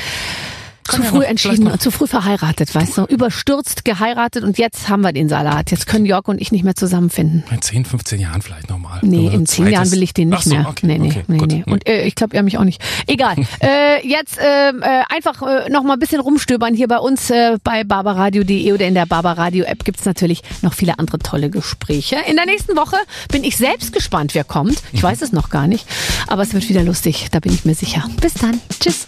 Zu 0.90 1.02
früh 1.04 1.20
noch- 1.20 1.24
entschieden, 1.24 1.80
zu 1.80 1.92
früh 1.92 2.08
verheiratet, 2.08 2.74
weißt 2.74 2.98
du? 2.98 3.04
Überstürzt 3.06 3.86
geheiratet 3.86 4.44
und 4.44 4.58
jetzt 4.58 4.90
haben 4.90 5.02
wir 5.02 5.14
den 5.14 5.30
Salat. 5.30 5.72
Jetzt 5.72 5.88
können 5.88 6.06
Jörg 6.06 6.28
und 6.28 6.42
ich 6.42 6.52
nicht 6.52 6.64
mehr 6.64 6.76
zusammenfinden. 6.76 7.44
In 7.52 7.62
10, 7.62 7.86
15 7.86 8.20
Jahren 8.20 8.42
vielleicht 8.42 8.70
nochmal. 8.70 9.00
Nee, 9.02 9.28
in 9.28 9.46
zehn 9.46 9.68
Jahren 9.68 9.92
will 9.92 10.04
ich 10.04 10.14
den 10.14 10.30
nicht 10.30 10.44
so, 10.44 10.52
mehr. 10.56 10.68
Okay, 10.68 10.88
nee, 10.88 10.98
nee, 10.98 11.08
okay, 11.10 11.24
nee, 11.28 11.38
gut. 11.38 11.52
nee. 11.52 11.64
Und 11.66 11.88
äh, 11.88 12.04
ich 12.06 12.16
glaube, 12.16 12.36
er 12.36 12.44
mich 12.44 12.58
auch 12.58 12.64
nicht. 12.64 12.82
Egal. 13.08 13.36
äh, 13.62 14.06
jetzt 14.08 14.38
ähm, 14.40 14.82
äh, 14.82 15.04
einfach 15.10 15.42
äh, 15.42 15.70
noch 15.70 15.84
mal 15.84 15.94
ein 15.94 16.00
bisschen 16.00 16.20
rumstöbern. 16.20 16.74
Hier 16.74 16.88
bei 16.88 16.98
uns 16.98 17.30
äh, 17.30 17.58
bei 17.64 17.84
barbaradio.de 17.84 18.72
oder 18.74 18.86
in 18.88 18.94
der 18.94 19.06
Barbaradio 19.06 19.66
App 19.66 19.84
gibt's 19.86 20.06
natürlich 20.06 20.42
noch 20.62 20.74
viele 20.74 21.00
andere 21.00 21.20
tolle 21.20 21.50
Gespräche. 21.50 22.18
In 22.28 22.36
der 22.36 22.46
nächsten 22.46 22.76
Woche 22.76 22.98
bin 23.32 23.44
ich 23.44 23.58
selbst 23.58 23.94
gespannt, 23.94 24.36
wer 24.36 24.44
kommt. 24.44 24.82
Ich 24.92 25.02
weiß 25.04 25.22
es 25.22 25.32
noch 25.32 25.50
gar 25.50 25.68
nicht. 25.68 25.86
Aber 26.28 26.42
es 26.44 26.54
wird 26.54 26.68
wieder 26.70 26.84
lustig, 26.84 27.28
da 27.32 27.40
bin 27.40 27.54
ich 27.54 27.66
mir 27.66 27.76
sicher. 27.76 28.04
Bis 28.22 28.34
dann. 28.36 28.60
Tschüss. 28.80 29.08